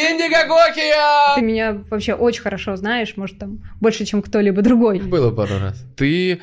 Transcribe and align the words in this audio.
Индиго 0.00 0.46
Гокия! 0.46 1.34
Ты 1.36 1.42
меня 1.42 1.82
вообще 1.90 2.14
очень 2.14 2.42
хорошо 2.42 2.76
знаешь, 2.76 3.16
может, 3.16 3.38
там, 3.38 3.62
больше, 3.80 4.04
чем 4.04 4.22
кто-либо 4.22 4.62
другой. 4.62 5.00
Было 5.00 5.30
пару 5.30 5.58
раз. 5.58 5.84
Ты 5.96 6.40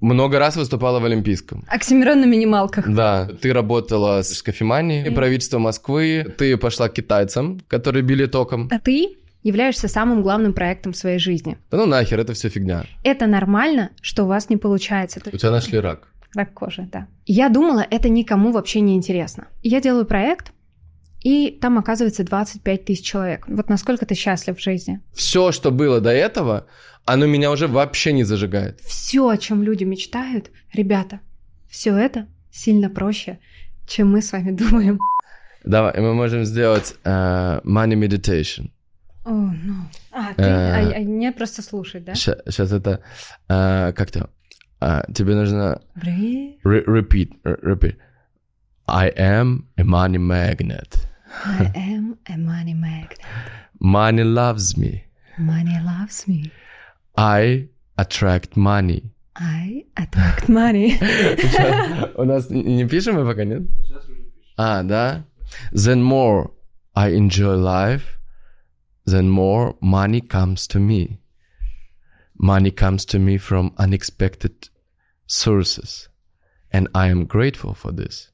много 0.00 0.38
раз 0.38 0.56
выступала 0.56 1.00
в 1.00 1.04
Олимпийском. 1.04 1.64
Оксимирон 1.68 2.20
на 2.20 2.26
минималках. 2.26 2.88
Да, 2.88 3.28
ты 3.40 3.52
работала 3.52 4.22
с 4.22 4.42
кофеманией, 4.42 5.10
правительство 5.10 5.58
Москвы, 5.58 6.34
ты 6.36 6.56
пошла 6.56 6.88
к 6.88 6.94
китайцам, 6.94 7.60
которые 7.68 8.02
били 8.02 8.26
током. 8.26 8.68
А 8.72 8.78
ты 8.78 9.16
являешься 9.42 9.86
самым 9.88 10.22
главным 10.22 10.52
проектом 10.52 10.92
в 10.92 10.96
своей 10.96 11.18
жизни. 11.18 11.56
Да 11.70 11.78
ну 11.78 11.86
нахер, 11.86 12.18
это 12.18 12.32
все 12.32 12.48
фигня. 12.48 12.84
Это 13.04 13.26
нормально, 13.26 13.90
что 14.02 14.24
у 14.24 14.26
вас 14.26 14.50
не 14.50 14.56
получается. 14.56 15.20
У 15.24 15.36
тебя 15.36 15.52
нашли 15.52 15.78
рак. 15.78 16.08
Рак 16.34 16.52
кожи, 16.52 16.88
да. 16.92 17.06
Я 17.24 17.48
думала, 17.48 17.86
это 17.88 18.08
никому 18.08 18.50
вообще 18.52 18.80
не 18.80 18.94
интересно. 18.94 19.46
Я 19.62 19.80
делаю 19.80 20.04
проект, 20.04 20.52
и 21.22 21.50
там 21.60 21.78
оказывается 21.78 22.24
25 22.24 22.84
тысяч 22.84 23.04
человек. 23.04 23.44
Вот 23.48 23.68
насколько 23.68 24.06
ты 24.06 24.14
счастлив 24.14 24.58
в 24.58 24.62
жизни? 24.62 25.00
Все, 25.12 25.52
что 25.52 25.70
было 25.70 26.00
до 26.00 26.10
этого, 26.10 26.66
оно 27.04 27.26
меня 27.26 27.50
уже 27.50 27.66
вообще 27.66 28.12
не 28.12 28.24
зажигает. 28.24 28.80
Все, 28.80 29.28
о 29.28 29.36
чем 29.36 29.62
люди 29.62 29.84
мечтают, 29.84 30.50
ребята, 30.72 31.20
все 31.68 31.96
это 31.96 32.26
сильно 32.50 32.90
проще, 32.90 33.38
чем 33.86 34.10
мы 34.10 34.22
с 34.22 34.32
вами 34.32 34.50
думаем. 34.56 34.98
Давай, 35.64 36.00
мы 36.00 36.14
можем 36.14 36.44
сделать 36.44 36.94
uh, 37.04 37.62
money 37.64 37.94
meditation. 37.94 38.70
О, 39.24 39.30
oh, 39.30 39.50
ну. 39.64 39.74
No. 39.74 39.86
А, 40.12 40.34
ты, 40.34 40.42
а, 40.44 40.92
а 40.94 41.02
не 41.02 41.32
просто 41.32 41.60
слушать, 41.62 42.04
да? 42.04 42.14
Сейчас 42.14 42.70
это... 42.72 43.02
Uh, 43.48 43.92
как-то... 43.92 44.30
Uh, 44.80 45.12
тебе 45.12 45.34
нужно... 45.34 45.82
Re- 45.96 46.56
repeat, 46.62 47.32
repeat. 47.42 47.96
I 48.87 49.07
am 49.17 49.67
a 49.77 49.83
money 49.83 50.17
magnet. 50.17 50.97
I 51.45 51.71
am 51.75 52.17
a 52.27 52.37
money 52.37 52.73
magnet. 52.73 53.19
Money 53.79 54.23
loves 54.23 54.77
me. 54.77 55.05
Money 55.37 55.79
loves 55.83 56.27
me. 56.27 56.51
I 57.17 57.69
attract 57.97 58.57
money. 58.57 59.03
I 59.35 59.85
attract 59.95 60.49
money. 60.49 60.97
У 62.15 62.25
нас 62.25 62.49
не 62.49 62.85
пишем 62.85 63.15
мы 63.15 63.25
пока, 63.25 63.45
нет? 63.45 63.63
А, 64.57 64.83
да? 64.83 65.25
Then 65.73 66.03
more 66.03 66.51
I 66.95 67.09
enjoy 67.15 67.55
life, 67.55 68.17
then 69.05 69.29
more 69.29 69.75
money 69.81 70.21
comes 70.21 70.67
to 70.67 70.79
me. 70.79 71.19
Money 72.37 72.71
comes 72.71 73.05
to 73.05 73.19
me 73.19 73.37
from 73.37 73.73
unexpected 73.77 74.69
sources. 75.27 76.09
And 76.71 76.87
I 76.93 77.07
am 77.07 77.25
grateful 77.25 77.73
for 77.73 77.91
this. 77.91 78.31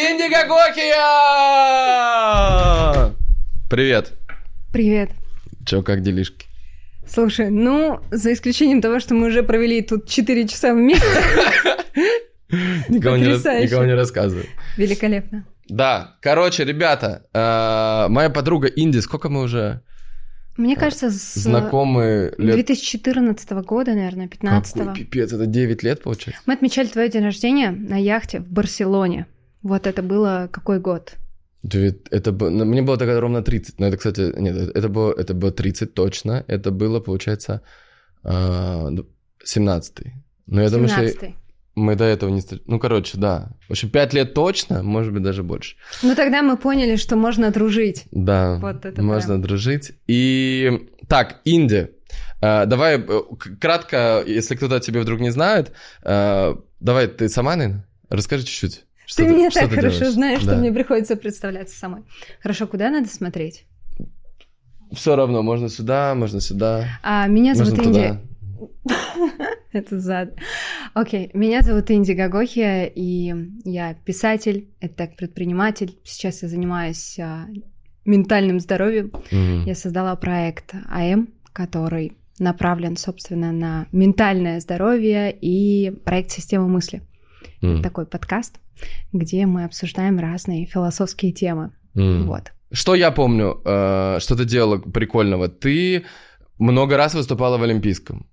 Индиго 0.00 0.46
Гокия! 0.46 1.02
Привет. 3.68 4.12
Привет. 4.72 5.10
Чё, 5.66 5.82
как 5.82 6.02
делишки? 6.02 6.46
Слушай, 7.06 7.50
ну, 7.50 8.00
за 8.10 8.32
исключением 8.32 8.80
того, 8.80 9.00
что 9.00 9.14
мы 9.14 9.28
уже 9.28 9.42
провели 9.42 9.82
тут 9.82 10.08
4 10.08 10.48
часа 10.48 10.72
вместе. 10.72 11.06
Никого, 12.88 13.16
не, 13.16 13.24
никого 13.62 13.84
не 13.84 13.94
рассказывай. 13.94 14.48
Великолепно. 14.76 15.44
Да, 15.68 16.16
короче, 16.20 16.64
ребята, 16.64 17.26
э, 17.32 18.08
моя 18.08 18.28
подруга 18.30 18.68
Инди, 18.68 18.98
сколько 18.98 19.28
мы 19.30 19.42
уже 19.42 19.80
мне 20.56 20.76
кажется, 20.76 21.10
с 21.10 21.34
знакомы 21.34 22.34
лет... 22.36 22.54
2014 22.54 23.50
года, 23.64 23.94
наверное, 23.94 24.28
15 24.28 24.74
Какой 24.74 24.94
пипец, 24.94 25.32
это 25.32 25.46
9 25.46 25.82
лет, 25.82 26.02
получается? 26.02 26.42
Мы 26.46 26.54
отмечали 26.54 26.88
твой 26.88 27.08
день 27.08 27.24
рождения 27.24 27.70
на 27.70 27.96
яхте 27.96 28.40
в 28.40 28.50
Барселоне. 28.50 29.26
Вот 29.62 29.86
это 29.86 30.02
было 30.02 30.48
какой 30.52 30.78
год? 30.78 31.14
Это 32.10 32.32
ну, 32.32 32.64
мне 32.64 32.82
было 32.82 32.98
тогда 32.98 33.20
ровно 33.20 33.42
30, 33.42 33.78
но 33.78 33.86
это, 33.86 33.96
кстати, 33.96 34.32
нет, 34.38 34.56
это 34.74 34.88
было, 34.88 35.12
это 35.12 35.32
было 35.32 35.52
30 35.52 35.94
точно, 35.94 36.44
это 36.48 36.72
было, 36.72 36.98
получается, 36.98 37.62
17 38.24 38.24
а, 38.24 40.10
Но 40.46 40.60
я 40.60 40.68
17 40.68 40.72
думаю, 40.72 40.88
что 40.88 41.34
мы 41.74 41.96
до 41.96 42.04
этого 42.04 42.30
не... 42.30 42.42
Ну, 42.66 42.78
короче, 42.78 43.16
да. 43.18 43.50
В 43.68 43.72
общем, 43.72 43.90
пять 43.90 44.12
лет 44.12 44.34
точно, 44.34 44.82
может 44.82 45.12
быть, 45.12 45.22
даже 45.22 45.42
больше. 45.42 45.76
Ну, 46.02 46.14
тогда 46.14 46.42
мы 46.42 46.56
поняли, 46.56 46.96
что 46.96 47.16
можно 47.16 47.50
дружить. 47.50 48.04
Да, 48.10 48.58
вот 48.60 48.84
это 48.84 49.02
можно 49.02 49.34
прям. 49.34 49.42
дружить. 49.42 49.92
И 50.06 50.88
так, 51.08 51.40
Индия. 51.44 51.90
Uh, 52.42 52.66
давай, 52.66 52.98
э, 52.98 53.20
кратко, 53.60 54.22
если 54.26 54.54
кто-то 54.56 54.80
тебя 54.80 55.00
вдруг 55.00 55.20
не 55.20 55.30
знает, 55.30 55.72
uh, 56.02 56.60
давай 56.80 57.06
ты 57.06 57.28
сама, 57.28 57.56
наверное, 57.56 57.86
расскажи 58.10 58.44
чуть-чуть. 58.44 58.84
Что 59.06 59.22
ты, 59.22 59.28
ты 59.28 59.34
меня 59.34 59.50
так 59.50 59.70
ты 59.70 59.76
хорошо 59.76 59.98
делаешь? 59.98 60.14
знаешь, 60.14 60.42
да. 60.42 60.52
что 60.52 60.56
мне 60.60 60.72
приходится 60.72 61.16
представляться 61.16 61.78
самой. 61.78 62.02
Хорошо, 62.40 62.66
куда 62.66 62.90
надо 62.90 63.08
смотреть? 63.08 63.64
Все 64.92 65.16
равно, 65.16 65.42
можно 65.42 65.68
сюда, 65.68 66.14
можно 66.14 66.40
сюда. 66.40 66.86
А, 67.02 67.26
меня 67.28 67.54
зовут 67.54 67.78
Индия. 67.78 68.20
Это 69.74 70.00
зад. 70.00 70.34
Окей, 70.94 71.30
меня 71.32 71.62
зовут 71.62 71.90
Инди 71.90 72.12
Гагохия, 72.12 72.84
и 72.84 73.34
я 73.64 73.94
писатель, 73.94 74.68
это 74.80 75.06
предприниматель. 75.06 75.98
Сейчас 76.04 76.42
я 76.42 76.48
занимаюсь 76.48 77.18
а, 77.18 77.46
ментальным 78.04 78.60
здоровьем. 78.60 79.12
Mm-hmm. 79.30 79.64
Я 79.64 79.74
создала 79.74 80.14
проект 80.16 80.74
АМ, 80.90 81.28
который 81.52 82.12
направлен, 82.38 82.96
собственно, 82.96 83.52
на 83.52 83.86
ментальное 83.92 84.60
здоровье 84.60 85.32
и 85.32 85.90
проект 86.04 86.30
«Система 86.30 86.66
мысли». 86.66 87.02
Mm. 87.62 87.82
Такой 87.82 88.06
подкаст, 88.06 88.58
где 89.12 89.46
мы 89.46 89.64
обсуждаем 89.64 90.18
разные 90.18 90.66
философские 90.66 91.32
темы. 91.32 91.72
Mm. 91.94 92.24
Вот. 92.24 92.52
Что 92.72 92.94
я 92.94 93.10
помню, 93.10 93.60
э, 93.64 94.18
что 94.18 94.34
ты 94.34 94.44
делала 94.44 94.78
прикольного? 94.78 95.48
Ты 95.48 96.04
много 96.58 96.96
раз 96.96 97.14
выступала 97.14 97.58
в 97.58 97.62
Олимпийском. 97.62 98.26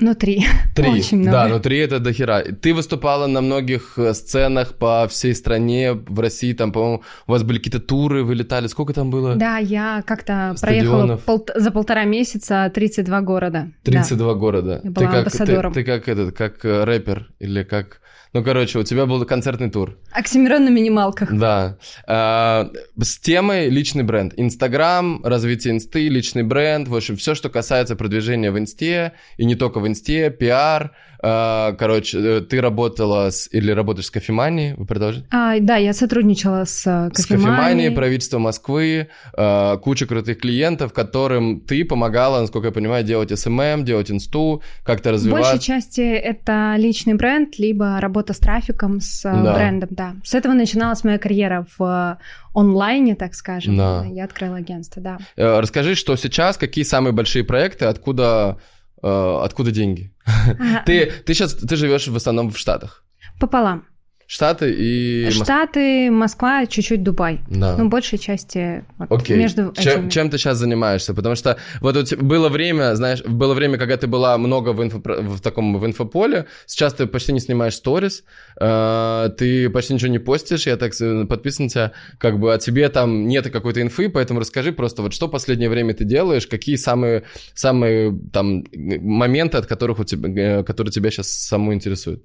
Ну, 0.00 0.14
три. 0.14 0.46
Три. 0.74 0.90
Очень 0.90 1.18
много. 1.18 1.32
Да, 1.32 1.48
ну 1.48 1.60
три 1.60 1.78
это 1.78 1.98
дохера. 1.98 2.42
Ты 2.42 2.72
выступала 2.72 3.26
на 3.26 3.40
многих 3.40 3.98
э, 3.98 4.14
сценах 4.14 4.74
по 4.74 5.06
всей 5.08 5.34
стране, 5.34 5.92
в 5.92 6.20
России, 6.20 6.52
там, 6.52 6.70
по-моему, 6.70 7.02
у 7.26 7.32
вас 7.32 7.42
были 7.42 7.58
какие-то 7.58 7.80
туры, 7.80 8.22
вы 8.22 8.36
летали. 8.36 8.68
Сколько 8.68 8.92
там 8.92 9.10
было? 9.10 9.34
Да, 9.34 9.58
я 9.58 10.02
как-то 10.06 10.54
проехала 10.60 11.16
пол- 11.16 11.48
за 11.54 11.70
полтора 11.72 12.04
месяца 12.04 12.70
32 12.72 13.20
города. 13.22 13.70
32 13.82 14.26
да. 14.26 14.34
города. 14.38 14.80
Я 14.84 14.90
была 14.90 15.24
ты 15.24 15.24
как. 15.24 15.32
Ты, 15.32 15.70
ты 15.72 15.84
как 15.84 16.08
этот, 16.08 16.36
как 16.36 16.64
э, 16.64 16.84
рэпер 16.84 17.28
или 17.40 17.64
как... 17.64 18.00
Ну, 18.38 18.44
короче, 18.44 18.78
у 18.78 18.84
тебя 18.84 19.04
был 19.04 19.24
концертный 19.24 19.68
тур. 19.68 19.98
Оксимирон 20.12 20.64
на 20.64 20.68
минималках. 20.68 21.32
Да. 21.32 21.76
А, 22.06 22.70
с 22.96 23.18
темой 23.18 23.68
личный 23.68 24.04
бренд. 24.04 24.32
Инстаграм, 24.36 25.24
развитие 25.24 25.74
инсты, 25.74 26.08
личный 26.08 26.44
бренд. 26.44 26.86
В 26.86 26.94
общем, 26.94 27.16
все, 27.16 27.34
что 27.34 27.48
касается 27.48 27.96
продвижения 27.96 28.52
в 28.52 28.58
инсте, 28.60 29.14
и 29.38 29.44
не 29.44 29.56
только 29.56 29.80
в 29.80 29.88
инсте, 29.88 30.30
пиар. 30.30 30.92
А, 31.20 31.72
короче, 31.72 32.18
э, 32.18 32.40
ты 32.42 32.60
работала 32.60 33.30
с, 33.30 33.48
или 33.50 33.72
работаешь 33.72 34.06
с 34.06 34.10
кофеманией? 34.10 34.74
Вы 34.74 34.86
продолжите? 34.86 35.26
А, 35.30 35.58
да, 35.58 35.76
я 35.76 35.92
сотрудничала 35.92 36.64
с 36.64 36.82
кофеманией. 36.84 37.14
С 37.14 37.26
кофеманией, 37.26 37.90
правительство 37.90 38.38
Москвы, 38.38 39.08
а, 39.36 39.78
куча 39.78 40.06
крутых 40.06 40.38
клиентов, 40.38 40.92
которым 40.92 41.60
ты 41.60 41.84
помогала, 41.84 42.40
насколько 42.40 42.68
я 42.68 42.72
понимаю, 42.72 43.04
делать 43.04 43.32
SMM, 43.32 43.82
делать 43.82 44.10
инсту, 44.10 44.62
как-то 44.84 45.10
развивать. 45.10 45.44
В 45.44 45.50
большей 45.50 45.64
части 45.64 46.00
это 46.00 46.76
личный 46.78 47.14
бренд, 47.14 47.58
либо 47.58 48.00
работа 48.00 48.27
работа 48.28 48.32
с 48.34 48.38
трафиком, 48.38 49.00
с 49.00 49.24
э, 49.24 49.42
да. 49.42 49.54
брендом, 49.54 49.88
да. 49.92 50.14
С 50.24 50.34
этого 50.34 50.54
начиналась 50.54 51.04
моя 51.04 51.18
карьера 51.18 51.66
в 51.78 52.18
онлайне, 52.54 53.14
так 53.14 53.34
скажем. 53.34 53.76
Да. 53.76 54.04
Я 54.04 54.24
открыла 54.24 54.56
агентство, 54.56 55.02
да. 55.02 55.18
Э, 55.36 55.60
расскажи, 55.60 55.94
что 55.94 56.16
сейчас, 56.16 56.56
какие 56.56 56.84
самые 56.84 57.12
большие 57.12 57.44
проекты, 57.44 57.86
откуда, 57.86 58.58
э, 59.02 59.38
откуда 59.42 59.70
деньги? 59.70 60.12
Ты, 60.86 61.10
ты 61.24 61.34
сейчас, 61.34 61.54
ты 61.54 61.76
живешь 61.76 62.08
в 62.08 62.16
основном 62.16 62.50
в 62.50 62.58
Штатах? 62.58 63.04
Пополам. 63.40 63.84
Штаты 64.30 64.74
и... 64.76 65.30
Штаты, 65.30 66.10
Москва, 66.10 66.66
чуть-чуть 66.66 67.02
Дубай. 67.02 67.40
Да. 67.48 67.78
Ну, 67.78 67.88
большей 67.88 68.18
части 68.18 68.84
вот, 68.98 69.22
Окей. 69.22 69.38
между 69.38 69.72
чем, 69.72 70.00
этими. 70.00 70.10
чем 70.10 70.28
ты 70.28 70.36
сейчас 70.36 70.58
занимаешься? 70.58 71.14
Потому 71.14 71.34
что 71.34 71.56
вот 71.80 71.96
у 71.96 72.02
тебя 72.02 72.22
было 72.22 72.50
время, 72.50 72.94
знаешь, 72.94 73.22
было 73.24 73.54
время, 73.54 73.78
когда 73.78 73.96
ты 73.96 74.06
была 74.06 74.36
много 74.36 74.74
в, 74.74 74.84
инфо, 74.84 75.00
в 75.02 75.40
таком 75.40 75.78
в 75.78 75.86
инфополе, 75.86 76.44
сейчас 76.66 76.92
ты 76.92 77.06
почти 77.06 77.32
не 77.32 77.40
снимаешь 77.40 77.74
сторис, 77.74 78.22
э, 78.60 79.30
ты 79.38 79.70
почти 79.70 79.94
ничего 79.94 80.10
не 80.10 80.18
постишь, 80.18 80.66
я 80.66 80.76
так 80.76 80.92
подписан 81.26 81.64
на 81.64 81.70
тебя, 81.70 81.92
как 82.18 82.38
бы 82.38 82.52
о 82.52 82.58
тебе 82.58 82.90
там 82.90 83.28
нет 83.28 83.50
какой-то 83.50 83.80
инфы, 83.80 84.10
поэтому 84.10 84.40
расскажи 84.40 84.72
просто 84.72 85.00
вот 85.00 85.14
что 85.14 85.28
последнее 85.28 85.70
время 85.70 85.94
ты 85.94 86.04
делаешь, 86.04 86.46
какие 86.46 86.76
самые, 86.76 87.22
самые 87.54 88.14
там 88.30 88.62
моменты, 88.74 89.56
от 89.56 89.64
которых 89.64 90.00
у 90.00 90.04
тебя, 90.04 90.58
э, 90.58 90.64
которые 90.64 90.92
тебя 90.92 91.10
сейчас 91.10 91.30
саму 91.30 91.72
интересуют? 91.72 92.22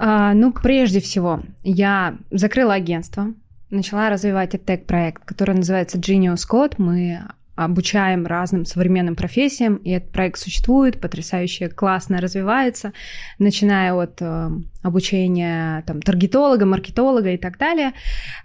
А, 0.00 0.34
ну, 0.34 0.52
прежде 0.52 1.00
всего, 1.00 1.35
я 1.62 2.18
закрыла 2.30 2.74
агентство, 2.74 3.32
начала 3.70 4.10
развивать 4.10 4.50
тег 4.64 4.86
проект 4.86 5.24
который 5.24 5.54
называется 5.56 5.98
Genius 5.98 6.42
Code. 6.50 6.74
Мы 6.78 7.20
обучаем 7.56 8.26
разным 8.26 8.66
современным 8.66 9.16
профессиям, 9.16 9.76
и 9.76 9.90
этот 9.90 10.10
проект 10.12 10.38
существует, 10.38 11.00
потрясающе, 11.00 11.68
классно 11.68 12.20
развивается, 12.20 12.92
начиная 13.38 13.94
от 13.94 14.20
э, 14.20 14.50
обучения 14.82 15.82
там, 15.86 16.02
таргетолога, 16.02 16.66
маркетолога 16.66 17.30
и 17.32 17.38
так 17.38 17.56
далее. 17.56 17.92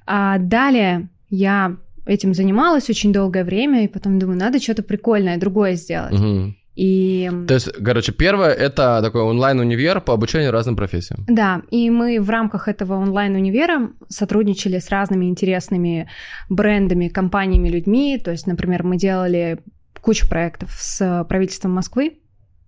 А 0.07 0.38
далее 0.38 1.09
я 1.29 1.75
этим 2.05 2.33
занималась 2.33 2.89
очень 2.89 3.11
долгое 3.11 3.43
время, 3.43 3.83
и 3.83 3.89
потом 3.89 4.17
думаю, 4.17 4.39
надо 4.39 4.59
что-то 4.59 4.81
прикольное, 4.81 5.38
другое 5.38 5.75
сделать. 5.75 6.13
Угу. 6.13 6.53
И... 6.75 7.29
То 7.47 7.53
есть, 7.56 7.71
короче, 7.83 8.13
первое— 8.13 8.51
это 8.53 9.01
такой 9.01 9.21
онлайн-универ 9.21 10.01
по 10.01 10.13
обучению 10.13 10.51
разным 10.51 10.75
профессиям. 10.75 11.25
Да, 11.27 11.62
и 11.69 11.89
мы 11.89 12.19
в 12.21 12.29
рамках 12.29 12.68
этого 12.68 12.95
онлайн-универа 12.95 13.89
сотрудничали 14.07 14.79
с 14.79 14.89
разными 14.89 15.25
интересными 15.25 16.09
брендами, 16.50 17.09
компаниями, 17.09 17.69
людьми. 17.69 18.18
То 18.23 18.31
есть, 18.31 18.47
например, 18.47 18.83
мы 18.83 18.97
делали 18.97 19.59
кучу 20.01 20.27
проектов 20.27 20.71
с 20.71 21.25
правительством 21.27 21.73
Москвы 21.73 22.19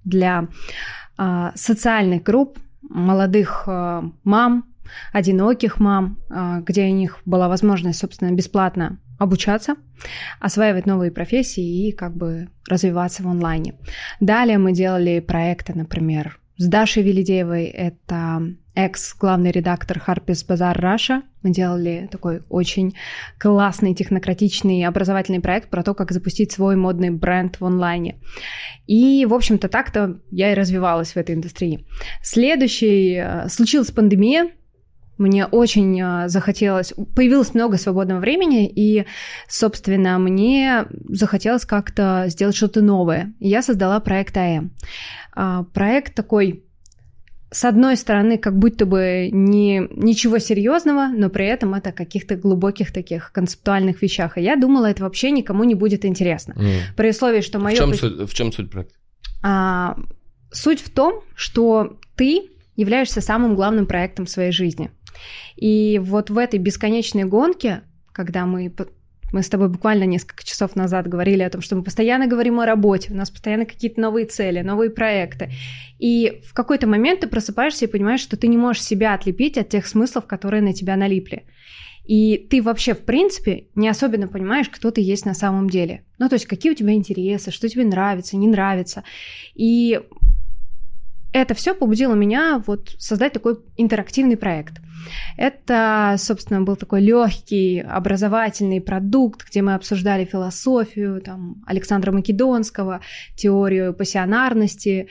для 0.03 0.47
э, 1.17 1.51
социальных 1.55 2.23
групп 2.23 2.59
молодых 2.81 3.63
э, 3.67 4.01
мам, 4.23 4.65
одиноких 5.13 5.79
мам, 5.79 6.19
э, 6.29 6.61
где 6.65 6.85
у 6.85 6.93
них 6.93 7.19
была 7.25 7.47
возможность, 7.47 7.99
собственно, 7.99 8.31
бесплатно 8.31 8.99
обучаться, 9.17 9.75
осваивать 10.39 10.85
новые 10.85 11.11
профессии 11.11 11.87
и 11.87 11.91
как 11.91 12.15
бы 12.15 12.49
развиваться 12.67 13.23
в 13.23 13.27
онлайне. 13.27 13.75
Далее 14.19 14.57
мы 14.57 14.73
делали 14.73 15.19
проекты, 15.19 15.73
например, 15.73 16.39
с 16.57 16.67
Дашей 16.67 17.03
Велидеевой, 17.03 17.65
это 17.65 18.55
экс-главный 18.75 19.51
редактор 19.51 20.01
Harper's 20.05 20.47
Bazaar 20.47 20.79
Russia. 20.79 21.21
Мы 21.41 21.51
делали 21.51 22.07
такой 22.11 22.41
очень 22.49 22.95
классный, 23.39 23.93
технократичный 23.93 24.83
образовательный 24.83 25.39
проект 25.39 25.69
про 25.69 25.83
то, 25.83 25.93
как 25.93 26.11
запустить 26.11 26.51
свой 26.51 26.75
модный 26.75 27.09
бренд 27.09 27.59
в 27.59 27.65
онлайне. 27.65 28.19
И, 28.87 29.25
в 29.25 29.33
общем-то, 29.33 29.67
так-то 29.67 30.19
я 30.31 30.51
и 30.51 30.55
развивалась 30.55 31.13
в 31.13 31.17
этой 31.17 31.35
индустрии. 31.35 31.85
Следующий... 32.21 33.15
Э, 33.15 33.49
случилась 33.49 33.91
пандемия, 33.91 34.49
мне 35.17 35.45
очень 35.45 36.01
а, 36.01 36.27
захотелось, 36.27 36.93
появилось 37.15 37.53
много 37.53 37.77
свободного 37.77 38.19
времени, 38.19 38.67
и, 38.67 39.05
собственно, 39.47 40.17
мне 40.17 40.85
захотелось 41.09 41.65
как-то 41.65 42.25
сделать 42.27 42.55
что-то 42.55 42.81
новое. 42.81 43.33
И 43.39 43.47
я 43.47 43.61
создала 43.61 43.99
проект 43.99 44.35
АЭМ. 44.35 44.71
А, 45.35 45.63
проект 45.63 46.15
такой, 46.15 46.63
с 47.51 47.63
одной 47.63 47.95
стороны, 47.95 48.39
как 48.39 48.57
будто 48.57 48.85
бы 48.87 49.29
не, 49.31 49.87
ничего 49.91 50.39
серьезного, 50.39 51.07
но 51.07 51.29
при 51.29 51.45
этом 51.45 51.75
это 51.75 51.91
каких-то 51.91 52.35
глубоких 52.35 52.91
таких 52.91 53.31
концептуальных 53.31 54.01
вещах. 54.01 54.37
И 54.37 54.41
я 54.41 54.55
думала, 54.55 54.87
это 54.87 55.03
вообще 55.03 55.29
никому 55.29 55.63
не 55.63 55.75
будет 55.75 56.05
интересно. 56.05 56.53
Mm. 56.53 56.79
При 56.97 57.09
условии, 57.11 57.41
что 57.41 57.59
мое... 57.59 57.75
В 57.75 57.77
чем, 57.77 57.93
суть, 57.93 58.29
в 58.29 58.33
чем 58.33 58.51
суть 58.51 58.71
проекта? 58.71 58.95
А, 59.43 59.95
суть 60.51 60.81
в 60.81 60.89
том, 60.89 61.21
что 61.35 61.99
ты 62.15 62.49
являешься 62.75 63.21
самым 63.21 63.53
главным 63.53 63.85
проектом 63.85 64.25
в 64.25 64.29
своей 64.31 64.51
жизни– 64.51 64.89
и 65.55 65.99
вот 66.03 66.29
в 66.29 66.37
этой 66.37 66.59
бесконечной 66.59 67.23
гонке, 67.25 67.81
когда 68.11 68.45
мы 68.45 68.73
мы 69.33 69.41
с 69.41 69.49
тобой 69.49 69.67
буквально 69.67 70.03
несколько 70.03 70.45
часов 70.45 70.75
назад 70.75 71.07
говорили 71.07 71.41
о 71.41 71.49
том, 71.49 71.61
что 71.61 71.75
мы 71.75 71.83
постоянно 71.83 72.27
говорим 72.27 72.59
о 72.59 72.67
работе, 72.67 73.11
у 73.11 73.15
нас 73.15 73.31
постоянно 73.31 73.65
какие-то 73.65 73.99
новые 73.99 74.27
цели, 74.27 74.61
новые 74.61 74.91
проекты. 74.91 75.49
И 75.97 76.43
в 76.47 76.53
какой-то 76.53 76.85
момент 76.85 77.21
ты 77.21 77.27
просыпаешься 77.27 77.85
и 77.85 77.87
понимаешь, 77.87 78.19
что 78.19 78.37
ты 78.37 78.47
не 78.47 78.57
можешь 78.57 78.83
себя 78.83 79.15
отлепить 79.15 79.57
от 79.57 79.69
тех 79.69 79.87
смыслов, 79.87 80.27
которые 80.27 80.61
на 80.61 80.71
тебя 80.71 80.95
налипли. 80.95 81.45
И 82.05 82.37
ты 82.49 82.61
вообще, 82.61 82.93
в 82.93 83.05
принципе, 83.05 83.67
не 83.75 83.89
особенно 83.89 84.27
понимаешь, 84.27 84.69
кто 84.69 84.91
ты 84.91 85.01
есть 85.01 85.25
на 85.25 85.33
самом 85.33 85.67
деле. 85.67 86.03
Ну, 86.19 86.29
то 86.29 86.35
есть, 86.35 86.45
какие 86.45 86.71
у 86.71 86.75
тебя 86.75 86.93
интересы, 86.93 87.49
что 87.49 87.67
тебе 87.67 87.85
нравится, 87.85 88.37
не 88.37 88.47
нравится. 88.47 89.03
И 89.55 89.99
это 91.31 91.55
все 91.55 91.73
побудило 91.73 92.13
меня 92.13 92.61
вот 92.67 92.95
создать 92.99 93.33
такой 93.33 93.57
интерактивный 93.77 94.37
проект. 94.37 94.82
Это, 95.37 96.15
собственно, 96.17 96.61
был 96.61 96.75
такой 96.75 97.01
легкий 97.01 97.79
образовательный 97.79 98.81
продукт, 98.81 99.47
где 99.49 99.61
мы 99.61 99.73
обсуждали 99.73 100.25
философию 100.25 101.21
там, 101.21 101.63
Александра 101.65 102.11
Македонского, 102.11 103.01
теорию 103.35 103.93
пассионарности. 103.93 105.07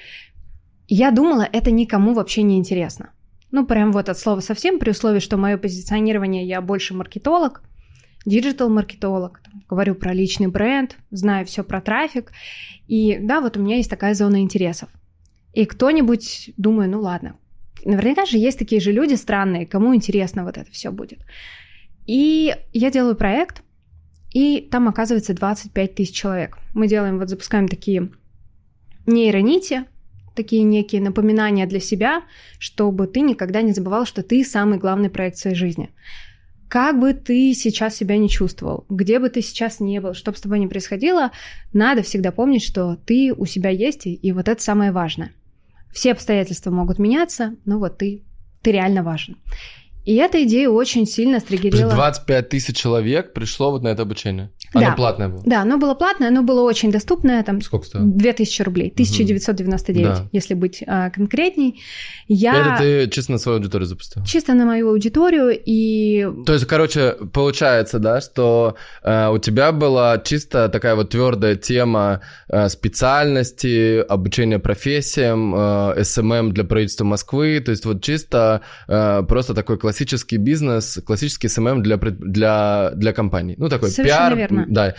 Я 0.88 1.10
думала, 1.10 1.48
это 1.52 1.70
никому 1.70 2.14
вообще 2.14 2.42
не 2.42 2.56
интересно. 2.56 3.10
Ну, 3.50 3.66
прям 3.66 3.92
вот 3.92 4.08
от 4.08 4.18
слова 4.18 4.40
совсем, 4.40 4.78
при 4.78 4.90
условии, 4.90 5.20
что 5.20 5.36
мое 5.36 5.58
позиционирование, 5.58 6.46
я 6.46 6.62
больше 6.62 6.94
маркетолог, 6.94 7.62
диджитал-маркетолог, 8.24 9.40
говорю 9.68 9.94
про 9.94 10.12
личный 10.12 10.46
бренд, 10.46 10.96
знаю 11.10 11.44
все 11.46 11.62
про 11.62 11.80
трафик. 11.80 12.32
И 12.86 13.18
да, 13.18 13.40
вот 13.40 13.56
у 13.56 13.60
меня 13.60 13.76
есть 13.76 13.90
такая 13.90 14.14
зона 14.14 14.40
интересов. 14.40 14.88
И 15.52 15.66
кто-нибудь, 15.66 16.52
думаю, 16.56 16.88
ну 16.88 17.00
ладно, 17.00 17.36
наверняка 17.84 18.26
же 18.26 18.38
есть 18.38 18.58
такие 18.58 18.80
же 18.80 18.92
люди 18.92 19.14
странные, 19.14 19.66
кому 19.66 19.94
интересно 19.94 20.44
вот 20.44 20.58
это 20.58 20.70
все 20.70 20.90
будет. 20.90 21.20
И 22.06 22.54
я 22.72 22.90
делаю 22.90 23.16
проект, 23.16 23.62
и 24.32 24.66
там 24.70 24.88
оказывается 24.88 25.34
25 25.34 25.94
тысяч 25.94 26.14
человек. 26.14 26.58
Мы 26.74 26.88
делаем, 26.88 27.18
вот 27.18 27.28
запускаем 27.28 27.68
такие 27.68 28.10
нейронити, 29.06 29.84
такие 30.34 30.62
некие 30.62 31.00
напоминания 31.00 31.66
для 31.66 31.80
себя, 31.80 32.22
чтобы 32.58 33.06
ты 33.06 33.20
никогда 33.20 33.62
не 33.62 33.72
забывал, 33.72 34.06
что 34.06 34.22
ты 34.22 34.44
самый 34.44 34.78
главный 34.78 35.10
проект 35.10 35.36
своей 35.36 35.56
жизни. 35.56 35.90
Как 36.68 36.98
бы 36.98 37.12
ты 37.12 37.52
сейчас 37.52 37.96
себя 37.96 38.16
не 38.16 38.30
чувствовал, 38.30 38.86
где 38.88 39.18
бы 39.18 39.28
ты 39.28 39.42
сейчас 39.42 39.78
не 39.78 40.00
был, 40.00 40.14
что 40.14 40.32
бы 40.32 40.38
с 40.38 40.40
тобой 40.40 40.58
ни 40.58 40.66
происходило, 40.66 41.30
надо 41.74 42.02
всегда 42.02 42.32
помнить, 42.32 42.62
что 42.62 42.96
ты 42.96 43.34
у 43.36 43.44
себя 43.44 43.68
есть, 43.68 44.06
и 44.06 44.32
вот 44.32 44.48
это 44.48 44.62
самое 44.62 44.90
важное. 44.90 45.32
Все 45.92 46.12
обстоятельства 46.12 46.70
могут 46.70 46.98
меняться, 46.98 47.56
но 47.64 47.78
вот 47.78 47.98
ты, 47.98 48.24
ты 48.62 48.72
реально 48.72 49.02
важен. 49.02 49.36
И 50.04 50.16
эта 50.16 50.42
идея 50.44 50.68
очень 50.68 51.06
сильно 51.06 51.38
стригерила... 51.38 51.90
25 51.90 52.48
тысяч 52.48 52.76
человек 52.76 53.32
пришло 53.32 53.70
вот 53.70 53.82
на 53.82 53.88
это 53.88 54.02
обучение. 54.02 54.50
Оно 54.74 54.86
да. 54.86 54.92
платное 54.92 55.28
было? 55.28 55.42
Да, 55.44 55.62
оно 55.62 55.78
было 55.78 55.94
платное, 55.94 56.28
оно 56.28 56.42
было 56.42 56.62
очень 56.62 56.90
доступное. 56.90 57.42
Там 57.44 57.60
Сколько 57.60 57.86
стоило? 57.86 58.06
2000 58.06 58.62
рублей, 58.62 58.88
1999, 58.88 60.06
угу. 60.06 60.16
да. 60.16 60.28
если 60.32 60.54
быть 60.54 60.82
а, 60.86 61.10
конкретней. 61.10 61.80
Я... 62.26 62.56
Это 62.56 62.82
ты 62.82 63.10
чисто 63.10 63.32
на 63.32 63.38
свою 63.38 63.58
аудиторию 63.58 63.86
запустил? 63.86 64.24
Чисто 64.24 64.54
на 64.54 64.66
мою 64.66 64.90
аудиторию 64.90 65.50
и... 65.64 66.26
То 66.46 66.54
есть, 66.54 66.66
короче, 66.66 67.16
получается, 67.32 67.98
да, 67.98 68.20
что 68.20 68.76
э, 69.04 69.28
у 69.28 69.38
тебя 69.38 69.72
была 69.72 70.18
чисто 70.18 70.68
такая 70.68 70.94
вот 70.96 71.10
твердая 71.10 71.56
тема 71.56 72.22
э, 72.48 72.68
специальности, 72.68 74.00
обучения 74.00 74.58
профессиям, 74.58 75.54
э, 75.54 76.00
SMM 76.00 76.50
для 76.50 76.64
правительства 76.64 77.04
Москвы, 77.04 77.60
то 77.60 77.70
есть 77.70 77.84
вот 77.84 78.02
чисто 78.02 78.62
э, 78.88 79.22
просто 79.28 79.54
такой 79.54 79.78
классический 79.78 79.91
бизнес, 80.38 81.00
классический 81.04 81.48
SMM 81.48 81.80
для, 81.80 81.96
для, 81.96 82.90
для 82.94 83.12
компаний. 83.12 83.54
Ну, 83.58 83.68
такой 83.68 83.90
Совершенно 83.90 84.36
пиар, 84.36 84.38
верно. 84.38 84.66
Да. 84.68 84.94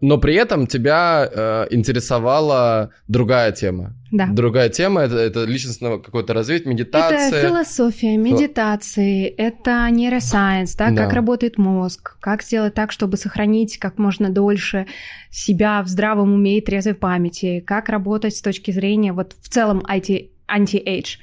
Но 0.00 0.18
при 0.18 0.34
этом 0.34 0.66
тебя 0.66 1.28
э, 1.30 1.66
интересовала 1.70 2.90
другая 3.08 3.52
тема. 3.52 3.94
Да. 4.12 4.26
Другая 4.26 4.68
тема 4.68 5.02
это, 5.02 5.16
это 5.16 5.44
личностное 5.44 5.98
какое-то 5.98 6.32
развитие, 6.32 6.72
медитация. 6.72 7.28
Это 7.28 7.48
философия, 7.48 8.16
медитации, 8.16 9.26
это 9.26 9.88
neuroscience, 9.90 10.76
да, 10.76 10.90
да, 10.90 11.04
как 11.04 11.12
работает 11.12 11.58
мозг, 11.58 12.16
как 12.20 12.42
сделать 12.42 12.74
так, 12.74 12.92
чтобы 12.92 13.16
сохранить 13.16 13.78
как 13.78 13.98
можно 13.98 14.30
дольше 14.30 14.86
себя 15.30 15.82
в 15.82 15.88
здравом 15.88 16.32
уме 16.32 16.58
и 16.58 16.60
трезвой 16.60 16.94
памяти, 16.94 17.62
как 17.66 17.88
работать 17.88 18.36
с 18.36 18.42
точки 18.42 18.70
зрения 18.70 19.12
вот 19.12 19.34
в 19.42 19.48
целом 19.48 19.82
IT, 19.88 20.30
anti-age. 20.46 21.16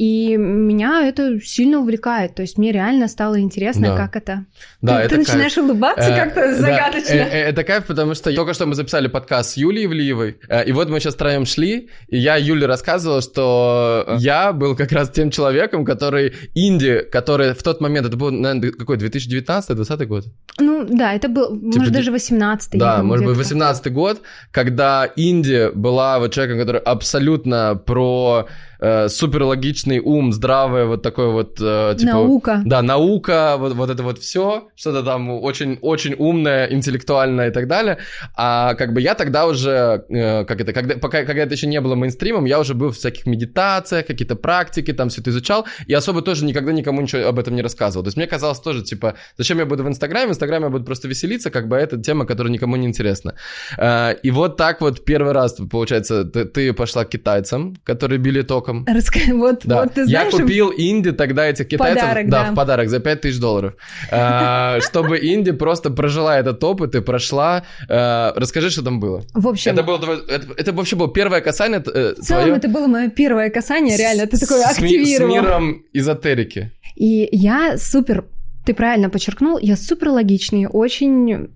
И 0.00 0.34
меня 0.38 1.06
это 1.06 1.38
сильно 1.42 1.78
увлекает. 1.78 2.34
То 2.34 2.40
есть 2.40 2.56
мне 2.56 2.72
реально 2.72 3.06
стало 3.06 3.38
интересно, 3.38 3.88
да. 3.88 3.96
как 3.98 4.16
это. 4.16 4.46
Да, 4.80 4.96
ты, 4.96 5.02
это 5.02 5.08
ты 5.10 5.18
начинаешь 5.18 5.54
кайф. 5.54 5.66
улыбаться 5.66 6.08
э, 6.08 6.16
как-то 6.16 6.54
загадочно. 6.54 7.10
Да, 7.10 7.16
э, 7.16 7.28
э, 7.30 7.48
это 7.50 7.64
кайф, 7.64 7.84
потому 7.84 8.14
что 8.14 8.34
только 8.34 8.54
что 8.54 8.64
мы 8.64 8.74
записали 8.74 9.08
подкаст 9.08 9.50
с 9.50 9.56
Юлией 9.58 9.88
Влиевой. 9.88 10.38
Э, 10.48 10.64
и 10.64 10.72
вот 10.72 10.88
мы 10.88 11.00
сейчас 11.00 11.16
втроем 11.16 11.44
шли, 11.44 11.90
и 12.08 12.16
я 12.16 12.36
Юле 12.36 12.64
рассказывал, 12.64 13.20
что 13.20 14.16
я 14.18 14.54
был 14.54 14.74
как 14.74 14.90
раз 14.92 15.10
тем 15.10 15.30
человеком, 15.30 15.84
который 15.84 16.32
инди, 16.54 17.02
который 17.12 17.52
в 17.52 17.62
тот 17.62 17.82
момент, 17.82 18.06
это 18.06 18.16
был, 18.16 18.30
наверное, 18.30 18.72
какой, 18.72 18.96
2019-2020 18.96 20.06
год? 20.06 20.24
Ну 20.58 20.86
да, 20.88 21.12
это 21.12 21.28
был, 21.28 21.60
типа, 21.60 21.78
может, 21.78 21.92
даже 21.92 22.10
18-й. 22.10 22.78
Да, 22.78 23.02
может 23.02 23.26
быть, 23.26 23.36
18-й 23.36 23.90
год, 23.90 24.22
когда 24.50 25.06
Инди 25.16 25.70
была 25.74 26.18
вот 26.18 26.32
человеком, 26.32 26.58
который 26.58 26.80
абсолютно 26.80 27.74
про 27.84 28.48
э, 28.80 29.08
супер 29.08 29.42
логичный 29.90 29.98
ум, 29.98 30.32
здравое 30.32 30.86
вот 30.86 31.02
такое 31.02 31.28
вот... 31.28 31.58
Э, 31.60 31.94
типа, 31.98 32.12
наука. 32.12 32.62
Да, 32.64 32.82
наука, 32.82 33.56
вот, 33.58 33.74
вот 33.74 33.90
это 33.90 34.02
вот 34.02 34.18
все, 34.18 34.68
что-то 34.76 35.02
там 35.02 35.30
очень, 35.30 35.78
очень 35.82 36.14
умное, 36.18 36.66
интеллектуальное 36.72 37.48
и 37.48 37.52
так 37.52 37.66
далее. 37.66 37.98
А 38.36 38.74
как 38.74 38.92
бы 38.92 39.00
я 39.00 39.14
тогда 39.14 39.46
уже, 39.46 40.04
э, 40.08 40.44
как 40.44 40.60
это, 40.60 40.72
когда, 40.72 40.96
пока, 40.96 41.24
когда 41.24 41.42
это 41.42 41.54
еще 41.54 41.66
не 41.66 41.80
было 41.80 41.94
мейнстримом, 41.94 42.46
я 42.46 42.58
уже 42.58 42.74
был 42.74 42.90
в 42.90 42.96
всяких 42.96 43.26
медитациях, 43.26 44.06
какие-то 44.06 44.36
практики, 44.36 44.92
там 44.92 45.08
все 45.08 45.20
это 45.20 45.30
изучал, 45.30 45.66
и 45.88 45.94
особо 45.94 46.22
тоже 46.22 46.44
никогда 46.44 46.72
никому 46.72 47.00
ничего 47.00 47.28
об 47.28 47.38
этом 47.38 47.54
не 47.54 47.62
рассказывал. 47.62 48.04
То 48.04 48.08
есть 48.08 48.16
мне 48.16 48.26
казалось 48.26 48.60
тоже, 48.60 48.82
типа, 48.82 49.14
зачем 49.38 49.58
я 49.58 49.66
буду 49.66 49.82
в 49.82 49.88
Инстаграме? 49.88 50.26
В 50.26 50.30
Инстаграме 50.30 50.64
я 50.64 50.70
буду 50.70 50.84
просто 50.84 51.08
веселиться, 51.08 51.50
как 51.50 51.68
бы 51.68 51.76
это 51.76 52.00
тема, 52.00 52.26
которая 52.26 52.52
никому 52.52 52.76
не 52.76 52.86
интересна. 52.86 53.34
Э, 53.78 54.14
и 54.22 54.30
вот 54.30 54.56
так 54.56 54.80
вот 54.80 55.04
первый 55.04 55.32
раз, 55.32 55.56
получается, 55.70 56.24
ты, 56.24 56.44
ты 56.44 56.72
пошла 56.72 57.04
к 57.04 57.08
китайцам, 57.08 57.76
которые 57.84 58.18
били 58.18 58.42
током. 58.42 58.86
Расскажи, 58.86 59.34
вот, 59.34 59.64
да. 59.70 59.82
вот 59.82 59.94
ты 59.94 60.06
знаешь... 60.06 60.32
Я 60.32 60.40
купил 60.40 60.72
Инди 60.76 61.12
тогда 61.12 61.46
этих 61.46 61.68
китайцев. 61.68 62.02
Подарок, 62.02 62.28
да, 62.28 62.44
да, 62.44 62.52
в 62.52 62.54
подарок 62.54 62.88
за 62.88 63.00
5000 63.00 63.38
долларов. 63.38 63.74
Э, 64.10 64.80
чтобы 64.80 65.18
Инди 65.18 65.52
просто 65.52 65.90
прожила 65.90 66.38
этот 66.38 66.62
опыт 66.62 66.94
и 66.94 67.00
прошла. 67.00 67.64
Э, 67.88 68.32
расскажи, 68.36 68.70
что 68.70 68.82
там 68.82 69.00
было. 69.00 69.22
В 69.34 69.48
общем... 69.48 69.72
Это 69.72 69.82
было, 69.82 69.98
это, 70.28 70.46
это 70.56 70.72
вообще 70.72 70.96
было 70.96 71.12
первое 71.12 71.40
касание 71.40 71.80
В 71.80 72.14
целом, 72.22 72.54
это 72.54 72.68
было 72.68 72.86
мое 72.86 73.08
первое 73.08 73.50
касание, 73.50 73.96
реально, 73.96 74.26
ты 74.26 74.38
такое 74.38 74.64
активировал. 74.64 75.30
С 75.30 75.34
миром 75.34 75.82
эзотерики. 75.92 76.72
И 76.96 77.28
я 77.32 77.78
супер, 77.78 78.24
ты 78.64 78.74
правильно 78.74 79.08
подчеркнул, 79.10 79.58
я 79.58 79.76
супер 79.76 80.10
логичный, 80.10 80.66
очень 80.66 81.48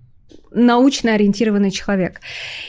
научно 0.55 1.13
ориентированный 1.13 1.71
человек. 1.71 2.21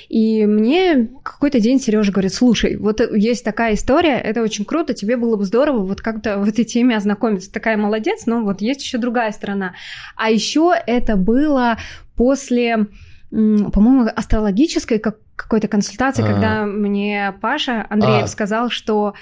И 0.08 0.44
мне 0.44 1.08
какой-то 1.22 1.60
день 1.60 1.80
Сережа 1.80 2.12
говорит, 2.12 2.34
слушай, 2.34 2.76
вот 2.76 3.00
есть 3.00 3.44
такая 3.44 3.74
история, 3.74 4.18
это 4.18 4.42
очень 4.42 4.64
круто, 4.64 4.92
тебе 4.92 5.16
было 5.16 5.36
бы 5.36 5.44
здорово 5.44 5.78
вот 5.78 6.00
как-то 6.00 6.38
в 6.38 6.48
этой 6.48 6.64
теме 6.64 6.96
ознакомиться. 6.96 7.50
Такая 7.50 7.76
молодец, 7.76 8.26
но 8.26 8.42
вот 8.42 8.60
есть 8.60 8.82
еще 8.82 8.98
другая 8.98 9.32
сторона. 9.32 9.74
А 10.16 10.30
еще 10.30 10.74
это 10.86 11.16
было 11.16 11.78
после 12.16 12.86
по-моему, 13.30 14.08
астрологической 14.14 14.98
как 14.98 15.18
какой-то 15.34 15.68
консультации, 15.68 16.22
А-а-а. 16.22 16.32
когда 16.32 16.64
мне 16.64 17.34
Паша 17.40 17.86
Андреев 17.90 18.24
а. 18.24 18.28
сказал, 18.28 18.70
что 18.70 19.14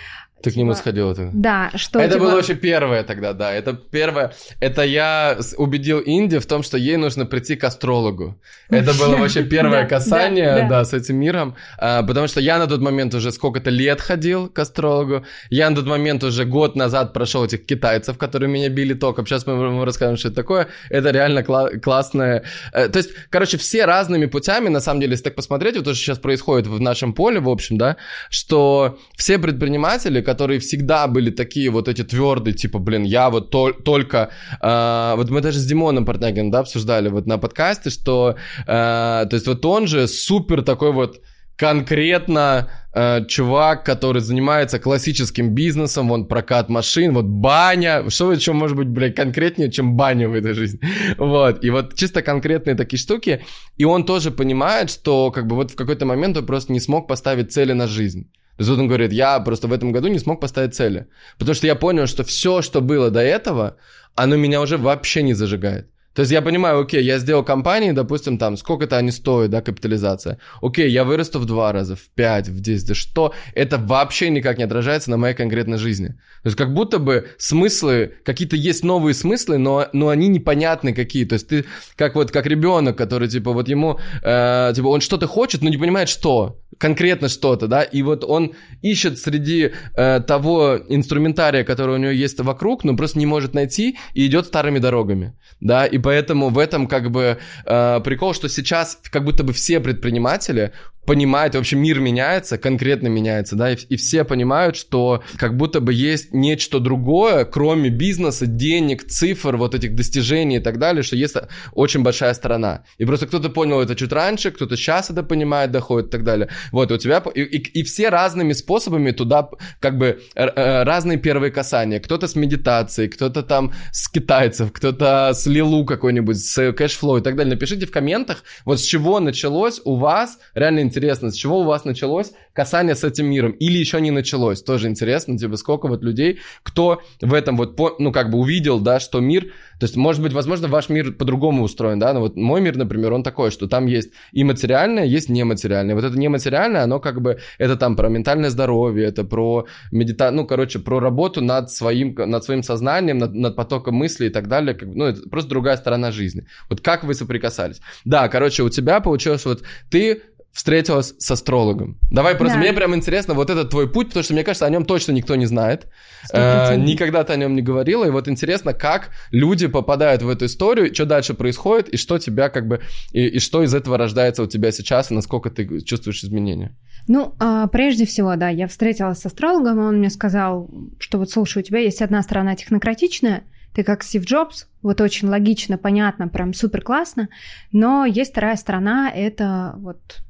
ты 0.45 0.51
к 0.51 0.57
нему 0.57 0.73
типа, 0.73 0.81
сходила 0.81 1.15
тогда? 1.15 1.31
Да, 1.33 1.79
что 1.79 1.99
Это 1.99 2.15
типа... 2.15 2.25
было 2.25 2.35
вообще 2.35 2.55
первое 2.55 3.03
тогда, 3.03 3.33
да. 3.33 3.53
Это 3.53 3.73
первое. 3.73 4.33
Это 4.61 4.83
я 4.83 5.39
убедил 5.57 6.03
Инди 6.05 6.39
в 6.39 6.47
том, 6.47 6.63
что 6.63 6.77
ей 6.77 6.97
нужно 6.97 7.25
прийти 7.25 7.57
к 7.57 7.65
астрологу. 7.65 8.39
Это 8.69 8.93
было 8.99 9.17
вообще 9.17 9.43
первое 9.43 9.87
касание, 9.87 10.67
да, 10.69 10.85
с 10.85 10.93
этим 10.93 11.17
миром. 11.17 11.55
А, 11.79 12.03
потому 12.03 12.29
что 12.29 12.41
я 12.41 12.59
на 12.59 12.67
тот 12.67 12.81
момент 12.81 13.15
уже 13.15 13.33
сколько-то 13.33 13.71
лет 13.71 14.03
ходил 14.03 14.49
к 14.49 14.59
астрологу. 14.59 15.25
Я 15.49 15.71
на 15.71 15.77
тот 15.77 15.87
момент 15.87 16.23
уже 16.25 16.45
год 16.45 16.77
назад 16.77 17.15
прошел 17.15 17.45
этих 17.45 17.65
китайцев, 17.65 18.19
которые 18.19 18.51
меня 18.51 18.69
били 18.69 18.93
током. 18.93 19.27
Сейчас 19.27 19.47
мы 19.47 19.85
расскажем, 19.85 20.19
что 20.19 20.29
это 20.29 20.37
такое. 20.37 20.67
Это 20.91 21.11
реально 21.11 21.39
кла- 21.39 21.79
классное. 21.79 22.45
Э, 22.73 22.89
то 22.89 22.99
есть, 22.99 23.11
короче, 23.31 23.57
все 23.57 23.87
разными 23.87 24.27
путями, 24.27 24.69
на 24.69 24.81
самом 24.81 25.01
деле, 25.01 25.13
если 25.13 25.25
так 25.25 25.37
посмотреть, 25.37 25.77
вот 25.77 25.85
то, 25.87 25.95
что 25.95 26.05
сейчас 26.05 26.19
происходит 26.19 26.67
в 26.67 26.81
нашем 26.81 27.15
поле, 27.15 27.41
в 27.41 27.49
общем, 27.49 27.79
да, 27.79 27.97
что 28.29 28.99
все 29.17 29.39
предприниматели, 29.39 30.21
которые 30.21 30.34
всегда 30.59 31.07
были 31.07 31.31
такие 31.31 31.71
вот 31.71 31.89
эти 31.89 32.03
твердые, 32.03 32.55
типа, 32.55 32.79
блин, 32.79 33.05
я 33.05 33.31
вот 33.31 33.51
то, 33.51 33.73
только... 33.73 34.31
Э, 34.61 35.15
вот 35.17 35.31
мы 35.31 35.41
даже 35.41 35.59
с 35.59 35.67
Димоном 35.67 36.05
Портнягиным, 36.05 36.51
да, 36.51 36.61
обсуждали 36.61 37.09
вот 37.09 37.27
на 37.27 37.39
подкасте, 37.39 37.91
что... 37.91 38.37
Э, 38.67 39.27
то 39.29 39.31
есть 39.33 39.47
вот 39.47 39.65
он 39.65 39.87
же 39.87 40.09
супер 40.09 40.63
такой 40.63 40.93
вот 40.93 41.21
конкретно 41.57 42.69
э, 42.93 43.25
чувак, 43.27 43.85
который 43.85 44.21
занимается 44.21 44.79
классическим 44.79 45.55
бизнесом, 45.55 46.09
вон 46.09 46.27
прокат 46.27 46.69
машин, 46.69 47.15
вот 47.15 47.27
баня, 47.27 48.11
что 48.11 48.33
еще 48.33 48.53
может 48.53 48.77
быть, 48.77 48.89
блядь, 48.89 49.15
конкретнее, 49.15 49.71
чем 49.71 49.97
баня 49.97 50.29
в 50.29 50.35
этой 50.35 50.55
жизни, 50.55 50.81
вот, 51.19 51.65
и 51.65 51.71
вот 51.71 51.95
чисто 51.95 52.23
конкретные 52.23 52.75
такие 52.75 52.99
штуки, 52.99 53.45
и 53.77 53.85
он 53.85 54.05
тоже 54.05 54.31
понимает, 54.31 54.91
что 54.91 55.31
как 55.31 55.47
бы 55.47 55.57
вот 55.57 55.71
в 55.71 55.77
какой-то 55.77 56.07
момент 56.07 56.37
он 56.37 56.47
просто 56.47 56.73
не 56.73 56.81
смог 56.81 57.07
поставить 57.07 57.53
цели 57.53 57.73
на 57.73 57.87
жизнь, 57.87 58.29
то 58.57 58.61
есть 58.63 58.71
вот 58.71 58.79
он 58.79 58.87
говорит, 58.87 59.13
я 59.13 59.41
просто 59.41 59.67
в 59.67 59.73
этом 59.73 59.93
году 59.93 60.09
не 60.09 60.19
смог 60.19 60.41
поставить 60.41 60.75
цели. 60.75 61.07
Потому 61.39 61.55
что 61.55 61.67
я 61.67 61.75
понял, 61.75 62.07
что 62.07 62.23
все, 62.23 62.63
что 62.63 62.81
было 62.81 63.11
до 63.11 63.21
этого, 63.21 63.77
оно 64.15 64.37
меня 64.37 64.61
уже 64.61 64.77
вообще 64.77 65.23
не 65.23 65.35
зажигает. 65.35 65.89
То 66.15 66.21
есть 66.21 66.33
я 66.33 66.43
понимаю, 66.43 66.81
окей, 66.81 67.03
я 67.03 67.19
сделал 67.19 67.43
компании, 67.43 67.91
допустим, 67.91 68.39
там, 68.39 68.57
сколько-то 68.57 68.97
они 68.97 69.11
стоят, 69.11 69.51
да, 69.51 69.63
капитализация. 69.63 70.39
Окей, 70.63 70.89
я 70.89 71.05
вырасту 71.05 71.41
в 71.41 71.45
два 71.45 71.73
раза, 71.73 71.97
в 71.97 72.09
пять, 72.15 72.49
в 72.49 72.61
десять, 72.61 72.89
да 72.89 72.95
что? 72.95 73.35
Это 73.55 73.79
вообще 73.79 74.31
никак 74.31 74.59
не 74.59 74.65
отражается 74.65 75.11
на 75.11 75.17
моей 75.17 75.35
конкретной 75.35 75.79
жизни. 75.79 76.09
То 76.09 76.49
есть 76.49 76.57
как 76.57 76.73
будто 76.73 76.99
бы 76.99 77.29
смыслы, 77.39 78.15
какие-то 78.25 78.55
есть 78.55 78.85
новые 78.85 79.15
смыслы, 79.15 79.59
но, 79.59 79.89
но 79.93 80.09
они 80.09 80.29
непонятны 80.29 80.95
какие. 80.95 81.25
То 81.25 81.35
есть 81.35 81.49
ты 81.49 81.65
как 81.97 82.15
вот, 82.15 82.31
как 82.31 82.47
ребенок, 82.47 82.97
который, 82.97 83.29
типа, 83.29 83.53
вот 83.53 83.69
ему, 83.69 83.99
э, 84.23 84.73
типа, 84.75 84.87
он 84.87 85.01
что-то 85.01 85.27
хочет, 85.27 85.63
но 85.63 85.71
не 85.71 85.79
понимает, 85.79 86.09
что 86.09 86.61
конкретно 86.79 87.29
что-то, 87.29 87.67
да, 87.67 87.83
и 87.83 88.03
вот 88.03 88.25
он 88.25 88.55
ищет 88.83 89.19
среди 89.19 89.73
э, 89.95 90.21
того 90.27 90.79
инструментария, 90.89 91.65
который 91.65 91.95
у 91.95 91.99
него 91.99 92.11
есть 92.11 92.41
вокруг, 92.41 92.85
но 92.85 92.97
просто 92.97 93.19
не 93.19 93.27
может 93.27 93.55
найти 93.55 93.97
и 94.13 94.27
идет 94.27 94.47
старыми 94.47 94.79
дорогами, 94.79 95.35
да, 95.61 95.87
и 95.87 95.99
поэтому 96.05 96.51
в 96.51 96.59
этом 96.59 96.87
как 96.87 97.11
бы 97.11 97.39
э, 97.65 98.01
прикол, 98.05 98.35
что 98.35 98.49
сейчас 98.49 98.99
как 99.11 99.25
будто 99.25 99.43
бы 99.43 99.53
все 99.53 99.81
предприниматели 99.81 100.73
понимают, 101.07 101.55
в 101.55 101.59
общем, 101.59 101.81
мир 101.81 102.01
меняется, 102.01 102.59
конкретно 102.59 103.09
меняется, 103.09 103.57
да, 103.57 103.73
и, 103.73 103.77
и 103.89 103.97
все 103.97 104.25
понимают, 104.25 104.77
что 104.77 105.23
как 105.37 105.57
будто 105.57 105.81
бы 105.81 105.93
есть 105.93 106.33
нечто 106.33 106.81
другое, 106.81 107.45
кроме 107.45 107.91
бизнеса, 107.91 108.47
денег, 108.47 109.07
цифр, 109.07 109.57
вот 109.57 109.75
этих 109.75 109.95
достижений 109.95 110.57
и 110.57 110.61
так 110.61 110.79
далее, 110.79 111.03
что 111.03 111.17
есть 111.17 111.37
очень 111.73 112.03
большая 112.03 112.35
сторона. 112.35 112.85
И 112.99 113.05
просто 113.05 113.27
кто-то 113.27 113.49
понял 113.51 113.81
это 113.81 113.95
чуть 113.95 114.13
раньше, 114.13 114.51
кто-то 114.51 114.77
сейчас 114.77 115.11
это 115.11 115.23
понимает, 115.23 115.71
доходит 115.71 116.09
и 116.09 116.11
так 116.11 116.25
далее. 116.25 116.49
Вот, 116.73 116.91
у 116.93 116.97
тебя... 116.97 117.23
И, 117.35 117.43
и, 117.43 117.81
и 117.81 117.83
все 117.83 118.09
разными 118.09 118.53
способами 118.53 119.11
туда 119.11 119.49
как 119.81 119.99
бы 119.99 120.21
э, 120.35 120.83
разные 120.85 121.19
первые 121.19 121.51
касания. 121.51 122.01
Кто-то 122.01 122.29
с 122.29 122.35
медитацией, 122.35 123.09
кто-то 123.09 123.43
там 123.43 123.73
с 123.93 124.09
китайцев, 124.09 124.73
кто-то 124.73 125.33
с 125.35 125.47
лилы 125.47 125.85
какой-нибудь, 125.85 126.39
с 126.39 126.73
cashflow 126.73 127.19
и 127.19 127.23
так 127.23 127.37
далее. 127.37 127.55
Напишите 127.55 127.87
в 127.87 127.91
комментах, 127.91 128.45
вот 128.65 128.81
с 128.81 128.83
чего 128.83 129.21
началось 129.21 129.81
у 129.85 129.97
вас, 129.97 130.39
реально 130.55 130.83
интересно, 130.95 131.31
с 131.31 131.35
чего 131.35 131.61
у 131.61 131.65
вас 131.65 131.85
началось 131.85 132.33
касание 132.53 132.95
с 132.95 133.03
этим 133.03 133.27
миром, 133.27 133.53
или 133.53 133.79
еще 133.79 134.01
не 134.01 134.11
началось, 134.11 134.63
тоже 134.63 134.89
интересно, 134.89 135.37
типа, 135.37 135.57
сколько 135.57 135.89
вот 135.89 136.03
людей, 136.03 136.39
кто 136.63 137.03
в 137.21 137.35
этом 137.35 137.57
вот, 137.57 137.79
ну, 137.99 138.13
как 138.13 138.31
бы 138.31 138.39
увидел, 138.39 138.79
да, 138.79 139.01
что 139.01 139.21
мир, 139.21 139.45
то 139.81 139.87
есть, 139.87 139.97
может 139.97 140.23
быть, 140.23 140.33
возможно, 140.33 140.69
ваш 140.69 140.89
мир 140.89 141.13
по-другому 141.13 141.65
устроен, 141.65 141.99
да, 141.99 142.13
но 142.13 142.21
вот 142.21 142.37
мой 142.37 142.61
мир, 142.61 142.77
например, 142.77 143.13
он 143.13 143.23
такой, 143.23 143.51
что 143.51 143.67
там 143.67 143.87
есть 143.87 144.11
и 144.33 144.45
материальное, 144.45 145.05
есть 145.05 145.29
нематериальное. 145.29 145.95
Вот 145.95 146.05
это 146.05 146.17
нематериальное, 146.17 146.85
оно 146.85 147.01
как 147.01 147.21
бы, 147.21 147.39
это 147.59 147.77
там 147.77 147.97
про 147.97 148.09
ментальное 148.09 148.51
здоровье, 148.51 149.07
это 149.09 149.25
про 149.25 149.67
медитацию, 149.91 150.37
ну, 150.37 150.47
короче, 150.47 150.79
про 150.79 151.01
работу 151.01 151.41
над 151.41 151.71
своим, 151.71 152.15
над 152.15 152.45
своим 152.45 152.63
сознанием, 152.63 153.19
над, 153.19 153.35
над 153.35 153.57
потоком 153.57 153.97
мыслей 153.97 154.29
и 154.29 154.31
так 154.31 154.49
далее, 154.49 154.75
как, 154.75 154.89
ну, 154.89 155.07
это 155.07 155.29
просто 155.29 155.51
другая 155.51 155.77
сторона 155.77 156.13
жизни. 156.13 156.47
Вот 156.71 156.81
как 156.81 157.03
вы 157.03 157.15
соприкасались? 157.15 157.81
Да, 158.05 158.29
короче, 158.29 158.63
у 158.63 158.69
тебя 158.69 159.01
получилось 159.01 159.45
вот 159.45 159.63
ты 159.91 160.23
встретилась 160.55 161.15
с 161.19 161.31
астрологом. 161.33 161.99
Давай 162.13 162.37
просто, 162.37 162.55
да. 162.55 162.61
мне 162.61 162.73
прям 162.73 162.95
интересно 162.95 163.35
вот 163.35 163.51
этот 163.51 163.71
твой 163.71 163.91
путь, 163.91 164.09
потому 164.09 164.23
что 164.23 164.35
мне 164.35 164.45
кажется, 164.45 164.65
о 164.65 164.71
нем 164.71 164.85
точно 164.85 165.11
никто 165.11 165.35
не 165.35 165.47
знает. 165.47 165.89
Э, 166.33 166.77
никогда 166.77 167.25
ты 167.25 167.33
о 167.33 167.37
нем 167.37 167.57
не 167.57 167.61
говорила, 167.61 168.05
и 168.05 168.11
вот 168.11 168.29
интересно, 168.29 168.73
как 168.73 169.11
люди 169.33 169.67
попадают 169.67 170.23
в 170.23 170.29
эту 170.29 170.47
историю, 170.47 170.95
что 170.95 171.07
дальше 171.07 171.35
происходит, 171.35 171.89
и 171.89 171.97
что 171.97 172.19
тебя 172.19 172.51
как 172.51 172.69
бы, 172.69 172.81
и, 173.13 173.27
и 173.27 173.39
что 173.41 173.65
из 173.65 173.75
этого 173.75 173.99
рождается 173.99 174.45
у 174.45 174.47
тебя 174.47 174.71
сейчас, 174.71 175.11
и 175.11 175.15
насколько 175.15 175.51
ты 175.51 175.81
чувствуешь 175.81 176.23
изменения. 176.23 176.77
Ну, 177.09 177.35
а, 177.41 177.67
прежде 177.67 178.07
всего, 178.07 178.37
да, 178.37 178.49
я 178.49 178.69
встретилась 178.69 179.19
с 179.19 179.27
астрологом, 179.27 179.81
он 179.81 179.99
мне 179.99 180.09
сказал, 180.09 180.71
что 181.01 181.19
вот, 181.19 181.31
слушай, 181.31 181.59
у 181.59 181.63
тебя 181.63 181.81
есть 181.81 182.01
одна 182.01 182.23
сторона 182.23 182.55
технократичная, 182.55 183.43
ты 183.75 183.83
как 183.83 184.05
Стив 184.05 184.25
Джобс, 184.25 184.69
вот 184.83 185.01
очень 185.01 185.27
логично, 185.29 185.79
понятно, 185.79 186.29
прям 186.29 186.55
супер 186.55 186.81
классно, 186.81 187.29
но 187.73 188.05
есть 188.05 188.31
вторая 188.31 188.55
сторона, 188.55 189.11
это 189.11 189.75
вот 189.79 190.23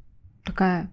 такая 0.44 0.90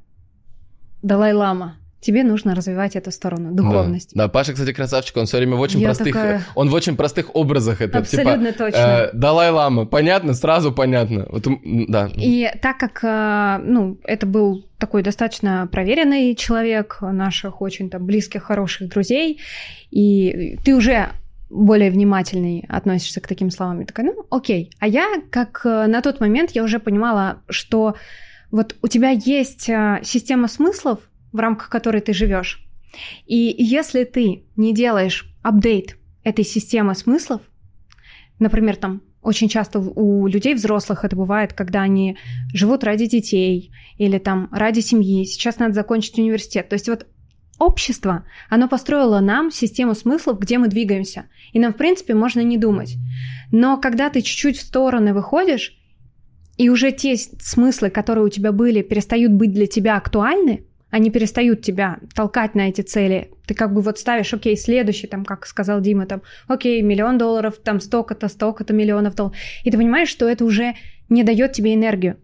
Далай-лама. 1.02 1.78
Тебе 2.00 2.24
нужно 2.24 2.56
развивать 2.56 2.96
эту 2.96 3.12
сторону, 3.12 3.52
духовность. 3.54 4.16
Да, 4.16 4.24
да 4.24 4.28
Паша, 4.28 4.54
кстати, 4.54 4.74
красавчик, 4.74 5.18
он 5.18 5.28
все 5.28 5.38
время 5.38 5.56
в 5.56 5.60
очень 5.60 5.80
Я 5.80 5.90
простых, 5.90 6.16
такая... 6.16 6.42
он 6.56 6.70
в 6.70 6.74
очень 6.74 6.96
простых 6.98 7.36
образах 7.36 7.80
это. 7.80 8.00
Абсолютно 8.00 8.52
типа, 8.52 8.66
точно. 8.66 8.80
Э, 8.80 9.10
Далай-лама, 9.14 9.86
понятно, 9.86 10.34
сразу 10.34 10.72
понятно. 10.72 11.28
Вот, 11.30 11.46
да. 11.64 12.10
И 12.16 12.52
так 12.60 12.80
как, 12.80 13.04
э, 13.04 13.64
ну, 13.64 14.00
это 14.04 14.26
был 14.26 14.66
такой 14.80 15.04
достаточно 15.04 15.70
проверенный 15.72 16.34
человек, 16.34 16.98
наших 17.02 17.62
очень 17.62 17.92
там 17.92 18.04
близких, 18.04 18.42
хороших 18.44 18.90
друзей, 18.90 19.40
и 19.92 20.58
ты 20.66 20.76
уже 20.76 21.10
более 21.52 21.92
внимательный 21.92 22.66
относишься 22.68 23.22
к 23.22 23.28
таким 23.28 23.52
словам. 23.52 23.82
И 23.82 23.86
такая, 23.86 24.08
ну, 24.08 24.26
окей. 24.32 24.72
А 24.80 24.88
я, 24.88 25.22
как 25.30 25.62
э, 25.66 25.86
на 25.86 26.02
тот 26.02 26.20
момент, 26.20 26.52
я 26.52 26.64
уже 26.64 26.80
понимала, 26.80 27.44
что 27.48 27.96
вот 28.52 28.76
у 28.82 28.88
тебя 28.88 29.10
есть 29.10 29.70
э, 29.70 30.02
система 30.04 30.48
смыслов, 30.48 31.00
в 31.32 31.40
рамках 31.40 31.70
которой 31.70 32.02
ты 32.02 32.14
живешь. 32.14 32.66
И 33.26 33.56
если 33.58 34.04
ты 34.04 34.44
не 34.58 34.74
делаешь 34.74 35.34
апдейт 35.42 35.98
этой 36.24 36.44
системы 36.44 36.94
смыслов, 36.94 37.42
например, 38.40 38.76
там 38.76 39.02
очень 39.22 39.50
часто 39.50 39.80
у 39.80 40.28
людей 40.28 40.54
взрослых 40.54 41.06
это 41.06 41.16
бывает, 41.16 41.54
когда 41.54 41.82
они 41.82 42.18
живут 42.54 42.84
ради 42.84 43.06
детей 43.06 43.72
или 43.98 44.18
там 44.18 44.50
ради 44.52 44.80
семьи, 44.80 45.24
сейчас 45.26 45.60
надо 45.60 45.74
закончить 45.74 46.18
университет. 46.18 46.70
То 46.70 46.74
есть 46.74 46.90
вот 46.90 47.06
общество, 47.60 48.26
оно 48.50 48.68
построило 48.68 49.20
нам 49.20 49.52
систему 49.52 49.94
смыслов, 49.94 50.40
где 50.40 50.58
мы 50.58 50.68
двигаемся. 50.68 51.26
И 51.54 51.60
нам, 51.60 51.74
в 51.74 51.78
принципе, 51.78 52.16
можно 52.16 52.42
не 52.42 52.58
думать. 52.58 52.96
Но 53.52 53.78
когда 53.78 54.10
ты 54.10 54.22
чуть-чуть 54.22 54.58
в 54.58 54.62
стороны 54.62 55.14
выходишь, 55.14 55.78
и 56.62 56.70
уже 56.70 56.92
те 56.92 57.18
смыслы, 57.18 57.90
которые 57.90 58.24
у 58.24 58.30
тебя 58.30 58.52
были, 58.52 58.84
перестают 58.84 59.32
быть 59.32 59.52
для 59.52 59.66
тебя 59.66 59.98
актуальны, 59.98 60.64
они 60.92 61.10
перестают 61.10 61.64
тебя 61.64 61.98
толкать 62.14 62.54
на 62.54 62.70
эти 62.70 62.82
цели. 62.82 63.32
Ты 63.48 63.56
как 63.56 63.74
бы 63.74 63.82
вот 63.82 63.98
ставишь, 63.98 64.32
окей, 64.32 64.56
следующий, 64.56 65.08
там, 65.08 65.26
как 65.26 65.48
сказал 65.48 65.82
Дима, 65.82 66.06
там, 66.06 66.22
окей, 66.48 66.84
миллион 66.84 67.18
долларов, 67.18 67.56
там, 67.64 67.80
столько-то, 67.80 68.28
столько-то 68.28 68.74
миллионов 68.74 69.16
долларов. 69.16 69.38
И 69.64 69.72
ты 69.72 69.78
понимаешь, 69.78 70.10
что 70.10 70.30
это 70.30 70.46
уже 70.46 70.76
не 71.10 71.24
дает 71.24 71.54
тебе 71.54 71.74
энергию. 71.74 72.18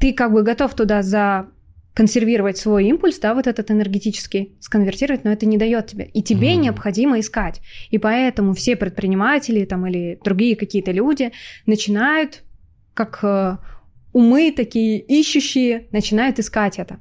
Ты 0.00 0.12
как 0.12 0.32
бы 0.32 0.42
готов 0.42 0.74
туда 0.74 1.02
за 1.02 1.46
консервировать 1.94 2.58
свой 2.58 2.86
импульс, 2.86 3.20
да, 3.20 3.32
вот 3.32 3.46
этот 3.46 3.70
энергетический, 3.70 4.56
сконвертировать, 4.58 5.22
но 5.22 5.30
это 5.30 5.46
не 5.46 5.56
дает 5.56 5.86
тебе. 5.86 6.06
И 6.06 6.20
тебе 6.24 6.54
mm. 6.54 6.56
необходимо 6.56 7.20
искать. 7.20 7.60
И 7.90 7.98
поэтому 7.98 8.54
все 8.54 8.74
предприниматели 8.74 9.64
там 9.64 9.86
или 9.86 10.18
другие 10.24 10.56
какие-то 10.56 10.90
люди 10.90 11.30
начинают, 11.64 12.42
как 12.98 13.20
э, 13.22 13.56
умы 14.12 14.52
такие 14.56 14.98
ищущие, 14.98 15.86
начинают 15.92 16.40
искать 16.40 16.78
это. 16.80 16.98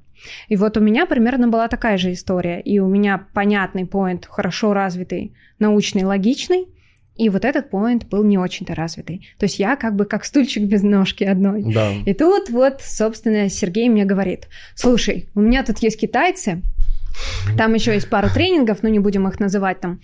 И 0.48 0.56
вот 0.56 0.78
у 0.78 0.80
меня 0.80 1.08
примерно 1.08 1.48
была 1.48 1.68
такая 1.68 1.98
же 1.98 2.12
история. 2.14 2.62
И 2.62 2.80
у 2.80 2.88
меня 2.88 3.28
понятный 3.34 3.86
поинт, 3.86 4.28
хорошо 4.30 4.74
развитый, 4.74 5.34
научный, 5.58 6.04
логичный. 6.04 6.68
И 7.16 7.30
вот 7.30 7.46
этот 7.46 7.72
поинт 7.72 8.06
был 8.06 8.24
не 8.24 8.38
очень-то 8.38 8.76
развитый. 8.76 9.28
То 9.40 9.46
есть 9.46 9.58
я 9.58 9.76
как 9.76 9.96
бы 9.96 10.06
как 10.06 10.24
стульчик 10.24 10.64
без 10.64 10.84
ножки 10.84 11.24
одной. 11.24 11.64
Да. 11.74 11.92
И 12.06 12.14
тут 12.14 12.52
вот, 12.52 12.82
собственно, 12.82 13.50
Сергей 13.50 13.90
мне 13.90 14.06
говорит, 14.06 14.48
слушай, 14.76 15.28
у 15.34 15.42
меня 15.42 15.64
тут 15.64 15.80
есть 15.80 16.00
китайцы, 16.00 16.62
там 17.58 17.74
еще 17.74 17.94
есть 17.94 18.10
пару 18.10 18.30
тренингов, 18.30 18.84
но 18.84 18.90
не 18.90 19.00
будем 19.00 19.28
их 19.28 19.40
называть 19.40 19.80
там. 19.80 20.00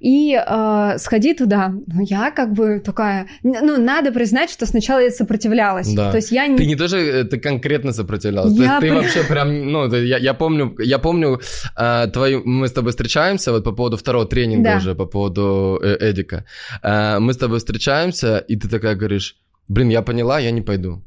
И 0.00 0.34
э, 0.34 0.98
сходи 0.98 1.34
туда. 1.34 1.68
Ну, 1.68 2.02
я 2.02 2.30
как 2.30 2.52
бы 2.52 2.80
такая... 2.80 3.26
Ну, 3.42 3.78
надо 3.78 4.12
признать, 4.12 4.50
что 4.50 4.66
сначала 4.66 5.00
я 5.00 5.10
сопротивлялась. 5.10 5.92
Да. 5.94 6.10
То 6.10 6.16
есть 6.18 6.32
я 6.32 6.46
не... 6.46 6.56
Ты 6.56 6.66
не 6.66 6.76
тоже, 6.76 6.98
э, 6.98 7.24
ты 7.24 7.38
конкретно 7.38 7.92
сопротивлялась. 7.92 8.52
Я 8.52 8.80
ты 8.80 8.86
прям- 8.88 8.96
вообще 8.96 9.24
прям, 9.24 9.72
ну, 9.72 9.88
ты- 9.88 10.06
я, 10.06 10.18
я 10.18 10.34
помню, 10.34 10.74
я 10.78 10.98
помню 10.98 11.40
э, 11.76 12.06
твою, 12.12 12.42
мы 12.44 12.66
с 12.68 12.72
тобой 12.72 12.90
встречаемся 12.90 13.52
вот 13.52 13.64
по 13.64 13.72
поводу 13.72 13.96
второго 13.96 14.26
тренинга 14.26 14.70
Да. 14.70 14.76
уже, 14.76 14.94
по 14.94 15.06
поводу 15.06 15.80
э, 15.82 15.96
Эдика. 16.10 16.44
Э, 16.82 17.18
мы 17.18 17.32
с 17.32 17.36
тобой 17.36 17.58
встречаемся, 17.58 18.38
и 18.38 18.56
ты 18.56 18.68
такая 18.68 18.94
говоришь, 18.94 19.36
блин, 19.68 19.90
я 19.90 20.02
поняла, 20.02 20.40
я 20.40 20.50
не 20.52 20.62
пойду. 20.62 21.02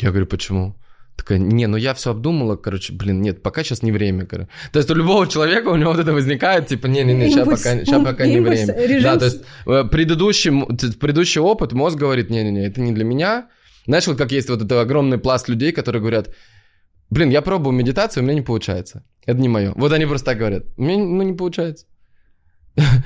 Я 0.00 0.10
говорю, 0.10 0.26
почему? 0.26 0.74
Такая, 1.16 1.38
не, 1.38 1.66
ну 1.66 1.76
я 1.76 1.94
все 1.94 2.10
обдумала, 2.10 2.56
короче, 2.56 2.92
блин, 2.92 3.22
нет, 3.22 3.42
пока 3.42 3.64
сейчас 3.64 3.82
не 3.82 3.90
время, 3.90 4.26
короче. 4.26 4.50
То 4.72 4.78
есть 4.78 4.90
у 4.90 4.94
любого 4.94 5.26
человека 5.26 5.68
у 5.68 5.76
него 5.76 5.92
вот 5.92 6.00
это 6.00 6.12
возникает, 6.12 6.66
типа, 6.66 6.86
не-не-не, 6.86 7.30
сейчас 7.30 7.48
пока, 7.48 7.84
щас 7.84 8.04
пока 8.04 8.26
не 8.26 8.40
время. 8.40 8.74
режим 8.86 9.02
Да, 9.02 9.18
то 9.18 9.24
есть 9.24 9.42
э, 9.66 9.84
предыдущий, 9.90 10.52
предыдущий 10.98 11.40
опыт, 11.40 11.72
мозг 11.72 11.96
говорит, 11.96 12.30
не-не-не, 12.30 12.66
это 12.66 12.80
не 12.80 12.92
для 12.92 13.04
меня. 13.04 13.48
Знаешь, 13.86 14.06
вот 14.06 14.18
как 14.18 14.32
есть 14.32 14.50
вот 14.50 14.62
этот 14.62 14.72
огромный 14.72 15.18
пласт 15.18 15.48
людей, 15.48 15.72
которые 15.72 16.00
говорят, 16.00 16.34
блин, 17.10 17.30
я 17.30 17.42
пробую 17.42 17.74
медитацию, 17.74 18.22
у 18.22 18.24
меня 18.24 18.34
не 18.34 18.42
получается. 18.44 19.02
Это 19.24 19.40
не 19.40 19.48
мое. 19.48 19.72
Вот 19.76 19.92
они 19.92 20.06
просто 20.06 20.26
так 20.26 20.38
говорят, 20.38 20.64
у 20.76 20.82
меня 20.82 20.98
ну, 20.98 21.22
не 21.22 21.32
получается. 21.32 21.86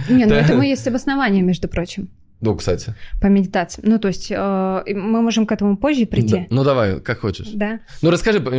Не, 0.08 0.26
ну 0.26 0.34
этому 0.34 0.62
есть 0.62 0.86
обоснование, 0.88 1.42
между 1.42 1.68
прочим, 1.68 2.08
Ну, 2.40 2.54
кстати. 2.56 2.94
по 3.20 3.26
медитации. 3.26 3.82
Ну, 3.84 3.98
то 3.98 4.08
есть 4.08 4.30
э, 4.30 4.82
мы 4.94 5.20
можем 5.22 5.46
к 5.46 5.52
этому 5.52 5.76
позже 5.76 6.00
Да. 6.02 6.06
прийти. 6.06 6.46
Ну, 6.50 6.64
давай, 6.64 7.00
как 7.00 7.20
хочешь. 7.20 7.48
Да. 7.52 7.80
Ну, 8.02 8.10
расскажи, 8.10 8.40
про 8.40 8.50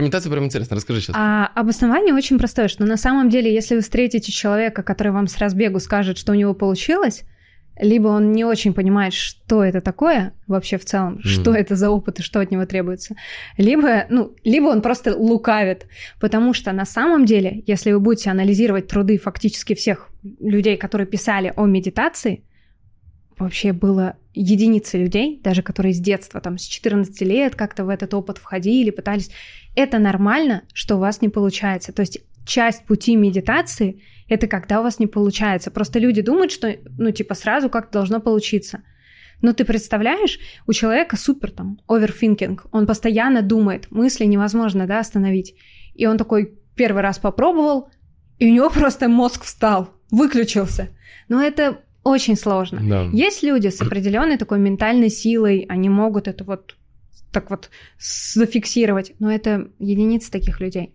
медитацию 0.00 0.30
прям 0.32 0.44
интересно, 0.44 0.76
расскажи 0.76 1.00
сейчас. 1.00 1.16
А 1.18 1.46
обоснование 1.54 2.14
очень 2.14 2.38
простое, 2.38 2.68
что 2.68 2.84
на 2.84 2.96
самом 2.96 3.30
деле, 3.30 3.52
если 3.52 3.74
вы 3.76 3.80
встретите 3.80 4.30
человека, 4.30 4.82
который 4.82 5.12
вам 5.12 5.26
с 5.26 5.38
разбегу 5.38 5.80
скажет, 5.80 6.18
что 6.18 6.32
у 6.32 6.34
него 6.34 6.52
получилось, 6.54 7.22
либо 7.80 8.08
он 8.08 8.32
не 8.32 8.44
очень 8.44 8.74
понимает, 8.74 9.14
что 9.14 9.64
это 9.64 9.80
такое 9.80 10.34
вообще 10.46 10.76
в 10.76 10.84
целом, 10.84 11.14
Мгм. 11.14 11.22
что 11.22 11.54
это 11.54 11.76
за 11.76 11.88
опыт 11.88 12.18
и 12.20 12.22
что 12.22 12.40
от 12.40 12.50
него 12.50 12.66
требуется, 12.66 13.14
либо, 13.56 14.04
ну, 14.10 14.34
либо 14.44 14.66
он 14.66 14.82
просто 14.82 15.16
лукавит, 15.16 15.86
потому 16.20 16.52
что 16.52 16.72
на 16.72 16.84
самом 16.84 17.24
деле, 17.24 17.62
если 17.66 17.92
вы 17.92 18.00
будете 18.00 18.30
анализировать 18.30 18.86
труды 18.86 19.16
фактически 19.16 19.74
всех 19.74 20.10
людей, 20.40 20.76
которые 20.76 21.06
писали 21.06 21.54
о 21.56 21.64
медитации, 21.64 22.42
вообще 23.40 23.72
было 23.72 24.16
единицы 24.32 24.98
людей, 24.98 25.40
даже 25.42 25.62
которые 25.62 25.92
с 25.92 25.98
детства, 25.98 26.40
там, 26.40 26.58
с 26.58 26.64
14 26.64 27.20
лет 27.22 27.54
как-то 27.54 27.84
в 27.84 27.88
этот 27.88 28.14
опыт 28.14 28.38
входили, 28.38 28.90
пытались. 28.90 29.30
Это 29.74 29.98
нормально, 29.98 30.62
что 30.72 30.96
у 30.96 30.98
вас 30.98 31.20
не 31.20 31.28
получается. 31.28 31.92
То 31.92 32.00
есть 32.00 32.20
часть 32.46 32.84
пути 32.84 33.16
медитации— 33.16 34.02
это 34.28 34.46
когда 34.46 34.80
у 34.80 34.82
вас 34.82 34.98
не 34.98 35.06
получается. 35.06 35.70
Просто 35.70 35.98
люди 35.98 36.22
думают, 36.22 36.52
что, 36.52 36.76
ну, 36.98 37.10
типа, 37.10 37.34
сразу 37.34 37.68
как-то 37.68 37.94
должно 37.94 38.20
получиться. 38.20 38.82
Но 39.42 39.52
ты 39.52 39.64
представляешь, 39.64 40.38
у 40.66 40.72
человека 40.72 41.16
супер 41.16 41.50
там 41.50 41.80
оверфинкинг, 41.88 42.66
он 42.72 42.86
постоянно 42.86 43.42
думает, 43.42 43.90
мысли 43.90 44.24
невозможно, 44.24 44.86
да, 44.86 45.00
остановить. 45.00 45.54
И 45.94 46.06
он 46.06 46.18
такой 46.18 46.58
первый 46.76 47.02
раз 47.02 47.18
попробовал, 47.18 47.90
и 48.38 48.48
у 48.48 48.52
него 48.52 48.70
просто 48.74 49.08
мозг 49.08 49.44
встал, 49.44 49.90
выключился. 50.10 50.90
Но 51.28 51.42
это 51.42 51.80
очень 52.02 52.36
сложно. 52.36 52.80
Да. 52.82 53.02
Есть 53.12 53.42
люди 53.42 53.68
с 53.68 53.80
определенной 53.80 54.38
такой 54.38 54.58
ментальной 54.58 55.10
силой, 55.10 55.66
они 55.68 55.88
могут 55.88 56.28
это 56.28 56.44
вот 56.44 56.76
так 57.32 57.50
вот 57.50 57.70
зафиксировать, 57.98 59.12
но 59.18 59.30
это 59.30 59.68
единицы 59.78 60.30
таких 60.30 60.60
людей. 60.60 60.94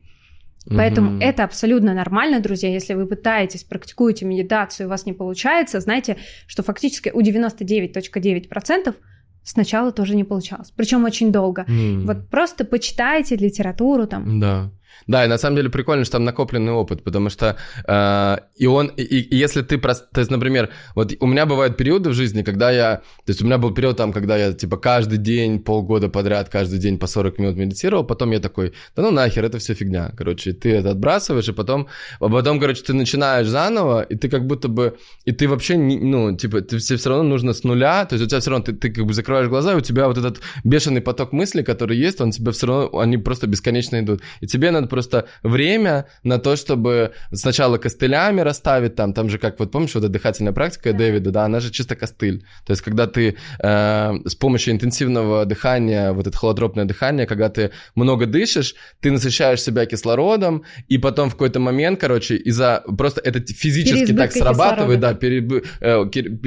Поэтому 0.68 1.12
Мгм. 1.12 1.22
это 1.22 1.44
абсолютно 1.44 1.94
нормально, 1.94 2.40
друзья. 2.40 2.70
Если 2.70 2.96
вы 2.96 3.06
пытаетесь, 3.06 3.64
практикуете 3.64 4.26
медитацию, 4.26 4.86
и 4.86 4.88
у 4.88 4.90
вас 4.90 5.06
не 5.06 5.14
получается, 5.14 5.80
знайте, 5.80 6.18
что 6.48 6.64
фактически 6.64 7.10
у 7.14 7.22
99.9% 7.22 8.96
сначала 9.44 9.92
тоже 9.92 10.16
не 10.16 10.24
получалось. 10.24 10.72
Причем 10.76 11.04
очень 11.06 11.32
долго. 11.32 11.66
М. 11.68 12.06
Вот 12.08 12.30
просто 12.30 12.66
почитайте 12.66 13.36
литературу 13.36 14.08
там. 14.08 14.40
Да. 14.40 14.72
Да, 15.08 15.24
и 15.24 15.28
на 15.28 15.38
самом 15.38 15.58
деле 15.58 15.70
прикольно, 15.70 16.04
что 16.04 16.14
там 16.14 16.24
накопленный 16.24 16.72
опыт, 16.72 17.04
потому 17.04 17.30
что 17.30 17.58
э, 17.88 18.38
и 18.56 18.66
он, 18.66 18.88
и, 18.88 19.04
и 19.04 19.36
если 19.36 19.62
ты, 19.62 19.76
прос- 19.76 20.04
то 20.12 20.20
есть, 20.20 20.32
например, 20.32 20.70
вот 20.96 21.14
у 21.20 21.28
меня 21.28 21.46
бывают 21.46 21.78
периоды 21.78 22.10
в 22.10 22.14
жизни, 22.14 22.42
когда 22.42 22.72
я, 22.72 22.98
то 22.98 23.30
есть 23.30 23.42
у 23.42 23.46
меня 23.46 23.58
был 23.58 23.72
период 23.72 23.98
там, 23.98 24.12
когда 24.12 24.38
я 24.38 24.54
типа 24.54 24.78
каждый 24.78 25.18
день, 25.20 25.60
полгода 25.60 26.10
подряд, 26.10 26.50
каждый 26.50 26.80
день 26.80 26.98
по 26.98 27.08
40 27.08 27.40
минут 27.40 27.56
медитировал, 27.56 28.04
потом 28.04 28.32
я 28.32 28.40
такой, 28.40 28.74
да 28.96 29.04
ну 29.04 29.12
нахер, 29.12 29.46
это 29.46 29.60
все 29.60 29.74
фигня, 29.76 30.12
короче, 30.18 30.54
ты 30.54 30.72
это 30.72 30.92
отбрасываешь, 30.92 31.50
и 31.50 31.54
потом, 31.54 31.88
а 32.20 32.30
потом, 32.30 32.60
короче, 32.60 32.84
ты 32.84 32.94
начинаешь 32.94 33.48
заново, 33.48 34.02
и 34.02 34.16
ты 34.16 34.28
как 34.30 34.48
будто 34.48 34.68
бы, 34.70 34.98
и 35.26 35.32
ты 35.32 35.48
вообще, 35.48 35.78
не, 35.78 36.00
ну, 36.00 36.36
типа, 36.36 36.62
ты 36.62 36.78
все, 36.80 36.98
все 36.98 37.10
равно 37.10 37.24
нужно 37.24 37.54
с 37.54 37.64
нуля, 37.64 38.06
то 38.06 38.16
есть 38.16 38.26
у 38.26 38.28
тебя 38.28 38.40
все 38.40 38.50
равно, 38.50 38.66
ты, 38.66 38.74
ты 38.74 38.92
как 38.92 39.06
бы 39.06 39.14
закрываешь 39.14 39.50
глаза, 39.50 39.74
и 39.74 39.76
у 39.76 39.82
тебя 39.82 40.08
вот 40.08 40.18
этот 40.18 40.42
бешеный 40.64 41.02
поток 41.02 41.32
мыслей, 41.32 41.64
который 41.64 41.98
есть, 41.98 42.22
он 42.22 42.32
тебя 42.32 42.52
все 42.52 42.68
равно, 42.68 43.00
они 43.00 43.18
просто 43.18 43.48
бесконечно 43.48 44.00
идут, 44.00 44.22
и 44.42 44.48
тебе 44.48 44.72
надо 44.72 44.88
просто 44.96 45.26
время 45.44 46.06
на 46.24 46.38
то, 46.40 46.56
чтобы 46.56 47.12
сначала 47.34 47.78
костылями 47.78 48.40
расставить 48.42 48.96
там, 48.96 49.14
там 49.14 49.30
же 49.30 49.38
как, 49.38 49.60
вот 49.60 49.72
помнишь, 49.72 49.94
вот 49.96 50.04
эта 50.06 50.14
дыхательная 50.14 50.54
практика 50.54 50.92
Да. 50.92 50.98
Дэвида, 51.00 51.32
да, 51.32 51.44
она 51.46 51.60
же 51.60 51.70
чисто 51.72 51.96
костыль, 51.98 52.46
то 52.66 52.72
есть 52.72 52.82
когда 52.82 53.06
ты 53.08 53.36
э, 53.60 54.14
с 54.26 54.36
помощью 54.36 54.74
интенсивного 54.74 55.46
дыхания, 55.46 56.14
вот 56.14 56.28
это 56.28 56.38
холотропное 56.38 56.86
дыхание, 56.86 57.26
когда 57.28 57.50
ты 57.50 57.72
много 57.96 58.26
дышишь, 58.26 58.76
ты 59.02 59.12
насыщаешь 59.12 59.62
себя 59.62 59.86
кислородом, 59.86 60.64
и 60.88 60.98
потом 60.98 61.30
в 61.30 61.34
какой-то 61.34 61.60
момент, 61.60 62.00
короче, 62.00 62.36
из-за 62.38 62.84
просто 62.98 63.20
это 63.22 63.40
физически 63.42 64.14
так 64.14 64.32
Переизбытка 64.32 64.40
срабатывает, 64.40 65.00
кислорода. 65.00 65.20
да, 65.20 65.28
перебы- 65.28 65.66
э, 65.82 66.06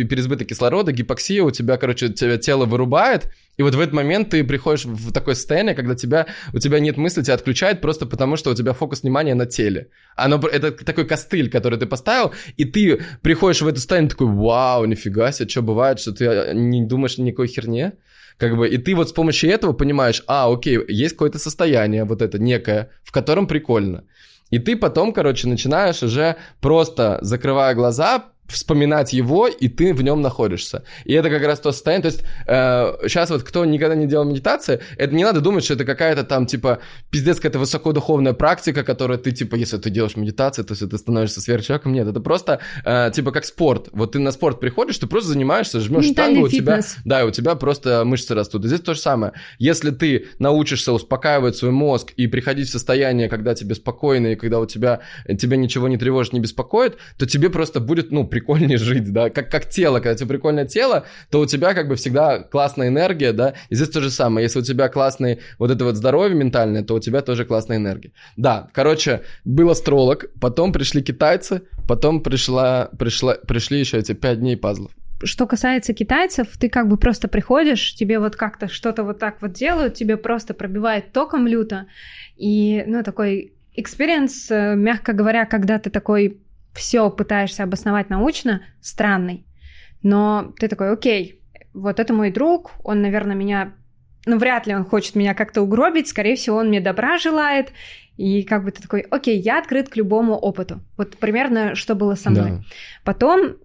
переизбыток 0.09 0.49
кислорода, 0.49 0.93
гипоксия, 0.93 1.43
у 1.43 1.51
тебя, 1.51 1.77
короче, 1.77 2.09
тебя 2.09 2.39
тело 2.39 2.65
вырубает, 2.65 3.29
и 3.59 3.63
вот 3.63 3.75
в 3.75 3.81
этот 3.81 3.93
момент 3.93 4.31
ты 4.31 4.45
приходишь 4.45 4.85
в 4.85 5.13
такое 5.13 5.35
состояние, 5.35 5.75
когда 5.75 5.97
тебя, 5.97 6.27
у 6.55 6.61
тебя 6.61 6.79
нет 6.79 6.97
мысли, 6.97 7.23
тебя 7.23 7.35
отключает 7.35 7.81
просто 7.81 8.07
потому, 8.07 8.37
что 8.37 8.51
у 8.51 8.55
тебя 8.55 8.73
фокус 8.73 9.03
внимания 9.03 9.35
на 9.35 9.47
теле. 9.47 9.89
Оно, 10.17 10.39
пр- 10.39 10.53
это 10.53 10.71
такой 10.71 11.05
костыль, 11.05 11.51
который 11.51 11.77
ты 11.77 11.87
поставил, 11.87 12.33
и 12.57 12.65
ты 12.65 13.03
приходишь 13.21 13.61
в 13.61 13.67
это 13.67 13.79
состояние 13.79 14.11
такой, 14.11 14.29
вау, 14.29 14.85
нифига 14.85 15.33
себе, 15.33 15.49
что 15.49 15.63
бывает, 15.63 15.99
что 15.99 16.13
ты 16.13 16.25
э, 16.25 16.55
не 16.55 16.87
думаешь 16.87 17.19
никакой 17.19 17.49
херне? 17.49 17.95
Как 18.37 18.57
бы, 18.57 18.69
и 18.69 18.79
ты 18.79 18.95
вот 18.95 19.09
с 19.09 19.13
помощью 19.13 19.51
этого 19.51 19.73
понимаешь, 19.73 20.23
а, 20.29 20.53
окей, 20.53 20.79
есть 20.87 21.15
какое-то 21.15 21.41
состояние 21.41 22.05
вот 22.05 22.23
это 22.23 22.39
некое, 22.39 22.91
в 23.03 23.11
котором 23.11 23.49
прикольно. 23.49 24.05
И 24.51 24.61
ты 24.61 24.77
потом, 24.77 25.13
короче, 25.13 25.49
начинаешь 25.49 26.05
уже 26.05 26.37
просто, 26.61 27.19
закрывая 27.23 27.75
глаза, 27.75 28.27
вспоминать 28.49 29.13
его, 29.13 29.47
и 29.47 29.69
ты 29.69 29.95
в 29.95 30.03
нем 30.03 30.23
находишься. 30.23 30.85
И 31.05 31.13
это 31.13 31.31
как 31.31 31.43
раз 31.43 31.61
то 31.61 31.73
состояние. 31.73 32.03
То 32.03 32.09
есть 32.09 32.25
э, 32.47 33.09
сейчас 33.09 33.31
вот 33.31 33.43
кто 33.43 33.65
никогда 33.65 33.95
не 33.95 34.07
делал 34.07 34.25
медитации, 34.25 34.81
это 34.97 35.15
не 35.15 35.25
надо 35.25 35.41
думать, 35.41 35.65
что 35.65 35.75
это 35.75 35.85
какая-то 35.85 36.25
там 36.25 36.47
типа 36.47 36.79
пиздец 37.11 37.37
какая-то 37.37 37.59
высокодуховная 37.59 38.33
практика, 38.33 38.85
которая 38.85 39.19
ты 39.19 39.33
типа, 39.33 39.55
если 39.55 39.77
ты 39.77 39.91
делаешь 39.91 40.17
медитацию, 40.17 40.65
то 40.65 40.73
есть 40.73 40.89
ты 40.89 40.99
становишься 40.99 41.41
сверхчеловеком. 41.41 41.93
Нет, 41.93 42.09
это 42.09 42.21
просто 42.21 42.61
э, 42.85 43.11
типа 43.15 43.33
как 43.33 43.45
спорт. 43.45 43.89
Вот 43.93 44.13
ты 44.13 44.19
на 44.19 44.33
спорт 44.33 44.61
приходишь, 44.61 44.99
ты 44.99 45.07
просто 45.07 45.31
занимаешься, 45.31 45.81
жмешь 45.81 46.07
штангу, 46.07 46.43
у 46.43 46.49
тебя, 46.49 46.81
да, 47.05 47.25
у 47.25 47.31
тебя 47.31 47.55
просто 47.55 48.05
мышцы 48.05 48.35
растут. 48.35 48.65
И 48.65 48.69
здесь 48.69 48.81
то 48.81 48.95
же 48.95 49.01
самое. 49.01 49.33
Если 49.59 49.91
ты 49.91 50.27
научишься 50.39 50.93
успокаивать 50.93 51.57
свой 51.57 51.71
мозг 51.71 52.13
и 52.17 52.27
приходить 52.27 52.69
в 52.69 52.73
состояние, 52.73 53.29
когда 53.29 53.55
тебе 53.55 53.75
спокойно 53.75 54.29
и 54.29 54.37
когда 54.37 54.59
у 54.61 54.67
тебя 54.67 55.01
тебя 55.39 55.57
ничего 55.57 55.89
не 55.89 55.99
тревожит, 55.99 56.33
не 56.33 56.41
беспокоит, 56.41 56.97
то 57.19 57.27
тебе 57.27 57.51
просто 57.51 57.81
будет, 57.81 58.11
ну, 58.11 58.27
прикольнее 58.39 58.79
жить, 58.79 59.13
да, 59.13 59.31
как, 59.31 59.51
как 59.51 59.69
тело, 59.69 59.99
когда 59.99 60.13
у 60.13 60.15
тебя 60.15 60.29
прикольное 60.29 60.67
тело, 60.67 61.05
то 61.31 61.41
у 61.41 61.47
тебя 61.47 61.75
как 61.75 61.89
бы 61.89 61.97
всегда 61.97 62.39
классная 62.39 62.89
энергия, 62.89 63.33
да, 63.33 63.55
и 63.69 63.75
здесь 63.75 63.89
то 63.89 64.01
же 64.01 64.11
самое, 64.11 64.45
если 64.45 64.61
у 64.61 64.63
тебя 64.63 64.89
классный 64.89 65.41
вот 65.59 65.71
это 65.71 65.85
вот 65.85 65.97
здоровье 65.97 66.37
ментальное, 66.37 66.83
то 66.83 66.95
у 66.95 67.01
тебя 67.01 67.21
тоже 67.23 67.45
классная 67.45 67.79
энергия. 67.79 68.13
Да, 68.37 68.69
короче, 68.73 69.23
был 69.45 69.71
астролог, 69.71 70.27
потом 70.41 70.73
пришли 70.73 71.03
китайцы, 71.03 71.63
потом 71.89 72.23
пришла, 72.23 72.91
пришла, 72.99 73.35
пришли 73.35 73.81
еще 73.81 73.99
эти 73.99 74.13
пять 74.13 74.39
дней 74.39 74.57
пазлов. 74.57 74.93
Что 75.25 75.47
касается 75.49 75.95
китайцев, 75.95 76.47
ты 76.61 76.69
как 76.69 76.89
бы 76.89 76.97
просто 76.97 77.27
приходишь, 77.27 77.95
тебе 77.95 78.21
вот 78.21 78.37
как-то 78.37 78.69
что-то 78.69 79.03
вот 79.03 79.19
так 79.19 79.43
вот 79.43 79.53
делают, 79.53 79.95
тебе 79.95 80.17
просто 80.17 80.55
пробивает 80.55 81.13
током 81.13 81.49
люто, 81.49 81.87
и, 82.37 82.85
ну, 82.87 83.03
такой 83.03 83.53
experience, 83.75 84.51
э, 84.51 84.75
мягко 84.77 85.13
говоря, 85.13 85.45
когда 85.45 85.79
ты 85.81 85.91
такой 85.91 86.39
все 86.73 87.11
пытаешься 87.11 87.63
обосновать 87.63 88.11
научно, 88.11 88.63
странный. 88.81 89.47
Но 90.03 90.53
ты 90.59 90.69
такой, 90.69 90.93
окей, 90.93 91.43
вот 91.75 92.01
это 92.01 92.13
мой 92.13 92.31
друг, 92.31 92.73
он, 92.85 93.03
наверное, 93.03 93.37
меня... 93.37 93.75
Ну, 94.27 94.39
вряд 94.39 94.67
ли 94.67 94.75
он 94.75 94.85
хочет 94.85 95.15
меня 95.15 95.35
как-то 95.35 95.63
угробить, 95.63 96.09
скорее 96.09 96.37
всего, 96.37 96.59
он 96.59 96.69
мне 96.69 96.81
добра 96.81 97.19
желает. 97.19 97.73
И 98.17 98.43
как 98.43 98.65
бы 98.65 98.73
ты 98.73 98.83
такой, 98.83 99.01
окей, 99.01 99.39
я 99.39 99.59
открыт 99.59 99.89
к 99.89 99.97
любому 99.97 100.35
опыту. 100.35 100.81
Вот 100.97 101.17
примерно 101.17 101.75
что 101.75 101.95
было 101.95 102.15
со 102.15 102.31
мной. 102.31 102.51
Да. 102.51 102.63
Потом 103.05 103.57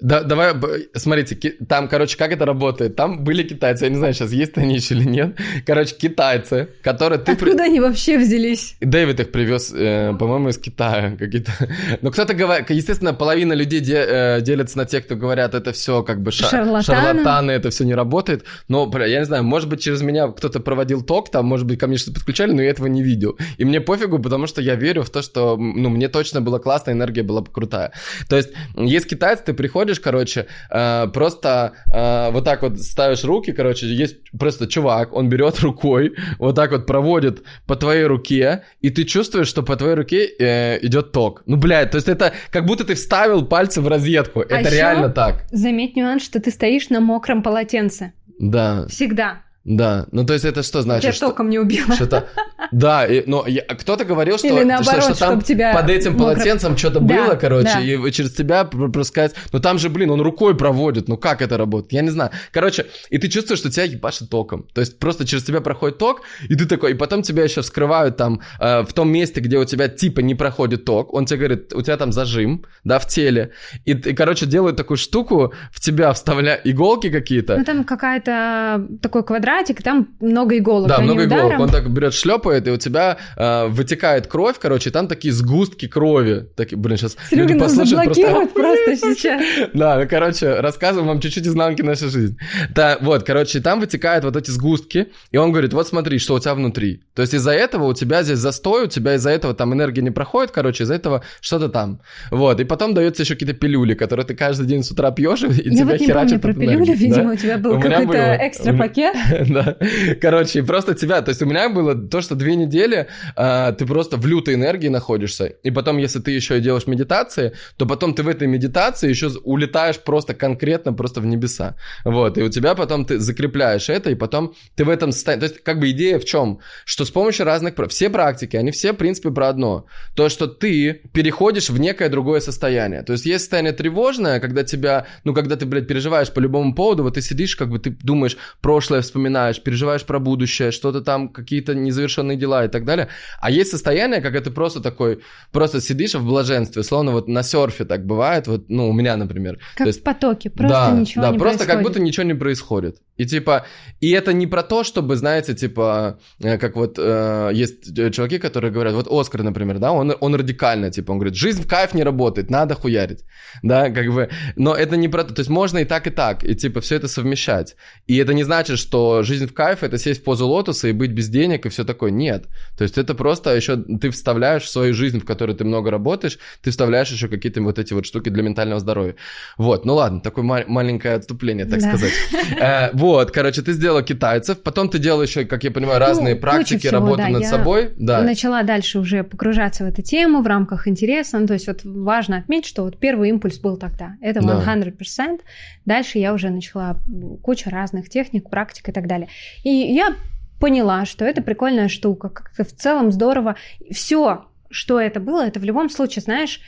да, 0.00 0.22
давай, 0.22 0.54
смотрите, 0.94 1.36
там, 1.68 1.88
короче, 1.88 2.16
как 2.16 2.32
это 2.32 2.46
работает? 2.46 2.96
Там 2.96 3.22
были 3.22 3.42
китайцы, 3.42 3.84
я 3.84 3.90
не 3.90 3.96
знаю, 3.96 4.14
сейчас 4.14 4.32
есть 4.32 4.56
они 4.56 4.76
еще 4.76 4.94
или 4.94 5.04
нет. 5.04 5.36
Короче, 5.66 5.94
китайцы, 5.94 6.68
которые 6.82 7.18
ты... 7.18 7.32
Откуда 7.32 7.64
они 7.64 7.80
вообще 7.80 8.18
взялись? 8.18 8.76
Дэвид 8.80 9.20
их 9.20 9.30
привез, 9.30 9.72
э, 9.74 10.14
по-моему, 10.18 10.48
из 10.48 10.58
Китая 10.58 11.16
какие-то. 11.18 11.52
Но 12.00 12.10
кто-то 12.10 12.32
говорит, 12.32 12.70
естественно, 12.70 13.12
половина 13.12 13.52
людей 13.52 13.80
де, 13.80 13.96
э, 13.96 14.40
делятся 14.40 14.78
на 14.78 14.86
тех, 14.86 15.04
кто 15.04 15.16
говорят, 15.16 15.54
это 15.54 15.72
все 15.72 16.02
как 16.02 16.22
бы 16.22 16.32
ша- 16.32 16.48
шарлатаны. 16.48 16.82
шарлатаны, 16.82 17.50
это 17.50 17.68
все 17.68 17.84
не 17.84 17.94
работает. 17.94 18.44
Но, 18.68 18.90
я 19.06 19.18
не 19.18 19.24
знаю, 19.26 19.44
может 19.44 19.68
быть, 19.68 19.82
через 19.82 20.00
меня 20.00 20.28
кто-то 20.28 20.60
проводил 20.60 21.02
ток, 21.02 21.30
там, 21.30 21.44
может 21.44 21.66
быть, 21.66 21.78
ко 21.78 21.86
мне 21.86 21.98
что-то 21.98 22.14
подключали, 22.14 22.52
но 22.52 22.62
я 22.62 22.70
этого 22.70 22.86
не 22.86 23.02
видел. 23.02 23.36
И 23.58 23.64
мне 23.64 23.80
пофигу, 23.80 24.18
потому 24.18 24.46
что 24.46 24.62
я 24.62 24.76
верю 24.76 25.02
в 25.02 25.10
то, 25.10 25.20
что, 25.20 25.56
ну, 25.58 25.90
мне 25.90 26.08
точно 26.08 26.40
было 26.40 26.58
классно, 26.58 26.92
энергия 26.92 27.22
была 27.22 27.44
крутая. 27.44 27.92
То 28.28 28.36
есть, 28.36 28.50
есть 28.76 29.06
китайцы, 29.06 29.44
ты 29.44 29.52
приходишь, 29.52 29.89
приходишь, 29.90 30.00
короче, 30.00 30.46
э, 30.70 31.08
просто 31.12 31.72
э, 31.92 32.30
вот 32.32 32.44
так 32.44 32.62
вот 32.62 32.78
ставишь 32.78 33.24
руки, 33.24 33.52
короче, 33.52 33.86
есть 33.86 34.16
просто 34.38 34.66
чувак, 34.66 35.12
он 35.12 35.28
берет 35.28 35.60
рукой, 35.62 36.12
вот 36.38 36.56
так 36.56 36.72
вот 36.72 36.86
проводит 36.86 37.42
по 37.66 37.76
твоей 37.76 38.04
руке, 38.04 38.62
и 38.82 38.90
ты 38.90 39.04
чувствуешь, 39.04 39.48
что 39.48 39.62
по 39.62 39.76
твоей 39.76 39.94
руке 39.94 40.28
э, 40.38 40.78
идет 40.82 41.12
ток. 41.12 41.42
Ну, 41.46 41.56
блядь, 41.56 41.90
то 41.90 41.96
есть 41.96 42.08
это 42.08 42.32
как 42.50 42.66
будто 42.66 42.84
ты 42.84 42.94
вставил 42.94 43.46
пальцы 43.46 43.80
в 43.80 43.88
розетку. 43.88 44.40
А 44.40 44.44
это 44.44 44.70
реально 44.70 45.08
так. 45.08 45.44
Заметь 45.52 45.96
нюанс, 45.96 46.22
что 46.22 46.40
ты 46.40 46.50
стоишь 46.50 46.90
на 46.90 47.00
мокром 47.00 47.42
полотенце. 47.42 48.12
Да. 48.38 48.86
Всегда. 48.88 49.42
Да, 49.70 50.06
ну 50.10 50.26
то 50.26 50.32
есть 50.32 50.44
это 50.44 50.64
что 50.64 50.82
значит? 50.82 51.02
Тебя 51.02 51.12
что, 51.12 51.28
током 51.28 51.48
не 51.48 51.60
убило. 51.60 51.94
Что-то... 51.94 52.28
Да, 52.72 53.06
и, 53.06 53.22
но 53.26 53.46
я, 53.46 53.62
кто-то 53.62 54.04
говорил, 54.04 54.36
что, 54.36 54.48
Или 54.48 54.64
наоборот, 54.64 55.02
что, 55.02 55.14
что 55.14 55.26
там 55.26 55.40
тебя 55.40 55.72
под 55.72 55.88
этим 55.90 56.12
мокро... 56.12 56.34
полотенцем 56.34 56.76
что-то 56.76 56.98
да, 56.98 57.14
было, 57.14 57.34
короче, 57.36 57.74
да. 57.74 57.80
и 57.80 58.10
через 58.10 58.32
тебя 58.32 58.64
пропускать. 58.64 59.34
Но 59.52 59.60
там 59.60 59.78
же, 59.78 59.88
блин, 59.88 60.10
он 60.10 60.20
рукой 60.20 60.56
проводит, 60.56 61.08
ну 61.08 61.16
как 61.16 61.40
это 61.40 61.56
работает? 61.56 61.92
Я 61.92 62.02
не 62.02 62.10
знаю. 62.10 62.32
Короче, 62.50 62.86
и 63.10 63.18
ты 63.18 63.28
чувствуешь, 63.28 63.60
что 63.60 63.70
тебя 63.70 63.84
ебашит 63.84 64.28
током. 64.28 64.66
То 64.74 64.80
есть 64.80 64.98
просто 64.98 65.24
через 65.24 65.44
тебя 65.44 65.60
проходит 65.60 65.98
ток, 65.98 66.22
и 66.48 66.56
ты 66.56 66.66
такой, 66.66 66.90
и 66.90 66.94
потом 66.94 67.22
тебя 67.22 67.44
еще 67.44 67.62
вскрывают 67.62 68.16
там 68.16 68.40
э, 68.58 68.82
в 68.82 68.92
том 68.92 69.10
месте, 69.10 69.40
где 69.40 69.56
у 69.56 69.64
тебя 69.64 69.86
типа 69.86 70.20
не 70.20 70.34
проходит 70.34 70.84
ток. 70.84 71.14
Он 71.14 71.26
тебе 71.26 71.38
говорит, 71.38 71.72
у 71.74 71.82
тебя 71.82 71.96
там 71.96 72.12
зажим, 72.12 72.66
да, 72.82 72.98
в 72.98 73.06
теле. 73.06 73.52
И, 73.84 73.92
и 73.92 74.14
короче, 74.14 74.46
делают 74.46 74.76
такую 74.76 74.96
штуку, 74.96 75.54
в 75.72 75.80
тебя 75.80 76.12
вставляя 76.12 76.60
иголки 76.64 77.08
какие-то. 77.08 77.56
Ну 77.56 77.64
там 77.64 77.84
какая-то 77.84 78.86
такой 79.00 79.24
квадрат 79.24 79.59
квадратик, 79.60 79.82
там 79.82 80.08
много 80.20 80.58
иголок. 80.58 80.88
Да, 80.88 81.00
много 81.00 81.22
ударом. 81.22 81.46
иголок. 81.48 81.60
Он 81.60 81.68
так 81.68 81.90
берет, 81.90 82.14
шлепает, 82.14 82.66
и 82.68 82.70
у 82.70 82.76
тебя 82.76 83.18
э, 83.36 83.66
вытекает 83.68 84.26
кровь, 84.26 84.56
короче, 84.58 84.90
там 84.90 85.08
такие 85.08 85.32
сгустки 85.32 85.88
крови. 85.88 86.46
Такие, 86.56 86.76
блин, 86.76 86.96
сейчас 86.96 87.16
Серега, 87.30 87.48
люди 87.48 87.60
послушают 87.60 88.04
просто... 88.04 88.46
просто 88.54 88.96
сейчас. 88.96 89.42
Да, 89.74 89.98
ну, 89.98 90.08
короче, 90.08 90.60
рассказываем 90.60 91.08
вам 91.08 91.20
чуть-чуть 91.20 91.46
изнанки 91.46 91.82
нашей 91.82 92.08
жизни. 92.08 92.36
Да, 92.74 92.98
вот, 93.00 93.24
короче, 93.24 93.60
там 93.60 93.80
вытекают 93.80 94.24
вот 94.24 94.36
эти 94.36 94.50
сгустки, 94.50 95.08
и 95.30 95.36
он 95.36 95.52
говорит, 95.52 95.72
вот 95.72 95.88
смотри, 95.88 96.18
что 96.18 96.34
у 96.34 96.38
тебя 96.38 96.54
внутри. 96.54 97.02
То 97.14 97.22
есть 97.22 97.34
из-за 97.34 97.52
этого 97.52 97.84
у 97.84 97.94
тебя 97.94 98.22
здесь 98.22 98.38
застой, 98.38 98.84
у 98.84 98.86
тебя 98.86 99.14
из-за 99.14 99.30
этого 99.30 99.54
там 99.54 99.72
энергия 99.72 100.02
не 100.02 100.10
проходит, 100.10 100.50
короче, 100.50 100.84
из-за 100.84 100.94
этого 100.94 101.22
что-то 101.40 101.68
там. 101.68 102.00
Вот, 102.30 102.60
и 102.60 102.64
потом 102.64 102.94
дается 102.94 103.22
еще 103.22 103.34
какие-то 103.34 103.54
пилюли, 103.54 103.94
которые 103.94 104.26
ты 104.26 104.34
каждый 104.34 104.66
день 104.66 104.82
с 104.82 104.90
утра 104.90 105.10
пьешь, 105.10 105.42
и 105.42 105.46
Я 105.46 105.52
тебя 105.52 105.84
вот 105.84 106.00
не 106.00 106.06
херачат. 106.06 106.42
про 106.42 106.52
пилюли, 106.52 106.92
видимо, 106.92 107.32
у 107.32 107.36
тебя 107.36 107.58
был 107.58 107.80
какой-то 107.80 108.38
экстра 108.40 108.76
пакет. 108.76 109.16
да. 109.48 109.76
Короче, 110.20 110.62
просто 110.62 110.94
тебя... 110.94 111.22
То 111.22 111.30
есть 111.30 111.42
у 111.42 111.46
меня 111.46 111.68
было 111.68 111.94
то, 111.94 112.20
что 112.20 112.34
две 112.34 112.56
недели 112.56 113.08
а, 113.36 113.72
ты 113.72 113.86
просто 113.86 114.16
в 114.16 114.26
лютой 114.26 114.54
энергии 114.54 114.88
находишься. 114.88 115.46
И 115.46 115.70
потом, 115.70 115.98
если 115.98 116.20
ты 116.20 116.32
еще 116.32 116.58
и 116.58 116.60
делаешь 116.60 116.86
медитации, 116.86 117.52
то 117.76 117.86
потом 117.86 118.14
ты 118.14 118.22
в 118.22 118.28
этой 118.28 118.48
медитации 118.48 119.08
еще 119.08 119.30
улетаешь 119.44 119.98
просто 119.98 120.34
конкретно 120.34 120.92
просто 120.92 121.20
в 121.20 121.26
небеса. 121.26 121.76
Вот. 122.04 122.38
И 122.38 122.42
у 122.42 122.48
тебя 122.48 122.74
потом 122.74 123.04
ты 123.04 123.18
закрепляешь 123.18 123.88
это, 123.88 124.10
и 124.10 124.14
потом 124.14 124.54
ты 124.74 124.84
в 124.84 124.90
этом 124.90 125.12
состоянии... 125.12 125.40
То 125.40 125.52
есть 125.52 125.64
как 125.64 125.80
бы 125.80 125.90
идея 125.90 126.18
в 126.18 126.24
чем? 126.24 126.60
Что 126.84 127.04
с 127.04 127.10
помощью 127.10 127.46
разных... 127.46 127.74
Все 127.88 128.10
практики, 128.10 128.56
они 128.56 128.72
все, 128.72 128.92
в 128.92 128.96
принципе, 128.96 129.30
про 129.30 129.48
одно. 129.48 129.86
То, 130.14 130.28
что 130.28 130.46
ты 130.46 131.00
переходишь 131.12 131.70
в 131.70 131.78
некое 131.80 132.08
другое 132.08 132.40
состояние. 132.40 133.02
То 133.02 133.12
есть 133.12 133.24
есть 133.24 133.44
состояние 133.44 133.72
тревожное, 133.72 134.38
когда 134.38 134.64
тебя... 134.64 135.06
Ну, 135.24 135.32
когда 135.34 135.56
ты, 135.56 135.64
блядь, 135.66 135.86
переживаешь 135.86 136.30
по 136.30 136.40
любому 136.40 136.74
поводу, 136.74 137.04
вот 137.04 137.14
ты 137.14 137.22
сидишь, 137.22 137.56
как 137.56 137.70
бы 137.70 137.78
ты 137.78 137.90
думаешь, 137.90 138.36
прошлое 138.60 139.00
вспоминаешь, 139.00 139.29
переживаешь 139.64 140.04
про 140.04 140.18
будущее, 140.18 140.70
что-то 140.70 141.00
там, 141.00 141.28
какие-то 141.28 141.74
незавершенные 141.74 142.36
дела 142.36 142.64
и 142.64 142.68
так 142.68 142.84
далее. 142.84 143.08
А 143.40 143.50
есть 143.50 143.70
состояние, 143.70 144.20
как 144.20 144.34
это 144.34 144.50
просто 144.50 144.80
такой, 144.80 145.20
просто 145.52 145.80
сидишь 145.80 146.14
в 146.14 146.24
блаженстве, 146.24 146.82
словно 146.82 147.12
вот 147.12 147.28
на 147.28 147.42
серфе 147.42 147.84
так 147.84 148.06
бывает, 148.06 148.46
вот, 148.46 148.68
ну, 148.68 148.88
у 148.88 148.92
меня, 148.92 149.16
например. 149.16 149.58
Как 149.76 149.86
есть, 149.86 150.00
в 150.00 150.02
потоке, 150.02 150.50
просто 150.50 150.90
да, 150.90 150.90
ничего 150.92 151.22
да, 151.22 151.30
не 151.30 151.38
просто 151.38 151.58
происходит. 151.58 151.76
как 151.76 151.86
будто 151.86 152.00
ничего 152.00 152.24
не 152.26 152.34
происходит. 152.34 152.96
И 153.20 153.26
типа, 153.26 153.66
и 154.00 154.12
это 154.12 154.32
не 154.32 154.46
про 154.46 154.62
то, 154.62 154.82
чтобы, 154.82 155.14
знаете, 155.16 155.54
типа, 155.54 156.18
э, 156.42 156.56
как 156.56 156.76
вот 156.76 156.98
э, 156.98 157.50
есть 157.52 157.94
чуваки, 158.14 158.38
которые 158.38 158.72
говорят, 158.72 158.94
вот 158.94 159.08
Оскар, 159.10 159.42
например, 159.42 159.78
да, 159.78 159.92
он, 159.92 160.14
он 160.20 160.34
радикально, 160.34 160.90
типа, 160.90 161.12
он 161.12 161.18
говорит, 161.18 161.36
жизнь 161.36 161.62
в 161.62 161.68
кайф 161.68 161.92
не 161.92 162.02
работает, 162.02 162.50
надо 162.50 162.74
хуярить, 162.74 163.24
да, 163.62 163.90
как 163.90 164.06
бы, 164.06 164.30
но 164.56 164.74
это 164.74 164.96
не 164.96 165.08
про 165.08 165.24
то, 165.24 165.34
то 165.34 165.40
есть 165.40 165.50
можно 165.50 165.78
и 165.78 165.84
так, 165.84 166.06
и 166.06 166.10
так, 166.10 166.44
и 166.44 166.54
типа 166.54 166.80
все 166.80 166.96
это 166.96 167.08
совмещать. 167.08 167.76
И 168.06 168.16
это 168.16 168.32
не 168.32 168.42
значит, 168.42 168.78
что 168.78 169.22
жизнь 169.22 169.46
в 169.46 169.52
кайф 169.52 169.82
это 169.82 169.98
сесть 169.98 170.22
в 170.22 170.24
позу 170.24 170.46
лотоса 170.46 170.88
и 170.88 170.92
быть 170.92 171.10
без 171.10 171.28
денег 171.28 171.66
и 171.66 171.68
все 171.68 171.84
такое, 171.84 172.10
нет. 172.10 172.46
То 172.78 172.84
есть 172.84 172.96
это 172.96 173.14
просто 173.14 173.54
еще 173.54 173.76
ты 173.76 174.08
вставляешь 174.08 174.62
в 174.62 174.70
свою 174.70 174.94
жизнь, 174.94 175.20
в 175.20 175.26
которой 175.26 175.54
ты 175.54 175.64
много 175.64 175.90
работаешь, 175.90 176.38
ты 176.62 176.70
вставляешь 176.70 177.10
еще 177.10 177.28
какие-то 177.28 177.60
вот 177.60 177.78
эти 177.78 177.92
вот 177.92 178.06
штуки 178.06 178.30
для 178.30 178.42
ментального 178.42 178.80
здоровья. 178.80 179.14
Вот, 179.58 179.84
ну 179.84 179.94
ладно, 179.94 180.22
такое 180.22 180.42
маленькое 180.66 181.16
отступление, 181.16 181.66
так 181.66 181.80
да. 181.80 181.88
сказать. 181.88 182.12
Э, 182.60 182.90
вот, 182.92 183.09
короче, 183.30 183.62
ты 183.62 183.72
сделала 183.72 184.02
китайцев, 184.02 184.62
потом 184.62 184.88
ты 184.88 184.98
делала 184.98 185.22
еще, 185.22 185.44
как 185.44 185.64
я 185.64 185.70
понимаю, 185.70 185.98
разные 186.00 186.34
ну, 186.34 186.40
практики, 186.40 186.78
всего, 186.78 186.92
работу 186.92 187.18
да, 187.18 187.28
над 187.28 187.44
собой. 187.46 187.90
Да. 187.96 188.22
Начала 188.22 188.62
дальше 188.62 188.98
уже 188.98 189.24
погружаться 189.24 189.84
в 189.84 189.88
эту 189.88 190.02
тему 190.02 190.42
в 190.42 190.46
рамках 190.46 190.88
интереса. 190.88 191.38
Ну, 191.38 191.46
то 191.46 191.54
есть 191.54 191.66
вот 191.66 191.80
важно 191.84 192.38
отметить, 192.38 192.66
что 192.66 192.82
вот 192.84 192.98
первый 192.98 193.28
импульс 193.30 193.58
был 193.58 193.76
тогда. 193.76 194.16
Это 194.20 194.40
100%. 194.40 194.94
Да. 195.16 195.36
Дальше 195.84 196.18
я 196.18 196.32
уже 196.32 196.50
начала 196.50 196.98
кучу 197.42 197.70
разных 197.70 198.08
техник, 198.08 198.48
практик 198.50 198.88
и 198.88 198.92
так 198.92 199.06
далее. 199.06 199.28
И 199.64 199.70
я 199.70 200.14
поняла, 200.60 201.04
что 201.04 201.24
это 201.24 201.42
прикольная 201.42 201.88
штука, 201.88 202.28
как-то 202.28 202.64
в 202.64 202.72
целом 202.72 203.10
здорово. 203.10 203.56
Все, 203.90 204.46
что 204.70 205.00
это 205.00 205.18
было, 205.18 205.46
это 205.46 205.58
в 205.58 205.64
любом 205.64 205.90
случае, 205.90 206.22
знаешь, 206.22 206.60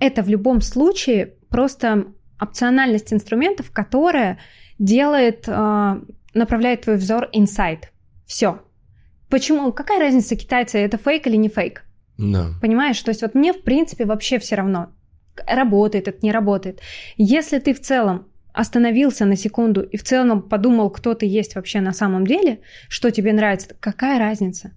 это 0.00 0.22
в 0.22 0.28
любом 0.28 0.60
случае 0.60 1.34
просто 1.48 2.06
опциональность 2.40 3.12
инструментов, 3.12 3.70
которая 3.70 4.38
делает, 4.78 5.44
э, 5.46 6.00
направляет 6.34 6.82
твой 6.82 6.96
взор 6.96 7.28
inside. 7.34 7.84
Все. 8.26 8.60
Почему? 9.28 9.72
Какая 9.72 9.98
разница, 9.98 10.36
китайцы 10.36 10.78
это 10.78 10.98
фейк 10.98 11.26
или 11.26 11.36
не 11.36 11.48
фейк? 11.48 11.84
Да. 12.18 12.48
Понимаешь? 12.60 13.00
То 13.00 13.10
есть 13.10 13.22
вот 13.22 13.34
мне, 13.34 13.52
в 13.52 13.62
принципе, 13.62 14.04
вообще 14.04 14.38
все 14.38 14.56
равно. 14.56 14.92
работает 15.46 16.08
это, 16.08 16.18
не 16.22 16.32
работает. 16.32 16.80
Если 17.16 17.58
ты 17.58 17.74
в 17.74 17.80
целом 17.80 18.28
остановился 18.52 19.26
на 19.26 19.36
секунду 19.36 19.82
и 19.82 19.98
в 19.98 20.02
целом 20.02 20.40
подумал, 20.40 20.88
кто 20.88 21.14
ты 21.14 21.26
есть 21.26 21.56
вообще 21.56 21.80
на 21.80 21.92
самом 21.92 22.26
деле, 22.26 22.60
что 22.88 23.10
тебе 23.10 23.34
нравится, 23.34 23.76
какая 23.80 24.18
разница? 24.18 24.72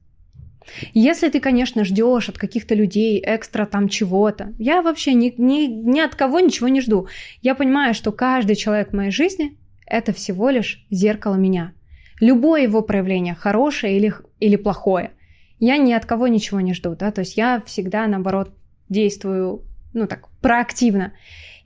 Если 0.94 1.30
ты, 1.30 1.40
конечно, 1.40 1.86
ждешь 1.86 2.30
от 2.30 2.38
каких-то 2.38 2.76
людей 2.76 3.24
экстра 3.26 3.66
там 3.66 3.88
чего-то, 3.88 4.54
я 4.60 4.82
вообще 4.82 5.14
ни, 5.14 5.34
ни, 5.38 5.66
ни 5.68 6.00
от 6.00 6.16
кого 6.16 6.42
ничего 6.42 6.68
не 6.68 6.82
жду. 6.82 7.08
Я 7.42 7.56
понимаю, 7.56 7.94
что 7.94 8.12
каждый 8.12 8.56
человек 8.56 8.90
в 8.90 8.96
моей 8.96 9.12
жизни– 9.12 9.58
это 9.90 10.14
всего 10.14 10.50
лишь 10.50 10.86
зеркало 10.90 11.36
меня. 11.36 11.74
Любое 12.20 12.64
его 12.64 12.82
проявление, 12.82 13.36
хорошее 13.36 13.98
или, 13.98 14.14
или 14.40 14.56
плохое, 14.56 15.12
я 15.60 15.78
ни 15.78 15.92
от 15.94 16.06
кого 16.06 16.28
ничего 16.28 16.60
не 16.62 16.74
жду. 16.74 16.96
Да? 16.96 17.12
То 17.12 17.22
есть 17.22 17.38
я 17.38 17.62
всегда, 17.66 18.08
наоборот, 18.08 18.54
действую 18.90 19.64
ну 19.94 20.08
так, 20.08 20.28
проактивно. 20.42 21.14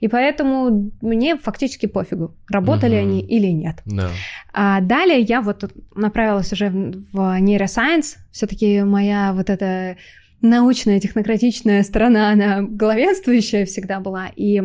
И 0.00 0.08
поэтому 0.08 0.92
мне 1.00 1.36
фактически 1.36 1.86
пофигу, 1.86 2.34
работали 2.48 2.96
угу. 2.96 3.02
они 3.02 3.20
или 3.20 3.46
нет. 3.46 3.76
Да. 3.86 4.10
А 4.52 4.80
далее 4.80 5.20
я 5.20 5.40
вот 5.40 5.72
направилась 5.94 6.52
уже 6.52 6.70
в 6.70 7.38
нейросайенс. 7.40 8.16
Все-таки 8.30 8.82
моя 8.82 9.32
вот 9.32 9.50
эта 9.50 9.96
научная, 10.42 11.00
технократичная 11.00 11.82
сторона, 11.82 12.30
она 12.30 12.62
главенствующая 12.62 13.64
всегда 13.64 14.00
была. 14.00 14.28
И 14.36 14.62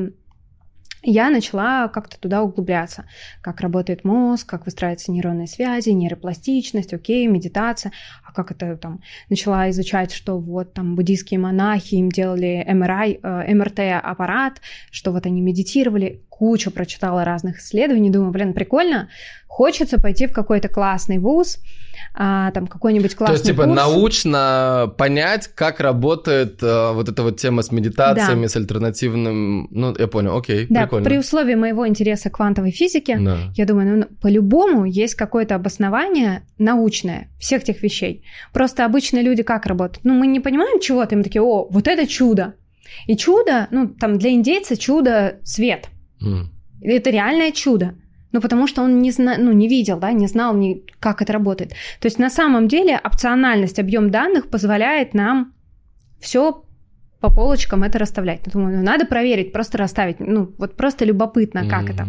я 1.02 1.30
начала 1.30 1.88
как-то 1.88 2.20
туда 2.20 2.42
углубляться, 2.42 3.06
как 3.42 3.62
работает 3.62 4.04
мозг, 4.04 4.48
как 4.48 4.66
выстраиваются 4.66 5.12
нейронные 5.12 5.48
связи, 5.48 5.90
нейропластичность, 5.90 6.94
окей, 6.94 7.28
медитация, 7.28 7.92
а 8.30 8.34
как 8.34 8.52
это 8.52 8.78
там, 8.78 9.02
начала 9.30 9.70
изучать, 9.70 10.12
что 10.12 10.38
вот 10.38 10.74
там 10.74 10.96
буддийские 10.96 11.40
монахи 11.40 11.96
им 11.96 12.10
делали 12.10 12.66
МРИ, 12.68 13.20
э, 13.22 13.54
МРТ-аппарат, 13.54 14.62
что 14.92 15.12
вот 15.12 15.26
они 15.26 15.42
медитировали, 15.42 16.22
кучу 16.30 16.72
прочитала 16.72 17.26
разных 17.26 17.60
исследований, 17.60 18.10
думаю, 18.10 18.32
блин, 18.32 18.54
прикольно, 18.54 19.10
хочется 19.48 20.00
пойти 20.00 20.26
в 20.26 20.32
какой-то 20.32 20.70
классный 20.70 21.18
вуз, 21.18 21.58
а, 22.16 22.52
там 22.52 22.66
какой-нибудь 22.66 23.14
классный 23.16 23.36
То 23.36 23.40
есть, 23.40 23.46
типа, 23.46 23.64
курс. 23.66 23.76
научно 23.76 24.94
понять, 24.98 25.50
как 25.54 25.82
работает 25.82 26.60
а, 26.62 26.94
вот 26.94 27.10
эта 27.10 27.24
вот 27.24 27.38
тема 27.38 27.62
с 27.62 27.72
медитациями, 27.72 28.44
да. 28.44 28.50
с 28.50 28.56
альтернативным... 28.56 29.68
Ну, 29.70 29.94
я 29.98 30.08
понял, 30.08 30.38
окей, 30.38 30.66
да, 30.70 30.84
прикольно. 30.84 31.06
при 31.06 31.18
условии 31.18 31.56
моего 31.56 31.88
интереса 31.88 32.30
к 32.30 32.36
квантовой 32.36 32.72
физике, 32.72 33.18
да. 33.20 33.38
я 33.54 33.66
думаю, 33.66 33.98
ну, 33.98 34.06
по-любому 34.22 34.86
есть 34.86 35.16
какое-то 35.16 35.56
обоснование 35.56 36.44
научное 36.58 37.28
всех 37.38 37.64
этих 37.64 37.84
вещей. 37.84 38.19
Просто 38.54 38.86
обычные 38.86 39.24
люди 39.24 39.44
как 39.44 39.66
работают? 39.66 40.06
Ну, 40.06 40.14
мы 40.14 40.28
не 40.28 40.40
понимаем 40.40 40.80
чего-то, 40.80 41.16
мы 41.16 41.24
такие, 41.24 41.42
о, 41.42 41.68
вот 41.70 41.88
это 41.88 42.08
чудо. 42.08 42.56
И 43.08 43.16
чудо, 43.16 43.68
ну, 43.72 43.88
там, 43.88 44.18
для 44.18 44.32
индейца 44.32 44.78
чудо– 44.78 45.38
свет– 45.44 45.90
Mm. 46.22 46.46
Это 46.82 47.10
реальное 47.10 47.52
чудо. 47.52 47.96
Ну, 48.32 48.42
потому 48.42 48.68
что 48.68 48.84
он 48.84 49.00
не, 49.00 49.12
зна... 49.12 49.38
ну, 49.38 49.52
не 49.52 49.68
видел, 49.68 50.00
да, 50.00 50.12
не 50.12 50.28
знал, 50.28 50.56
ни... 50.56 50.84
как 51.00 51.22
это 51.22 51.34
работает. 51.34 51.72
То 52.00 52.06
есть 52.06 52.20
на 52.20 52.30
самом 52.30 52.68
деле 52.68 53.00
опциональность, 53.04 53.80
объем 53.80 54.12
данных 54.12 54.50
позволяет 54.50 55.14
нам 55.14 55.54
все 56.20 56.64
по 57.20 57.34
полочкам 57.34 57.84
это 57.84 57.98
расставлять. 58.00 58.42
Я 58.46 58.52
думаю, 58.52 58.78
ну, 58.78 58.84
надо 58.84 59.06
проверить, 59.06 59.52
просто 59.52 59.78
расставить. 59.78 60.20
Ну, 60.20 60.54
вот 60.58 60.78
просто 60.78 61.06
любопытно, 61.06 61.68
как 61.68 61.90
mm-hmm. 61.90 61.94
это. 61.94 62.08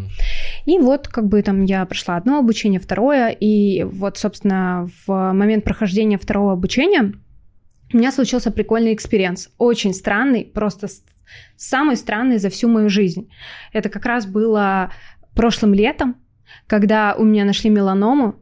И 0.66 0.78
вот 0.78 1.08
как 1.08 1.26
бы 1.26 1.42
там 1.42 1.64
я 1.64 1.84
прошла 1.86 2.16
одно 2.16 2.38
обучение, 2.38 2.80
второе, 2.80 3.28
и 3.28 3.84
вот, 3.84 4.18
собственно, 4.18 4.88
в 5.06 5.32
момент 5.32 5.64
прохождения 5.64 6.18
второго 6.18 6.52
обучения 6.52 7.14
у 7.92 7.96
меня 7.96 8.12
случился 8.12 8.50
прикольный 8.50 8.94
experience. 8.94 9.50
Очень 9.58 9.94
странный, 9.94 10.44
просто 10.44 10.88
самый 11.56 11.96
странный 11.96 12.38
за 12.38 12.50
всю 12.50 12.68
мою 12.68 12.88
жизнь. 12.88 13.30
Это 13.72 13.88
как 13.88 14.04
раз 14.04 14.26
было 14.26 14.92
прошлым 15.34 15.74
летом, 15.74 16.16
когда 16.66 17.14
у 17.14 17.24
меня 17.24 17.44
нашли 17.44 17.70
меланому, 17.70 18.36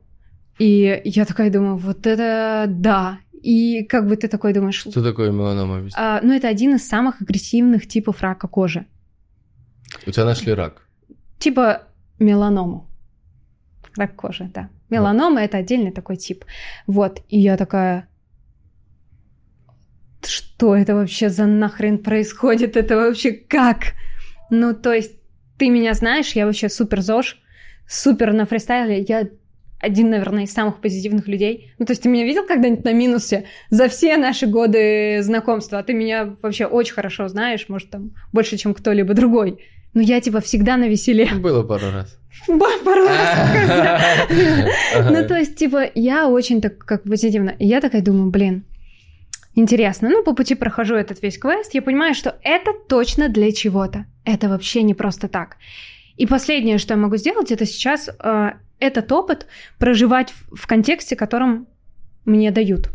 и 0.58 1.00
я 1.04 1.24
такая 1.24 1.50
думаю, 1.50 1.76
вот 1.76 2.06
это 2.06 2.66
да. 2.68 3.18
И 3.32 3.84
как 3.84 4.08
бы 4.08 4.16
ты 4.16 4.26
такой 4.28 4.52
думаешь... 4.52 4.80
Что 4.80 5.02
такое 5.02 5.30
меланома? 5.30 5.88
А, 5.94 6.20
ну, 6.22 6.34
это 6.34 6.48
один 6.48 6.74
из 6.74 6.86
самых 6.86 7.22
агрессивных 7.22 7.86
типов 7.86 8.20
рака 8.20 8.48
кожи. 8.48 8.86
У 10.06 10.10
тебя 10.10 10.24
нашли 10.24 10.52
рак? 10.52 10.82
Типа 11.38 11.82
меланому. 12.18 12.88
Рак 13.96 14.14
кожи, 14.16 14.50
да. 14.54 14.70
Меланома 14.90 15.36
да. 15.36 15.44
это 15.44 15.58
отдельный 15.58 15.90
такой 15.90 16.16
тип. 16.16 16.44
Вот. 16.86 17.22
И 17.28 17.38
я 17.38 17.56
такая, 17.56 18.08
что 20.24 20.76
это 20.76 20.94
вообще 20.94 21.28
за 21.28 21.46
нахрен 21.46 21.98
происходит? 21.98 22.76
Это 22.76 22.96
вообще 22.96 23.32
как? 23.32 23.94
Ну, 24.50 24.74
то 24.74 24.92
есть, 24.92 25.12
ты 25.58 25.68
меня 25.68 25.94
знаешь, 25.94 26.32
я 26.32 26.46
вообще 26.46 26.68
супер 26.68 27.00
ЗОЖ, 27.00 27.38
супер 27.86 28.32
на 28.32 28.46
фристайле, 28.46 29.02
я 29.02 29.28
один, 29.80 30.10
наверное, 30.10 30.44
из 30.44 30.52
самых 30.52 30.80
позитивных 30.80 31.28
людей. 31.28 31.72
Ну, 31.78 31.86
то 31.86 31.92
есть 31.92 32.02
ты 32.02 32.08
меня 32.08 32.24
видел 32.24 32.44
когда-нибудь 32.46 32.84
на 32.84 32.92
минусе 32.92 33.44
за 33.70 33.88
все 33.88 34.16
наши 34.16 34.46
годы 34.46 35.22
знакомства? 35.22 35.78
А 35.78 35.82
ты 35.84 35.92
меня 35.92 36.36
вообще 36.42 36.66
очень 36.66 36.94
хорошо 36.94 37.28
знаешь, 37.28 37.68
может, 37.68 37.90
там, 37.90 38.14
больше, 38.32 38.56
чем 38.56 38.74
кто-либо 38.74 39.14
другой. 39.14 39.60
Но 39.98 40.04
я, 40.04 40.20
типа, 40.20 40.38
всегда 40.40 40.76
на 40.76 40.86
веселе. 40.88 41.26
Было 41.34 41.64
пару 41.64 41.90
раз. 41.90 42.16
Пару 42.46 43.04
раз. 43.04 44.28
Ну, 45.10 45.26
то 45.26 45.36
есть, 45.36 45.56
типа, 45.56 45.90
я 45.96 46.28
очень 46.28 46.60
так, 46.60 46.78
как 46.78 47.02
позитивно. 47.02 47.52
И 47.58 47.66
я 47.66 47.80
такая 47.80 48.00
думаю, 48.00 48.30
блин, 48.30 48.64
Интересно. 49.56 50.08
Ну, 50.08 50.22
по 50.22 50.34
пути 50.34 50.54
прохожу 50.54 50.94
этот 50.94 51.20
весь 51.20 51.36
квест, 51.36 51.74
я 51.74 51.82
понимаю, 51.82 52.14
что 52.14 52.36
это 52.44 52.70
точно 52.88 53.28
для 53.28 53.50
чего-то. 53.50 54.04
Это 54.24 54.48
вообще 54.48 54.82
не 54.82 54.94
просто 54.94 55.26
так. 55.26 55.56
И 56.16 56.26
последнее, 56.26 56.78
что 56.78 56.94
я 56.94 57.00
могу 57.00 57.16
сделать, 57.16 57.50
это 57.50 57.66
сейчас 57.66 58.08
э, 58.08 58.50
этот 58.78 59.10
опыт 59.10 59.46
проживать 59.78 60.30
в, 60.30 60.54
в 60.54 60.66
контексте, 60.68 61.16
которым 61.16 61.66
мне 62.24 62.52
дают. 62.52 62.90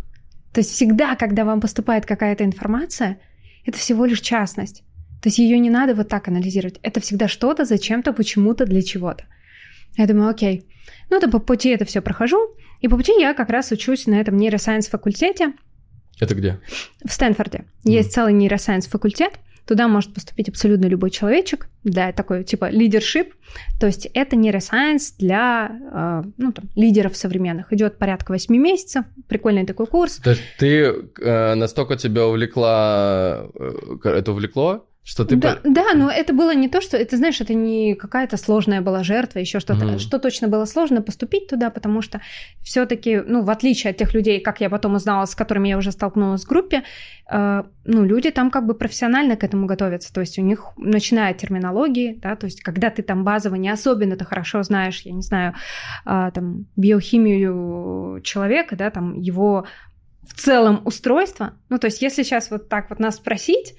То 0.54 0.62
есть 0.62 0.72
всегда, 0.72 1.18
когда 1.18 1.44
вам 1.44 1.60
поступает 1.60 2.06
какая-то 2.06 2.46
информация, 2.46 3.18
это 3.66 3.78
всего 3.78 4.06
лишь 4.06 4.22
частность. 4.22 4.84
То 5.24 5.30
есть 5.30 5.40
ее 5.40 5.58
не 5.58 5.70
надо 5.70 5.96
вот 5.96 6.10
так 6.10 6.28
анализировать. 6.28 6.80
Это 6.84 7.00
всегда 7.00 7.30
что-то, 7.30 7.64
зачем-то, 7.64 8.12
почему-то, 8.12 8.66
для 8.66 8.82
чего-то. 8.82 9.24
Я 9.96 10.06
думаю, 10.06 10.30
окей. 10.30 10.68
Ну, 11.10 11.22
то 11.22 11.30
по 11.30 11.40
пути 11.40 11.70
это 11.70 11.86
все 11.86 12.02
прохожу. 12.02 12.54
И 12.82 12.90
по 12.90 12.98
пути 12.98 13.14
я 13.18 13.34
как 13.34 13.50
раз 13.50 13.72
учусь 13.72 14.06
на 14.06 14.16
этом 14.16 14.36
нейросайенс 14.36 14.90
факультете. 14.90 15.54
Это 16.20 16.36
где? 16.36 16.60
В 17.06 17.14
Стэнфорде. 17.14 17.60
Mm. 17.60 17.92
Есть 17.92 18.12
целый 18.12 18.34
нейросайенс 18.34 18.88
факультет. 18.88 19.36
Туда 19.66 19.88
может 19.88 20.14
поступить 20.14 20.50
абсолютно 20.50 20.88
любой 20.88 21.10
человечек, 21.10 21.70
да, 21.86 22.12
такой 22.12 22.44
типа 22.44 22.70
лидершип. 22.70 23.34
То 23.80 23.86
есть 23.88 24.10
это 24.14 24.36
нейросайенс 24.36 25.14
для 25.14 25.72
э, 25.72 26.30
ну, 26.36 26.52
там, 26.52 26.66
лидеров 26.76 27.16
современных. 27.16 27.72
Идет 27.72 27.98
порядка 27.98 28.34
8 28.34 28.54
месяцев, 28.54 29.06
прикольный 29.30 29.66
такой 29.66 29.88
курс. 29.88 30.18
То 30.18 30.32
есть 30.32 30.42
ты 30.60 30.94
э, 31.22 31.54
настолько 31.56 31.96
тебя 31.96 32.28
увлекла, 32.28 33.48
э, 33.58 34.10
это 34.10 34.34
увлекло, 34.34 34.86
что 35.06 35.26
ты... 35.26 35.36
Да, 35.36 35.60
да, 35.66 35.94
но 35.96 36.10
это 36.10 36.34
было 36.34 36.56
не 36.56 36.70
то, 36.70 36.80
что... 36.80 36.96
Это, 36.96 37.18
знаешь, 37.18 37.42
это 37.42 37.54
не 37.54 37.94
какая-то 37.94 38.38
сложная 38.38 38.80
была 38.80 39.04
жертва, 39.04 39.40
еще 39.40 39.60
что-то. 39.60 39.84
Mm. 39.86 40.00
Что 40.00 40.18
точно 40.18 40.48
было 40.48 40.64
сложно 40.64 41.02
поступить 41.02 41.48
туда, 41.48 41.70
потому 41.70 42.02
что 42.02 42.22
все 42.62 42.86
таки 42.86 43.18
ну, 43.18 43.44
в 43.44 43.50
отличие 43.50 43.92
от 43.92 43.98
тех 43.98 44.14
людей, 44.14 44.40
как 44.40 44.62
я 44.62 44.70
потом 44.70 44.96
узнала, 44.96 45.26
с 45.26 45.36
которыми 45.36 45.68
я 45.68 45.78
уже 45.78 45.92
столкнулась 45.92 46.46
в 46.46 46.48
группе, 46.48 46.84
э, 47.30 47.64
ну, 47.84 48.06
люди 48.06 48.32
там 48.32 48.50
как 48.50 48.66
бы 48.66 48.76
профессионально 48.76 49.36
к 49.36 49.44
этому 49.44 49.66
готовятся. 49.66 50.14
То 50.14 50.22
есть 50.22 50.40
у 50.40 50.42
них, 50.42 50.72
начиная 50.78 51.32
от 51.32 51.38
терминологии, 51.38 52.18
да, 52.22 52.38
то 52.38 52.46
есть 52.46 52.62
когда 52.62 52.90
ты 52.90 53.04
там 53.04 53.26
базово 53.26 53.56
не 53.56 53.70
особенно-то 53.70 54.24
хорошо 54.24 54.64
знаешь, 54.64 55.02
я 55.02 55.12
не 55.12 55.22
знаю, 55.22 55.54
э, 56.06 56.32
там, 56.34 56.66
биохимию 56.78 58.22
человека, 58.24 58.78
да, 58.78 58.90
там, 58.90 59.20
его 59.20 59.66
в 60.26 60.34
целом 60.40 60.82
устройство. 60.86 61.56
Ну, 61.68 61.78
то 61.78 61.88
есть 61.88 62.02
если 62.02 62.24
сейчас 62.24 62.50
вот 62.50 62.70
так 62.70 62.90
вот 62.90 63.00
нас 63.00 63.18
спросить, 63.18 63.76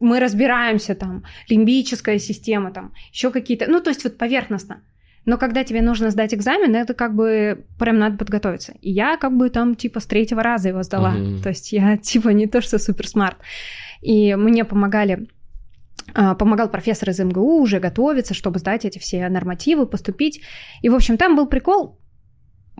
мы 0.00 0.20
разбираемся 0.20 0.94
там, 0.94 1.24
лимбическая 1.48 2.18
система, 2.18 2.72
там, 2.72 2.92
еще 3.12 3.30
какие-то, 3.30 3.66
ну, 3.70 3.80
то 3.80 3.90
есть 3.90 4.04
вот 4.04 4.18
поверхностно. 4.18 4.82
Но 5.24 5.36
когда 5.36 5.62
тебе 5.62 5.82
нужно 5.82 6.10
сдать 6.10 6.32
экзамен, 6.32 6.74
это 6.74 6.94
как 6.94 7.14
бы 7.14 7.66
прям 7.78 7.98
надо 7.98 8.16
подготовиться. 8.16 8.72
И 8.80 8.90
я 8.90 9.18
как 9.18 9.36
бы 9.36 9.50
там 9.50 9.74
типа 9.74 10.00
с 10.00 10.06
третьего 10.06 10.42
раза 10.42 10.68
его 10.68 10.82
сдала. 10.82 11.14
Uh-huh. 11.14 11.42
То 11.42 11.50
есть 11.50 11.70
я 11.72 11.96
типа 12.02 12.30
не 12.30 12.46
то, 12.46 12.62
что 12.62 12.78
супер 12.78 13.06
смарт. 13.06 13.36
И 14.00 14.34
мне 14.36 14.64
помогали 14.64 15.28
а, 16.14 16.34
помогал 16.34 16.70
профессор 16.70 17.10
из 17.10 17.18
МГУ 17.18 17.60
уже 17.60 17.80
готовиться, 17.80 18.32
чтобы 18.32 18.58
сдать 18.58 18.84
эти 18.84 18.98
все 18.98 19.28
нормативы, 19.28 19.86
поступить. 19.86 20.40
И, 20.80 20.88
в 20.88 20.94
общем, 20.94 21.18
там 21.18 21.36
был 21.36 21.46
прикол, 21.46 21.98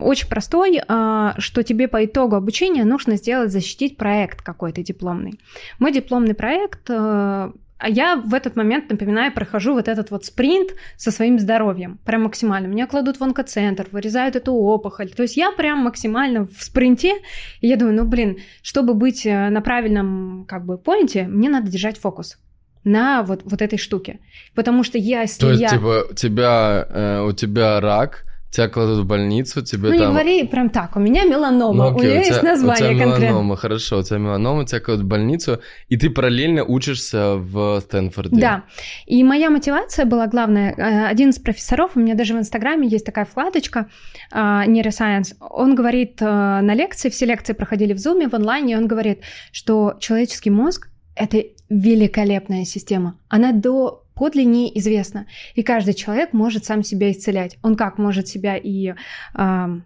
очень 0.01 0.27
простой, 0.27 0.81
а, 0.87 1.35
что 1.37 1.63
тебе 1.63 1.87
по 1.87 2.03
итогу 2.05 2.35
обучения 2.35 2.85
нужно 2.85 3.17
сделать, 3.17 3.51
защитить 3.51 3.97
проект 3.97 4.41
какой-то 4.41 4.83
дипломный. 4.83 5.39
Мой 5.79 5.91
дипломный 5.91 6.33
проект 6.33 6.89
а, 6.89 7.51
а 7.79 7.87
я 7.87 8.17
в 8.17 8.33
этот 8.33 8.57
момент, 8.57 8.89
напоминаю, 8.89 9.33
прохожу 9.33 9.73
вот 9.73 9.87
этот 9.87 10.11
вот 10.11 10.25
спринт 10.25 10.71
со 10.97 11.11
своим 11.11 11.39
здоровьем. 11.39 11.97
Прям 12.05 12.23
максимально. 12.23 12.67
Меня 12.67 12.87
кладут 12.87 13.21
в 13.21 13.23
онкоцентр, 13.23 13.87
вырезают 13.91 14.35
эту 14.35 14.53
опухоль. 14.53 15.09
То 15.09 15.23
есть 15.23 15.37
я 15.37 15.51
прям 15.53 15.79
максимально 15.79 16.45
в 16.45 16.61
спринте. 16.61 17.13
И 17.61 17.67
я 17.67 17.77
думаю, 17.77 17.95
ну 17.95 18.05
блин, 18.05 18.39
чтобы 18.61 18.93
быть 18.93 19.25
э, 19.25 19.49
на 19.49 19.61
правильном 19.61 20.45
как 20.45 20.65
бы 20.65 20.77
поинте, 20.77 21.23
мне 21.23 21.49
надо 21.49 21.71
держать 21.71 21.97
фокус. 21.97 22.37
на 22.83 23.23
вот, 23.23 23.43
вот 23.45 23.61
этой 23.61 23.79
штуке. 23.79 24.19
Потому 24.55 24.83
что 24.83 24.97
если 24.97 25.39
То 25.39 25.49
есть, 25.51 25.61
я... 25.61 25.69
типа, 25.69 26.07
тебя, 26.15 26.85
э, 26.89 27.21
у 27.21 27.31
тебя 27.31 27.79
рак, 27.79 28.25
Тебя 28.51 28.67
кладут 28.67 28.99
в 28.99 29.05
больницу, 29.05 29.61
тебе 29.61 29.89
ну, 29.89 29.97
там... 29.97 29.99
не 29.99 30.05
говори 30.07 30.43
прям 30.43 30.69
так, 30.71 30.95
у 30.95 30.99
меня 30.99 31.23
меланома, 31.23 31.91
Ну, 31.91 31.95
у 31.95 31.97
окей, 31.97 32.09
нее 32.09 32.23
тебя- 32.23 32.33
есть 32.33 32.43
название 32.43 32.91
У 32.91 32.93
тебя 32.95 33.03
конкретно. 33.03 33.25
меланома, 33.25 33.55
хорошо, 33.55 33.99
у 33.99 34.03
тебя 34.03 34.17
меланома, 34.17 34.65
тебя 34.65 34.79
кладут 34.79 35.05
в 35.05 35.07
больницу, 35.07 35.59
и 35.87 35.97
ты 35.97 36.09
параллельно 36.09 36.63
учишься 36.63 37.35
в 37.35 37.79
Стэнфорде. 37.81 38.41
Да. 38.41 38.63
И 39.05 39.23
моя 39.23 39.51
мотивация 39.51 40.05
была 40.05 40.25
главная. 40.25 40.73
Э, 40.77 41.05
Один 41.11 41.29
из 41.29 41.37
профессоров, 41.37 41.91
у 41.95 41.99
меня 41.99 42.15
даже 42.15 42.33
в 42.33 42.37
Инстаграме 42.39 42.87
есть 42.87 43.05
такая 43.05 43.25
вкладочка 43.25 43.87
а, 44.31 44.65
Neuroscience. 44.65 45.35
Он 45.39 45.75
говорит 45.75 46.19
э, 46.19 46.25
на 46.25 46.73
лекции, 46.73 47.09
все 47.09 47.27
лекции 47.27 47.53
проходили 47.53 47.93
в 47.93 47.99
Зуме, 47.99 48.27
в 48.27 48.33
онлайне, 48.33 48.73
и 48.73 48.77
он 48.77 48.87
говорит, 48.87 49.19
что 49.51 49.95
человеческий 49.99 50.49
мозг— 50.49 50.89
это 51.15 51.43
великолепная 51.69 52.65
система. 52.65 53.19
Она 53.29 53.51
до 53.51 54.05
подлиннее 54.19 54.77
известна. 54.77 55.27
И 55.55 55.63
каждый 55.63 55.93
человек 55.93 56.33
может 56.33 56.65
сам 56.65 56.83
себя 56.83 57.09
исцелять. 57.11 57.57
Он 57.63 57.75
как 57.75 57.97
может 57.97 58.27
себя 58.27 58.57
и 58.57 58.93
ам, 59.33 59.85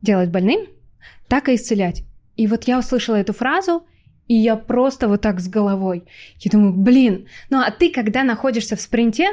делать 0.00 0.30
больным, 0.30 0.66
так 1.28 1.50
и 1.50 1.54
исцелять. 1.54 2.02
И 2.36 2.46
вот 2.46 2.64
я 2.64 2.78
услышала 2.78 3.16
эту 3.16 3.34
фразу, 3.34 3.86
и 4.26 4.34
я 4.34 4.56
просто 4.56 5.06
вот 5.06 5.20
так 5.20 5.40
с 5.40 5.48
головой. 5.48 6.04
Я 6.38 6.50
думаю, 6.50 6.72
блин, 6.72 7.28
ну 7.50 7.58
а 7.58 7.70
ты, 7.70 7.90
когда 7.90 8.24
находишься 8.24 8.74
в 8.74 8.80
спринте, 8.80 9.28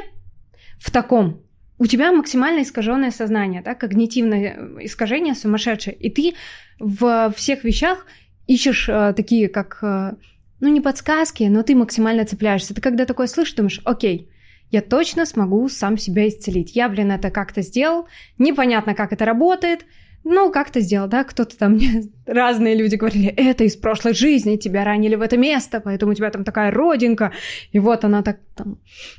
в 0.78 0.90
таком, 0.90 1.40
у 1.78 1.86
тебя 1.86 2.12
максимально 2.12 2.62
искаженное 2.62 3.10
сознание, 3.10 3.62
да, 3.62 3.74
когнитивное 3.74 4.54
э, 4.56 4.76
искажение 4.84 5.34
сумасшедшее, 5.34 5.96
и 5.96 6.10
ты 6.10 6.34
в 6.78 7.32
всех 7.36 7.64
вещах 7.64 8.06
ищешь 8.46 8.88
э, 8.88 9.14
такие, 9.16 9.48
как, 9.48 9.78
э, 9.82 10.12
ну 10.60 10.68
не 10.68 10.80
подсказки, 10.80 11.44
но 11.44 11.62
ты 11.62 11.74
максимально 11.74 12.24
цепляешься. 12.24 12.74
Ты 12.74 12.80
когда 12.80 13.04
такое 13.04 13.26
слышишь, 13.26 13.54
думаешь, 13.54 13.80
окей, 13.84 14.30
я 14.70 14.82
точно 14.82 15.26
смогу 15.26 15.68
сам 15.68 15.98
себя 15.98 16.28
исцелить. 16.28 16.74
Я, 16.74 16.88
блин, 16.88 17.12
это 17.12 17.30
как-то 17.30 17.62
сделал, 17.62 18.08
непонятно, 18.38 18.94
как 18.94 19.12
это 19.12 19.24
работает, 19.24 19.84
ну, 20.24 20.50
как-то 20.50 20.80
сделал, 20.80 21.06
да, 21.06 21.22
кто-то 21.22 21.56
там 21.56 21.74
мне, 21.74 22.04
разные 22.26 22.74
люди 22.74 22.96
говорили, 22.96 23.28
это 23.28 23.64
из 23.64 23.76
прошлой 23.76 24.14
жизни, 24.14 24.56
тебя 24.56 24.84
ранили 24.84 25.14
в 25.14 25.20
это 25.20 25.36
место, 25.36 25.80
поэтому 25.80 26.12
у 26.12 26.14
тебя 26.14 26.30
там 26.30 26.44
такая 26.44 26.70
родинка, 26.70 27.32
и 27.72 27.78
вот 27.78 28.04
она 28.04 28.22
так 28.22 28.38
там. 28.56 28.78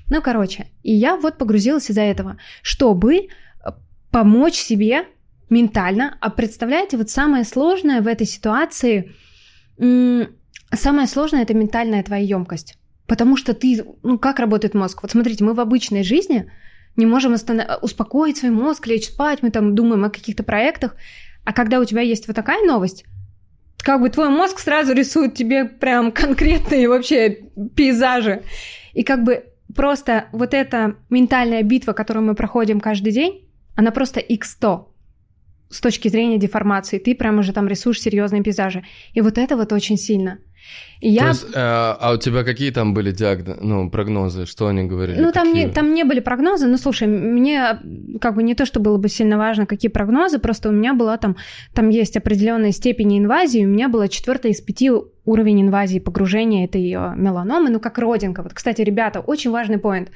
Ну, 0.10 0.22
короче, 0.22 0.68
и 0.84 0.94
я 0.94 1.16
вот 1.16 1.38
погрузилась 1.38 1.90
из-за 1.90 2.02
этого, 2.02 2.38
чтобы 2.64 3.16
э, 3.16 3.28
помочь 4.12 4.56
себе 4.56 5.06
ментально. 5.50 6.18
А 6.22 6.32
представляете, 6.32 6.98
вот 6.98 7.10
самое 7.10 7.44
сложное 7.44 8.02
в 8.02 8.08
этой 8.08 8.26
ситуации, 8.26 9.14
самое 10.76 11.08
сложное 11.08 11.44
это 11.44 11.54
ментальная 11.54 12.04
твоя 12.04 12.24
емкость. 12.24 12.78
Потому 13.08 13.38
что 13.38 13.54
ты, 13.54 13.84
ну 14.04 14.18
как 14.18 14.40
работает 14.40 14.74
мозг? 14.74 15.04
Вот 15.04 15.12
смотрите, 15.12 15.44
мы 15.44 15.54
в 15.54 15.60
обычной 15.60 16.04
жизни 16.04 16.52
не 16.96 17.06
можем 17.06 17.34
останов- 17.34 17.80
успокоить 17.82 18.38
свой 18.38 18.52
мозг, 18.52 18.88
лечь 18.88 19.08
спать, 19.08 19.40
мы 19.42 19.52
там 19.52 19.76
думаем 19.76 20.04
о 20.06 20.10
каких-то 20.10 20.44
проектах. 20.44 20.96
А 21.44 21.54
когда 21.54 21.80
у 21.80 21.86
тебя 21.86 22.02
есть 22.02 22.28
вот 22.28 22.36
такая 22.36 22.66
новость, 22.66 23.06
как 23.78 24.02
бы 24.02 24.10
твой 24.10 24.30
мозг 24.30 24.60
сразу 24.60 24.94
рисует 24.94 25.36
тебе 25.36 25.66
прям 25.66 26.12
конкретные 26.12 26.90
вообще 26.90 27.30
пейзажи. 27.76 28.42
И 28.94 29.04
как 29.04 29.24
бы 29.24 29.46
просто 29.76 30.26
вот 30.32 30.54
эта 30.54 30.96
ментальная 31.10 31.62
битва, 31.62 31.94
которую 31.94 32.26
мы 32.26 32.34
проходим 32.34 32.80
каждый 32.80 33.12
день, 33.12 33.48
она 33.76 33.92
просто 33.92 34.20
x100 34.20 34.88
с 35.70 35.82
точки 35.82 36.08
зрения 36.08 36.38
деформации. 36.38 36.98
Ты 36.98 37.14
прям 37.14 37.40
уже 37.40 37.54
там 37.54 37.68
рисуешь 37.68 38.02
серьезные 38.02 38.42
пейзажи. 38.42 38.84
И 39.14 39.22
вот 39.22 39.38
это 39.38 39.56
вот 39.58 39.74
очень 39.74 39.98
сильно. 39.98 40.40
И 41.02 41.10
То 41.10 41.24
я... 41.24 41.28
есть, 41.30 41.44
э, 41.44 41.56
а 41.56 42.14
у 42.14 42.18
тебя 42.18 42.44
какие 42.44 42.72
там 42.72 42.94
были 42.94 43.12
диагнозы, 43.12 43.60
ну, 43.62 43.90
прогнозы, 43.90 44.46
что 44.46 44.68
они 44.68 44.84
говорили? 44.84 45.20
Ну, 45.20 45.32
там 45.32 45.54
не, 45.54 45.68
там 45.68 45.94
не 45.94 46.04
были 46.04 46.20
прогнозы. 46.20 46.68
Ну, 46.68 46.78
слушай, 46.78 47.08
мне 47.08 47.80
как 48.22 48.36
бы 48.36 48.44
не 48.44 48.56
то, 48.56 48.66
что 48.66 48.80
было 48.80 48.98
бы 48.98 49.10
сильно 49.10 49.38
важно, 49.38 49.66
какие 49.66 49.92
прогнозы, 49.92 50.40
просто 50.40 50.70
у 50.70 50.72
меня 50.72 50.94
была 50.94 51.18
там, 51.18 51.36
там 51.74 51.90
есть 51.90 52.18
определенная 52.18 52.72
степень 52.72 53.20
инвазии, 53.20 53.66
у 53.66 53.68
меня 53.68 53.90
была 53.90 54.08
четвертая 54.08 54.52
из 54.52 54.62
пяти 54.62 54.92
уровень 55.26 55.62
инвазии, 55.62 56.00
погружения 56.00 56.66
этой 56.66 56.90
э, 56.92 57.16
меланомы, 57.16 57.70
ну, 57.70 57.80
как 57.80 57.98
родинка. 57.98 58.42
Вот, 58.42 58.54
кстати, 58.54 58.82
ребята, 58.82 59.20
очень 59.20 59.52
важный 59.52 59.78
поинт. 59.78 60.10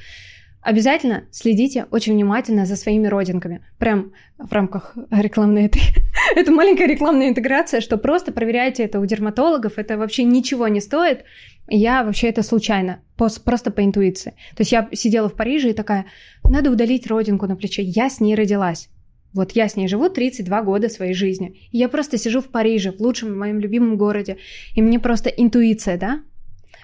Обязательно 0.61 1.23
следите 1.31 1.85
очень 1.89 2.13
внимательно 2.13 2.65
за 2.65 2.75
своими 2.75 3.07
родинками. 3.07 3.65
Прям 3.77 4.11
в 4.37 4.51
рамках 4.51 4.95
рекламной 5.09 5.65
этой... 5.65 5.81
это 6.35 6.51
маленькая 6.51 6.87
рекламная 6.87 7.29
интеграция, 7.29 7.79
что 7.79 7.97
просто 7.97 8.33
проверяйте 8.33 8.83
это 8.83 8.99
у 8.99 9.05
дерматологов. 9.05 9.77
Это 9.77 9.97
вообще 9.97 10.23
ничего 10.23 10.67
не 10.67 10.81
стоит. 10.81 11.23
Я 11.69 12.03
вообще 12.03 12.27
это 12.27 12.43
случайно, 12.43 13.01
просто 13.15 13.71
по 13.71 13.85
интуиции. 13.85 14.31
То 14.55 14.61
есть 14.61 14.71
я 14.71 14.89
сидела 14.91 15.29
в 15.29 15.35
Париже 15.35 15.69
и 15.69 15.73
такая, 15.73 16.07
надо 16.43 16.71
удалить 16.71 17.07
родинку 17.07 17.47
на 17.47 17.55
плече. 17.55 17.83
Я 17.83 18.09
с 18.09 18.19
ней 18.19 18.35
родилась. 18.35 18.89
Вот 19.33 19.51
я 19.51 19.69
с 19.69 19.75
ней 19.75 19.87
живу 19.87 20.09
32 20.09 20.63
года 20.63 20.89
своей 20.89 21.13
жизни. 21.13 21.69
И 21.71 21.77
я 21.77 21.87
просто 21.87 22.17
сижу 22.17 22.41
в 22.41 22.47
Париже, 22.47 22.91
в 22.91 22.99
лучшем 22.99 23.37
моем 23.37 23.59
любимом 23.59 23.95
городе. 23.95 24.37
И 24.75 24.81
мне 24.81 24.99
просто 24.99 25.29
интуиция, 25.29 25.97
да, 25.97 26.21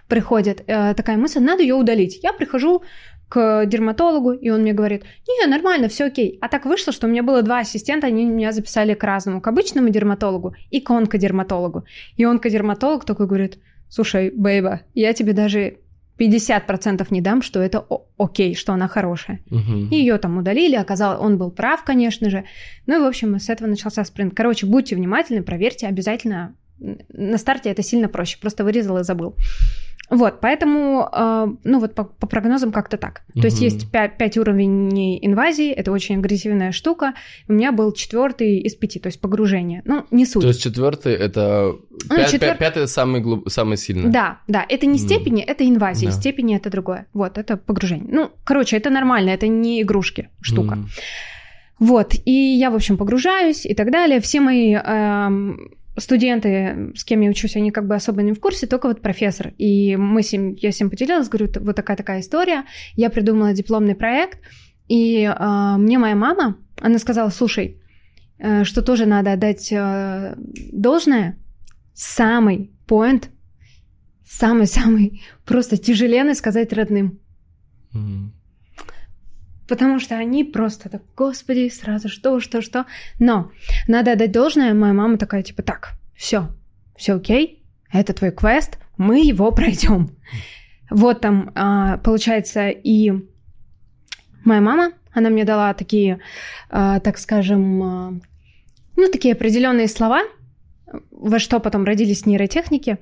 приходит 0.08 0.64
э, 0.68 0.94
такая 0.94 1.18
мысль, 1.18 1.40
надо 1.40 1.64
ее 1.64 1.76
удалить. 1.76 2.20
Я 2.22 2.34
прихожу 2.34 2.84
к 3.30 3.66
дерматологу, 3.66 4.32
и 4.32 4.50
он 4.50 4.62
мне 4.62 4.74
говорит, 4.74 5.04
не, 5.28 5.48
нормально, 5.48 5.88
все 5.88 6.06
окей. 6.06 6.38
А 6.42 6.48
так 6.48 6.66
вышло, 6.66 6.94
что 6.94 7.08
у 7.08 7.10
меня 7.10 7.24
было 7.24 7.42
два 7.42 7.60
ассистента, 7.60 8.08
они 8.08 8.26
меня 8.26 8.52
записали 8.52 8.94
к 8.94 9.04
разному, 9.04 9.42
к 9.42 9.48
обычному 9.48 9.90
дерматологу 9.90 10.56
и 10.70 10.80
к 10.80 10.90
онкодерматологу. 10.92 11.86
И 12.18 12.24
онкодерматолог 12.24 13.06
такой 13.06 13.28
говорит, 13.28 13.60
слушай, 13.90 14.30
бейба, 14.30 14.82
я 14.94 15.14
тебе 15.14 15.34
даже 15.34 15.78
50% 16.20 17.06
не 17.10 17.22
дам, 17.22 17.42
что 17.42 17.60
это 17.60 17.86
окей, 18.18 18.56
что 18.56 18.74
она 18.74 18.88
хорошая. 18.88 19.42
И 19.92 19.96
ее 19.96 20.18
там 20.18 20.38
удалили, 20.38 20.76
оказалось, 20.76 21.20
он 21.20 21.38
был 21.38 21.52
прав, 21.52 21.84
конечно 21.84 22.30
же. 22.30 22.46
Ну 22.86 22.98
и, 22.98 23.00
в 23.02 23.06
общем, 23.06 23.38
с 23.40 23.50
этого 23.50 23.68
начался 23.68 24.04
спринт. 24.06 24.34
Короче, 24.34 24.66
будьте 24.66 24.96
внимательны, 24.96 25.44
проверьте 25.44 25.88
обязательно. 25.88 26.56
На 26.78 27.38
старте 27.38 27.70
это 27.70 27.82
сильно 27.84 28.08
проще, 28.08 28.38
просто 28.40 28.64
вырезал 28.64 28.98
и 29.00 29.04
забыл. 29.04 29.36
Вот, 30.10 30.40
поэтому, 30.40 31.10
э, 31.12 31.48
ну 31.64 31.80
вот 31.80 31.96
по, 31.96 32.04
по 32.04 32.28
прогнозам 32.28 32.72
как-то 32.72 32.98
так. 32.98 33.24
То 33.34 33.46
есть 33.48 33.60
есть 33.60 33.92
5, 33.92 34.38
уровней 34.38 35.18
инвазии, 35.26 35.72
это 35.72 35.92
очень 35.92 36.18
агрессивная 36.18 36.72
штука. 36.72 37.14
У 37.48 37.54
меня 37.54 37.72
был 37.72 37.92
четвертый 37.92 38.60
из 38.60 38.76
пяти, 38.76 39.00
то 39.00 39.08
есть 39.08 39.20
погружение. 39.20 39.82
Ну, 39.86 40.06
не 40.12 40.26
суть. 40.28 40.44
То 40.44 40.50
есть 40.50 40.62
четвертый 40.62 41.14
это 41.14 41.74
Ну, 42.10 42.18
пя- 42.18 42.30
четвёр- 42.32 42.54
пя- 42.56 42.58
пятый 42.60 42.88
самый 42.88 43.22
глуб... 43.22 43.50
самый 43.50 43.78
сильный. 43.78 44.12
Да, 44.12 44.38
да, 44.48 44.64
это 44.70 44.86
не 44.86 45.00
степени, 45.00 45.42
это 45.44 45.68
инвазия, 45.68 46.10
Да. 46.12 46.16
степени 46.16 46.56
это 46.56 46.70
другое. 46.70 47.08
Вот, 47.14 47.38
это 47.40 47.58
погружение. 47.58 48.08
Ну, 48.12 48.30
короче, 48.44 48.78
это 48.78 48.92
нормально, 48.92 49.32
это 49.32 49.48
не 49.48 49.82
игрушки, 49.82 50.30
штука. 50.42 50.76
М. 50.76 50.88
Вот, 51.80 52.14
и 52.26 52.32
я, 52.32 52.70
в 52.70 52.76
общем, 52.76 52.98
погружаюсь 52.98 53.66
и 53.66 53.74
так 53.74 53.92
далее. 53.92 54.20
Все 54.22 54.40
мои 54.40 54.74
эм, 54.76 55.72
студенты, 55.98 56.92
с 56.96 57.04
кем 57.04 57.22
я 57.22 57.30
учусь, 57.30 57.56
они 57.56 57.72
как 57.72 57.88
бы 57.88 57.96
особо 57.96 58.22
не 58.22 58.34
в 58.34 58.40
курсе, 58.40 58.68
только 58.68 58.88
вот 58.88 59.02
профессор. 59.02 59.54
И 59.58 59.96
мы 59.96 60.22
с 60.24 60.32
ним, 60.32 60.56
я 60.60 60.72
с 60.72 60.80
ним 60.80 60.90
поделилась, 60.90 61.30
говорю, 61.30 61.48
«Т- 61.52 61.60
вот 61.60 61.76
такая-такая 61.76 62.20
история. 62.20 62.66
Я 62.96 63.10
придумала 63.10 63.54
дипломный 63.54 63.96
проект, 63.96 64.40
и 64.88 65.24
э, 65.24 65.76
мне 65.78 65.98
моя 65.98 66.16
мама, 66.16 66.58
она 66.82 67.00
сказала, 67.00 67.30
слушай, 67.30 67.82
э, 68.38 68.64
что 68.66 68.82
тоже 68.82 69.06
надо 69.06 69.32
отдать 69.34 69.72
э, 69.72 70.36
должное, 70.72 71.38
самый 71.94 72.72
поинт, 72.86 73.30
самый-самый 74.26 75.24
просто 75.46 75.78
тяжеленный 75.78 76.36
сказать 76.36 76.74
родным. 76.74 77.20
Мгм. 77.94 78.35
Потому 79.68 80.00
что 80.00 80.16
они 80.16 80.44
просто 80.44 80.90
так, 80.90 81.02
господи, 81.16 81.70
сразу 81.70 82.08
что, 82.10 82.40
что, 82.40 82.62
что. 82.62 82.86
Но 83.20 83.52
надо 83.88 84.12
отдать 84.12 84.32
должное, 84.32 84.74
моя 84.74 84.94
мама 84.94 85.18
такая, 85.18 85.42
типа, 85.42 85.64
так, 85.64 85.94
все, 86.16 86.50
все 86.96 87.16
окей, 87.16 87.64
это 87.92 88.14
твой 88.14 88.32
квест, 88.32 88.78
мы 88.98 89.26
его 89.26 89.52
пройдем. 89.52 90.12
Вот 90.90 91.22
там, 91.22 91.52
а, 91.56 91.98
получается, 91.98 92.70
и 92.70 93.12
моя 94.44 94.62
мама, 94.62 94.92
она 95.14 95.30
мне 95.30 95.44
дала 95.44 95.74
такие, 95.74 96.20
а, 96.70 97.00
так 97.00 97.18
скажем, 97.18 97.84
а, 97.84 98.14
ну, 98.96 99.12
такие 99.12 99.34
определенные 99.34 99.88
слова, 99.88 100.22
во 101.12 101.40
что 101.40 101.60
потом 101.60 101.84
родились 101.84 102.26
нейротехники. 102.26 103.00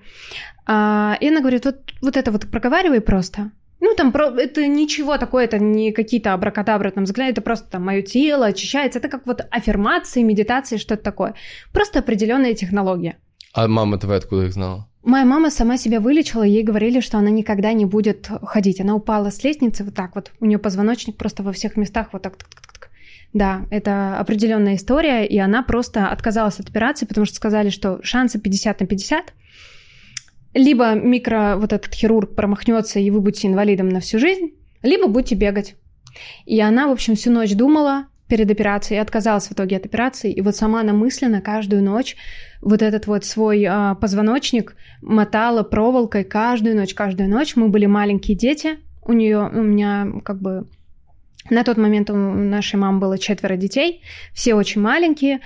И 0.65 0.71
она 0.71 1.41
говорит, 1.41 1.65
вот, 1.65 1.93
вот 2.01 2.15
это 2.15 2.31
вот 2.31 2.49
проговаривай 2.49 3.01
просто. 3.01 3.51
Ну, 3.83 3.93
там 3.95 4.13
про... 4.13 4.29
это 4.29 4.65
ничего 4.65 5.17
такое, 5.17 5.43
это 5.43 5.59
не 5.59 5.91
какие-то 5.91 6.31
абракадабры, 6.33 6.89
там, 6.91 7.03
взгляд, 7.03 7.31
это 7.31 7.41
просто 7.41 7.69
там 7.69 7.83
мое 7.83 8.01
тело 8.01 8.45
очищается, 8.45 8.99
это 8.99 9.09
как 9.09 9.27
вот 9.27 9.45
аффирмации, 9.51 10.23
медитации, 10.23 10.77
что-то 10.77 11.03
такое. 11.03 11.35
Просто 11.73 11.99
определенная 11.99 12.53
технология. 12.53 13.17
А 13.53 13.67
мама 13.67 13.97
твоя 13.97 14.19
откуда 14.19 14.45
их 14.45 14.53
знала? 14.53 14.87
Моя 15.03 15.25
мама 15.25 15.49
сама 15.49 15.75
себя 15.75 15.99
вылечила, 15.99 16.43
ей 16.43 16.63
говорили, 16.63 17.01
что 17.01 17.17
она 17.17 17.29
никогда 17.29 17.73
не 17.73 17.83
будет 17.83 18.29
ходить. 18.43 18.79
Она 18.79 18.95
упала 18.95 19.31
с 19.31 19.43
лестницы 19.43 19.83
вот 19.83 19.93
так 19.93 20.15
вот, 20.15 20.31
у 20.39 20.45
нее 20.45 20.59
позвоночник 20.59 21.17
просто 21.17 21.43
во 21.43 21.51
всех 21.51 21.75
местах 21.75 22.07
вот 22.13 22.21
так. 22.21 22.37
Да, 23.33 23.65
это 23.69 24.17
определенная 24.17 24.75
история, 24.75 25.25
и 25.25 25.37
она 25.39 25.61
просто 25.61 26.07
отказалась 26.07 26.57
от 26.57 26.69
операции, 26.69 27.05
потому 27.05 27.25
что 27.25 27.35
сказали, 27.35 27.69
что 27.69 27.99
шансы 28.01 28.39
50 28.39 28.79
на 28.79 28.87
50. 28.87 29.33
Либо 30.53 30.93
микро 30.93 31.55
вот 31.57 31.73
этот 31.73 31.93
хирург 31.93 32.35
промахнется, 32.35 32.99
и 32.99 33.09
вы 33.09 33.21
будете 33.21 33.47
инвалидом 33.47 33.89
на 33.89 33.99
всю 33.99 34.19
жизнь, 34.19 34.53
либо 34.81 35.07
будете 35.07 35.35
бегать. 35.35 35.75
И 36.45 36.59
она, 36.61 36.87
в 36.87 36.91
общем, 36.91 37.15
всю 37.15 37.31
ночь 37.31 37.53
думала 37.53 38.07
перед 38.27 38.49
операцией, 38.49 38.99
отказалась 38.99 39.47
в 39.47 39.51
итоге 39.51 39.77
от 39.77 39.85
операции, 39.85 40.31
и 40.31 40.41
вот 40.41 40.55
сама 40.55 40.81
она 40.81 40.93
мысленно 40.93 41.41
каждую 41.41 41.83
ночь 41.83 42.15
вот 42.61 42.81
этот 42.81 43.07
вот 43.07 43.25
свой 43.25 43.65
а, 43.65 43.95
позвоночник 43.95 44.75
мотала 45.01 45.63
проволокой 45.63 46.23
каждую 46.23 46.75
ночь, 46.75 46.93
каждую 46.93 47.29
ночь. 47.29 47.55
Мы 47.55 47.69
были 47.69 47.85
маленькие 47.85 48.37
дети, 48.37 48.77
у 49.03 49.13
нее, 49.13 49.49
у 49.53 49.61
меня 49.61 50.07
как 50.23 50.41
бы 50.41 50.67
на 51.49 51.63
тот 51.63 51.77
момент 51.77 52.09
у 52.09 52.15
нашей 52.15 52.77
мамы 52.77 52.99
было 52.99 53.17
четверо 53.17 53.57
детей, 53.57 54.01
все 54.33 54.53
очень 54.53 54.81
маленькие, 54.81 55.41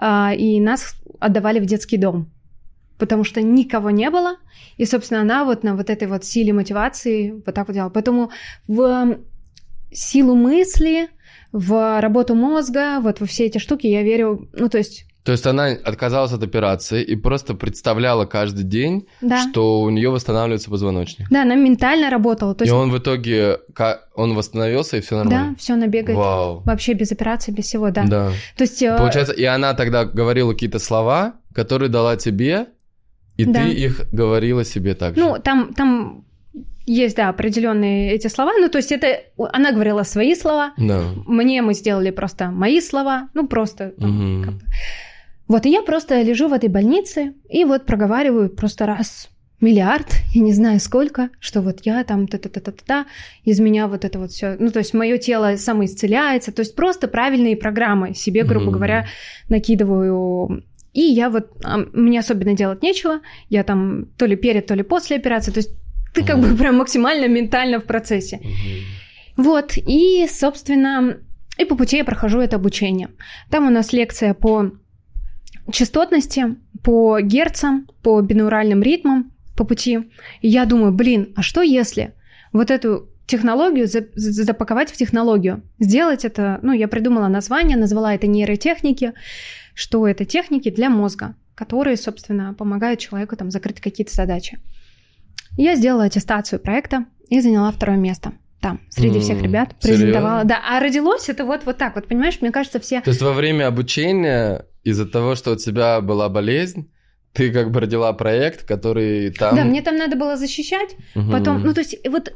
а, 0.00 0.32
и 0.34 0.60
нас 0.60 0.96
отдавали 1.20 1.60
в 1.60 1.66
детский 1.66 1.98
дом 1.98 2.30
потому 3.02 3.24
что 3.24 3.42
никого 3.42 3.90
не 3.90 4.10
было, 4.10 4.36
и, 4.76 4.86
собственно, 4.86 5.22
она 5.22 5.44
вот 5.44 5.64
на 5.64 5.74
вот 5.74 5.90
этой 5.90 6.06
вот 6.06 6.24
силе 6.24 6.52
мотивации 6.52 7.32
вот 7.32 7.52
так 7.52 7.66
вот 7.66 7.74
делала. 7.74 7.90
Поэтому 7.90 8.30
в 8.68 9.18
силу 9.90 10.36
мысли, 10.36 11.08
в 11.50 12.00
работу 12.00 12.36
мозга, 12.36 13.00
вот 13.00 13.18
во 13.18 13.26
все 13.26 13.46
эти 13.46 13.58
штуки 13.58 13.88
я 13.88 14.04
верю, 14.04 14.48
ну, 14.52 14.68
то 14.68 14.78
есть 14.78 15.06
то 15.24 15.32
есть 15.32 15.46
она 15.46 15.66
отказалась 15.66 16.32
от 16.32 16.44
операции 16.44 17.02
и 17.02 17.16
просто 17.16 17.54
представляла 17.54 18.24
каждый 18.24 18.64
день, 18.64 19.06
да. 19.20 19.48
что 19.48 19.80
у 19.80 19.90
нее 19.90 20.10
восстанавливается 20.10 20.70
позвоночник. 20.70 21.28
Да, 21.30 21.42
она 21.42 21.54
ментально 21.54 22.10
работала. 22.10 22.54
То 22.54 22.64
есть... 22.64 22.72
И 22.72 22.76
он 22.76 22.90
в 22.90 22.98
итоге 22.98 23.58
он 24.14 24.34
восстановился 24.34 24.96
и 24.96 25.00
все 25.00 25.16
нормально. 25.16 25.50
Да, 25.50 25.56
все 25.58 25.76
набегает. 25.76 26.18
Вау. 26.18 26.62
Вообще 26.64 26.94
без 26.94 27.12
операции, 27.12 27.52
без 27.52 27.66
всего, 27.66 27.90
да. 27.90 28.04
Да. 28.04 28.32
То 28.56 28.62
есть. 28.62 28.82
Э, 28.82 28.96
Получается, 28.98 29.32
и 29.32 29.44
она 29.44 29.74
тогда 29.74 30.04
говорила 30.04 30.52
какие-то 30.52 30.80
слова, 30.80 31.34
которые 31.54 31.88
дала 31.88 32.16
тебе, 32.16 32.66
и 33.36 33.44
да. 33.44 33.64
ты 33.64 33.72
их 33.72 34.06
говорила 34.12 34.64
себе 34.64 34.94
так 34.94 35.14
же. 35.14 35.20
Ну, 35.20 35.38
там, 35.42 35.72
там 35.74 36.24
есть, 36.86 37.16
да, 37.16 37.28
определенные 37.28 38.12
эти 38.12 38.28
слова. 38.28 38.52
Ну, 38.58 38.68
то 38.68 38.78
есть 38.78 38.92
это 38.92 39.22
она 39.52 39.72
говорила 39.72 40.02
свои 40.02 40.34
слова. 40.34 40.72
Да. 40.76 41.02
Мне 41.26 41.62
мы 41.62 41.74
сделали 41.74 42.10
просто 42.10 42.50
мои 42.50 42.80
слова. 42.80 43.28
Ну, 43.34 43.46
просто. 43.46 43.94
Угу. 43.98 44.44
Как 44.44 44.54
бы. 44.54 44.62
Вот, 45.48 45.66
и 45.66 45.70
я 45.70 45.82
просто 45.82 46.22
лежу 46.22 46.48
в 46.48 46.52
этой 46.52 46.68
больнице 46.68 47.34
и 47.50 47.64
вот 47.64 47.84
проговариваю 47.84 48.48
просто 48.48 48.86
раз 48.86 49.28
миллиард, 49.62 50.08
я 50.34 50.42
не 50.42 50.52
знаю 50.52 50.80
сколько, 50.80 51.30
что 51.38 51.62
вот 51.62 51.80
я 51.84 52.02
там 52.04 52.26
та-та-та-та-та, 52.26 53.06
из 53.44 53.60
меня 53.60 53.86
вот 53.86 54.04
это 54.04 54.18
вот 54.18 54.32
все, 54.32 54.56
ну, 54.58 54.70
то 54.70 54.80
есть 54.80 54.92
мое 54.92 55.18
тело 55.18 55.56
самоисцеляется, 55.56 56.52
то 56.52 56.60
есть 56.60 56.74
просто 56.74 57.06
правильные 57.06 57.56
программы 57.56 58.12
себе, 58.12 58.42
грубо 58.42 58.66
mm-hmm. 58.66 58.74
говоря, 58.74 59.06
накидываю. 59.48 60.64
И 60.92 61.00
я 61.00 61.30
вот, 61.30 61.50
а, 61.64 61.78
мне 61.78 62.20
особенно 62.20 62.54
делать 62.54 62.82
нечего, 62.82 63.20
я 63.48 63.64
там 63.64 64.06
то 64.16 64.26
ли 64.26 64.36
перед, 64.36 64.66
то 64.66 64.74
ли 64.74 64.82
после 64.82 65.16
операции, 65.16 65.52
то 65.52 65.58
есть 65.58 65.70
ты 66.14 66.24
как 66.24 66.38
бы 66.38 66.54
прям 66.56 66.76
максимально 66.76 67.28
ментально 67.28 67.78
в 67.80 67.84
процессе. 67.84 68.36
Mm-hmm. 68.36 69.02
Вот, 69.36 69.72
и, 69.76 70.26
собственно, 70.28 71.18
и 71.58 71.64
по 71.64 71.74
пути 71.74 71.96
я 71.96 72.04
прохожу 72.04 72.40
это 72.40 72.56
обучение. 72.56 73.08
Там 73.50 73.66
у 73.66 73.70
нас 73.70 73.92
лекция 73.92 74.34
по 74.34 74.72
частотности, 75.70 76.56
по 76.82 77.20
герцам, 77.20 77.88
по 78.02 78.20
бинуральным 78.20 78.82
ритмам 78.82 79.32
по 79.56 79.64
пути. 79.64 80.10
И 80.40 80.48
я 80.48 80.64
думаю, 80.64 80.92
блин, 80.92 81.32
а 81.36 81.42
что 81.42 81.62
если 81.62 82.14
вот 82.52 82.70
эту 82.70 83.08
технологию 83.26 83.86
запаковать 84.14 84.90
в 84.90 84.96
технологию? 84.96 85.62
Сделать 85.78 86.24
это, 86.24 86.58
ну, 86.62 86.72
я 86.72 86.88
придумала 86.88 87.28
название, 87.28 87.76
назвала 87.76 88.14
это 88.14 88.26
нейротехники, 88.26 89.12
что 89.74 90.06
это 90.06 90.24
техники 90.24 90.70
для 90.70 90.90
мозга, 90.90 91.34
которые, 91.54 91.96
собственно, 91.96 92.54
помогают 92.54 93.00
человеку 93.00 93.36
там 93.36 93.50
закрыть 93.50 93.80
какие-то 93.80 94.14
задачи. 94.14 94.58
Я 95.56 95.76
сделала 95.76 96.04
аттестацию 96.04 96.60
проекта 96.60 97.04
и 97.28 97.40
заняла 97.40 97.70
второе 97.72 97.98
место 97.98 98.32
там, 98.60 98.80
среди 98.90 99.18
всех 99.18 99.42
ребят, 99.42 99.74
презентовала. 99.80 100.42
Серьезно? 100.42 100.48
Да, 100.48 100.62
а 100.68 100.80
родилось 100.80 101.28
это 101.28 101.44
вот, 101.44 101.64
вот 101.64 101.78
так 101.78 101.96
вот, 101.96 102.06
понимаешь, 102.06 102.38
мне 102.40 102.52
кажется, 102.52 102.78
все... 102.78 103.00
То 103.00 103.10
есть 103.10 103.20
во 103.20 103.32
время 103.32 103.66
обучения 103.66 104.64
из-за 104.84 105.04
того, 105.04 105.34
что 105.34 105.50
у 105.52 105.56
тебя 105.56 106.00
была 106.00 106.28
болезнь, 106.28 106.88
ты 107.32 107.52
как 107.52 107.72
бы 107.72 107.80
родила 107.80 108.12
проект, 108.12 108.64
который 108.64 109.32
там... 109.32 109.56
Да, 109.56 109.64
мне 109.64 109.82
там 109.82 109.96
надо 109.96 110.16
было 110.16 110.36
защищать, 110.36 110.94
угу. 111.16 111.32
потом, 111.32 111.62
ну 111.62 111.74
то 111.74 111.80
есть 111.80 111.96
вот 112.08 112.34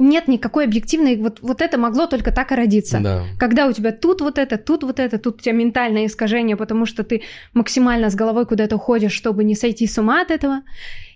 нет 0.00 0.28
никакой 0.28 0.64
объективной, 0.64 1.16
вот, 1.16 1.38
вот 1.42 1.60
это 1.60 1.78
могло 1.78 2.06
только 2.06 2.32
так 2.32 2.52
и 2.52 2.54
родиться. 2.54 3.00
Да. 3.00 3.24
Когда 3.38 3.66
у 3.66 3.72
тебя 3.72 3.92
тут 3.92 4.20
вот 4.20 4.38
это, 4.38 4.56
тут 4.56 4.82
вот 4.82 4.98
это, 4.98 5.18
тут 5.18 5.36
у 5.36 5.42
тебя 5.42 5.52
ментальное 5.52 6.06
искажение, 6.06 6.56
потому 6.56 6.86
что 6.86 7.04
ты 7.04 7.22
максимально 7.52 8.10
с 8.10 8.14
головой 8.14 8.46
куда-то 8.46 8.76
уходишь, 8.76 9.12
чтобы 9.12 9.44
не 9.44 9.54
сойти 9.54 9.86
с 9.86 9.98
ума 9.98 10.22
от 10.22 10.30
этого, 10.30 10.62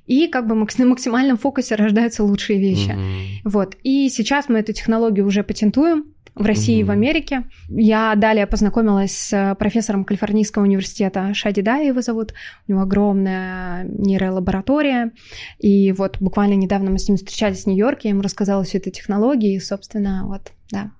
и 0.07 0.28
как 0.28 0.47
бы 0.47 0.55
на 0.55 0.87
максимальном 0.87 1.39
фокусе 1.39 1.76
рождаются 1.76 2.24
лучшие 2.24 2.61
вещи. 2.61 2.91
Mm-hmm. 2.91 3.41
Вот. 3.45 3.76
И 3.82 4.09
сейчас 4.11 4.49
мы 4.49 4.59
эту 4.59 4.72
технологию 4.72 5.26
уже 5.26 5.43
патентуем, 5.43 6.05
в 6.35 6.45
России 6.47 6.80
и 6.80 6.85
в 6.85 6.91
Америке. 6.91 7.45
Я 7.68 8.14
далее 8.16 8.47
познакомилась 8.47 9.12
с 9.12 9.57
профессором 9.59 10.05
Калифорнийского 10.05 10.64
университета 10.64 11.32
Шади 11.32 11.62
Дай 11.62 11.87
его 11.87 12.01
зовут. 12.01 12.35
У 12.66 12.72
него 12.72 12.82
огромная 12.82 13.85
нейролаборатория. 13.85 15.12
И 15.59 15.93
вот 15.93 16.18
буквально 16.20 16.55
недавно 16.55 16.91
мы 16.91 16.99
с 16.99 17.09
ним 17.09 17.16
встречались 17.16 17.64
в 17.64 17.66
Нью-Йорке, 17.66 18.09
я 18.09 18.11
ему 18.11 18.22
рассказала 18.22 18.64
всю 18.64 18.78
эту 18.78 18.91
технологию, 18.91 19.55
и, 19.55 19.61
собственно, 19.61 20.26
вот, 20.26 20.53
да, 20.70 20.91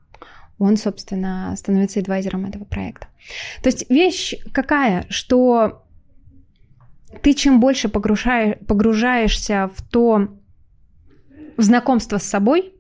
он, 0.59 0.76
собственно, 0.76 1.55
становится 1.57 2.01
адвайзером 2.01 2.47
этого 2.47 2.64
проекта. 2.64 3.09
То 3.62 3.68
есть 3.68 3.91
вещь 3.91 4.35
какая, 4.53 5.05
что 5.09 5.85
ты 7.22 7.35
чем 7.35 7.61
больше 7.61 7.89
погружаешь, 7.89 8.59
погружаешься 8.66 9.70
в 9.74 9.82
то, 9.82 10.28
в 11.57 11.62
знакомство 11.62 12.18
с 12.18 12.24
собой, 12.24 12.73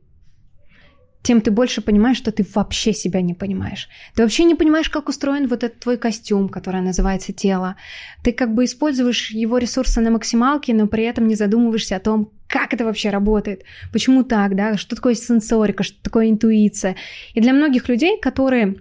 тем 1.24 1.40
ты 1.40 1.50
больше 1.50 1.80
понимаешь, 1.80 2.18
что 2.18 2.32
ты 2.32 2.46
вообще 2.54 2.92
себя 2.92 3.22
не 3.22 3.32
понимаешь. 3.32 3.88
Ты 4.14 4.22
вообще 4.22 4.44
не 4.44 4.54
понимаешь, 4.54 4.90
как 4.90 5.08
устроен 5.08 5.48
вот 5.48 5.64
этот 5.64 5.80
твой 5.80 5.96
костюм, 5.96 6.50
который 6.50 6.82
называется 6.82 7.32
тело. 7.32 7.76
Ты 8.22 8.32
как 8.32 8.54
бы 8.54 8.66
используешь 8.66 9.30
его 9.30 9.56
ресурсы 9.56 10.02
на 10.02 10.10
максималке, 10.10 10.74
но 10.74 10.86
при 10.86 11.04
этом 11.04 11.26
не 11.26 11.34
задумываешься 11.34 11.96
о 11.96 12.00
том, 12.00 12.30
как 12.46 12.74
это 12.74 12.84
вообще 12.84 13.08
работает, 13.08 13.64
почему 13.90 14.22
так, 14.22 14.54
да, 14.54 14.76
что 14.76 14.96
такое 14.96 15.14
сенсорика, 15.14 15.82
что 15.82 16.00
такое 16.02 16.28
интуиция. 16.28 16.94
И 17.32 17.40
для 17.40 17.54
многих 17.54 17.88
людей, 17.88 18.20
которые 18.20 18.76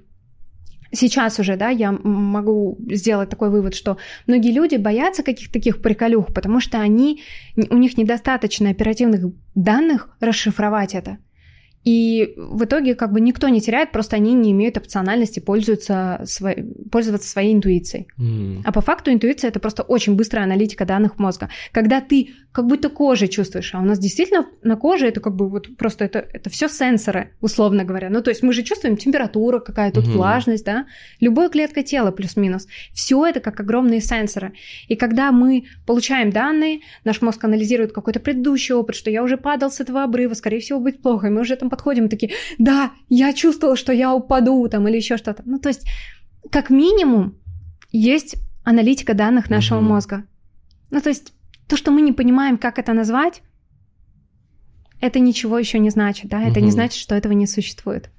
сейчас 0.92 1.40
уже, 1.40 1.56
да, 1.56 1.70
я 1.70 1.94
могу 1.94 2.78
сделать 2.92 3.30
такой 3.30 3.52
вывод, 3.52 3.74
что 3.74 3.98
многие 4.28 4.52
люди 4.52 4.76
боятся 4.76 5.24
каких-то 5.24 5.54
таких 5.54 5.82
приколюх, 5.82 6.34
потому 6.34 6.60
что 6.60 6.82
они, 6.82 7.22
у 7.56 7.78
них 7.78 7.98
недостаточно 7.98 8.70
оперативных 8.70 9.34
данных 9.56 10.10
расшифровать 10.20 10.94
это. 10.94 11.20
И 11.84 12.34
в 12.38 12.64
итоге 12.64 12.96
как 12.96 13.12
бы 13.12 13.20
никто 13.20 13.50
не 13.50 13.60
теряет, 13.60 13.92
просто 13.92 14.16
они 14.16 14.34
не 14.34 14.52
имеют 14.52 14.78
опциональности 14.78 15.40
пользоваться, 15.40 16.22
свой, 16.26 16.66
пользоваться 16.92 17.30
своей 17.30 17.54
интуицией. 17.54 18.08
Mm. 18.18 18.62
А 18.64 18.72
по 18.72 18.82
факту 18.82 19.12
интуиция 19.12 19.50
это 19.50 19.60
просто 19.60 19.84
очень 19.84 20.16
быстрая 20.16 20.46
аналитика 20.46 20.86
данных 20.86 21.20
мозга. 21.20 21.50
Когда 21.72 22.00
ты 22.00 22.30
как 22.54 22.68
будто 22.68 22.90
кожей 22.90 23.28
чувствуешь, 23.28 23.74
а 23.74 23.80
у 23.80 23.86
нас 23.86 24.00
действительно 24.00 24.46
на 24.62 24.78
коже 24.78 25.08
это 25.08 25.20
как 25.20 25.36
бы 25.36 25.50
вот 25.50 25.76
просто 25.76 26.06
это, 26.06 26.20
это 26.20 26.50
все 26.50 26.70
сенсоры, 26.70 27.32
условно 27.42 27.84
говоря. 27.84 28.10
Ну 28.10 28.22
то 28.22 28.30
есть 28.30 28.44
мы 28.44 28.54
же 28.54 28.64
чувствуем 28.64 28.96
температуру 28.96 29.60
какая 29.60 29.92
тут 29.92 30.06
mm-hmm. 30.06 30.12
влажность, 30.12 30.66
да, 30.66 30.86
любая 31.20 31.50
клетка 31.50 31.84
тела 31.84 32.12
плюс-минус. 32.12 32.68
Все 32.94 33.26
это 33.26 33.40
как 33.40 33.60
огромные 33.60 34.00
сенсоры. 34.00 34.54
И 34.88 34.96
когда 34.96 35.32
мы 35.32 35.66
получаем 35.86 36.30
данные, 36.30 36.82
наш 37.04 37.22
мозг 37.22 37.44
анализирует 37.44 37.92
какой-то 37.92 38.20
предыдущий 38.20 38.74
опыт, 38.74 38.96
что 38.96 39.10
я 39.10 39.24
уже 39.24 39.38
падал 39.38 39.72
с 39.72 39.82
этого 39.82 40.04
обрыва, 40.04 40.34
скорее 40.34 40.60
всего 40.60 40.80
будет 40.80 41.02
плохо, 41.02 41.28
и 41.28 41.30
мы 41.30 41.42
уже 41.42 41.56
там 41.56 41.70
подходим 41.74 42.08
такие, 42.08 42.34
да, 42.60 42.92
я 43.10 43.34
чувствовала, 43.34 43.76
что 43.76 43.92
я 43.92 44.14
упаду 44.14 44.70
там 44.70 44.88
или 44.88 44.98
еще 44.98 45.18
что-то. 45.18 45.42
Ну, 45.44 45.58
то 45.58 45.70
есть, 45.70 45.88
как 46.52 46.70
минимум, 46.70 47.36
есть 47.92 48.36
аналитика 48.64 49.16
данных 49.16 49.50
нашего 49.50 49.80
mm-hmm. 49.80 49.96
мозга. 49.96 50.24
Ну, 50.92 51.02
то 51.02 51.10
есть, 51.10 51.34
то, 51.68 51.76
что 51.76 51.90
мы 51.90 52.02
не 52.02 52.12
понимаем, 52.12 52.60
как 52.60 52.78
это 52.78 52.94
назвать, 52.94 53.42
это 55.02 55.20
ничего 55.20 55.58
еще 55.58 55.80
не 55.80 55.90
значит, 55.90 56.30
да, 56.30 56.44
это 56.44 56.60
mm-hmm. 56.60 56.64
не 56.64 56.72
значит, 56.72 57.00
что 57.02 57.16
этого 57.16 57.34
не 57.34 57.48
существует. 57.48 58.12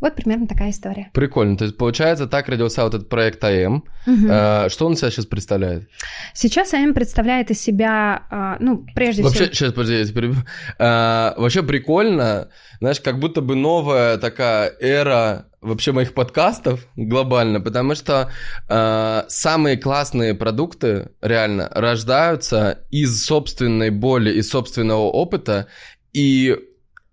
Вот 0.00 0.14
примерно 0.14 0.46
такая 0.46 0.70
история. 0.70 1.10
Прикольно. 1.12 1.56
То 1.56 1.64
есть, 1.64 1.76
получается, 1.76 2.26
так 2.26 2.48
родился 2.48 2.84
вот 2.84 2.94
этот 2.94 3.08
проект 3.08 3.42
АМ. 3.44 3.84
Угу. 4.06 4.26
А, 4.28 4.68
что 4.68 4.86
он 4.86 4.96
себя 4.96 5.10
сейчас 5.10 5.26
представляет? 5.26 5.88
Сейчас 6.34 6.74
АМ 6.74 6.94
представляет 6.94 7.50
из 7.50 7.60
себя, 7.60 8.26
а, 8.30 8.56
ну, 8.60 8.84
прежде 8.94 9.22
вообще, 9.22 9.44
всего... 9.44 9.54
Сейчас, 9.54 9.72
подожди, 9.72 9.98
я 9.98 10.04
теперь... 10.04 10.30
А, 10.78 11.34
вообще 11.36 11.62
прикольно, 11.62 12.48
знаешь, 12.80 13.00
как 13.00 13.18
будто 13.18 13.40
бы 13.40 13.54
новая 13.54 14.18
такая 14.18 14.72
эра 14.80 15.46
вообще 15.64 15.92
моих 15.92 16.12
подкастов 16.12 16.86
глобально, 16.94 17.60
потому 17.60 17.94
что 17.94 18.30
э, 18.68 19.22
самые 19.28 19.78
классные 19.78 20.34
продукты 20.34 21.12
реально 21.22 21.68
рождаются 21.70 22.80
из 22.90 23.24
собственной 23.24 23.90
боли, 23.90 24.30
из 24.30 24.50
собственного 24.50 25.04
опыта, 25.04 25.66
и 26.12 26.56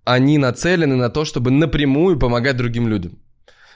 они 0.04 0.38
нацелены 0.38 0.96
на 0.96 1.10
то, 1.10 1.26
чтобы 1.26 1.52
напрямую 1.52 2.20
помогать 2.20 2.58
другим 2.58 2.88
людям. 2.88 3.20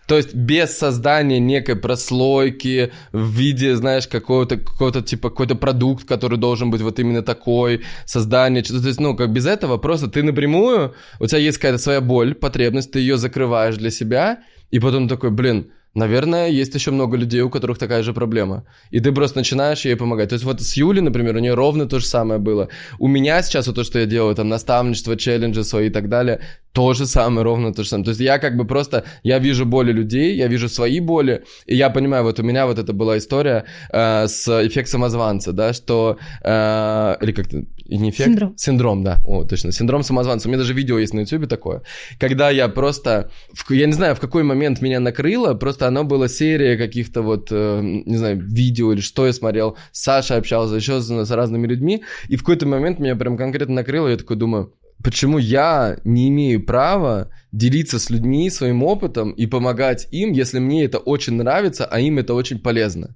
То 0.07 0.17
есть 0.17 0.35
без 0.35 0.77
создания 0.77 1.39
некой 1.39 1.75
прослойки 1.75 2.91
в 3.11 3.31
виде, 3.31 3.75
знаешь, 3.75 4.07
какого-то, 4.07 4.57
какого-то 4.57 5.01
типа, 5.01 5.29
какой-то 5.29 5.55
продукт, 5.55 6.07
который 6.07 6.37
должен 6.37 6.69
быть 6.69 6.81
вот 6.81 6.99
именно 6.99 7.23
такой, 7.23 7.81
создание, 8.05 8.61
то 8.61 8.75
есть, 8.75 8.99
ну, 8.99 9.15
как 9.15 9.31
без 9.31 9.47
этого, 9.47 9.77
просто 9.77 10.07
ты 10.07 10.21
напрямую, 10.21 10.93
у 11.19 11.25
тебя 11.25 11.39
есть 11.39 11.57
какая-то 11.57 11.79
своя 11.79 12.01
боль, 12.01 12.35
потребность, 12.35 12.91
ты 12.91 12.99
ее 12.99 13.17
закрываешь 13.17 13.77
для 13.77 13.89
себя, 13.89 14.43
и 14.69 14.79
потом 14.79 15.07
такой, 15.07 15.31
блин, 15.31 15.71
Наверное, 15.95 16.49
есть 16.49 16.75
еще 16.75 16.91
много 16.91 17.15
людей, 17.15 17.41
у 17.41 17.49
которых 17.49 17.77
такая 17.77 18.03
же 18.03 18.13
проблема. 18.13 18.65
И 18.91 18.99
ты 18.99 19.13
просто 19.13 19.37
начинаешь 19.37 19.85
ей 19.85 19.95
помогать. 19.95 20.29
То 20.29 20.33
есть 20.33 20.43
вот 20.43 20.61
с 20.61 20.75
Юлей, 20.75 21.01
например, 21.01 21.37
у 21.37 21.39
нее 21.39 21.53
ровно 21.53 21.85
то 21.85 21.99
же 21.99 22.05
самое 22.05 22.37
было. 22.37 22.67
У 22.99 23.07
меня 23.07 23.41
сейчас 23.41 23.67
вот 23.67 23.77
то, 23.77 23.83
что 23.85 23.99
я 23.99 24.05
делаю, 24.05 24.35
там 24.35 24.49
наставничество, 24.49 25.15
челленджи 25.15 25.63
свои 25.63 25.87
и 25.87 25.89
так 25.89 26.09
далее, 26.09 26.41
то 26.73 26.93
же 26.93 27.05
самое, 27.05 27.45
ровно 27.45 27.73
то 27.73 27.83
же 27.83 27.89
самое. 27.89 28.03
То 28.03 28.09
есть 28.09 28.21
я 28.21 28.39
как 28.39 28.57
бы 28.57 28.65
просто, 28.67 29.05
я 29.23 29.39
вижу 29.39 29.65
боли 29.65 29.93
людей, 29.93 30.35
я 30.35 30.47
вижу 30.47 30.67
свои 30.67 30.99
боли, 30.99 31.45
и 31.65 31.75
я 31.77 31.89
понимаю, 31.89 32.23
вот 32.25 32.39
у 32.39 32.43
меня 32.43 32.65
вот 32.65 32.77
это 32.77 32.91
была 32.91 33.17
история 33.17 33.63
э, 33.93 34.27
с 34.27 34.67
эффект 34.67 34.89
самозванца, 34.89 35.53
да, 35.53 35.71
что, 35.71 36.17
э, 36.43 37.15
или 37.21 37.31
как-то, 37.31 37.63
не 37.87 38.09
эффект? 38.09 38.29
Синдром. 38.29 38.53
Синдром, 38.57 39.03
да, 39.03 39.21
о, 39.25 39.43
точно, 39.43 39.71
синдром 39.71 40.03
самозванца. 40.03 40.47
У 40.47 40.51
меня 40.51 40.59
даже 40.59 40.73
видео 40.73 40.97
есть 40.97 41.13
на 41.13 41.21
YouTube 41.21 41.47
такое, 41.47 41.83
когда 42.19 42.49
я 42.49 42.67
просто, 42.67 43.31
в, 43.53 43.71
я 43.71 43.85
не 43.85 43.93
знаю, 43.93 44.15
в 44.15 44.19
какой 44.19 44.43
момент 44.43 44.81
меня 44.81 44.99
накрыло, 44.99 45.53
просто 45.53 45.87
оно 45.87 46.03
было 46.03 46.29
серия 46.29 46.77
каких-то 46.77 47.21
вот, 47.21 47.49
э, 47.51 47.81
не 47.81 48.17
знаю, 48.17 48.41
видео 48.41 48.93
или 48.93 49.01
что 49.01 49.25
я 49.25 49.33
смотрел, 49.33 49.77
с 49.91 50.03
Сашей 50.03 50.37
общался, 50.37 50.75
еще 50.75 50.99
с, 50.99 51.09
с 51.09 51.31
разными 51.31 51.67
людьми, 51.67 52.03
и 52.27 52.35
в 52.35 52.39
какой-то 52.39 52.67
момент 52.67 52.99
меня 52.99 53.15
прям 53.15 53.37
конкретно 53.37 53.75
накрыло, 53.75 54.07
я 54.07 54.17
такой 54.17 54.37
думаю, 54.37 54.73
почему 55.03 55.37
я 55.37 55.97
не 56.03 56.29
имею 56.29 56.65
права 56.65 57.29
делиться 57.51 57.99
с 57.99 58.09
людьми 58.09 58.49
своим 58.49 58.83
опытом 58.83 59.31
и 59.31 59.45
помогать 59.45 60.07
им, 60.11 60.31
если 60.31 60.59
мне 60.59 60.85
это 60.85 60.97
очень 60.97 61.33
нравится, 61.33 61.85
а 61.85 61.99
им 61.99 62.17
это 62.17 62.33
очень 62.33 62.59
полезно. 62.59 63.15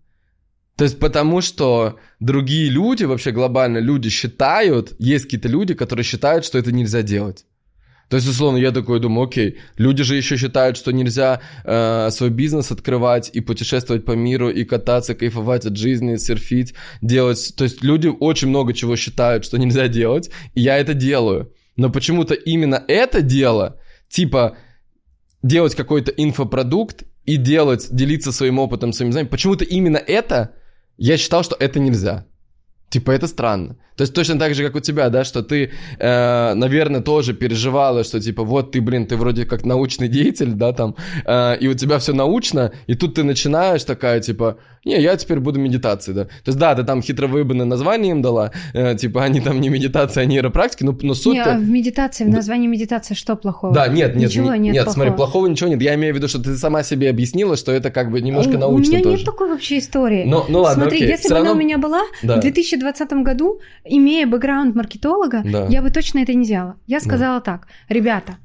То 0.79 0.85
есть 0.85 0.97
потому 0.97 1.41
что 1.41 1.99
другие 2.21 2.69
люди, 2.69 3.03
вообще 3.03 3.31
глобально 3.31 3.79
люди 3.79 4.09
считают, 4.09 4.93
есть 4.97 5.25
какие-то 5.25 5.49
люди, 5.49 5.73
которые 5.73 6.05
считают, 6.05 6.45
что 6.45 6.57
это 6.57 6.71
нельзя 6.71 7.01
делать. 7.01 7.43
То 8.07 8.15
есть, 8.15 8.29
условно, 8.29 8.57
я 8.59 8.71
такой 8.71 9.01
думаю, 9.01 9.27
окей, 9.27 9.57
люди 9.75 10.03
же 10.03 10.15
еще 10.15 10.37
считают, 10.37 10.77
что 10.77 10.93
нельзя 10.93 11.41
э, 11.65 12.09
свой 12.11 12.29
бизнес 12.29 12.71
открывать 12.71 13.29
и 13.33 13.41
путешествовать 13.41 14.05
по 14.05 14.13
миру, 14.13 14.49
и 14.49 14.63
кататься, 14.63 15.15
кайфовать 15.15 15.65
от 15.65 15.75
жизни, 15.75 16.15
серфить, 16.15 16.73
делать. 17.01 17.53
То 17.57 17.65
есть 17.65 17.83
люди 17.83 18.07
очень 18.07 18.47
много 18.47 18.73
чего 18.73 18.95
считают, 18.95 19.43
что 19.43 19.57
нельзя 19.57 19.89
делать, 19.89 20.29
и 20.55 20.61
я 20.61 20.77
это 20.77 20.93
делаю. 20.93 21.51
Но 21.75 21.89
почему-то 21.89 22.35
именно 22.35 22.81
это 22.87 23.21
дело, 23.21 23.81
типа 24.07 24.55
делать 25.43 25.75
какой-то 25.75 26.11
инфопродукт 26.11 27.03
и 27.25 27.35
делать, 27.35 27.89
делиться 27.91 28.31
своим 28.31 28.59
опытом, 28.59 28.93
своим 28.93 29.11
знанием, 29.11 29.29
почему-то 29.29 29.65
именно 29.65 29.97
это, 29.97 30.55
я 30.99 31.17
считал, 31.17 31.43
что 31.43 31.55
это 31.59 31.79
нельзя. 31.79 32.25
Типа 32.89 33.11
это 33.11 33.27
странно. 33.27 33.75
То 33.95 34.03
есть 34.03 34.13
точно 34.13 34.39
так 34.39 34.55
же, 34.55 34.63
как 34.63 34.75
у 34.75 34.79
тебя, 34.79 35.09
да, 35.09 35.23
что 35.23 35.43
ты, 35.43 35.71
э, 35.99 36.53
наверное, 36.55 37.01
тоже 37.01 37.33
переживала, 37.33 38.03
что 38.03 38.19
типа 38.19 38.43
вот 38.43 38.71
ты, 38.71 38.81
блин, 38.81 39.05
ты 39.05 39.15
вроде 39.15 39.45
как 39.45 39.65
научный 39.65 40.07
деятель, 40.07 40.53
да, 40.53 40.73
там, 40.73 40.95
э, 41.25 41.57
и 41.59 41.67
у 41.67 41.73
тебя 41.73 41.99
все 41.99 42.13
научно, 42.13 42.71
и 42.87 42.95
тут 42.95 43.15
ты 43.15 43.23
начинаешь 43.23 43.83
такая, 43.83 44.21
типа, 44.21 44.57
не, 44.85 44.99
я 45.01 45.15
теперь 45.17 45.39
буду 45.39 45.59
медитацией, 45.59 46.15
да. 46.15 46.25
То 46.25 46.47
есть 46.47 46.57
да, 46.57 46.75
ты 46.75 46.83
там 46.83 47.01
хитро 47.01 47.27
выбранное 47.27 47.65
название 47.65 48.11
им 48.11 48.21
дала, 48.21 48.51
э, 48.73 48.95
типа 48.95 49.23
они 49.23 49.41
там 49.41 49.59
не 49.59 49.69
медитация, 49.69 50.23
а 50.23 50.25
нейропрактики, 50.25 50.83
но, 50.83 50.97
но 51.01 51.13
суть... 51.13 51.35
Не, 51.35 51.43
а 51.43 51.57
в 51.57 51.67
медитации, 51.67 52.23
в 52.23 52.29
названии 52.29 52.67
медитации 52.67 53.13
что 53.13 53.35
плохого? 53.35 53.73
Да, 53.73 53.87
нет, 53.87 54.15
нет, 54.15 54.29
ничего 54.29 54.55
нет, 54.55 54.73
нет 54.73 54.85
плохого. 54.85 54.93
смотри, 54.93 55.15
плохого 55.15 55.47
ничего 55.47 55.69
нет. 55.69 55.81
Я 55.81 55.95
имею 55.95 56.13
в 56.13 56.17
виду, 56.17 56.27
что 56.27 56.41
ты 56.41 56.55
сама 56.55 56.83
себе 56.83 57.09
объяснила, 57.09 57.57
что 57.57 57.71
это 57.71 57.91
как 57.91 58.11
бы 58.11 58.21
немножко 58.21 58.57
научно 58.57 58.85
тоже. 58.85 58.89
У 58.89 58.93
меня 58.93 59.03
тоже. 59.03 59.17
нет 59.17 59.25
такой 59.25 59.49
вообще 59.49 59.79
истории. 59.79 60.23
Но, 60.25 60.45
ну 60.47 60.61
ладно, 60.61 60.83
Смотри, 60.83 60.99
окей. 60.99 61.09
если 61.09 61.29
бы 61.29 61.35
равно... 61.35 61.51
она 61.51 61.59
у 61.59 61.61
меня 61.61 61.77
была 61.77 62.01
да. 62.23 62.37
в 62.37 62.39
2020 62.41 63.11
году, 63.23 63.59
имея 63.85 64.27
бэкграунд 64.27 64.75
маркетолога, 64.75 65.41
да. 65.43 65.67
я 65.67 65.81
бы 65.81 65.89
точно 65.89 66.19
это 66.19 66.33
не 66.33 66.45
сделала. 66.45 66.75
Я 66.87 66.99
сказала 66.99 67.39
да. 67.39 67.41
так, 67.41 67.67
ребята, 67.89 68.37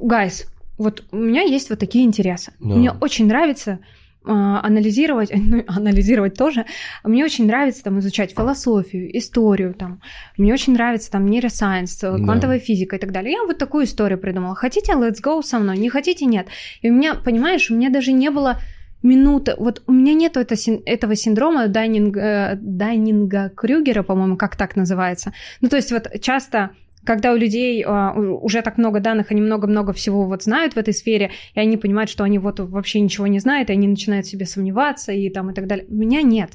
guys, 0.00 0.46
вот 0.78 1.04
у 1.12 1.16
меня 1.16 1.42
есть 1.42 1.70
вот 1.70 1.78
такие 1.78 2.04
интересы. 2.04 2.52
Да. 2.58 2.74
Мне 2.74 2.92
очень 2.92 3.26
нравится 3.26 3.78
анализировать, 4.24 5.30
ну, 5.34 5.64
анализировать 5.66 6.34
тоже. 6.34 6.64
Мне 7.04 7.24
очень 7.24 7.46
нравится 7.46 7.82
там 7.82 7.98
изучать 7.98 8.32
философию, 8.32 9.16
историю, 9.16 9.74
там. 9.74 10.00
Мне 10.36 10.52
очень 10.52 10.72
нравится 10.74 11.10
там 11.10 11.26
нейросайенс, 11.26 11.98
квантовая 11.98 12.58
да. 12.58 12.64
физика 12.64 12.96
и 12.96 12.98
так 12.98 13.12
далее. 13.12 13.32
Я 13.32 13.42
вот 13.44 13.58
такую 13.58 13.84
историю 13.84 14.18
придумала. 14.18 14.54
Хотите, 14.54 14.92
let's 14.92 15.22
go 15.22 15.42
со 15.42 15.58
мной, 15.58 15.78
не 15.78 15.88
хотите, 15.88 16.26
нет. 16.26 16.48
И 16.82 16.90
у 16.90 16.94
меня, 16.94 17.14
понимаешь, 17.14 17.70
у 17.70 17.74
меня 17.74 17.90
даже 17.90 18.12
не 18.12 18.30
было 18.30 18.58
минута. 19.02 19.56
Вот 19.58 19.82
у 19.86 19.92
меня 19.92 20.14
нет 20.14 20.36
это, 20.36 20.54
этого 20.86 21.16
синдрома 21.16 21.68
Дайнинга, 21.68 22.20
э, 22.20 22.56
Дайнинга 22.56 23.50
Крюгера, 23.50 24.02
по-моему, 24.02 24.36
как 24.36 24.56
так 24.56 24.76
называется. 24.76 25.32
Ну, 25.60 25.68
то 25.68 25.76
есть 25.76 25.92
вот 25.92 26.08
часто 26.20 26.70
когда 27.04 27.32
у 27.32 27.36
людей 27.36 27.84
а, 27.86 28.12
уже 28.12 28.62
так 28.62 28.78
много 28.78 29.00
данных, 29.00 29.30
они 29.30 29.40
много-много 29.40 29.92
всего 29.92 30.24
вот 30.26 30.44
знают 30.44 30.74
в 30.74 30.76
этой 30.76 30.94
сфере, 30.94 31.30
и 31.54 31.60
они 31.60 31.76
понимают, 31.76 32.10
что 32.10 32.24
они 32.24 32.38
вот 32.38 32.60
вообще 32.60 33.00
ничего 33.00 33.26
не 33.26 33.40
знают, 33.40 33.70
и 33.70 33.72
они 33.72 33.88
начинают 33.88 34.26
себе 34.26 34.46
сомневаться 34.46 35.12
и 35.12 35.28
там 35.30 35.50
и 35.50 35.54
так 35.54 35.66
далее. 35.66 35.86
У 35.88 35.94
меня 35.94 36.22
нет. 36.22 36.52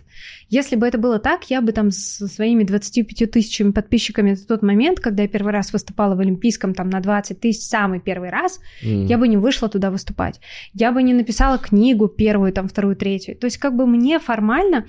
Если 0.49 0.75
бы 0.75 0.87
это 0.87 0.97
было 0.97 1.19
так, 1.19 1.49
я 1.49 1.61
бы 1.61 1.71
там 1.73 1.91
со 1.91 2.27
своими 2.27 2.63
25 2.63 3.29
тысячами 3.29 3.71
подписчиками 3.71 4.35
в 4.35 4.45
тот 4.45 4.61
момент, 4.61 4.99
когда 4.99 5.23
я 5.23 5.29
первый 5.29 5.51
раз 5.51 5.73
выступала 5.73 6.15
в 6.15 6.19
Олимпийском 6.19 6.73
там 6.73 6.89
на 6.89 7.01
20 7.01 7.39
тысяч, 7.39 7.63
самый 7.63 7.99
первый 7.99 8.29
раз, 8.29 8.59
mm. 8.83 9.05
я 9.05 9.17
бы 9.17 9.27
не 9.27 9.37
вышла 9.37 9.67
туда 9.67 9.91
выступать. 9.91 10.39
Я 10.73 10.91
бы 10.91 11.03
не 11.03 11.13
написала 11.13 11.57
книгу 11.57 12.07
первую, 12.07 12.53
там, 12.53 12.67
вторую, 12.67 12.95
третью. 12.95 13.35
То 13.35 13.45
есть 13.45 13.57
как 13.57 13.75
бы 13.75 13.85
мне 13.85 14.19
формально 14.19 14.85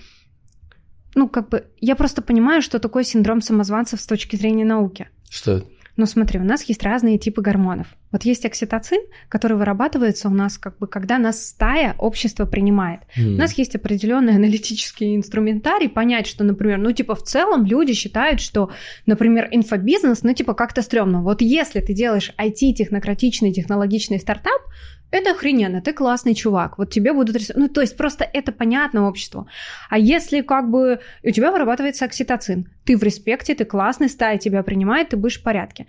ну, 1.15 1.29
как 1.29 1.49
бы, 1.49 1.67
я 1.81 1.97
просто 1.97 2.23
понимаю, 2.23 2.63
что 2.63 2.79
такое 2.79 3.03
синдром 3.03 3.41
самозванцев 3.41 4.01
с 4.01 4.07
точки 4.07 4.37
зрения 4.37 4.65
науки. 4.65 5.09
Что 5.31 5.64
Ну 5.99 6.07
смотри, 6.07 6.39
у 6.39 6.45
нас 6.45 6.62
есть 6.62 6.85
разные 6.85 7.18
типы 7.18 7.43
гормонов. 7.43 7.89
Вот 8.12 8.22
есть 8.22 8.47
окситоцин, 8.47 9.01
который 9.29 9.57
вырабатывается 9.57 10.29
у 10.29 10.31
нас, 10.31 10.57
как 10.57 10.79
бы, 10.79 10.87
когда 10.87 11.18
нас 11.18 11.45
стая, 11.45 11.97
общество 11.99 12.47
принимает. 12.47 13.01
Mm. 13.16 13.35
У 13.35 13.37
нас 13.37 13.53
есть 13.55 13.74
определенный 13.74 14.37
аналитический 14.37 15.16
инструментарий, 15.16 15.89
понять, 15.89 16.29
что, 16.29 16.45
например, 16.45 16.79
ну, 16.79 16.93
типа, 16.93 17.16
в 17.16 17.24
целом 17.24 17.66
люди 17.66 17.95
считают, 17.95 18.41
что, 18.41 18.70
например, 19.07 19.49
инфобизнес, 19.51 20.22
ну, 20.22 20.33
типа, 20.33 20.55
как-то 20.55 20.83
стрёмно. 20.83 21.20
Вот 21.20 21.43
если 21.43 21.81
ты 21.81 21.95
делаешь 21.95 22.33
IT-технократичный, 22.39 23.53
технологичный 23.53 24.20
стартап, 24.20 24.62
это 25.11 25.31
охрененно, 25.31 25.81
ты 25.81 25.93
классный 25.93 26.35
чувак, 26.35 26.79
вот 26.79 26.91
тебе 26.91 27.13
будут 27.13 27.37
рисовать. 27.37 27.63
Ну, 27.63 27.69
то 27.69 27.81
есть 27.81 27.97
просто 27.97 28.25
это 28.25 28.53
понятно 28.53 29.09
обществу. 29.09 29.49
А 29.89 29.99
если 29.99 30.43
как 30.43 30.71
бы 30.71 31.01
у 31.25 31.31
тебя 31.31 31.51
вырабатывается 31.51 32.05
окситоцин, 32.05 32.69
ты 32.85 32.97
в 32.97 33.03
респекте, 33.03 33.55
ты 33.55 33.65
классный, 33.65 34.09
стая 34.09 34.39
тебя 34.39 34.63
принимает, 34.63 35.09
ты 35.09 35.17
будешь 35.17 35.41
в 35.41 35.43
порядке. 35.43 35.87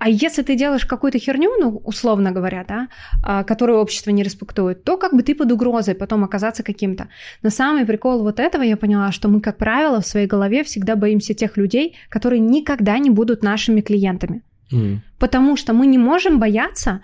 А 0.00 0.08
если 0.08 0.42
ты 0.42 0.56
делаешь 0.56 0.86
какую-то 0.86 1.18
херню, 1.18 1.50
ну, 1.60 1.82
условно 1.84 2.32
говоря, 2.32 2.64
да, 2.66 2.88
а, 3.22 3.44
которую 3.44 3.78
общество 3.78 4.10
не 4.10 4.22
респектует, 4.22 4.82
то 4.82 4.96
как 4.96 5.12
бы 5.12 5.22
ты 5.22 5.34
под 5.34 5.52
угрозой 5.52 5.94
потом 5.94 6.24
оказаться 6.24 6.62
каким-то. 6.62 7.08
Но 7.42 7.50
самый 7.50 7.84
прикол 7.84 8.22
вот 8.22 8.40
этого 8.40 8.62
я 8.62 8.78
поняла, 8.78 9.12
что 9.12 9.28
мы, 9.28 9.42
как 9.42 9.58
правило, 9.58 10.00
в 10.00 10.06
своей 10.06 10.26
голове 10.26 10.64
всегда 10.64 10.96
боимся 10.96 11.34
тех 11.34 11.58
людей, 11.58 11.96
которые 12.08 12.40
никогда 12.40 12.98
не 12.98 13.10
будут 13.10 13.42
нашими 13.42 13.82
клиентами. 13.82 14.42
Mm. 14.72 15.00
Потому 15.18 15.56
что 15.56 15.74
мы 15.74 15.86
не 15.86 15.98
можем 15.98 16.38
бояться 16.38 17.02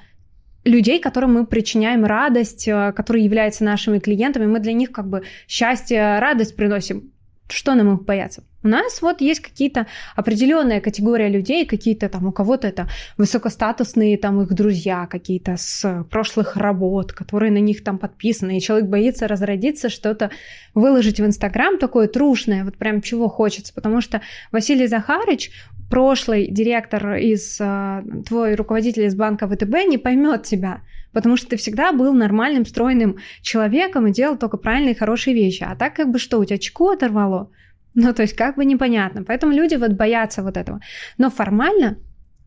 людей, 0.67 1.01
которым 1.01 1.35
мы 1.35 1.47
причиняем 1.47 2.05
радость, 2.05 2.69
э, 2.69 2.93
которые 2.93 3.25
являются 3.25 3.65
нашими 3.65 3.99
клиентами, 3.99 4.47
мы 4.47 4.59
для 4.61 4.73
них 4.73 4.93
как 4.93 5.09
бы 5.09 5.23
счастье, 5.49 6.19
радость 6.19 6.57
приносим. 6.57 7.13
Что 7.49 7.75
нам 7.75 7.95
их 7.95 8.05
бояться? 8.05 8.43
У 8.65 8.69
нас 8.69 9.01
вот 9.01 9.21
есть 9.21 9.39
какие-то 9.39 9.87
определенная 10.17 10.81
категория 10.81 11.29
людей, 11.29 11.65
какие-то 11.65 12.09
там 12.09 12.27
у 12.27 12.33
кого-то 12.33 12.67
это 12.67 12.89
высокостатусные 13.17 14.19
там 14.19 14.43
их 14.43 14.53
друзья 14.53 15.07
какие-то 15.07 15.57
с 15.57 16.05
прошлых 16.11 16.57
работ, 16.57 17.13
которые 17.13 17.53
на 17.53 17.59
них 17.59 17.85
там 17.85 17.99
подписаны, 17.99 18.59
и 18.59 18.61
человек 18.61 18.89
боится 18.89 19.29
разродиться, 19.29 19.89
что-то 19.89 20.33
выложить 20.75 21.21
в 21.21 21.25
Инстаграм 21.25 21.79
такое 21.79 22.09
трушное, 22.09 22.65
вот 22.65 22.77
прям 22.77 23.03
чего 23.03 23.29
хочется, 23.29 23.73
потому 23.73 24.01
что 24.01 24.21
Василий 24.51 24.89
Захарыч, 24.89 25.53
прошлый 25.91 26.49
директор 26.49 27.15
из 27.15 27.59
а, 27.61 28.03
твой 28.27 28.55
руководитель 28.55 29.05
из 29.05 29.15
банка 29.15 29.49
ВТБ 29.49 29.89
не 29.89 29.99
поймет 29.99 30.45
тебя, 30.45 30.83
потому 31.13 31.37
что 31.37 31.49
ты 31.49 31.57
всегда 31.57 31.93
был 31.93 32.13
нормальным, 32.13 32.67
стройным 32.67 33.19
человеком 33.43 34.07
и 34.07 34.13
делал 34.13 34.37
только 34.37 34.57
правильные, 34.57 34.95
хорошие 34.95 35.35
вещи. 35.35 35.65
А 35.65 35.77
так 35.77 35.95
как 35.95 36.11
бы 36.11 36.19
что, 36.19 36.39
у 36.39 36.45
тебя 36.45 36.57
очко 36.57 36.91
оторвало? 36.91 37.51
Ну, 37.95 38.13
то 38.13 38.23
есть 38.23 38.37
как 38.37 38.57
бы 38.57 38.65
непонятно. 38.65 39.25
Поэтому 39.25 39.53
люди 39.53 39.77
вот 39.77 39.93
боятся 39.93 40.43
вот 40.43 40.57
этого. 40.57 40.81
Но 41.17 41.31
формально 41.31 41.97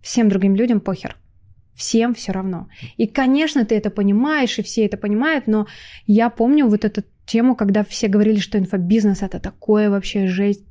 всем 0.02 0.30
другим 0.30 0.56
людям 0.56 0.80
похер. 0.80 1.16
Всем 1.74 2.14
все 2.14 2.34
равно. 2.34 2.68
И, 2.98 3.08
конечно, 3.08 3.66
ты 3.66 3.76
это 3.76 3.90
понимаешь, 3.90 4.60
и 4.60 4.64
все 4.64 4.86
это 4.86 4.98
понимают, 4.98 5.48
но 5.48 5.66
я 6.06 6.30
помню 6.30 6.68
вот 6.68 6.86
эту 6.86 7.04
тему, 7.26 7.56
когда 7.56 7.84
все 7.84 8.08
говорили, 8.08 8.40
что 8.40 8.58
инфобизнес 8.58 9.22
это 9.22 9.40
такое 9.40 9.90
вообще 9.90 10.28
жесть. 10.28 10.66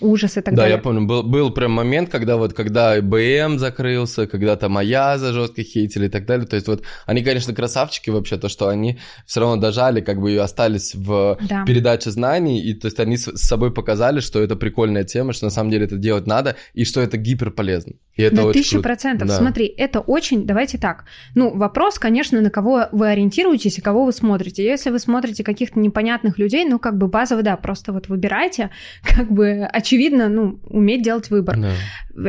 Ужас 0.00 0.36
и 0.36 0.40
так 0.40 0.54
да, 0.54 0.62
далее. 0.62 0.76
Да, 0.76 0.78
я 0.78 0.82
помню, 0.82 1.06
был, 1.06 1.22
был 1.22 1.50
прям 1.50 1.72
момент, 1.72 2.08
когда 2.10 2.36
вот, 2.36 2.52
когда 2.52 3.00
БМ 3.00 3.58
закрылся, 3.58 4.26
когда 4.26 4.56
там 4.56 4.78
за 4.82 5.32
жестко 5.32 5.62
хейтили 5.62 6.06
и 6.06 6.08
так 6.08 6.26
далее, 6.26 6.46
то 6.46 6.56
есть 6.56 6.68
вот 6.68 6.82
они, 7.06 7.22
конечно, 7.22 7.54
красавчики 7.54 8.10
вообще, 8.10 8.36
то, 8.36 8.48
что 8.48 8.68
они 8.68 8.98
все 9.26 9.40
равно 9.40 9.56
дожали, 9.56 10.00
как 10.00 10.20
бы 10.20 10.32
и 10.32 10.36
остались 10.36 10.94
в 10.94 11.38
да. 11.48 11.64
передаче 11.64 12.10
знаний, 12.10 12.60
и 12.60 12.74
то 12.74 12.86
есть 12.86 13.00
они 13.00 13.16
с, 13.16 13.24
с 13.24 13.42
собой 13.42 13.72
показали, 13.72 14.20
что 14.20 14.40
это 14.40 14.56
прикольная 14.56 15.04
тема, 15.04 15.32
что 15.32 15.46
на 15.46 15.50
самом 15.50 15.70
деле 15.70 15.84
это 15.84 15.96
делать 15.96 16.26
надо, 16.26 16.56
и 16.74 16.84
что 16.84 17.00
это 17.00 17.16
гиперполезно. 17.16 17.94
И 18.14 18.22
это 18.22 18.44
очень 18.44 18.62
тысяча 18.62 18.80
процентов. 18.80 19.28
Да. 19.28 19.38
Смотри, 19.38 19.66
это 19.66 20.00
очень, 20.00 20.46
давайте 20.46 20.78
так, 20.78 21.04
ну, 21.34 21.56
вопрос, 21.56 21.98
конечно, 21.98 22.40
на 22.40 22.50
кого 22.50 22.88
вы 22.92 23.08
ориентируетесь 23.08 23.78
и 23.78 23.80
кого 23.80 24.04
вы 24.04 24.12
смотрите. 24.12 24.64
Если 24.64 24.90
вы 24.90 24.98
смотрите 24.98 25.42
каких-то 25.44 25.78
непонятных 25.78 26.38
людей, 26.38 26.64
ну, 26.64 26.78
как 26.78 26.98
бы 26.98 27.08
базово, 27.08 27.42
да, 27.42 27.56
просто 27.56 27.92
вот 27.92 28.08
выбирайте, 28.08 28.70
как 29.02 29.30
бы 29.30 29.64
очевидно, 29.82 30.28
ну, 30.28 30.60
уметь 30.64 31.02
делать 31.02 31.30
выбор. 31.30 31.58
Да. 31.58 31.72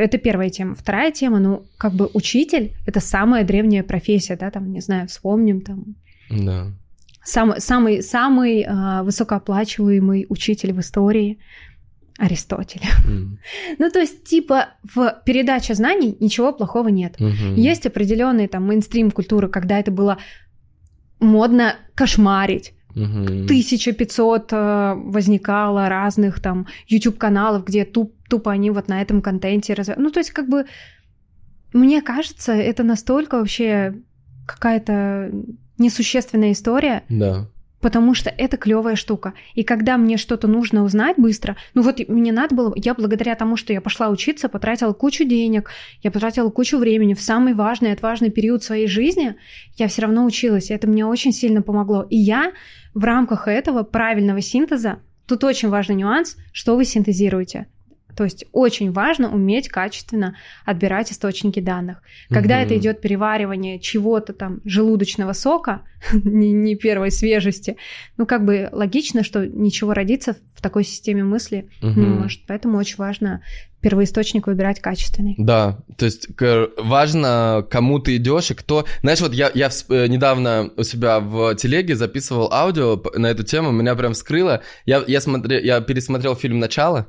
Это 0.02 0.18
первая 0.18 0.50
тема. 0.50 0.74
Вторая 0.74 1.10
тема, 1.12 1.38
ну, 1.38 1.64
как 1.78 1.92
бы 1.92 2.10
учитель— 2.14 2.72
это 2.86 3.00
самая 3.00 3.44
древняя 3.44 3.82
профессия, 3.82 4.36
да, 4.36 4.50
там, 4.50 4.72
не 4.72 4.80
знаю, 4.80 5.08
вспомним 5.08 5.60
там... 5.60 5.96
Да. 6.30 6.66
Самый, 7.24 7.60
самый, 7.60 8.02
самый 8.02 8.62
э, 8.62 9.02
высокооплачиваемый 9.02 10.26
учитель 10.28 10.72
в 10.74 10.80
истории— 10.80 11.38
Аристотеля. 12.18 12.86
Mm. 13.06 13.38
ну, 13.78 13.90
то 13.90 13.98
есть, 13.98 14.24
типа, 14.24 14.68
в 14.94 15.22
передаче 15.24 15.74
знаний 15.74 16.16
ничего 16.20 16.52
плохого 16.52 16.88
нет. 16.88 17.16
Mm-hmm. 17.18 17.54
Есть 17.56 17.86
определенные 17.86 18.46
там 18.46 18.64
мейнстрим 18.64 19.10
культуры, 19.10 19.48
когда 19.48 19.80
это 19.80 19.90
было 19.90 20.18
модно 21.18 21.76
кошмарить. 21.94 22.74
Mm-hmm. 22.94 23.44
1500 23.44 24.52
э, 24.52 24.94
возникало 24.96 25.88
разных 25.88 26.40
там 26.40 26.66
YouTube-каналов, 26.86 27.64
где 27.64 27.84
туп, 27.84 28.14
тупо 28.28 28.52
они 28.52 28.70
вот 28.70 28.88
на 28.88 29.02
этом 29.02 29.20
контенте 29.20 29.74
развивают. 29.74 30.02
Ну, 30.02 30.10
то 30.10 30.20
есть, 30.20 30.30
как 30.30 30.48
бы, 30.48 30.66
мне 31.72 32.02
кажется, 32.02 32.52
это 32.52 32.82
настолько 32.82 33.38
вообще 33.38 33.94
какая-то 34.46 35.32
несущественная 35.78 36.52
история. 36.52 37.02
Да 37.08 37.48
потому 37.84 38.14
что 38.14 38.30
это 38.30 38.56
клевая 38.56 38.96
штука. 38.96 39.34
И 39.52 39.62
когда 39.62 39.98
мне 39.98 40.16
что-то 40.16 40.48
нужно 40.48 40.84
узнать 40.84 41.18
быстро, 41.18 41.54
ну 41.74 41.82
вот 41.82 42.00
мне 42.08 42.32
надо 42.32 42.54
было, 42.54 42.72
я 42.76 42.94
благодаря 42.94 43.34
тому, 43.34 43.58
что 43.58 43.74
я 43.74 43.82
пошла 43.82 44.08
учиться, 44.08 44.48
потратила 44.48 44.94
кучу 44.94 45.24
денег, 45.24 45.68
я 46.02 46.10
потратила 46.10 46.48
кучу 46.48 46.78
времени 46.78 47.12
в 47.12 47.20
самый 47.20 47.52
важный, 47.52 47.92
отважный 47.92 48.30
период 48.30 48.64
своей 48.64 48.86
жизни, 48.86 49.34
я 49.76 49.88
все 49.88 50.00
равно 50.00 50.24
училась, 50.24 50.70
и 50.70 50.74
это 50.74 50.86
мне 50.88 51.04
очень 51.04 51.32
сильно 51.32 51.60
помогло. 51.60 52.06
И 52.08 52.16
я 52.16 52.52
в 52.94 53.04
рамках 53.04 53.48
этого 53.48 53.82
правильного 53.82 54.40
синтеза, 54.40 55.00
тут 55.26 55.44
очень 55.44 55.68
важный 55.68 55.96
нюанс, 55.96 56.36
что 56.52 56.76
вы 56.76 56.84
синтезируете. 56.84 57.66
То 58.16 58.24
есть 58.24 58.44
очень 58.52 58.92
важно 58.92 59.32
уметь 59.32 59.68
качественно 59.68 60.36
отбирать 60.64 61.12
источники 61.12 61.60
данных. 61.60 62.02
Когда 62.28 62.56
угу. 62.56 62.64
это 62.64 62.76
идет 62.76 63.00
переваривание 63.00 63.80
чего-то 63.80 64.32
там 64.32 64.60
желудочного 64.64 65.32
сока, 65.32 65.82
не, 66.12 66.52
не 66.52 66.76
первой 66.76 67.10
свежести, 67.10 67.76
ну 68.16 68.26
как 68.26 68.44
бы 68.44 68.68
логично, 68.72 69.24
что 69.24 69.46
ничего 69.46 69.94
родиться 69.94 70.36
в 70.54 70.62
такой 70.62 70.84
системе 70.84 71.24
мысли 71.24 71.68
угу. 71.82 72.00
не 72.00 72.06
может. 72.06 72.40
Поэтому 72.46 72.78
очень 72.78 72.96
важно 72.96 73.42
первоисточник 73.84 74.46
выбирать 74.46 74.80
качественный. 74.80 75.34
Да, 75.36 75.78
то 75.98 76.06
есть 76.06 76.28
важно, 76.78 77.66
кому 77.70 77.98
ты 77.98 78.16
идешь 78.16 78.50
и 78.50 78.54
кто. 78.54 78.86
Знаешь, 79.02 79.20
вот 79.20 79.34
я, 79.34 79.50
я 79.52 79.68
э, 79.90 80.06
недавно 80.06 80.70
у 80.78 80.82
себя 80.84 81.20
в 81.20 81.54
телеге 81.56 81.94
записывал 81.94 82.50
аудио 82.50 83.02
на 83.14 83.26
эту 83.26 83.42
тему, 83.42 83.72
меня 83.72 83.94
прям 83.94 84.14
вскрыло. 84.14 84.62
Я, 84.86 85.04
я, 85.06 85.20
смотрел, 85.20 85.60
я 85.60 85.82
пересмотрел 85.82 86.34
фильм 86.34 86.60
«Начало», 86.60 87.08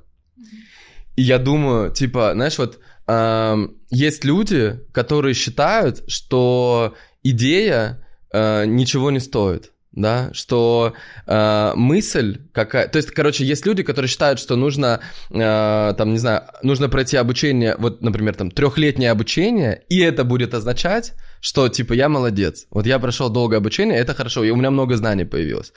я 1.15 1.39
думаю, 1.39 1.91
типа, 1.91 2.31
знаешь, 2.33 2.57
вот 2.57 2.79
э, 3.07 3.67
есть 3.89 4.25
люди, 4.25 4.79
которые 4.91 5.33
считают, 5.33 6.03
что 6.09 6.95
идея 7.23 8.05
э, 8.31 8.65
ничего 8.65 9.11
не 9.11 9.19
стоит 9.19 9.71
да, 9.95 10.29
что 10.33 10.93
э, 11.25 11.71
мысль 11.75 12.39
какая, 12.51 12.87
то 12.87 12.97
есть, 12.97 13.11
короче, 13.11 13.45
есть 13.45 13.65
люди, 13.65 13.81
которые 13.81 14.09
считают, 14.09 14.39
что 14.39 14.55
нужно, 14.55 14.99
э, 15.31 15.93
там, 15.97 16.11
не 16.11 16.19
знаю, 16.19 16.43
нужно 16.61 16.89
пройти 16.89 17.17
обучение, 17.17 17.75
вот, 17.77 18.01
например, 18.01 18.35
там 18.35 18.51
трехлетнее 18.51 19.11
обучение, 19.11 19.83
и 19.89 19.99
это 19.99 20.25
будет 20.25 20.53
означать, 20.53 21.13
что 21.39 21.69
типа 21.69 21.93
я 21.93 22.09
молодец, 22.09 22.67
вот 22.71 22.85
я 22.85 22.99
прошел 22.99 23.29
долгое 23.29 23.57
обучение, 23.57 23.97
это 23.97 24.13
хорошо, 24.13 24.43
и 24.43 24.49
у 24.49 24.55
меня 24.57 24.69
много 24.69 24.97
знаний 24.97 25.25
появилось. 25.25 25.71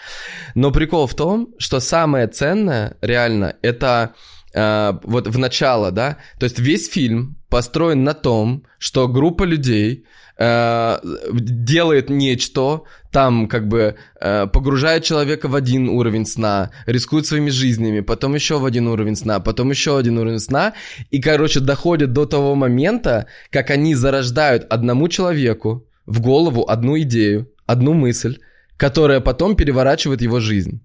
Но 0.54 0.72
прикол 0.72 1.06
в 1.06 1.14
том, 1.14 1.54
что 1.58 1.78
самое 1.78 2.26
ценное 2.26 2.96
реально 3.00 3.54
это 3.62 4.14
э, 4.54 4.92
вот 5.02 5.26
в 5.28 5.38
начало, 5.38 5.90
да, 5.90 6.18
то 6.38 6.44
есть 6.44 6.58
весь 6.58 6.88
фильм 6.88 7.36
построен 7.48 8.04
на 8.04 8.14
том, 8.14 8.64
что 8.78 9.08
группа 9.08 9.44
людей 9.44 10.04
э, 10.38 10.98
делает 11.32 12.10
нечто, 12.10 12.82
там 13.10 13.48
как 13.48 13.68
бы 13.68 13.96
э, 14.20 14.46
погружает 14.46 15.04
человека 15.04 15.48
в 15.48 15.54
один 15.54 15.88
уровень 15.88 16.26
сна, 16.26 16.70
рискует 16.86 17.26
своими 17.26 17.50
жизнями, 17.50 18.00
потом 18.00 18.34
еще 18.34 18.58
в 18.58 18.64
один 18.64 18.86
уровень 18.88 19.16
сна, 19.16 19.40
потом 19.40 19.70
еще 19.70 19.98
один 19.98 20.18
уровень 20.18 20.40
сна, 20.40 20.74
и, 21.10 21.20
короче, 21.20 21.60
доходит 21.60 22.12
до 22.12 22.26
того 22.26 22.54
момента, 22.54 23.26
как 23.50 23.70
они 23.70 23.94
зарождают 23.94 24.66
одному 24.70 25.08
человеку 25.08 25.86
в 26.06 26.20
голову 26.20 26.68
одну 26.68 26.98
идею, 27.00 27.50
одну 27.66 27.92
мысль, 27.92 28.38
которая 28.76 29.20
потом 29.20 29.56
переворачивает 29.56 30.22
его 30.22 30.40
жизнь. 30.40 30.80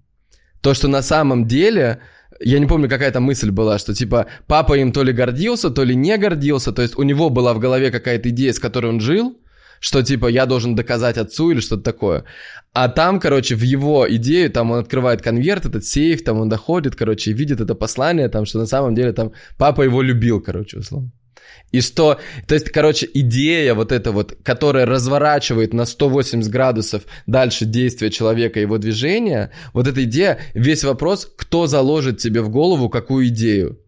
То, 0.60 0.74
что 0.74 0.88
на 0.88 1.02
самом 1.02 1.46
деле 1.46 2.00
я 2.40 2.58
не 2.58 2.66
помню, 2.66 2.88
какая 2.88 3.10
там 3.10 3.22
мысль 3.22 3.50
была, 3.50 3.78
что 3.78 3.94
типа 3.94 4.26
папа 4.46 4.74
им 4.74 4.92
то 4.92 5.04
ли 5.04 5.12
гордился, 5.12 5.70
то 5.70 5.84
ли 5.84 5.96
не 5.96 6.16
гордился, 6.18 6.72
то 6.72 6.82
есть 6.82 6.98
у 6.98 7.02
него 7.02 7.30
была 7.30 7.54
в 7.54 7.58
голове 7.58 7.90
какая-то 7.90 8.28
идея, 8.28 8.52
с 8.52 8.58
которой 8.58 8.86
он 8.86 9.00
жил, 9.00 9.36
что 9.80 10.02
типа 10.02 10.28
я 10.28 10.46
должен 10.46 10.74
доказать 10.74 11.18
отцу 11.18 11.50
или 11.50 11.60
что-то 11.60 11.82
такое. 11.82 12.24
А 12.72 12.88
там, 12.88 13.20
короче, 13.20 13.54
в 13.54 13.62
его 13.62 14.06
идею, 14.08 14.50
там 14.50 14.70
он 14.70 14.78
открывает 14.78 15.22
конверт, 15.22 15.66
этот 15.66 15.84
сейф, 15.84 16.24
там 16.24 16.40
он 16.40 16.48
доходит, 16.48 16.96
короче, 16.96 17.30
и 17.30 17.34
видит 17.34 17.60
это 17.60 17.74
послание, 17.74 18.28
там, 18.28 18.46
что 18.46 18.58
на 18.58 18.66
самом 18.66 18.94
деле 18.94 19.12
там 19.12 19.32
папа 19.58 19.82
его 19.82 20.02
любил, 20.02 20.40
короче, 20.40 20.78
условно. 20.78 21.10
И 21.72 21.80
что, 21.80 22.20
то 22.46 22.54
есть, 22.54 22.70
короче, 22.70 23.08
идея 23.12 23.74
вот 23.74 23.90
эта 23.90 24.12
вот, 24.12 24.36
которая 24.42 24.86
разворачивает 24.86 25.74
на 25.74 25.86
180 25.86 26.50
градусов 26.50 27.02
дальше 27.26 27.64
действия 27.64 28.10
человека, 28.10 28.60
его 28.60 28.78
движения, 28.78 29.50
вот 29.72 29.88
эта 29.88 30.04
идея, 30.04 30.38
весь 30.54 30.84
вопрос, 30.84 31.30
кто 31.36 31.66
заложит 31.66 32.18
тебе 32.18 32.42
в 32.42 32.48
голову 32.48 32.88
какую 32.88 33.26
идею. 33.28 33.80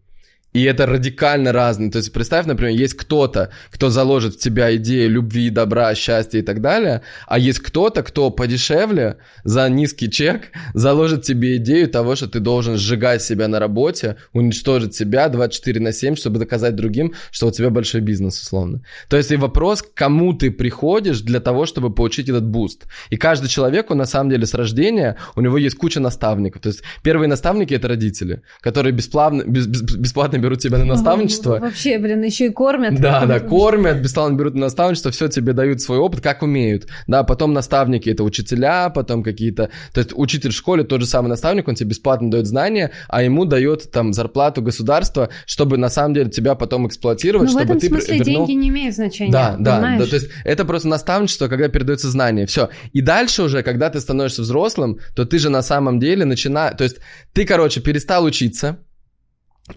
И 0.53 0.63
это 0.63 0.85
радикально 0.85 1.51
разное. 1.51 1.91
То 1.91 1.99
есть 1.99 2.11
представь, 2.11 2.45
например, 2.45 2.73
есть 2.73 2.95
кто-то, 2.95 3.51
кто 3.69 3.89
заложит 3.89 4.35
в 4.35 4.39
тебя 4.39 4.75
идею 4.77 5.11
любви, 5.11 5.49
добра, 5.49 5.93
счастья 5.93 6.39
и 6.39 6.41
так 6.41 6.61
далее, 6.61 7.01
а 7.27 7.37
есть 7.37 7.59
кто-то, 7.59 8.01
кто 8.01 8.31
подешевле, 8.31 9.17
за 9.43 9.69
низкий 9.69 10.09
чек, 10.09 10.51
заложит 10.73 11.23
тебе 11.23 11.57
идею 11.57 11.87
того, 11.89 12.15
что 12.15 12.27
ты 12.27 12.39
должен 12.39 12.77
сжигать 12.77 13.21
себя 13.21 13.47
на 13.47 13.59
работе, 13.59 14.15
уничтожить 14.33 14.95
себя 14.95 15.29
24 15.29 15.79
на 15.79 15.91
7, 15.91 16.15
чтобы 16.15 16.39
доказать 16.39 16.75
другим, 16.75 17.13
что 17.31 17.47
у 17.47 17.51
тебя 17.51 17.69
большой 17.69 18.01
бизнес, 18.01 18.41
условно. 18.41 18.81
То 19.09 19.17
есть 19.17 19.31
и 19.31 19.35
вопрос, 19.35 19.81
к 19.83 19.93
кому 19.93 20.33
ты 20.33 20.49
приходишь 20.49 21.21
для 21.21 21.39
того, 21.39 21.65
чтобы 21.65 21.93
получить 21.93 22.29
этот 22.29 22.47
буст. 22.47 22.87
И 23.11 23.17
каждый 23.17 23.47
человек, 23.47 23.91
он 23.91 23.97
на 23.97 24.05
самом 24.05 24.29
деле 24.29 24.45
с 24.45 24.53
рождения, 24.53 25.17
у 25.35 25.41
него 25.41 25.57
есть 25.57 25.75
куча 25.75 25.99
наставников. 25.99 26.61
То 26.61 26.69
есть 26.69 26.81
первые 27.03 27.27
наставники 27.27 27.73
это 27.73 27.87
родители, 27.87 28.41
которые 28.61 28.93
бесплатно, 28.93 29.43
без, 29.43 29.67
бесплатно 29.67 30.37
берут 30.47 30.59
тебя 30.59 30.77
на 30.77 30.85
наставничество. 30.85 31.59
Вообще, 31.59 31.99
блин, 31.99 32.23
еще 32.23 32.45
и 32.45 32.49
кормят. 32.49 32.99
Да, 32.99 33.25
да, 33.25 33.39
кормят, 33.39 33.97
бесплатно 34.01 34.35
берут 34.35 34.55
на 34.55 34.61
наставничество, 34.61 35.11
все 35.11 35.27
тебе 35.27 35.53
дают 35.53 35.81
свой 35.81 35.97
опыт, 35.97 36.21
как 36.21 36.41
умеют. 36.41 36.87
Да, 37.07 37.23
потом 37.23 37.53
наставники 37.53 38.09
это 38.09 38.23
учителя, 38.23 38.89
потом 38.89 39.23
какие-то... 39.23 39.69
То 39.93 39.99
есть 39.99 40.11
учитель 40.15 40.51
в 40.51 40.53
школе, 40.53 40.83
тот 40.83 41.01
же 41.01 41.07
самый 41.07 41.27
наставник, 41.27 41.67
он 41.67 41.75
тебе 41.75 41.89
бесплатно 41.89 42.31
дает 42.31 42.47
знания, 42.47 42.91
а 43.09 43.23
ему 43.23 43.45
дает 43.45 43.91
там 43.91 44.13
зарплату 44.13 44.61
государства, 44.61 45.29
чтобы 45.45 45.77
на 45.77 45.89
самом 45.89 46.13
деле 46.13 46.29
тебя 46.29 46.55
потом 46.55 46.87
эксплуатировать, 46.87 47.51
ну, 47.51 47.59
чтобы 47.59 47.73
в 47.73 47.77
этом 47.77 47.79
ты 47.79 47.87
смысле 47.87 48.17
вернул... 48.19 48.47
деньги 48.47 48.61
не 48.61 48.69
имеют 48.69 48.95
значения. 48.95 49.31
Да, 49.31 49.55
да, 49.59 49.97
да, 49.97 50.05
то 50.05 50.15
есть 50.15 50.29
это 50.45 50.63
просто 50.63 50.87
наставничество, 50.87 51.47
когда 51.47 51.67
передается 51.67 52.09
знание, 52.09 52.45
все. 52.45 52.69
И 52.93 53.01
дальше 53.01 53.43
уже, 53.43 53.63
когда 53.63 53.89
ты 53.89 53.99
становишься 53.99 54.43
взрослым, 54.43 54.99
то 55.15 55.25
ты 55.25 55.39
же 55.39 55.49
на 55.49 55.61
самом 55.61 55.99
деле 55.99 56.23
начинаешь... 56.23 56.77
То 56.77 56.83
есть 56.83 56.97
ты, 57.33 57.45
короче, 57.45 57.81
перестал 57.81 58.23
учиться, 58.23 58.79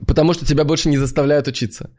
Потому 0.06 0.34
что 0.34 0.46
тебя 0.46 0.64
больше 0.64 0.88
не 0.88 0.98
заставляют 0.98 1.48
учиться. 1.48 1.90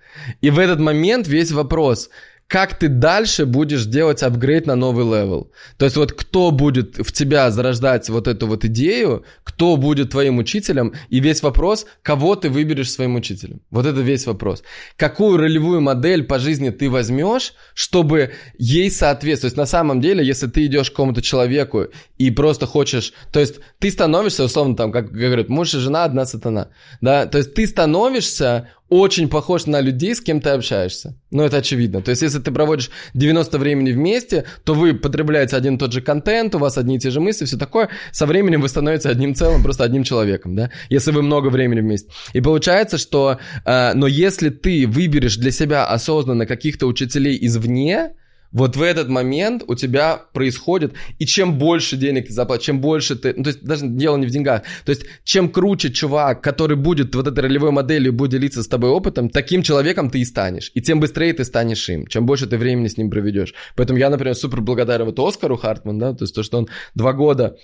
И 0.41 0.49
в 0.49 0.59
этот 0.59 0.79
момент 0.79 1.27
весь 1.27 1.51
вопрос, 1.51 2.09
как 2.51 2.77
ты 2.77 2.89
дальше 2.89 3.45
будешь 3.45 3.85
делать 3.85 4.23
апгрейд 4.23 4.67
на 4.67 4.75
новый 4.75 5.05
level. 5.05 5.53
То 5.77 5.85
есть 5.85 5.95
вот 5.95 6.11
кто 6.11 6.51
будет 6.51 6.97
в 6.97 7.13
тебя 7.13 7.49
зарождать 7.49 8.09
вот 8.09 8.27
эту 8.27 8.45
вот 8.45 8.65
идею, 8.65 9.23
кто 9.45 9.77
будет 9.77 10.09
твоим 10.11 10.37
учителем, 10.37 10.93
и 11.07 11.21
весь 11.21 11.43
вопрос, 11.43 11.85
кого 12.01 12.35
ты 12.35 12.49
выберешь 12.49 12.91
своим 12.91 13.15
учителем. 13.15 13.61
Вот 13.69 13.85
это 13.85 14.01
весь 14.01 14.27
вопрос. 14.27 14.63
Какую 14.97 15.37
ролевую 15.37 15.79
модель 15.79 16.25
по 16.25 16.39
жизни 16.39 16.71
ты 16.71 16.89
возьмешь, 16.89 17.53
чтобы 17.73 18.33
ей 18.57 18.91
соответствовать. 18.91 19.55
На 19.55 19.65
самом 19.65 20.01
деле, 20.01 20.27
если 20.27 20.47
ты 20.47 20.65
идешь 20.65 20.89
к 20.89 20.93
какому-то 20.93 21.21
человеку 21.21 21.85
и 22.17 22.31
просто 22.31 22.65
хочешь... 22.65 23.13
То 23.31 23.39
есть 23.39 23.61
ты 23.79 23.89
становишься, 23.89 24.43
условно, 24.43 24.75
там, 24.75 24.91
как 24.91 25.09
говорят, 25.09 25.47
муж 25.47 25.73
и 25.73 25.77
жена, 25.77 26.03
одна 26.03 26.25
сатана. 26.25 26.67
Да? 26.99 27.27
То 27.27 27.37
есть 27.37 27.53
ты 27.53 27.65
становишься 27.65 28.67
очень 28.91 29.29
похож 29.29 29.67
на 29.67 29.79
людей, 29.79 30.13
с 30.13 30.19
кем 30.19 30.41
ты 30.41 30.49
общаешься. 30.49 31.15
Ну, 31.31 31.43
это 31.43 31.57
очевидно. 31.57 32.01
То 32.01 32.11
есть, 32.11 32.21
если 32.23 32.39
ты 32.39 32.51
проводишь 32.51 32.91
90 33.13 33.57
времени 33.57 33.93
вместе, 33.93 34.43
то 34.65 34.73
вы 34.73 34.93
потребляете 34.93 35.55
один 35.55 35.75
и 35.75 35.77
тот 35.77 35.93
же 35.93 36.01
контент, 36.01 36.55
у 36.55 36.59
вас 36.59 36.77
одни 36.77 36.97
и 36.97 36.99
те 36.99 37.09
же 37.09 37.21
мысли, 37.21 37.45
все 37.45 37.57
такое. 37.57 37.87
Со 38.11 38.25
временем 38.25 38.59
вы 38.59 38.67
становитесь 38.67 39.05
одним 39.05 39.33
целым, 39.33 39.63
просто 39.63 39.85
одним 39.85 40.03
человеком, 40.03 40.57
да, 40.57 40.71
если 40.89 41.11
вы 41.11 41.21
много 41.21 41.47
времени 41.47 41.79
вместе. 41.79 42.11
И 42.33 42.41
получается, 42.41 42.97
что, 42.97 43.37
э, 43.63 43.93
но 43.93 44.07
если 44.07 44.49
ты 44.49 44.85
выберешь 44.85 45.37
для 45.37 45.51
себя 45.51 45.85
осознанно 45.85 46.45
каких-то 46.45 46.85
учителей 46.85 47.37
извне, 47.41 48.11
вот 48.51 48.75
в 48.75 48.81
этот 48.81 49.07
момент 49.09 49.63
у 49.67 49.75
тебя 49.75 50.21
происходит, 50.33 50.93
и 51.19 51.25
чем 51.25 51.57
больше 51.57 51.97
денег 51.97 52.27
ты 52.27 52.33
заплатишь, 52.33 52.65
чем 52.65 52.81
больше 52.81 53.15
ты, 53.15 53.33
ну, 53.35 53.43
то 53.43 53.49
есть 53.49 53.63
даже 53.63 53.87
дело 53.87 54.17
не 54.17 54.25
в 54.25 54.29
деньгах, 54.29 54.63
то 54.85 54.91
есть 54.91 55.03
чем 55.23 55.49
круче 55.49 55.91
чувак, 55.91 56.41
который 56.41 56.75
будет 56.75 57.15
вот 57.15 57.27
этой 57.27 57.39
ролевой 57.39 57.71
моделью, 57.71 58.13
будет 58.13 58.31
делиться 58.31 58.63
с 58.63 58.67
тобой 58.67 58.89
опытом, 58.89 59.29
таким 59.29 59.63
человеком 59.63 60.09
ты 60.09 60.19
и 60.19 60.25
станешь, 60.25 60.71
и 60.73 60.81
тем 60.81 60.99
быстрее 60.99 61.33
ты 61.33 61.43
станешь 61.45 61.87
им, 61.89 62.07
чем 62.07 62.25
больше 62.25 62.47
ты 62.47 62.57
времени 62.57 62.87
с 62.87 62.97
ним 62.97 63.09
проведешь. 63.09 63.53
Поэтому 63.75 63.99
я, 63.99 64.09
например, 64.09 64.35
супер 64.35 64.61
благодарен 64.61 65.05
вот 65.05 65.19
Оскару 65.19 65.57
Хартман, 65.57 65.99
да, 65.99 66.13
то 66.13 66.23
есть 66.23 66.35
то, 66.35 66.43
что 66.43 66.57
он 66.57 66.67
два 66.93 67.13
года 67.13 67.57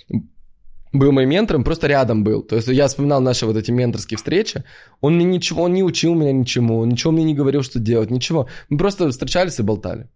был 0.93 1.11
моим 1.11 1.29
ментором, 1.29 1.63
просто 1.63 1.87
рядом 1.87 2.23
был. 2.23 2.43
То 2.43 2.55
есть 2.55 2.67
я 2.67 2.87
вспоминал 2.87 3.21
наши 3.21 3.45
вот 3.45 3.57
эти 3.57 3.71
менторские 3.71 4.17
встречи. 4.17 4.63
Он 5.01 5.15
мне 5.15 5.25
ничего, 5.25 5.63
он 5.63 5.73
не 5.73 5.83
учил 5.83 6.15
меня 6.15 6.31
ничему, 6.31 6.83
ничего 6.85 7.11
мне 7.11 7.23
не 7.23 7.33
говорил, 7.33 7.61
что 7.61 7.79
делать, 7.79 8.09
ничего. 8.09 8.47
Мы 8.69 8.77
просто 8.77 9.09
встречались 9.09 9.59
и 9.59 9.63
болтали. 9.63 10.07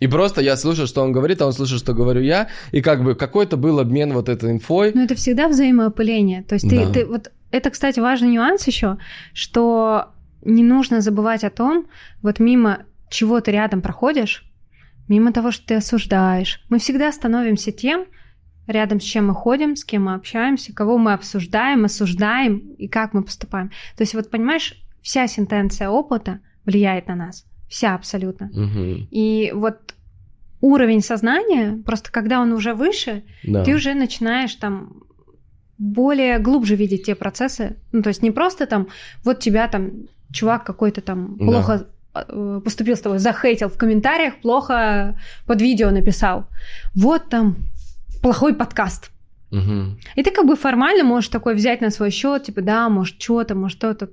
И 0.00 0.06
просто 0.08 0.40
я 0.40 0.56
слушаю, 0.56 0.86
что 0.86 1.02
он 1.02 1.12
говорит, 1.12 1.40
а 1.40 1.46
он 1.46 1.52
слушает, 1.52 1.80
что 1.80 1.94
говорю 1.94 2.20
я, 2.20 2.48
и 2.72 2.80
как 2.80 3.04
бы 3.04 3.14
какой-то 3.14 3.56
был 3.56 3.78
обмен 3.78 4.12
вот 4.12 4.28
этой 4.28 4.50
инфой. 4.50 4.92
Но 4.94 5.02
это 5.02 5.14
всегда 5.14 5.48
взаимоопыление. 5.48 6.42
То 6.42 6.54
есть 6.54 6.68
ты, 6.68 6.84
да. 6.84 6.92
ты 6.92 7.06
вот 7.06 7.30
это, 7.50 7.70
кстати, 7.70 8.00
важный 8.00 8.28
нюанс 8.28 8.66
еще, 8.66 8.98
что 9.32 10.10
не 10.42 10.64
нужно 10.64 11.00
забывать 11.00 11.44
о 11.44 11.50
том, 11.50 11.86
вот 12.22 12.40
мимо 12.40 12.80
чего 13.08 13.40
ты 13.40 13.52
рядом 13.52 13.80
проходишь, 13.80 14.44
мимо 15.08 15.32
того, 15.32 15.52
что 15.52 15.66
ты 15.66 15.74
осуждаешь. 15.76 16.64
Мы 16.68 16.78
всегда 16.80 17.12
становимся 17.12 17.70
тем, 17.70 18.06
рядом 18.66 19.00
с 19.00 19.04
чем 19.04 19.28
мы 19.28 19.34
ходим, 19.34 19.76
с 19.76 19.84
кем 19.84 20.06
мы 20.06 20.14
общаемся, 20.14 20.74
кого 20.74 20.98
мы 20.98 21.12
обсуждаем, 21.12 21.84
осуждаем 21.84 22.58
и 22.78 22.88
как 22.88 23.14
мы 23.14 23.22
поступаем. 23.22 23.70
То 23.96 24.02
есть 24.02 24.14
вот 24.14 24.30
понимаешь, 24.30 24.74
вся 25.00 25.28
сентенция 25.28 25.88
опыта 25.88 26.40
влияет 26.64 27.06
на 27.06 27.14
нас. 27.14 27.46
Вся 27.74 27.96
абсолютно. 27.96 28.50
Угу. 28.52 29.08
И 29.10 29.50
вот 29.52 29.94
уровень 30.60 31.00
сознания, 31.02 31.82
просто 31.84 32.12
когда 32.12 32.40
он 32.40 32.52
уже 32.52 32.72
выше, 32.72 33.24
да. 33.42 33.64
ты 33.64 33.74
уже 33.74 33.94
начинаешь 33.94 34.54
там 34.54 35.02
более 35.76 36.38
глубже 36.38 36.76
видеть 36.76 37.06
те 37.06 37.16
процессы. 37.16 37.74
Ну, 37.90 38.02
то 38.02 38.10
есть 38.10 38.22
не 38.22 38.30
просто 38.30 38.66
там, 38.66 38.86
вот 39.24 39.40
тебя 39.40 39.66
там 39.66 39.90
чувак 40.32 40.62
какой-то 40.62 41.00
там 41.00 41.36
да. 41.36 41.44
плохо 41.44 41.86
э, 42.14 42.60
поступил 42.64 42.94
с 42.94 43.00
тобой, 43.00 43.18
захейтил 43.18 43.68
в 43.68 43.76
комментариях, 43.76 44.34
плохо 44.40 45.18
под 45.44 45.60
видео 45.60 45.90
написал. 45.90 46.46
Вот 46.94 47.28
там 47.28 47.56
плохой 48.22 48.54
подкаст. 48.54 49.10
Угу. 49.50 49.98
И 50.14 50.22
ты 50.22 50.30
как 50.30 50.46
бы 50.46 50.54
формально 50.54 51.02
можешь 51.02 51.28
такой 51.28 51.56
взять 51.56 51.80
на 51.80 51.90
свой 51.90 52.12
счет, 52.12 52.44
типа, 52.44 52.62
да, 52.62 52.88
может, 52.88 53.20
что-то, 53.20 53.56
может, 53.56 53.78
что-то. 53.78 54.10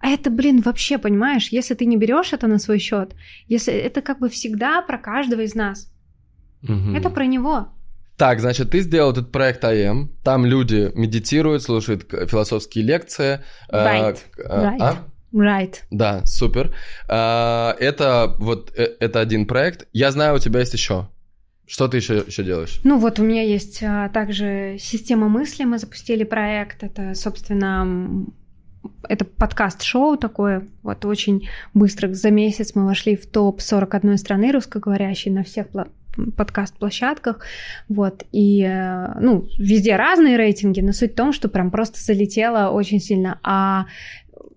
А 0.00 0.08
это, 0.08 0.30
блин, 0.30 0.60
вообще, 0.60 0.98
понимаешь, 0.98 1.48
если 1.48 1.74
ты 1.74 1.86
не 1.86 1.96
берешь 1.96 2.32
это 2.32 2.46
на 2.46 2.58
свой 2.58 2.78
счет, 2.78 3.14
если 3.48 3.72
это 3.72 4.02
как 4.02 4.18
бы 4.18 4.28
всегда 4.28 4.82
про 4.82 4.98
каждого 4.98 5.40
из 5.40 5.54
нас. 5.54 5.90
Угу. 6.62 6.94
Это 6.94 7.10
про 7.10 7.26
него. 7.26 7.68
Так, 8.16 8.40
значит, 8.40 8.70
ты 8.70 8.80
сделал 8.80 9.12
этот 9.12 9.30
проект 9.30 9.62
АМ, 9.64 10.10
там 10.24 10.46
люди 10.46 10.90
медитируют, 10.94 11.62
слушают 11.62 12.04
философские 12.10 12.84
лекции. 12.84 13.40
Э, 13.68 13.84
right. 13.84 14.18
Э, 14.38 14.42
right. 14.42 14.76
А? 14.80 14.96
Right. 15.34 15.74
Да, 15.90 16.24
супер. 16.24 16.74
Э, 17.08 17.72
это 17.78 18.34
вот 18.38 18.72
это 18.74 19.20
один 19.20 19.46
проект. 19.46 19.86
Я 19.92 20.10
знаю, 20.12 20.36
у 20.36 20.38
тебя 20.38 20.60
есть 20.60 20.72
еще. 20.72 21.08
Что 21.66 21.88
ты 21.88 21.96
еще, 21.96 22.24
еще 22.26 22.44
делаешь? 22.44 22.80
Ну 22.84 22.96
вот 22.98 23.18
у 23.18 23.24
меня 23.24 23.42
есть 23.42 23.82
а, 23.82 24.08
также 24.10 24.76
система 24.78 25.28
мысли. 25.28 25.64
Мы 25.64 25.78
запустили 25.78 26.22
проект. 26.22 26.84
Это, 26.84 27.14
собственно, 27.14 28.24
это 29.08 29.24
подкаст-шоу 29.24 30.16
такое, 30.16 30.66
вот 30.82 31.04
очень 31.04 31.48
быстро, 31.74 32.12
за 32.12 32.30
месяц 32.30 32.74
мы 32.74 32.86
вошли 32.86 33.16
в 33.16 33.26
топ 33.26 33.60
41 33.60 34.18
страны 34.18 34.52
русскоговорящей 34.52 35.30
на 35.30 35.44
всех 35.44 35.66
подкаст-площадках, 36.36 37.40
вот, 37.88 38.24
и, 38.32 38.62
э, 38.62 39.18
ну, 39.20 39.46
везде 39.58 39.96
разные 39.96 40.36
рейтинги, 40.36 40.80
но 40.80 40.92
суть 40.92 41.12
в 41.12 41.16
том, 41.16 41.32
что 41.32 41.48
прям 41.48 41.70
просто 41.70 42.00
залетело 42.00 42.70
очень 42.70 43.00
сильно, 43.00 43.38
а... 43.42 43.86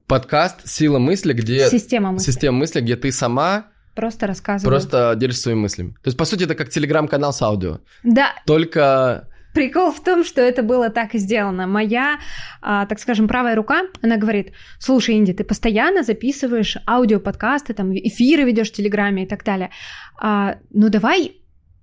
Подкаст 0.08 0.68
«Сила 0.68 1.00
мысли», 1.00 1.34
где... 1.34 1.68
Система 1.70 2.12
мысли. 2.12 2.32
Система 2.32 2.58
мысли, 2.58 2.82
где 2.82 2.96
ты 2.96 3.12
сама 3.12 3.68
Просто 4.00 4.28
рассказываю. 4.28 4.72
Просто 4.72 5.14
делишься 5.18 5.42
своими 5.42 5.60
мыслями. 5.60 5.90
То 5.90 6.08
есть, 6.08 6.18
по 6.18 6.24
сути, 6.24 6.46
это 6.46 6.56
как 6.56 6.70
телеграм-канал 6.70 7.34
с 7.34 7.42
аудио. 7.42 7.80
Да. 8.04 8.34
Только 8.46 9.28
Прикол 9.54 9.92
в 9.92 10.04
том, 10.04 10.24
что 10.24 10.42
это 10.42 10.64
было 10.64 10.90
так 10.90 11.16
и 11.16 11.18
сделано. 11.18 11.68
Моя, 11.68 12.20
а, 12.62 12.86
так 12.86 13.00
скажем, 13.00 13.28
правая 13.28 13.56
рука, 13.56 13.84
она 14.02 14.18
говорит, 14.18 14.54
слушай, 14.80 15.16
Инди, 15.16 15.34
ты 15.34 15.44
постоянно 15.44 16.04
записываешь 16.04 16.78
аудиоподкасты, 16.88 17.74
там, 17.74 17.94
эфиры 17.94 18.44
ведешь 18.44 18.70
в 18.70 18.76
Телеграме 18.76 19.24
и 19.24 19.28
так 19.28 19.44
далее. 19.44 19.72
А, 20.22 20.58
ну 20.70 20.90
давай 20.90 21.36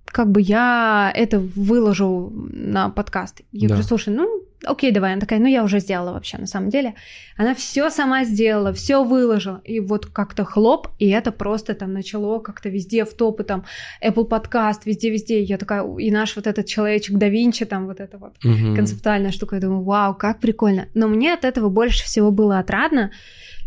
как 0.05 0.31
бы 0.31 0.41
я 0.41 1.11
это 1.13 1.39
выложу 1.39 2.31
на 2.33 2.89
подкаст. 2.89 3.41
Я 3.51 3.67
да. 3.67 3.75
говорю, 3.75 3.87
слушай, 3.87 4.13
ну, 4.13 4.46
окей, 4.63 4.91
давай. 4.91 5.13
Она 5.13 5.21
такая, 5.21 5.39
ну, 5.39 5.47
я 5.47 5.63
уже 5.63 5.79
сделала 5.79 6.13
вообще, 6.13 6.37
на 6.37 6.47
самом 6.47 6.69
деле. 6.69 6.95
Она 7.35 7.53
все 7.53 7.89
сама 7.89 8.23
сделала, 8.23 8.73
все 8.73 9.03
выложила. 9.03 9.61
И 9.63 9.79
вот 9.79 10.05
как-то 10.07 10.45
хлоп, 10.45 10.87
и 10.99 11.09
это 11.09 11.31
просто 11.31 11.73
там 11.73 11.93
начало 11.93 12.39
как-то 12.39 12.69
везде 12.69 13.05
в 13.05 13.13
топы, 13.13 13.43
там, 13.43 13.65
Apple 14.03 14.27
Podcast, 14.27 14.81
везде-везде. 14.85 15.41
Я 15.41 15.57
такая, 15.57 15.85
и 15.97 16.11
наш 16.11 16.35
вот 16.35 16.47
этот 16.47 16.65
человечек 16.65 17.17
да 17.17 17.29
Винчи, 17.29 17.65
там, 17.65 17.85
вот 17.85 17.99
эта 17.99 18.17
вот 18.17 18.33
угу. 18.43 18.75
концептуальная 18.75 19.31
штука. 19.31 19.55
Я 19.55 19.61
думаю, 19.61 19.83
вау, 19.83 20.15
как 20.15 20.39
прикольно. 20.39 20.87
Но 20.93 21.07
мне 21.07 21.33
от 21.33 21.45
этого 21.45 21.69
больше 21.69 22.03
всего 22.03 22.31
было 22.31 22.59
отрадно, 22.59 23.11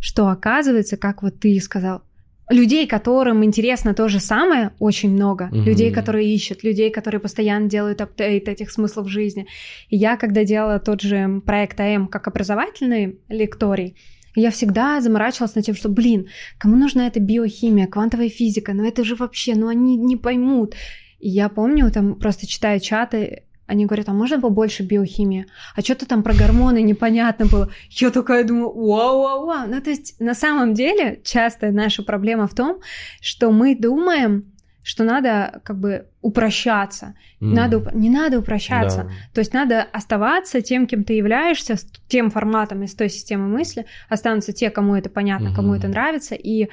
что 0.01 0.29
оказывается, 0.29 0.97
как 0.97 1.23
вот 1.23 1.39
ты 1.41 1.61
сказал, 1.61 2.03
людей, 2.51 2.87
которым 2.87 3.45
интересно 3.45 3.95
то 3.95 4.09
же 4.09 4.21
самое, 4.21 4.73
очень 4.79 5.11
много. 5.11 5.49
Угу. 5.51 5.61
Людей, 5.63 5.93
которые 5.93 6.35
ищут, 6.35 6.65
людей, 6.65 6.91
которые 6.91 7.21
постоянно 7.21 7.69
делают 7.69 8.01
апдейт 8.01 8.49
этих 8.49 8.71
смыслов 8.71 9.09
жизни. 9.09 9.47
И 9.89 9.97
я, 9.97 10.17
когда 10.17 10.45
делала 10.45 10.79
тот 10.79 11.01
же 11.01 11.41
проект 11.47 11.81
АМ 11.81 12.09
как 12.09 12.29
образовательный 12.29 13.19
лекторий, 13.29 13.97
я 14.35 14.51
всегда 14.51 15.01
заморачивалась 15.01 15.55
над 15.55 15.65
тем, 15.65 15.75
что, 15.75 15.89
блин, 15.89 16.29
кому 16.59 16.77
нужна 16.77 17.07
эта 17.07 17.21
биохимия, 17.21 17.87
квантовая 17.87 18.29
физика, 18.29 18.73
ну 18.75 18.87
это 18.87 19.05
же 19.05 19.17
вообще, 19.17 19.55
ну 19.55 19.69
они 19.69 19.97
не 19.97 20.17
поймут. 20.17 20.75
И 21.19 21.29
я 21.29 21.49
помню, 21.49 21.91
там 21.91 22.15
просто 22.15 22.47
читая 22.47 22.79
чаты, 22.81 23.45
они 23.71 23.87
говорят, 23.87 24.09
а 24.09 24.13
можно 24.13 24.41
побольше 24.41 24.83
биохимии? 24.83 25.47
А 25.77 25.81
что-то 25.81 26.07
там 26.07 26.23
про 26.23 26.35
гормоны 26.35 26.83
непонятно 26.83 27.47
было. 27.47 27.71
Я 27.91 28.11
такая 28.11 28.45
думаю, 28.45 28.73
вау-вау-вау. 28.73 29.69
Ну, 29.69 29.81
то 29.81 29.91
есть, 29.91 30.19
на 30.21 30.35
самом 30.35 30.75
деле, 30.75 31.21
часто 31.25 31.71
наша 31.71 32.03
проблема 32.03 32.49
в 32.49 32.55
том, 32.55 32.81
что 33.21 33.53
мы 33.53 33.77
думаем, 33.77 34.53
что 34.83 35.05
надо 35.05 35.61
как 35.63 35.79
бы 35.79 36.09
упрощаться. 36.21 37.15
Mm. 37.41 37.47
Надо, 37.55 37.91
не 37.95 38.11
надо 38.11 38.41
упрощаться. 38.41 39.05
Да. 39.05 39.11
То 39.35 39.41
есть 39.41 39.55
надо 39.55 39.83
оставаться 39.83 40.63
тем, 40.63 40.87
кем 40.87 41.05
ты 41.05 41.13
являешься, 41.13 41.77
с 41.77 41.87
тем 42.09 42.31
форматом 42.31 42.83
из 42.83 42.95
той 42.95 43.09
системы 43.09 43.47
мысли. 43.47 43.87
Останутся 44.09 44.53
те, 44.53 44.71
кому 44.71 44.97
это 44.97 45.09
понятно, 45.09 45.49
mm-hmm. 45.49 45.55
кому 45.55 45.75
это 45.75 45.87
нравится. 45.87 46.35
И 46.35 46.69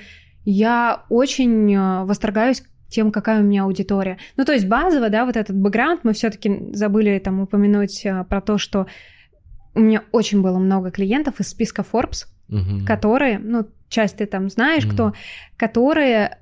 я 0.45 1.03
очень 1.09 1.75
э, 1.75 2.05
восторгаюсь 2.05 2.63
тем, 2.89 3.11
какая 3.11 3.41
у 3.41 3.43
меня 3.43 3.63
аудитория. 3.63 4.17
Ну, 4.37 4.45
то 4.45 4.53
есть 4.53 4.67
базово, 4.67 5.09
да, 5.09 5.25
вот 5.25 5.35
этот 5.35 5.55
бэкграунд, 5.55 6.03
мы 6.03 6.13
все-таки 6.13 6.69
забыли 6.73 7.19
там 7.19 7.41
упомянуть 7.41 8.05
а, 8.05 8.23
про 8.23 8.41
то, 8.41 8.57
что 8.57 8.87
у 9.75 9.79
меня 9.79 10.03
очень 10.11 10.41
было 10.41 10.57
много 10.57 10.91
клиентов 10.91 11.39
из 11.39 11.49
списка 11.49 11.83
Forbes, 11.89 12.25
угу. 12.49 12.85
которые, 12.85 13.39
ну, 13.39 13.67
часть 13.89 14.17
ты 14.17 14.25
там 14.25 14.49
знаешь, 14.49 14.85
угу. 14.85 14.93
кто, 14.93 15.13
которые 15.57 16.39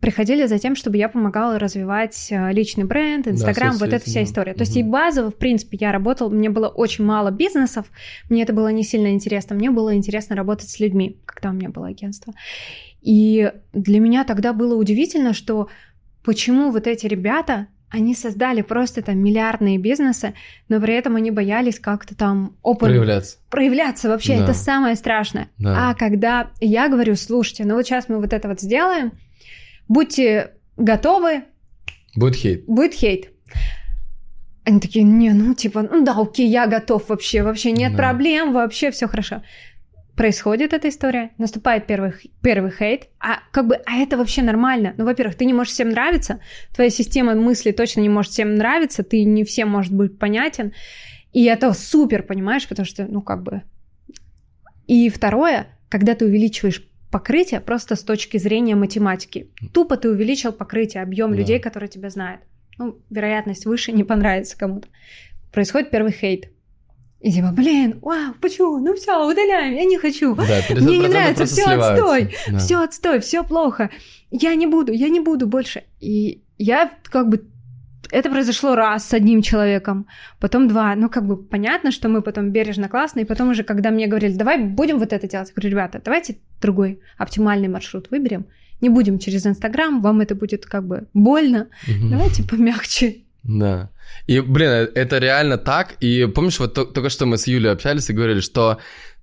приходили 0.00 0.46
за 0.46 0.58
тем, 0.58 0.76
чтобы 0.76 0.96
я 0.96 1.08
помогала 1.08 1.58
развивать 1.58 2.28
э, 2.30 2.52
личный 2.52 2.84
бренд, 2.84 3.26
Инстаграм, 3.26 3.72
да, 3.72 3.84
вот 3.84 3.92
эта 3.92 4.04
вся 4.04 4.22
история. 4.22 4.52
То 4.52 4.62
угу. 4.62 4.64
есть 4.64 4.76
и 4.76 4.82
базово, 4.82 5.30
в 5.30 5.36
принципе, 5.36 5.78
я 5.80 5.92
работала, 5.92 6.28
мне 6.28 6.50
было 6.50 6.68
очень 6.68 7.04
мало 7.04 7.30
бизнесов, 7.30 7.86
мне 8.28 8.42
это 8.42 8.52
было 8.52 8.68
не 8.68 8.84
сильно 8.84 9.12
интересно, 9.12 9.56
мне 9.56 9.70
было 9.70 9.94
интересно 9.94 10.36
работать 10.36 10.68
с 10.68 10.78
людьми, 10.80 11.18
когда 11.24 11.50
у 11.50 11.52
меня 11.52 11.70
было 11.70 11.88
агентство. 11.88 12.34
И 13.00 13.52
для 13.72 14.00
меня 14.00 14.24
тогда 14.24 14.52
было 14.52 14.74
удивительно, 14.74 15.32
что 15.32 15.68
почему 16.24 16.70
вот 16.72 16.86
эти 16.86 17.06
ребята, 17.06 17.68
они 17.88 18.14
создали 18.14 18.62
просто 18.62 19.00
там 19.00 19.18
миллиардные 19.18 19.78
бизнесы, 19.78 20.34
но 20.68 20.80
при 20.80 20.94
этом 20.94 21.16
они 21.16 21.30
боялись 21.30 21.78
как-то 21.78 22.16
там 22.16 22.56
open... 22.64 22.78
проявляться. 22.78 23.38
Проявляться 23.48 24.08
вообще, 24.08 24.36
да. 24.36 24.44
это 24.44 24.54
самое 24.54 24.96
страшное. 24.96 25.48
Да. 25.58 25.90
А 25.90 25.94
когда 25.94 26.50
я 26.60 26.88
говорю, 26.88 27.14
слушайте, 27.14 27.64
ну 27.64 27.76
вот 27.76 27.86
сейчас 27.86 28.08
мы 28.08 28.20
вот 28.20 28.32
это 28.32 28.48
вот 28.48 28.60
сделаем, 28.60 29.12
будьте 29.88 30.52
готовы. 30.76 31.44
Будет 32.14 32.36
хейт. 32.36 32.64
Будет 32.66 32.94
хейт. 32.94 33.30
Они 34.64 34.80
такие, 34.80 35.04
не, 35.04 35.32
ну 35.32 35.54
типа, 35.54 35.82
ну 35.82 36.04
да, 36.04 36.14
окей, 36.18 36.48
я 36.48 36.66
готов 36.66 37.08
вообще, 37.08 37.42
вообще 37.42 37.70
нет 37.70 37.92
да. 37.92 37.98
проблем, 37.98 38.52
вообще 38.52 38.90
все 38.90 39.06
хорошо. 39.06 39.42
Происходит 40.16 40.72
эта 40.72 40.88
история, 40.88 41.30
наступает 41.38 41.86
первый, 41.86 42.14
первый 42.42 42.72
хейт, 42.72 43.08
а 43.20 43.40
как 43.52 43.68
бы, 43.68 43.76
а 43.86 43.98
это 43.98 44.16
вообще 44.16 44.42
нормально. 44.42 44.94
Ну, 44.96 45.04
во-первых, 45.04 45.36
ты 45.36 45.44
не 45.44 45.52
можешь 45.52 45.74
всем 45.74 45.90
нравиться, 45.90 46.40
твоя 46.74 46.90
система 46.90 47.34
мысли 47.34 47.70
точно 47.70 48.00
не 48.00 48.08
может 48.08 48.32
всем 48.32 48.54
нравиться, 48.54 49.04
ты 49.04 49.24
не 49.24 49.44
всем 49.44 49.68
может 49.68 49.92
быть 49.92 50.18
понятен, 50.18 50.72
и 51.32 51.44
это 51.44 51.72
супер, 51.74 52.22
понимаешь, 52.22 52.66
потому 52.66 52.86
что, 52.86 53.06
ну, 53.06 53.20
как 53.20 53.42
бы... 53.42 53.62
И 54.86 55.10
второе, 55.10 55.66
когда 55.90 56.14
ты 56.14 56.24
увеличиваешь 56.24 56.82
покрытие 57.10 57.60
просто 57.60 57.96
с 57.96 58.02
точки 58.02 58.36
зрения 58.38 58.74
математики. 58.74 59.50
Тупо 59.72 59.96
ты 59.96 60.10
увеличил 60.10 60.52
покрытие, 60.52 61.02
объем 61.02 61.30
да. 61.30 61.38
людей, 61.38 61.58
которые 61.58 61.88
тебя 61.88 62.10
знают. 62.10 62.42
Ну, 62.78 62.98
вероятность 63.10 63.66
выше, 63.66 63.92
не 63.92 64.04
понравится 64.04 64.56
кому-то. 64.56 64.88
Происходит 65.52 65.90
первый 65.90 66.12
хейт. 66.12 66.50
И 67.20 67.32
типа, 67.32 67.50
блин, 67.50 67.98
вау, 68.02 68.34
почему? 68.40 68.78
Ну 68.78 68.94
все, 68.94 69.26
удаляем, 69.26 69.74
я 69.74 69.84
не 69.84 69.96
хочу. 69.96 70.34
Да, 70.34 70.60
Мне 70.70 70.98
не 70.98 71.08
нравится, 71.08 71.46
все 71.46 71.64
отстой, 71.64 72.34
да. 72.46 72.58
все 72.58 72.82
отстой, 72.82 73.20
все 73.20 73.42
плохо. 73.42 73.90
Я 74.30 74.54
не 74.54 74.66
буду, 74.66 74.92
я 74.92 75.08
не 75.08 75.20
буду 75.20 75.46
больше. 75.46 75.84
И 75.98 76.42
я 76.58 76.92
как 77.04 77.28
бы 77.28 77.44
это 78.10 78.30
произошло 78.30 78.74
раз 78.74 79.08
с 79.08 79.14
одним 79.14 79.42
человеком, 79.42 80.06
потом 80.40 80.68
два. 80.68 80.94
Ну, 80.94 81.08
как 81.08 81.26
бы 81.26 81.36
понятно, 81.36 81.90
что 81.90 82.08
мы 82.08 82.22
потом 82.22 82.50
бережно, 82.50 82.88
классно. 82.88 83.20
И 83.20 83.24
потом 83.24 83.50
уже, 83.50 83.62
когда 83.62 83.90
мне 83.90 84.06
говорили, 84.06 84.34
давай 84.34 84.58
будем 84.58 84.98
вот 84.98 85.12
это 85.12 85.28
делать, 85.28 85.48
я 85.48 85.54
говорю, 85.54 85.70
ребята, 85.70 86.00
давайте 86.04 86.38
другой 86.60 87.00
оптимальный 87.18 87.68
маршрут 87.68 88.10
выберем. 88.10 88.46
Не 88.80 88.90
будем 88.90 89.18
через 89.18 89.46
Инстаграм, 89.46 90.02
вам 90.02 90.20
это 90.20 90.34
будет 90.34 90.66
как 90.66 90.86
бы 90.86 91.06
больно. 91.14 91.68
Угу. 91.88 92.08
Давайте 92.10 92.42
помягче. 92.42 93.16
Да. 93.42 93.90
И, 94.26 94.40
блин, 94.40 94.70
э, 94.70 94.90
это 94.94 95.18
реально 95.18 95.56
так. 95.56 95.94
И 96.00 96.26
помнишь, 96.26 96.58
вот 96.58 96.74
только 96.74 97.08
что 97.08 97.26
мы 97.26 97.38
с 97.38 97.46
Юлей 97.46 97.70
общались 97.70 98.10
и 98.10 98.12
говорили, 98.12 98.40
что 98.40 98.78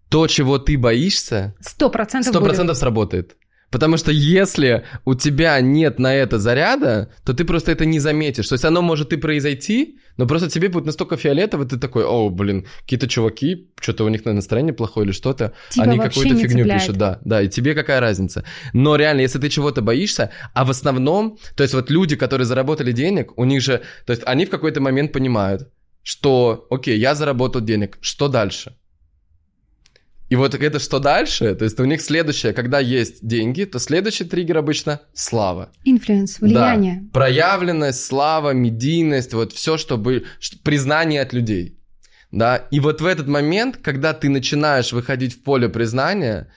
то, 0.09 0.27
чего 0.27 0.59
ты 0.59 0.77
боишься... 0.77 1.55
Сто 1.59 1.89
процентов 1.89 2.33
Сто 2.33 2.41
процентов 2.41 2.77
сработает. 2.77 3.35
Потому 3.73 3.97
что 3.97 4.11
если 4.11 4.83
у 5.03 5.15
тебя 5.15 5.59
нет 5.59 5.97
на 5.97 6.13
это 6.13 6.37
заряда, 6.37 7.09
то 7.25 7.33
ты 7.33 7.43
просто 7.43 7.71
это 7.71 7.85
не 7.85 7.99
заметишь. 7.99 8.47
То 8.47 8.53
есть 8.53 8.65
оно 8.65 8.83
может 8.83 9.13
и 9.13 9.17
произойти, 9.17 9.97
но 10.15 10.27
просто 10.27 10.47
тебе 10.47 10.69
будет 10.69 10.85
настолько 10.85 11.17
фиолетово, 11.17 11.65
ты 11.65 11.79
такой, 11.79 12.05
о, 12.05 12.29
блин, 12.29 12.67
какие-то 12.81 13.07
чуваки, 13.07 13.71
что-то 13.81 14.03
у 14.03 14.09
них 14.09 14.25
на 14.25 14.33
настроение 14.33 14.73
плохое 14.73 15.05
или 15.05 15.11
что-то, 15.11 15.53
Тебя 15.71 15.85
они 15.85 15.97
какую-то 15.97 16.35
фигню 16.35 16.65
цепляет. 16.65 16.81
пишут, 16.81 16.97
да, 16.97 17.19
да, 17.25 17.41
и 17.41 17.49
тебе 17.49 17.73
какая 17.73 17.99
разница. 17.99 18.43
Но 18.73 18.95
реально, 18.95 19.21
если 19.21 19.39
ты 19.39 19.49
чего-то 19.49 19.81
боишься, 19.81 20.29
а 20.53 20.65
в 20.65 20.69
основном, 20.69 21.39
то 21.55 21.63
есть 21.63 21.73
вот 21.73 21.89
люди, 21.89 22.15
которые 22.15 22.45
заработали 22.45 22.91
денег, 22.91 23.35
у 23.39 23.43
них 23.43 23.63
же, 23.63 23.81
то 24.05 24.11
есть 24.13 24.21
они 24.27 24.45
в 24.45 24.51
какой-то 24.51 24.81
момент 24.81 25.11
понимают, 25.13 25.67
что, 26.03 26.67
окей, 26.69 26.99
я 26.99 27.15
заработал 27.15 27.61
денег, 27.61 27.97
что 28.01 28.27
дальше? 28.27 28.75
И 30.33 30.35
вот 30.35 30.55
это 30.55 30.79
что 30.79 30.97
дальше? 30.97 31.53
То 31.53 31.63
есть 31.63 31.79
у 31.79 31.85
них 31.85 32.01
следующее, 32.01 32.53
когда 32.53 32.79
есть 32.79 33.23
деньги, 33.23 33.65
то 33.65 33.77
следующий 33.77 34.23
триггер 34.23 34.57
обычно 34.57 34.99
слава. 35.13 35.69
Influence, 35.83 36.41
влияние. 36.41 37.01
Да. 37.01 37.19
Проявленность, 37.19 38.03
слава, 38.03 38.49
медийность, 38.49 39.35
вот 39.35 39.53
все, 39.53 39.77
чтобы 39.77 40.23
признание 40.63 41.21
от 41.21 41.33
людей. 41.33 41.77
Да, 42.31 42.55
и 42.71 42.79
вот 42.79 42.99
в 42.99 43.05
этот 43.05 43.27
момент, 43.27 43.77
когда 43.77 44.13
ты 44.13 44.27
начинаешь 44.29 44.91
выходить 44.91 45.35
в 45.35 45.43
поле 45.43 45.69
признания, 45.69 46.47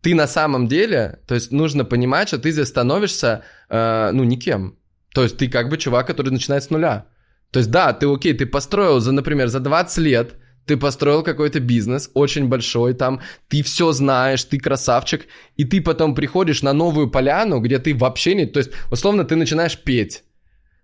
ты 0.00 0.14
на 0.14 0.26
самом 0.26 0.66
деле, 0.66 1.18
то 1.26 1.34
есть 1.34 1.52
нужно 1.52 1.84
понимать, 1.84 2.28
что 2.28 2.38
ты 2.38 2.50
здесь 2.50 2.68
становишься, 2.68 3.42
э, 3.68 4.10
ну, 4.10 4.24
никем. 4.24 4.78
То 5.12 5.22
есть 5.22 5.36
ты 5.36 5.48
как 5.48 5.68
бы 5.68 5.76
чувак, 5.76 6.06
который 6.06 6.30
начинает 6.30 6.64
с 6.64 6.70
нуля. 6.70 7.04
То 7.50 7.58
есть 7.58 7.70
да, 7.70 7.92
ты 7.92 8.10
окей, 8.10 8.32
ты 8.32 8.46
построил, 8.46 9.00
за, 9.00 9.12
например, 9.12 9.48
за 9.48 9.60
20 9.60 9.98
лет 9.98 10.36
ты 10.68 10.76
построил 10.76 11.22
какой-то 11.22 11.60
бизнес 11.60 12.10
очень 12.14 12.46
большой, 12.46 12.94
там 12.94 13.20
ты 13.48 13.62
все 13.62 13.92
знаешь, 13.92 14.44
ты 14.44 14.58
красавчик, 14.58 15.26
и 15.56 15.64
ты 15.64 15.80
потом 15.80 16.14
приходишь 16.14 16.62
на 16.62 16.72
новую 16.72 17.10
поляну, 17.10 17.60
где 17.60 17.78
ты 17.78 17.94
вообще 17.94 18.34
не... 18.34 18.46
То 18.46 18.60
есть, 18.60 18.70
условно, 18.90 19.24
ты 19.24 19.34
начинаешь 19.34 19.78
петь. 19.78 20.24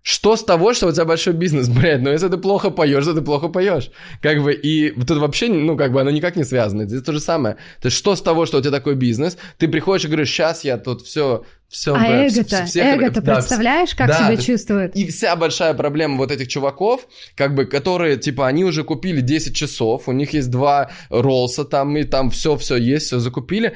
Что 0.07 0.35
с 0.35 0.43
того, 0.43 0.75
что 0.75 0.85
у 0.85 0.91
тебя 0.91 1.03
большой 1.05 1.33
бизнес, 1.33 1.67
блядь, 1.79 1.99
ну 2.01 2.11
если 2.11 2.27
ты 2.27 2.37
плохо 2.37 2.69
поешь, 2.69 3.05
то 3.05 3.13
ты 3.15 3.21
плохо 3.21 3.47
поешь. 3.47 3.89
Как 4.21 4.43
бы, 4.43 4.53
и 4.53 4.91
тут 4.91 5.17
вообще, 5.17 5.47
ну, 5.47 5.75
как 5.75 5.91
бы, 5.91 5.99
оно 5.99 6.11
никак 6.11 6.35
не 6.35 6.43
связано. 6.43 6.85
Здесь 6.85 7.01
то 7.01 7.11
же 7.11 7.19
самое. 7.19 7.55
То 7.81 7.87
есть, 7.87 7.97
что 7.97 8.15
с 8.15 8.21
того, 8.21 8.45
что 8.45 8.59
у 8.59 8.61
тебя 8.61 8.69
такой 8.69 8.93
бизнес, 8.93 9.35
ты 9.57 9.67
приходишь 9.67 10.05
и 10.05 10.07
говоришь, 10.07 10.29
сейчас 10.29 10.63
я 10.63 10.77
тут 10.77 11.01
все 11.01 11.43
все, 11.67 11.95
а 11.95 12.05
эго-то, 12.05 12.65
эго-то 12.75 13.21
да, 13.21 13.35
представляешь, 13.35 13.95
как 13.95 14.07
да, 14.07 14.17
себя 14.19 14.37
чувствует? 14.37 14.95
И 14.95 15.07
вся 15.07 15.35
большая 15.35 15.73
проблема 15.73 16.17
вот 16.17 16.31
этих 16.31 16.47
чуваков, 16.47 17.07
как 17.35 17.55
бы, 17.55 17.65
которые, 17.65 18.17
типа, 18.17 18.47
они 18.47 18.63
уже 18.63 18.83
купили 18.83 19.21
10 19.21 19.55
часов, 19.55 20.07
у 20.07 20.11
них 20.11 20.33
есть 20.33 20.51
два 20.51 20.91
роллса 21.09 21.65
там, 21.65 21.97
и 21.97 22.03
там 22.03 22.29
все-все 22.29 22.75
есть, 22.75 23.07
все 23.07 23.19
закупили, 23.19 23.73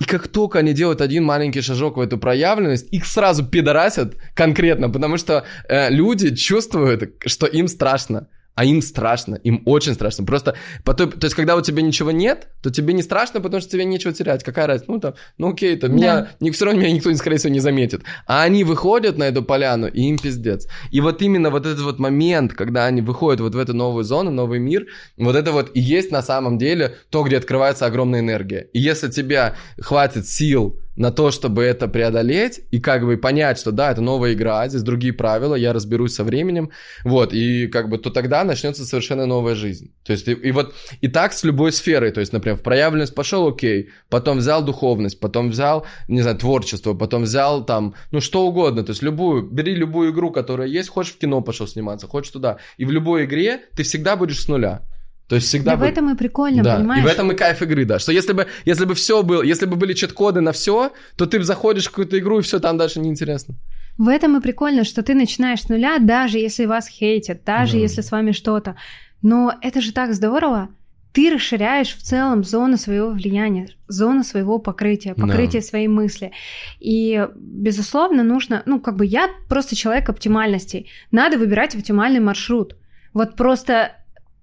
и 0.00 0.04
как 0.04 0.28
только 0.28 0.60
они 0.60 0.72
делают 0.72 1.00
один 1.00 1.24
маленький 1.24 1.60
шажок 1.60 1.96
в 1.96 2.00
эту 2.00 2.18
проявленность, 2.18 2.88
их 2.92 3.06
сразу 3.06 3.44
пидорасят 3.44 4.16
конкретно, 4.34 4.88
потому 4.90 5.16
что 5.16 5.44
э, 5.68 5.90
люди 5.90 6.34
чувствуют, 6.34 7.14
что 7.26 7.46
им 7.46 7.68
страшно 7.68 8.28
а 8.58 8.64
им 8.64 8.82
страшно, 8.82 9.36
им 9.36 9.62
очень 9.66 9.94
страшно. 9.94 10.24
Просто, 10.24 10.56
по 10.82 10.92
той, 10.92 11.08
то 11.08 11.26
есть, 11.26 11.36
когда 11.36 11.54
у 11.54 11.60
тебя 11.60 11.80
ничего 11.80 12.10
нет, 12.10 12.48
то 12.60 12.70
тебе 12.70 12.92
не 12.92 13.04
страшно, 13.04 13.40
потому 13.40 13.60
что 13.60 13.70
тебе 13.70 13.84
нечего 13.84 14.12
терять. 14.12 14.42
Какая 14.42 14.66
разница? 14.66 14.90
Ну, 14.90 14.98
там, 14.98 15.14
ну 15.38 15.50
окей, 15.50 15.76
то 15.76 15.86
да. 15.86 15.94
меня, 15.94 16.28
не, 16.40 16.50
все 16.50 16.64
равно 16.64 16.80
меня 16.80 16.90
никто, 16.90 17.14
скорее 17.14 17.36
всего, 17.36 17.52
не 17.52 17.60
заметит. 17.60 18.02
А 18.26 18.42
они 18.42 18.64
выходят 18.64 19.16
на 19.16 19.28
эту 19.28 19.44
поляну, 19.44 19.86
и 19.86 20.00
им 20.00 20.18
пиздец. 20.18 20.66
И 20.90 21.00
вот 21.00 21.22
именно 21.22 21.50
вот 21.50 21.66
этот 21.66 21.82
вот 21.82 22.00
момент, 22.00 22.52
когда 22.52 22.86
они 22.86 23.00
выходят 23.00 23.40
вот 23.40 23.54
в 23.54 23.58
эту 23.58 23.74
новую 23.74 24.02
зону, 24.02 24.32
новый 24.32 24.58
мир, 24.58 24.86
вот 25.16 25.36
это 25.36 25.52
вот 25.52 25.70
и 25.74 25.80
есть 25.80 26.10
на 26.10 26.22
самом 26.22 26.58
деле 26.58 26.96
то, 27.10 27.22
где 27.22 27.36
открывается 27.36 27.86
огромная 27.86 28.18
энергия. 28.18 28.66
И 28.72 28.80
если 28.80 29.08
тебя 29.08 29.54
хватит 29.80 30.26
сил 30.26 30.80
на 30.98 31.12
то, 31.12 31.30
чтобы 31.30 31.62
это 31.62 31.86
преодолеть 31.86 32.60
и 32.72 32.80
как 32.80 33.04
бы 33.04 33.16
понять, 33.16 33.58
что 33.58 33.70
да, 33.70 33.92
это 33.92 34.00
новая 34.00 34.32
игра, 34.32 34.68
здесь 34.68 34.82
другие 34.82 35.12
правила, 35.12 35.54
я 35.54 35.72
разберусь 35.72 36.14
со 36.14 36.24
временем, 36.24 36.70
вот, 37.04 37.32
и 37.32 37.68
как 37.68 37.88
бы 37.88 37.98
то 37.98 38.10
тогда 38.10 38.42
начнется 38.42 38.84
совершенно 38.84 39.24
новая 39.24 39.54
жизнь. 39.54 39.92
То 40.04 40.12
есть 40.12 40.26
и, 40.26 40.32
и 40.32 40.50
вот 40.50 40.74
и 41.00 41.08
так 41.08 41.32
с 41.32 41.44
любой 41.44 41.72
сферой, 41.72 42.10
то 42.10 42.20
есть, 42.20 42.32
например, 42.32 42.58
в 42.58 42.62
проявленность 42.62 43.14
пошел, 43.14 43.46
окей, 43.46 43.90
потом 44.10 44.38
взял 44.38 44.64
духовность, 44.64 45.20
потом 45.20 45.50
взял, 45.50 45.86
не 46.08 46.20
знаю, 46.20 46.36
творчество, 46.36 46.94
потом 46.94 47.22
взял 47.22 47.64
там, 47.64 47.94
ну 48.10 48.20
что 48.20 48.46
угодно, 48.46 48.82
то 48.82 48.90
есть 48.90 49.02
любую, 49.02 49.42
бери 49.42 49.74
любую 49.76 50.12
игру, 50.12 50.32
которая 50.32 50.66
есть, 50.66 50.88
хочешь 50.88 51.14
в 51.14 51.18
кино 51.18 51.40
пошел 51.42 51.68
сниматься, 51.68 52.08
хочешь 52.08 52.32
туда, 52.32 52.58
и 52.76 52.84
в 52.84 52.90
любой 52.90 53.24
игре 53.24 53.60
ты 53.76 53.84
всегда 53.84 54.16
будешь 54.16 54.42
с 54.42 54.48
нуля. 54.48 54.82
То 55.28 55.36
есть 55.36 55.48
всегда... 55.48 55.72
Да 55.72 55.76
будет... 55.76 55.88
в 55.90 55.92
этом 55.92 56.10
и 56.10 56.16
прикольно, 56.16 56.62
да. 56.62 56.76
понимаешь? 56.76 57.04
И 57.04 57.06
в 57.06 57.10
этом 57.10 57.30
и 57.30 57.34
кайф 57.34 57.60
игры, 57.62 57.84
да. 57.84 57.98
Что 57.98 58.12
если 58.12 58.32
бы, 58.32 58.46
если 58.64 58.86
бы 58.86 58.94
все 58.94 59.22
было, 59.22 59.42
если 59.42 59.66
бы 59.66 59.76
были 59.76 59.92
чит-коды 59.92 60.40
на 60.40 60.52
все, 60.52 60.92
то 61.16 61.26
ты 61.26 61.42
заходишь 61.42 61.86
в 61.86 61.90
какую-то 61.90 62.18
игру, 62.18 62.38
и 62.38 62.42
все 62.42 62.58
там 62.60 62.78
дальше 62.78 62.98
неинтересно. 62.98 63.54
В 63.98 64.08
этом 64.08 64.38
и 64.38 64.40
прикольно, 64.40 64.84
что 64.84 65.02
ты 65.02 65.14
начинаешь 65.14 65.62
с 65.62 65.68
нуля, 65.68 65.98
даже 65.98 66.38
если 66.38 66.64
вас 66.64 66.88
хейтят, 66.88 67.44
даже 67.44 67.72
да. 67.72 67.78
если 67.78 68.00
с 68.00 68.10
вами 68.10 68.32
что-то. 68.32 68.76
Но 69.20 69.54
это 69.60 69.82
же 69.82 69.92
так 69.92 70.14
здорово. 70.14 70.70
Ты 71.12 71.34
расширяешь 71.34 71.94
в 71.94 72.02
целом 72.02 72.44
зону 72.44 72.76
своего 72.76 73.10
влияния, 73.10 73.68
зону 73.88 74.22
своего 74.24 74.58
покрытия, 74.58 75.14
покрытие 75.14 75.60
да. 75.60 75.66
своей 75.66 75.88
мысли. 75.88 76.32
И, 76.80 77.26
безусловно, 77.34 78.22
нужно, 78.22 78.62
ну, 78.66 78.80
как 78.80 78.96
бы 78.96 79.04
я 79.04 79.28
просто 79.48 79.74
человек 79.74 80.08
оптимальностей. 80.08 80.88
Надо 81.10 81.36
выбирать 81.36 81.74
оптимальный 81.74 82.20
маршрут. 82.20 82.76
Вот 83.14 83.36
просто 83.36 83.96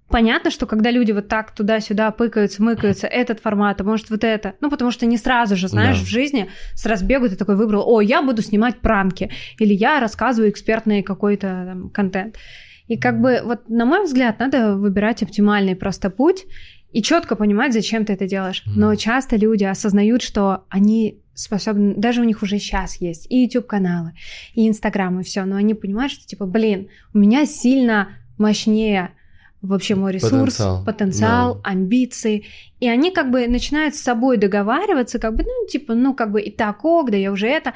Понятно, 0.10 0.52
что 0.52 0.68
когда 0.68 0.92
люди 0.92 1.12
вот 1.12 1.28
так 1.28 1.52
туда-сюда 1.52 2.12
пыкаются, 2.12 2.62
мыкаются, 2.62 3.08
этот 3.08 3.40
формат, 3.40 3.82
а 3.82 3.84
может 3.84 4.12
вот 4.12 4.24
это, 4.24 4.54
ну 4.62 4.70
потому 4.70 4.92
что 4.92 5.06
не 5.08 5.18
сразу 5.18 5.56
же, 5.56 5.68
знаешь, 5.68 6.00
да. 6.00 6.06
в 6.06 6.08
жизни 6.08 6.50
с 6.74 6.86
разбегу 6.86 7.28
ты 7.28 7.36
такой 7.36 7.56
выбрал, 7.56 7.84
о, 7.88 8.02
я 8.02 8.22
буду 8.22 8.44
снимать 8.44 8.80
пранки, 8.82 9.32
или 9.58 9.74
я 9.74 10.00
рассказываю 10.00 10.52
экспертный 10.52 11.02
какой-то 11.02 11.66
там, 11.68 11.90
контент. 11.90 12.38
И 12.88 12.98
как 12.98 13.20
бы 13.20 13.42
вот, 13.44 13.68
на 13.68 13.86
мой 13.86 14.04
взгляд, 14.04 14.40
надо 14.40 14.76
выбирать 14.76 15.24
оптимальный 15.24 15.76
просто 15.76 16.12
путь 16.12 16.46
и 16.92 17.02
четко 17.02 17.36
понимать, 17.36 17.74
зачем 17.74 18.06
ты 18.06 18.14
это 18.14 18.28
делаешь. 18.28 18.64
Mm. 18.66 18.72
Но 18.76 18.96
часто 18.96 19.38
люди 19.38 19.64
осознают, 19.64 20.22
что 20.22 20.66
они 20.70 21.20
способны, 21.34 21.96
даже 21.96 22.22
у 22.22 22.24
них 22.24 22.42
уже 22.44 22.60
сейчас 22.60 23.02
есть 23.02 23.26
и 23.30 23.44
YouTube-каналы, 23.44 24.14
и 24.54 24.68
Инстаграм, 24.68 25.20
и 25.20 25.24
все, 25.24 25.46
но 25.46 25.56
они 25.56 25.74
понимают, 25.74 26.14
что 26.14 26.26
типа, 26.26 26.46
блин, 26.46 26.90
у 27.14 27.18
меня 27.18 27.46
сильно 27.46 28.10
мощнее 28.38 29.12
вообще 29.66 29.96
мой 29.96 30.12
ресурс, 30.12 30.58
потенциал, 30.58 30.86
потенциал 30.86 31.56
да. 31.56 31.70
амбиции. 31.70 32.46
И 32.80 32.88
они 32.88 33.12
как 33.12 33.32
бы 33.32 33.48
начинают 33.48 33.96
с 33.96 34.02
собой 34.02 34.38
договариваться, 34.38 35.20
как 35.20 35.36
бы, 35.36 35.44
ну, 35.44 35.68
типа, 35.68 35.94
ну, 35.94 36.14
как 36.14 36.32
бы 36.32 36.42
и 36.42 36.52
так, 36.52 36.84
ок, 36.86 37.12
да 37.12 37.18
я 37.18 37.32
уже 37.32 37.48
это. 37.48 37.74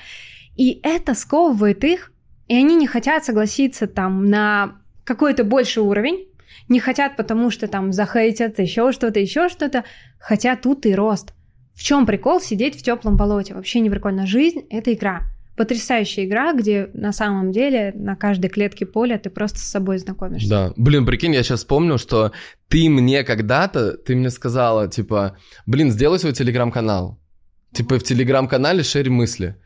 И 0.56 0.80
это 0.84 1.14
сковывает 1.16 1.84
их, 1.84 2.12
и 2.48 2.56
они 2.56 2.76
не 2.76 2.88
хотят 2.88 3.26
согласиться 3.26 3.88
там 3.88 4.26
на 4.26 4.76
какой-то 5.04 5.44
больший 5.44 5.84
уровень, 5.84 6.28
не 6.68 6.80
хотят, 6.80 7.16
потому 7.16 7.50
что 7.50 7.68
там 7.68 7.94
захейтят 7.94 8.60
еще 8.60 8.92
что-то, 8.92 9.20
еще 9.20 9.50
что-то, 9.50 9.86
хотят 10.20 10.62
тут 10.62 10.86
и 10.86 10.94
рост. 10.94 11.34
В 11.74 11.84
чем 11.84 12.06
прикол 12.06 12.42
сидеть 12.42 12.78
в 12.78 12.84
теплом 12.84 13.16
болоте? 13.16 13.54
Вообще 13.54 13.80
не 13.80 13.90
прикольно. 13.90 14.28
Жизнь— 14.28 14.66
это 14.70 14.94
игра 14.94 15.22
потрясающая 15.60 16.24
игра, 16.24 16.54
где 16.54 16.90
на 16.94 17.12
самом 17.12 17.52
деле 17.52 17.92
на 17.94 18.16
каждой 18.16 18.50
клетке 18.50 18.86
поля 18.86 19.18
ты 19.18 19.30
просто 19.30 19.60
с 19.60 19.64
собой 19.64 19.98
знакомишься. 19.98 20.50
Да. 20.50 20.74
Блин, 20.78 21.06
прикинь, 21.06 21.34
я 21.34 21.44
сейчас 21.44 21.60
вспомнил, 21.60 21.98
что 21.98 22.32
ты 22.70 22.90
мне 22.90 23.26
когда-то, 23.26 23.98
ты 23.98 24.16
мне 24.16 24.30
сказала, 24.30 24.88
типа, 24.88 25.36
блин, 25.66 25.92
сделай 25.92 26.18
свой 26.18 26.32
телеграм-канал. 26.32 27.20
Типа 27.74 28.00
в 28.00 28.04
телеграм-канале 28.04 28.84
шерь 28.84 29.10
мысли. 29.10 29.58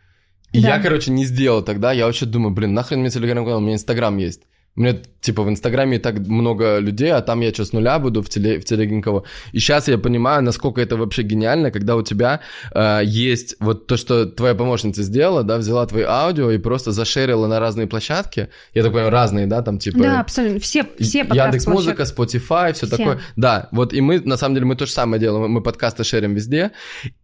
И 0.51 0.63
да. 0.63 0.77
я, 0.77 0.81
короче, 0.81 1.11
не 1.11 1.25
сделал 1.25 1.61
тогда. 1.61 1.91
Я 1.91 2.07
вообще 2.07 2.25
думаю, 2.25 2.55
блин, 2.55 2.73
нахрен 2.73 3.01
мне 3.01 3.11
телеграм-канал, 3.11 3.59
у 3.59 3.61
меня 3.61 3.75
инстаграм 3.75 4.17
есть. 4.17 4.41
У 4.75 4.81
меня, 4.81 4.97
типа, 5.21 5.43
в 5.43 5.49
Инстаграме 5.49 5.97
и 5.97 5.99
так 5.99 6.17
много 6.17 6.79
людей, 6.79 7.11
а 7.11 7.21
там 7.21 7.41
я 7.41 7.53
что, 7.53 7.63
с 7.63 7.73
нуля 7.73 7.99
буду 7.99 8.23
в, 8.23 8.29
теле, 8.29 8.59
в 8.59 8.65
телеге 8.65 8.95
никого. 8.95 9.23
И 9.51 9.59
сейчас 9.59 9.87
я 9.87 9.99
понимаю, 9.99 10.41
насколько 10.41 10.81
это 10.81 10.97
вообще 10.97 11.21
гениально, 11.21 11.69
когда 11.69 11.95
у 11.95 12.01
тебя 12.01 12.39
э, 12.73 13.01
есть 13.05 13.55
вот 13.59 13.85
то, 13.85 13.97
что 13.97 14.25
твоя 14.25 14.55
помощница 14.55 15.03
сделала, 15.03 15.43
да, 15.43 15.59
взяла 15.59 15.85
твои 15.85 16.03
аудио 16.03 16.49
и 16.49 16.57
просто 16.57 16.91
зашерила 16.91 17.45
на 17.45 17.59
разные 17.59 17.85
площадки. 17.85 18.49
Я 18.73 18.81
так 18.81 18.91
понимаю, 18.91 19.11
разные, 19.11 19.45
да, 19.45 19.61
там 19.61 19.77
типа... 19.77 19.99
Да, 19.99 20.19
абсолютно. 20.19 20.59
Все, 20.59 20.87
все 20.99 21.19
Яндекс 21.19 21.67
Музыка, 21.67 22.03
Spotify, 22.03 22.73
все, 22.73 22.87
все 22.87 22.97
такое. 22.97 23.19
Да, 23.35 23.69
вот 23.71 23.93
и 23.93 24.01
мы, 24.01 24.21
на 24.21 24.37
самом 24.37 24.55
деле, 24.55 24.65
мы 24.65 24.75
то 24.75 24.87
же 24.87 24.91
самое 24.91 25.19
делаем. 25.19 25.51
Мы 25.51 25.61
подкасты 25.61 26.03
шерим 26.03 26.33
везде. 26.33 26.71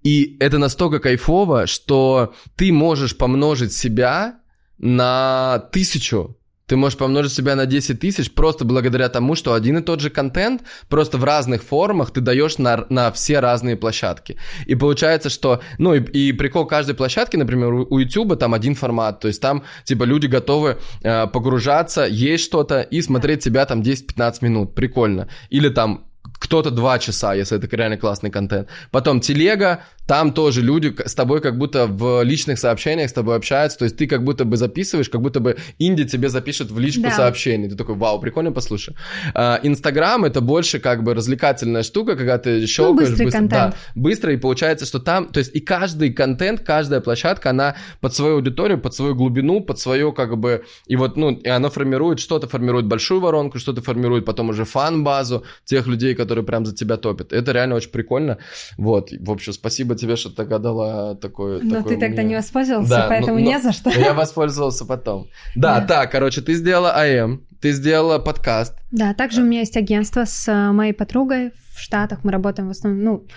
И 0.03 0.37
это 0.39 0.59
настолько 0.59 0.99
кайфово, 0.99 1.65
что 1.65 2.35
ты 2.55 2.71
можешь 2.71 3.17
помножить 3.17 3.73
себя 3.73 4.35
на 4.77 5.67
тысячу 5.71 6.38
ты 6.69 6.75
можешь 6.75 6.97
помножить 6.97 7.33
себя 7.33 7.55
на 7.55 7.65
10 7.65 7.99
тысяч 7.99 8.31
просто 8.31 8.63
благодаря 8.63 9.09
тому, 9.09 9.35
что 9.35 9.53
один 9.53 9.79
и 9.79 9.81
тот 9.81 10.01
же 10.01 10.11
контент 10.11 10.61
просто 10.87 11.17
в 11.17 11.23
разных 11.23 11.63
формах 11.63 12.11
ты 12.11 12.21
даешь 12.21 12.59
на, 12.59 12.85
на 12.89 13.11
все 13.11 13.39
разные 13.39 13.75
площадки. 13.75 14.37
И 14.67 14.75
получается, 14.75 15.29
что, 15.29 15.61
ну 15.79 15.95
и, 15.95 15.99
и 15.99 16.31
прикол 16.31 16.67
каждой 16.67 16.93
площадки, 16.93 17.37
например, 17.37 17.73
у, 17.73 17.87
у 17.89 17.99
YouTube 17.99 18.37
там 18.37 18.53
один 18.53 18.75
формат, 18.75 19.19
то 19.19 19.27
есть 19.27 19.41
там 19.41 19.63
типа 19.83 20.03
люди 20.03 20.27
готовы 20.27 20.77
э, 21.01 21.27
погружаться, 21.27 22.05
есть 22.05 22.43
что-то 22.43 22.81
и 22.81 23.01
смотреть 23.01 23.43
себя 23.43 23.65
там 23.65 23.81
10-15 23.81 24.33
минут, 24.41 24.75
прикольно. 24.75 25.27
Или 25.49 25.69
там 25.69 26.05
кто-то 26.39 26.69
2 26.71 26.99
часа, 26.99 27.33
если 27.33 27.57
это 27.57 27.75
реально 27.75 27.97
классный 27.97 28.29
контент. 28.29 28.69
Потом 28.91 29.19
телега, 29.19 29.83
там 30.09 30.33
тоже 30.33 30.63
люди 30.63 30.95
с 31.05 31.13
тобой 31.13 31.39
как 31.39 31.59
будто 31.59 31.85
в 31.85 32.23
личных 32.23 32.57
сообщениях 32.57 33.11
с 33.11 33.13
тобой 33.13 33.35
общаются, 33.35 33.77
то 33.77 33.85
есть 33.85 33.95
ты 33.95 34.07
как 34.07 34.23
будто 34.23 34.43
бы 34.43 34.57
записываешь, 34.57 35.07
как 35.07 35.21
будто 35.21 35.39
бы 35.39 35.57
Инди 35.77 36.03
тебе 36.03 36.29
запишет 36.29 36.71
в 36.71 36.79
личку 36.79 37.03
да. 37.03 37.11
сообщение. 37.11 37.69
Ты 37.69 37.75
такой, 37.75 37.93
вау, 37.93 38.19
прикольно, 38.19 38.51
послушай. 38.51 38.95
А, 39.35 39.59
Инстаграм 39.61 40.25
это 40.25 40.41
больше 40.41 40.79
как 40.79 41.03
бы 41.03 41.13
развлекательная 41.13 41.83
штука, 41.83 42.15
когда 42.15 42.39
ты 42.39 42.65
щелкаешь. 42.65 43.09
Ну, 43.09 43.11
быстрый 43.11 43.25
быстро, 43.25 43.39
контент. 43.39 43.51
Да, 43.51 43.75
быстро, 43.93 44.33
и 44.33 44.37
получается, 44.37 44.87
что 44.87 44.97
там, 44.97 45.27
то 45.27 45.37
есть 45.37 45.55
и 45.55 45.59
каждый 45.59 46.11
контент, 46.11 46.61
каждая 46.61 47.01
площадка, 47.01 47.51
она 47.51 47.75
под 48.01 48.15
свою 48.15 48.37
аудиторию, 48.37 48.79
под 48.81 48.95
свою 48.95 49.13
глубину, 49.13 49.61
под 49.61 49.79
свое 49.79 50.11
как 50.11 50.39
бы, 50.39 50.63
и 50.87 50.95
вот, 50.95 51.17
ну, 51.17 51.33
и 51.33 51.49
она 51.49 51.69
формирует, 51.69 52.19
что-то 52.19 52.47
формирует 52.47 52.87
большую 52.87 53.19
воронку, 53.21 53.59
что-то 53.59 53.83
формирует 53.83 54.25
потом 54.25 54.49
уже 54.49 54.65
фан-базу 54.65 55.43
тех 55.65 55.85
людей, 55.85 56.15
которые 56.15 56.43
прям 56.43 56.65
за 56.65 56.73
тебя 56.73 56.97
топят. 56.97 57.31
Это 57.31 57.51
реально 57.51 57.75
очень 57.75 57.91
прикольно. 57.91 58.39
Вот, 58.75 59.11
в 59.11 59.29
общем, 59.29 59.53
спасибо 59.53 59.98
тебе, 59.99 60.15
что 60.15 60.29
тогда 60.29 60.57
дала 60.57 61.15
такой... 61.15 61.61
Но 61.61 61.83
ты 61.83 61.97
тогда 61.97 62.21
мне... 62.21 62.31
не 62.31 62.35
воспользовался, 62.35 62.89
да, 62.89 63.05
поэтому 63.09 63.33
но, 63.33 63.39
не 63.39 63.59
за 63.59 63.71
что. 63.71 63.89
я 63.89 64.13
воспользовался 64.13 64.85
потом. 64.85 65.27
Да, 65.55 65.79
да, 65.79 65.87
так, 65.87 66.11
короче, 66.11 66.41
ты 66.41 66.53
сделала 66.53 66.93
АМ, 66.95 67.41
ты 67.61 67.71
сделала 67.71 68.19
подкаст. 68.19 68.75
Да, 68.91 69.13
также 69.13 69.41
у 69.41 69.45
меня 69.45 69.59
есть 69.59 69.77
агентство 69.77 70.25
с 70.25 70.47
э, 70.47 70.71
моей 70.71 70.93
подругой 70.93 71.51
в 71.75 71.79
Штатах, 71.79 72.23
мы 72.23 72.31
работаем 72.31 72.67
в 72.67 72.71
основном, 72.71 73.03
ну, 73.03 73.27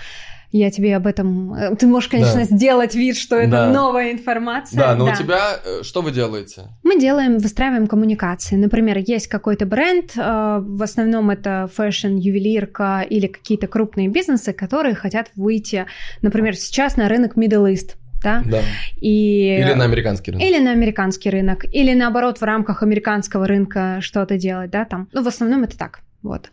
я 0.52 0.70
тебе 0.70 0.96
об 0.96 1.06
этом... 1.06 1.54
Э, 1.54 1.74
ты 1.76 1.86
можешь, 1.86 2.08
конечно, 2.08 2.40
да. 2.40 2.44
сделать 2.44 2.94
вид, 2.94 3.16
что 3.16 3.36
это 3.36 3.50
да. 3.50 3.70
новая 3.70 4.12
информация. 4.12 4.78
Да, 4.78 4.94
но 4.94 5.06
да. 5.06 5.12
у 5.12 5.16
тебя... 5.16 5.40
Э, 5.64 5.82
что 5.82 6.02
вы 6.02 6.12
делаете? 6.12 6.64
Мы 6.82 7.00
делаем, 7.00 7.38
выстраиваем 7.38 7.86
коммуникации. 7.86 8.56
Например, 8.56 8.98
есть 8.98 9.28
какой-то 9.28 9.64
бренд, 9.64 10.12
э, 10.16 10.58
в 10.62 10.82
основном 10.82 11.30
это 11.30 11.68
fashion, 11.74 12.16
ювелирка 12.16 13.04
или 13.08 13.26
какие-то 13.26 13.66
крупные 13.66 14.08
бизнесы, 14.08 14.52
которые 14.52 14.94
хотят 14.94 15.30
выйти, 15.36 15.86
например, 16.20 16.54
сейчас 16.54 16.96
на 16.96 17.08
рынок 17.08 17.36
Middle 17.36 17.72
East 17.72 17.96
да? 18.22 18.42
да. 18.44 18.60
И... 19.00 19.56
Или 19.58 19.74
на 19.74 19.84
американский 19.84 20.30
рынок. 20.30 20.46
Или 20.46 20.58
на 20.60 20.70
американский 20.70 21.30
рынок, 21.30 21.64
или 21.72 21.92
наоборот 21.92 22.38
в 22.38 22.42
рамках 22.44 22.82
американского 22.82 23.48
рынка 23.48 23.98
что-то 24.00 24.38
делать, 24.38 24.70
да, 24.70 24.84
там. 24.84 25.08
Ну, 25.12 25.22
в 25.24 25.26
основном 25.26 25.64
это 25.64 25.76
так, 25.76 26.00
вот. 26.22 26.50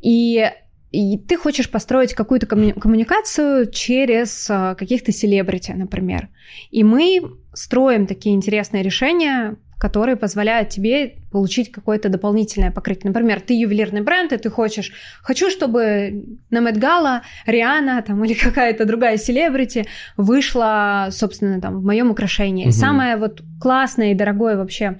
И 0.00 0.50
и 0.94 1.18
ты 1.18 1.36
хочешь 1.36 1.70
построить 1.70 2.14
какую-то 2.14 2.46
комму- 2.46 2.78
коммуникацию 2.78 3.70
через 3.70 4.46
а, 4.50 4.74
каких-то 4.74 5.12
селебрити, 5.12 5.72
например. 5.72 6.28
И 6.70 6.84
мы 6.84 7.20
строим 7.52 8.06
такие 8.06 8.34
интересные 8.34 8.82
решения, 8.82 9.56
которые 9.78 10.16
позволяют 10.16 10.68
тебе 10.68 11.16
получить 11.30 11.72
какое-то 11.72 12.08
дополнительное 12.08 12.70
покрытие. 12.70 13.10
Например, 13.10 13.40
ты 13.40 13.54
ювелирный 13.54 14.02
бренд, 14.02 14.32
и 14.32 14.36
ты 14.36 14.50
хочешь, 14.50 14.92
хочу, 15.22 15.50
чтобы 15.50 16.24
на 16.50 16.60
Met 16.60 16.87
Gala 16.87 17.22
Рианна 17.46 18.02
там, 18.02 18.24
или 18.24 18.34
какая-то 18.34 18.84
другая 18.84 19.16
селебрити 19.16 19.84
вышла, 20.16 21.08
собственно, 21.10 21.60
там, 21.60 21.80
в 21.80 21.84
моем 21.84 22.10
украшении. 22.10 22.66
Угу. 22.66 22.72
Самое 22.72 23.16
вот 23.16 23.42
классное 23.60 24.12
и 24.12 24.14
дорогое 24.14 24.56
вообще 24.56 24.98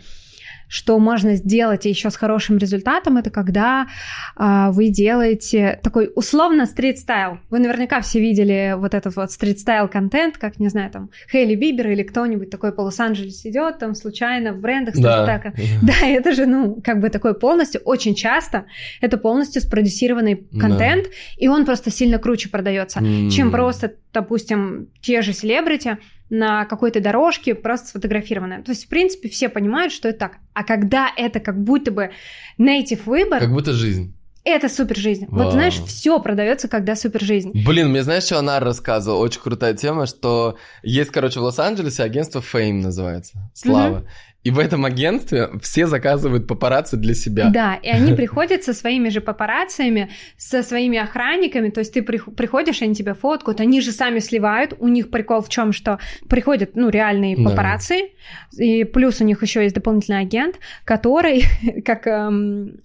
что 0.74 0.98
можно 0.98 1.36
сделать 1.36 1.84
еще 1.84 2.10
с 2.10 2.16
хорошим 2.16 2.58
результатом, 2.58 3.16
это 3.16 3.30
когда 3.30 3.86
а, 4.34 4.72
вы 4.72 4.88
делаете 4.88 5.78
такой 5.84 6.10
условно 6.16 6.66
стрит-стайл. 6.66 7.38
Вы 7.48 7.60
наверняка 7.60 8.00
все 8.00 8.18
видели 8.18 8.74
вот 8.76 8.92
этот 8.92 9.14
вот 9.14 9.30
стрит-стайл 9.30 9.86
контент, 9.86 10.36
как, 10.36 10.58
не 10.58 10.68
знаю, 10.68 10.90
там, 10.90 11.10
Хейли 11.30 11.54
Бибер 11.54 11.90
или 11.90 12.02
кто-нибудь 12.02 12.50
такой 12.50 12.72
по 12.72 12.80
Лос-Анджелес 12.80 13.46
идет, 13.46 13.78
там, 13.78 13.94
случайно 13.94 14.52
в 14.52 14.58
брендах 14.58 14.96
да. 14.96 15.24
Да, 15.82 16.06
это 16.08 16.32
же, 16.32 16.44
ну, 16.46 16.82
как 16.82 16.98
бы 16.98 17.08
такой 17.08 17.38
полностью, 17.38 17.80
очень 17.84 18.16
часто 18.16 18.64
это 19.00 19.16
полностью 19.16 19.62
спродюсированный 19.62 20.48
контент, 20.58 21.04
да. 21.04 21.10
и 21.36 21.46
он 21.46 21.66
просто 21.66 21.92
сильно 21.92 22.18
круче 22.18 22.48
продается, 22.48 22.98
mm. 22.98 23.30
чем 23.30 23.52
просто, 23.52 23.92
допустим, 24.12 24.88
те 25.00 25.22
же 25.22 25.32
селебрити, 25.32 25.98
на 26.34 26.64
какой-то 26.64 27.00
дорожке 27.00 27.54
просто 27.54 27.88
сфотографированное. 27.88 28.62
То 28.62 28.72
есть, 28.72 28.86
в 28.86 28.88
принципе, 28.88 29.28
все 29.28 29.48
понимают, 29.48 29.92
что 29.92 30.08
это 30.08 30.18
так. 30.18 30.38
А 30.52 30.64
когда 30.64 31.08
это 31.16 31.40
как 31.40 31.62
будто 31.62 31.90
бы 31.90 32.10
native 32.58 33.02
выбор... 33.06 33.40
Как 33.40 33.52
будто 33.52 33.72
жизнь. 33.72 34.14
Это 34.44 34.68
супер 34.68 34.96
жизнь. 34.96 35.26
Вау. 35.28 35.44
Вот 35.44 35.52
знаешь, 35.54 35.80
все 35.86 36.20
продается, 36.20 36.68
когда 36.68 36.96
супер 36.96 37.22
жизнь. 37.22 37.52
Блин, 37.64 37.88
мне 37.88 38.02
знаешь, 38.02 38.24
что 38.24 38.38
она 38.38 38.60
рассказывала? 38.60 39.20
Очень 39.20 39.40
крутая 39.40 39.72
тема, 39.72 40.06
что 40.06 40.58
есть, 40.82 41.10
короче, 41.10 41.40
в 41.40 41.44
Лос-Анджелесе 41.44 42.02
агентство 42.02 42.40
Fame 42.40 42.82
называется. 42.82 43.50
Слава. 43.54 43.98
Угу. 43.98 44.06
И 44.44 44.50
в 44.50 44.58
этом 44.58 44.84
агентстве 44.84 45.48
все 45.62 45.86
заказывают 45.86 46.46
папарацци 46.46 46.96
для 46.96 47.14
себя. 47.14 47.48
Да, 47.48 47.74
и 47.76 47.88
они 47.88 48.12
приходят 48.16 48.62
со 48.62 48.74
своими 48.74 49.08
же 49.08 49.20
папарацциями, 49.20 50.10
со 50.36 50.62
своими 50.62 50.98
охранниками, 50.98 51.70
то 51.70 51.80
есть 51.80 51.94
ты 51.94 52.02
приходишь, 52.02 52.82
они 52.82 52.94
тебя 52.94 53.14
фоткают, 53.14 53.60
они 53.60 53.80
же 53.80 53.90
сами 53.90 54.18
сливают, 54.18 54.74
у 54.78 54.88
них 54.88 55.10
прикол 55.10 55.40
в 55.40 55.48
чем, 55.48 55.72
что 55.72 55.98
приходят, 56.28 56.76
ну, 56.76 56.90
реальные 56.90 57.36
папарацци, 57.36 58.10
да. 58.52 58.64
и 58.64 58.84
плюс 58.84 59.20
у 59.20 59.24
них 59.24 59.42
еще 59.42 59.62
есть 59.62 59.74
дополнительный 59.74 60.20
агент, 60.20 60.56
который, 60.84 61.44
как 61.84 62.06
эм, 62.06 62.80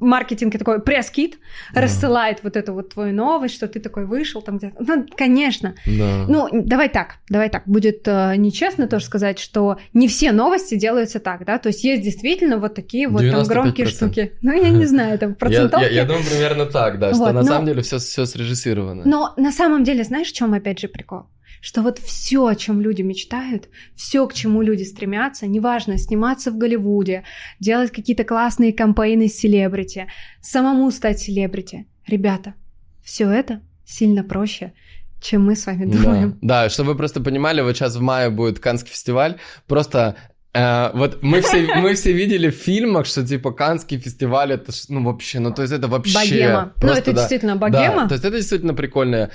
маркетинг 0.00 0.56
такой 0.58 0.80
пресс-кит 0.80 1.38
да. 1.74 1.82
рассылает 1.82 2.42
вот 2.42 2.56
эту 2.56 2.72
вот 2.74 2.94
твою 2.94 3.14
новость, 3.14 3.54
что 3.54 3.68
ты 3.68 3.80
такой 3.80 4.06
вышел 4.06 4.42
там 4.42 4.58
где-то. 4.58 4.76
Ну, 4.80 5.06
конечно. 5.16 5.74
Да. 5.86 6.24
Ну, 6.28 6.48
давай 6.52 6.88
так, 6.88 7.16
давай 7.28 7.50
так. 7.50 7.62
Будет 7.66 8.06
э, 8.06 8.34
нечестно 8.36 8.86
тоже 8.86 9.04
сказать, 9.04 9.38
что 9.38 9.78
не 9.92 10.08
все 10.08 10.32
новости 10.32 10.76
делаются 10.76 11.20
так, 11.20 11.44
да, 11.44 11.58
то 11.58 11.68
есть 11.68 11.84
есть 11.84 12.02
действительно 12.02 12.58
вот 12.58 12.74
такие 12.74 13.08
вот 13.08 13.22
там 13.30 13.44
громкие 13.44 13.86
штуки. 13.86 14.32
Ну, 14.42 14.52
я 14.52 14.70
не 14.70 14.86
знаю, 14.86 15.18
там 15.18 15.34
процентовки. 15.34 15.84
Я, 15.88 15.90
я, 15.90 16.00
я 16.02 16.04
думаю, 16.04 16.24
примерно 16.24 16.66
так, 16.66 16.98
да, 16.98 17.14
что 17.14 17.26
на 17.26 17.42
но, 17.42 17.42
самом 17.42 17.66
деле 17.66 17.82
все, 17.82 17.98
все 17.98 18.26
срежиссировано. 18.26 19.02
Но 19.04 19.32
на 19.36 19.52
самом 19.52 19.84
деле, 19.84 20.04
знаешь, 20.04 20.28
в 20.28 20.32
чем 20.32 20.54
опять 20.54 20.80
же 20.80 20.88
прикол? 20.88 21.26
Что 21.60 21.82
вот 21.82 21.98
все, 21.98 22.46
о 22.46 22.54
чем 22.54 22.80
люди 22.80 23.02
мечтают, 23.02 23.68
все, 23.94 24.26
к 24.26 24.34
чему 24.34 24.62
люди 24.62 24.84
стремятся, 24.84 25.46
неважно, 25.46 25.98
сниматься 25.98 26.50
в 26.50 26.58
Голливуде, 26.58 27.24
делать 27.60 27.90
какие-то 27.90 28.24
классные 28.24 28.72
кампейны 28.72 29.28
с 29.28 29.38
селебрити, 29.38 30.06
самому 30.40 30.90
стать 30.90 31.20
селебрити. 31.20 31.86
Ребята, 32.06 32.54
все 33.02 33.30
это 33.30 33.60
сильно 33.84 34.24
проще, 34.24 34.72
чем 35.20 35.44
мы 35.44 35.56
с 35.56 35.66
вами 35.66 35.86
думаем. 35.86 36.38
Да, 36.42 36.64
да 36.64 36.70
чтобы 36.70 36.92
вы 36.92 36.96
просто 36.96 37.20
понимали, 37.20 37.60
вот 37.60 37.76
сейчас 37.76 37.96
в 37.96 38.00
мае 38.00 38.30
будет 38.30 38.58
Канский 38.60 38.90
фестиваль, 38.90 39.36
просто 39.66 40.16
Uh, 40.54 40.90
вот 40.94 41.22
мы 41.22 41.42
все, 41.42 41.68
мы 41.76 41.94
все 41.94 42.10
видели 42.10 42.48
в 42.50 42.54
фильмах, 42.54 43.04
что 43.04 43.24
типа 43.24 43.52
Канский 43.52 43.98
фестиваль 43.98 44.52
это 44.52 44.72
ну 44.88 45.04
вообще, 45.04 45.40
ну 45.40 45.52
то 45.52 45.60
есть 45.60 45.74
это 45.74 45.88
вообще 45.88 46.14
богема. 46.14 46.72
Просто, 46.76 46.86
ну 46.86 46.92
это 46.92 47.12
да, 47.12 47.16
действительно 47.16 47.56
богема. 47.56 48.02
Да, 48.02 48.08
то 48.08 48.14
есть 48.14 48.24
это 48.24 48.36
действительно 48.38 48.72
прикольная 48.72 49.30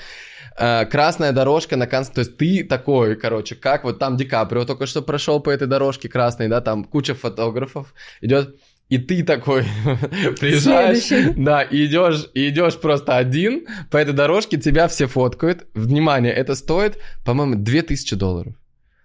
uh, 0.60 0.86
красная 0.86 1.32
дорожка 1.32 1.76
на 1.76 1.88
Канский, 1.88 2.16
то 2.16 2.20
есть 2.22 2.38
ты 2.38 2.64
такой, 2.64 3.16
короче, 3.16 3.56
как 3.56 3.84
вот 3.84 4.00
там 4.00 4.18
Ди 4.18 4.26
Каприо 4.26 4.66
только 4.66 4.86
что 4.86 5.02
прошел 5.02 5.40
по 5.40 5.50
этой 5.50 5.68
дорожке 5.68 6.10
красной, 6.10 6.48
да, 6.48 6.62
там 6.62 6.84
куча 6.84 7.16
фотографов 7.16 7.94
идет 8.22 8.56
и 8.90 8.98
ты 9.00 9.24
такой 9.24 9.64
приезжаешь, 10.40 11.04
Следующий. 11.04 11.34
да, 11.42 11.64
и 11.64 11.86
идешь, 11.86 12.30
и 12.36 12.50
идешь 12.50 12.78
просто 12.80 13.18
один 13.18 13.66
по 13.90 13.98
этой 13.98 14.14
дорожке, 14.14 14.58
тебя 14.58 14.88
все 14.88 15.08
фоткают. 15.08 15.66
Внимание, 15.74 16.32
это 16.32 16.54
стоит, 16.54 17.00
по-моему, 17.26 17.56
2000 17.56 18.16
долларов. 18.16 18.54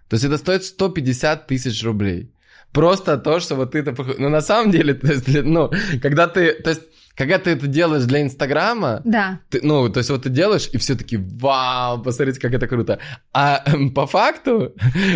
То 0.07 0.15
есть 0.15 0.25
это 0.25 0.37
стоит 0.37 0.63
150 0.63 1.47
тысяч 1.47 1.83
рублей. 1.83 2.31
Просто 2.71 3.17
то, 3.17 3.39
что 3.39 3.55
вот 3.55 3.71
ты. 3.71 3.83
Ну, 4.19 4.29
на 4.29 4.41
самом 4.41 4.71
деле, 4.71 4.93
то 4.93 5.07
есть, 5.07 5.27
ну, 5.27 5.71
когда 6.01 6.27
ты... 6.27 6.53
То 6.53 6.69
есть 6.69 6.81
когда 7.19 7.37
ты 7.37 7.49
это 7.49 7.67
делаешь 7.67 8.05
для 8.05 8.21
Инстаграма, 8.21 9.01
да. 9.03 9.41
ты, 9.49 9.59
ну, 9.61 9.89
то 9.89 9.97
есть 9.97 10.09
вот 10.09 10.23
ты 10.23 10.29
делаешь, 10.29 10.69
и 10.71 10.77
все 10.77 10.95
таки 10.95 11.17
вау, 11.17 12.01
посмотрите, 12.01 12.39
как 12.39 12.53
это 12.53 12.65
круто. 12.65 12.99
А 13.33 13.61
э, 13.65 13.89
по 13.89 14.07
факту 14.07 14.73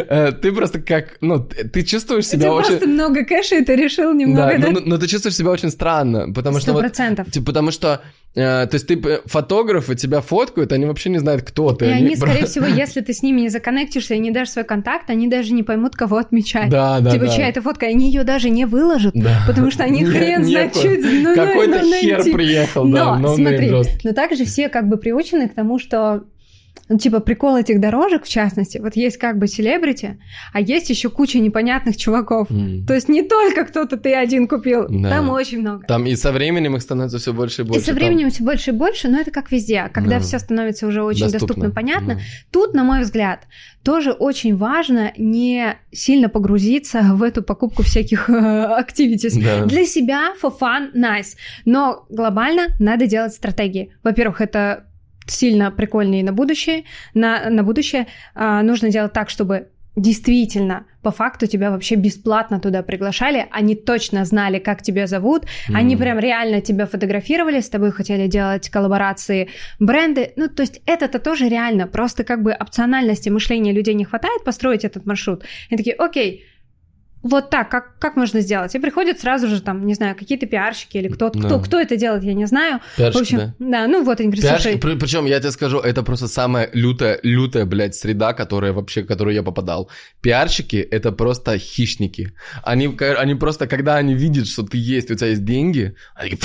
э, 0.10 0.34
ты 0.34 0.52
просто 0.52 0.82
как, 0.82 1.16
ну, 1.22 1.40
ты 1.40 1.82
чувствуешь 1.84 2.28
себя 2.28 2.48
ты 2.48 2.50
очень... 2.50 2.68
просто 2.72 2.88
много 2.90 3.24
кэша, 3.24 3.56
и 3.56 3.64
ты 3.64 3.78
решил 3.78 4.14
немного, 4.14 4.58
да? 4.58 4.68
да? 4.68 4.72
Но, 4.74 4.80
но 4.84 4.98
ты 4.98 5.08
чувствуешь 5.08 5.38
себя 5.38 5.52
очень 5.52 5.70
странно, 5.70 6.34
потому 6.34 6.58
100%. 6.58 6.62
что... 6.62 6.74
Вот, 6.74 7.32
типа, 7.32 7.46
потому 7.46 7.72
что 7.72 8.02
то 8.34 8.70
есть 8.72 8.88
ты 8.88 9.00
фотографы 9.26 9.96
тебя 9.96 10.22
фоткают, 10.22 10.72
они 10.72 10.86
вообще 10.86 11.10
не 11.10 11.20
знают, 11.20 11.44
кто 11.44 11.72
ты. 11.74 11.86
И 11.86 11.90
они, 11.90 12.06
они 12.08 12.16
скорее 12.16 12.46
всего, 12.46 12.66
если 12.68 13.02
ты 13.02 13.14
с 13.14 13.22
ними 13.22 13.42
не 13.42 13.50
законнектишься 13.50 14.16
и 14.16 14.20
не 14.20 14.32
дашь 14.32 14.50
свой 14.50 14.66
контакт, 14.66 15.10
они 15.10 15.28
даже 15.28 15.54
не 15.54 15.62
поймут, 15.62 15.96
кого 15.96 16.18
отмечать. 16.18 16.70
Да, 16.70 17.00
да, 17.00 17.12
типа, 17.12 17.26
да. 17.26 17.32
чья 17.32 17.50
это 17.50 17.62
фотка, 17.62 17.86
они 17.86 18.08
ее 18.08 18.24
даже 18.24 18.50
не 18.50 18.66
выложат, 18.66 19.14
да. 19.14 19.44
потому 19.46 19.70
что 19.70 19.84
они 19.84 20.04
хрен 20.06 20.44
знает, 20.44 20.76
что 20.76 20.90
ну, 20.90 21.36
Какой-то 21.36 21.82
ну, 21.84 21.94
хер 21.94 22.24
приехал, 22.34 22.88
да, 22.88 23.18
но 23.18 23.36
смотри, 23.36 23.72
но 24.04 24.12
также 24.14 24.46
все 24.46 24.70
как 24.70 24.88
бы 24.88 24.98
приучены 24.98 25.48
к 25.48 25.54
тому, 25.54 25.78
что 25.78 26.24
ну, 26.90 26.98
типа, 26.98 27.22
прикол 27.22 27.56
этих 27.56 27.80
дорожек, 27.80 28.26
в 28.26 28.30
частности, 28.30 28.78
вот 28.78 28.96
есть 28.96 29.18
как 29.18 29.38
бы 29.38 29.48
селебрити, 29.48 30.20
а 30.52 30.60
есть 30.60 30.90
еще 30.90 31.10
куча 31.10 31.40
непонятных 31.40 31.96
чуваков. 31.96 32.52
Mm. 32.52 32.86
То 32.86 32.94
есть 32.94 33.08
не 33.08 33.24
только 33.24 33.66
кто-то 33.66 33.96
ты 33.98 34.14
один 34.14 34.48
купил, 34.48 34.88
да. 34.90 35.10
там 35.10 35.30
очень 35.30 35.62
много. 35.62 35.86
Там 35.88 36.06
и 36.06 36.16
со 36.16 36.32
временем 36.32 36.76
их 36.76 36.82
становится 36.82 37.20
все 37.20 37.34
больше 37.34 37.62
и 37.62 37.66
больше. 37.66 37.82
И 37.82 37.84
со 37.84 37.94
временем 37.94 38.24
там... 38.24 38.32
все 38.32 38.44
больше 38.44 38.72
и 38.72 38.74
больше, 38.74 39.08
но 39.08 39.20
это 39.20 39.32
как 39.32 39.52
везде. 39.52 39.90
Когда 39.94 40.18
да. 40.18 40.20
все 40.20 40.40
становится 40.40 40.86
уже 40.86 41.04
очень 41.04 41.22
доступно, 41.22 41.48
доступно 41.48 41.72
понятно. 41.72 42.16
Да. 42.16 42.22
Тут, 42.52 42.74
на 42.74 42.84
мой 42.84 43.02
взгляд, 43.02 43.48
тоже 43.84 44.12
очень 44.12 44.56
важно 44.58 45.14
не 45.18 45.78
сильно 45.92 46.28
погрузиться 46.28 47.02
в 47.14 47.24
эту 47.24 47.44
покупку 47.44 47.84
всяких 47.84 48.30
activities. 48.30 49.42
Да. 49.42 49.66
Для 49.66 49.86
себя, 49.86 50.34
for 50.42 50.54
fun, 50.60 50.94
nice. 50.94 51.38
Но 51.66 52.06
глобально 52.10 52.68
надо 52.80 53.08
делать 53.08 53.34
стратегии. 53.34 53.94
Во-первых, 54.04 54.42
это 54.42 54.86
сильно 55.26 55.72
прикольнее 55.72 56.24
на 56.24 56.34
будущее. 56.34 56.84
На, 57.14 57.50
на 57.50 57.64
будущее 57.64 58.08
а, 58.36 58.62
нужно 58.64 58.90
делать 58.90 59.14
так, 59.14 59.30
чтобы 59.30 59.68
действительно, 59.96 60.86
по 61.04 61.12
факту 61.12 61.46
тебя 61.46 61.70
вообще 61.70 61.96
бесплатно 61.96 62.60
туда 62.60 62.82
приглашали, 62.82 63.48
они 63.52 63.76
точно 63.76 64.26
знали, 64.26 64.58
как 64.58 64.82
тебя 64.82 65.06
зовут, 65.06 65.44
mm. 65.44 65.76
они 65.76 65.96
прям 65.96 66.18
реально 66.18 66.62
тебя 66.62 66.88
фотографировали, 66.88 67.60
с 67.60 67.70
тобой 67.70 67.92
хотели 67.92 68.28
делать 68.28 68.70
коллаборации, 68.70 69.50
бренды, 69.80 70.34
ну, 70.36 70.48
то 70.48 70.64
есть 70.64 70.82
это-то 70.88 71.20
тоже 71.20 71.48
реально, 71.48 71.86
просто 71.86 72.24
как 72.24 72.42
бы 72.42 72.54
опциональности 72.60 73.30
мышления 73.30 73.72
людей 73.72 73.94
не 73.94 74.06
хватает 74.06 74.44
построить 74.44 74.84
этот 74.84 75.06
маршрут. 75.06 75.44
И 75.70 75.78
такие, 75.78 75.96
окей, 75.96 76.44
вот 77.24 77.50
так, 77.50 77.70
как, 77.70 77.98
как 78.00 78.16
можно 78.18 78.42
сделать? 78.42 78.76
И 78.76 78.80
приходят 78.80 79.20
сразу 79.20 79.48
же 79.48 79.62
там, 79.62 79.86
не 79.86 79.94
знаю, 79.94 80.16
какие-то 80.16 80.46
пиарщики 80.46 80.98
или 80.98 81.08
кто, 81.08 81.30
да. 81.30 81.40
кто, 81.40 81.60
кто 81.60 81.80
это 81.80 81.96
делает, 81.96 82.24
я 82.24 82.34
не 82.34 82.46
знаю. 82.46 82.82
Пиарщики, 82.98 83.18
в 83.18 83.22
общем, 83.22 83.38
да. 83.38 83.56
да, 83.60 83.88
ну 83.88 84.04
вот 84.04 84.20
они 84.20 84.30
говорят, 84.30 84.44
Пиарщики, 84.44 84.78
при, 84.80 84.96
причем 84.96 85.26
я 85.26 85.40
тебе 85.40 85.52
скажу, 85.52 85.80
это 85.80 86.04
просто 86.04 86.28
самая 86.28 86.70
лютая, 86.74 87.20
лютая, 87.24 87.66
блядь, 87.66 87.96
среда, 87.96 88.34
которая 88.34 88.74
вообще, 88.74 89.04
в 89.04 89.08
которую 89.08 89.34
я 89.34 89.42
попадал. 89.44 89.90
Пиарщики— 90.22 90.76
это 90.92 91.12
просто 91.12 91.58
хищники. 91.58 92.34
Они, 92.62 92.96
они 93.18 93.36
просто, 93.36 93.68
когда 93.68 93.96
они 93.96 94.14
видят, 94.14 94.48
что 94.48 94.64
ты 94.64 94.78
есть, 94.78 95.10
у 95.10 95.16
тебя 95.16 95.30
есть 95.30 95.46
деньги, 95.46 95.96
они 96.16 96.36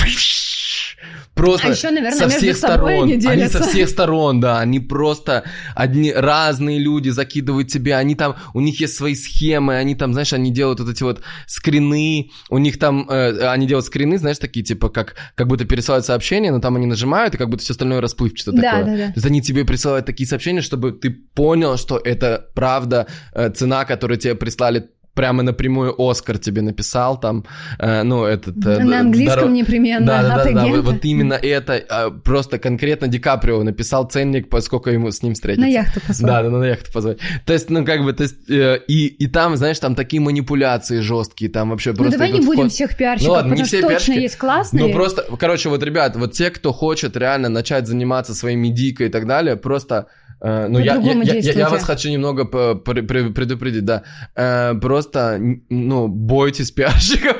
просто 1.33 1.67
а 1.67 1.71
еще, 1.71 1.91
наверное, 1.91 2.17
со 2.17 2.29
всех 2.29 2.57
сторон. 2.57 3.03
Они, 3.03 3.25
они 3.25 3.47
со 3.47 3.63
всех 3.63 3.89
сторон, 3.89 4.39
да, 4.39 4.59
они 4.59 4.79
просто 4.79 5.43
одни 5.75 6.11
разные 6.11 6.79
люди 6.79 7.09
закидывают 7.09 7.69
тебе, 7.69 7.95
они 7.95 8.15
там, 8.15 8.35
у 8.53 8.61
них 8.61 8.79
есть 8.79 8.95
свои 8.95 9.15
схемы, 9.15 9.75
они 9.75 9.95
там, 9.95 10.13
знаешь, 10.13 10.33
они 10.33 10.51
делают 10.51 10.79
вот 10.79 10.89
эти 10.89 11.03
вот 11.03 11.21
скрины, 11.47 12.31
у 12.49 12.57
них 12.57 12.79
там, 12.79 13.09
э, 13.09 13.47
они 13.49 13.67
делают 13.67 13.85
скрины, 13.85 14.17
знаешь, 14.17 14.37
такие 14.37 14.65
типа 14.65 14.89
как 14.89 15.15
как 15.35 15.47
будто 15.47 15.65
пересылают 15.65 16.05
сообщения, 16.05 16.51
но 16.51 16.59
там 16.59 16.75
они 16.75 16.85
нажимают 16.85 17.35
и 17.35 17.37
как 17.37 17.49
будто 17.49 17.63
все 17.63 17.73
остальное 17.73 18.01
расплывчато 18.01 18.51
да, 18.51 18.61
такое. 18.61 18.85
Да, 18.85 18.91
да. 18.91 19.07
То 19.07 19.13
есть 19.15 19.25
они 19.25 19.41
тебе 19.41 19.65
присылают 19.65 20.05
такие 20.05 20.27
сообщения, 20.27 20.61
чтобы 20.61 20.91
ты 20.91 21.09
понял, 21.09 21.77
что 21.77 21.97
это 21.97 22.47
правда 22.53 23.07
э, 23.33 23.49
цена, 23.49 23.85
которую 23.85 24.17
тебе 24.17 24.35
прислали 24.35 24.89
прямо 25.13 25.43
напрямую 25.43 25.95
Оскар 25.97 26.37
тебе 26.37 26.61
написал 26.61 27.19
там, 27.19 27.45
э, 27.77 28.03
ну, 28.03 28.23
этот... 28.23 28.55
Э, 28.65 28.83
На 28.83 29.01
английском 29.01 29.39
дорог... 29.41 29.51
непременно, 29.51 30.05
да, 30.05 30.21
да, 30.23 30.43
да, 30.43 30.51
да, 30.51 30.67
вот, 30.67 30.85
вот 30.85 31.05
именно 31.05 31.33
это, 31.33 31.73
э, 31.73 32.11
просто 32.23 32.59
конкретно 32.59 33.07
Ди 33.07 33.19
Каприо 33.19 33.63
написал 33.63 34.07
ценник, 34.07 34.49
поскольку 34.49 34.89
ему 34.89 35.11
с 35.11 35.21
ним 35.21 35.33
встретиться. 35.33 35.67
На 35.67 35.71
яхту 35.71 35.99
позвать. 36.05 36.31
Да, 36.31 36.43
да, 36.43 36.49
на 36.49 36.63
яхту 36.63 36.91
позвать. 36.91 37.17
То 37.45 37.53
есть, 37.53 37.69
ну, 37.69 37.85
как 37.85 38.03
бы, 38.03 38.13
то 38.13 38.23
есть, 38.23 38.49
э, 38.49 38.79
и, 38.87 39.07
и 39.07 39.27
там, 39.27 39.57
знаешь, 39.57 39.79
там 39.79 39.95
такие 39.95 40.21
манипуляции 40.21 40.99
жесткие, 40.99 41.51
там 41.51 41.71
вообще 41.71 41.91
ну, 41.91 41.97
просто... 41.97 42.17
Ну, 42.17 42.25
давай 42.25 42.39
не 42.39 42.45
будем 42.45 42.69
всех 42.69 42.95
пиарщиков, 42.95 43.27
ну, 43.27 43.33
ладно, 43.33 43.49
потому 43.49 43.61
не 43.61 43.67
все 43.67 43.79
что 43.79 43.89
точно 43.89 44.13
есть 44.13 44.37
классные. 44.37 44.85
Ну, 44.85 44.93
просто, 44.93 45.25
короче, 45.37 45.69
вот, 45.69 45.83
ребят, 45.83 46.15
вот 46.15 46.33
те, 46.33 46.49
кто 46.49 46.71
хочет 46.71 47.17
реально 47.17 47.49
начать 47.49 47.87
заниматься 47.87 48.33
своей 48.33 48.55
медийкой 48.55 49.07
и 49.07 49.09
так 49.09 49.27
далее, 49.27 49.55
просто 49.55 50.07
ну, 50.41 50.79
я, 50.79 50.95
я, 50.95 51.13
я, 51.13 51.51
я 51.53 51.69
вас 51.69 51.83
хочу 51.83 52.09
немного 52.09 52.45
предупредить, 52.45 53.85
да. 53.85 54.03
Э, 54.35 54.73
просто, 54.75 55.39
ну, 55.69 56.07
бойтесь 56.07 56.71
пиарщиков, 56.71 57.37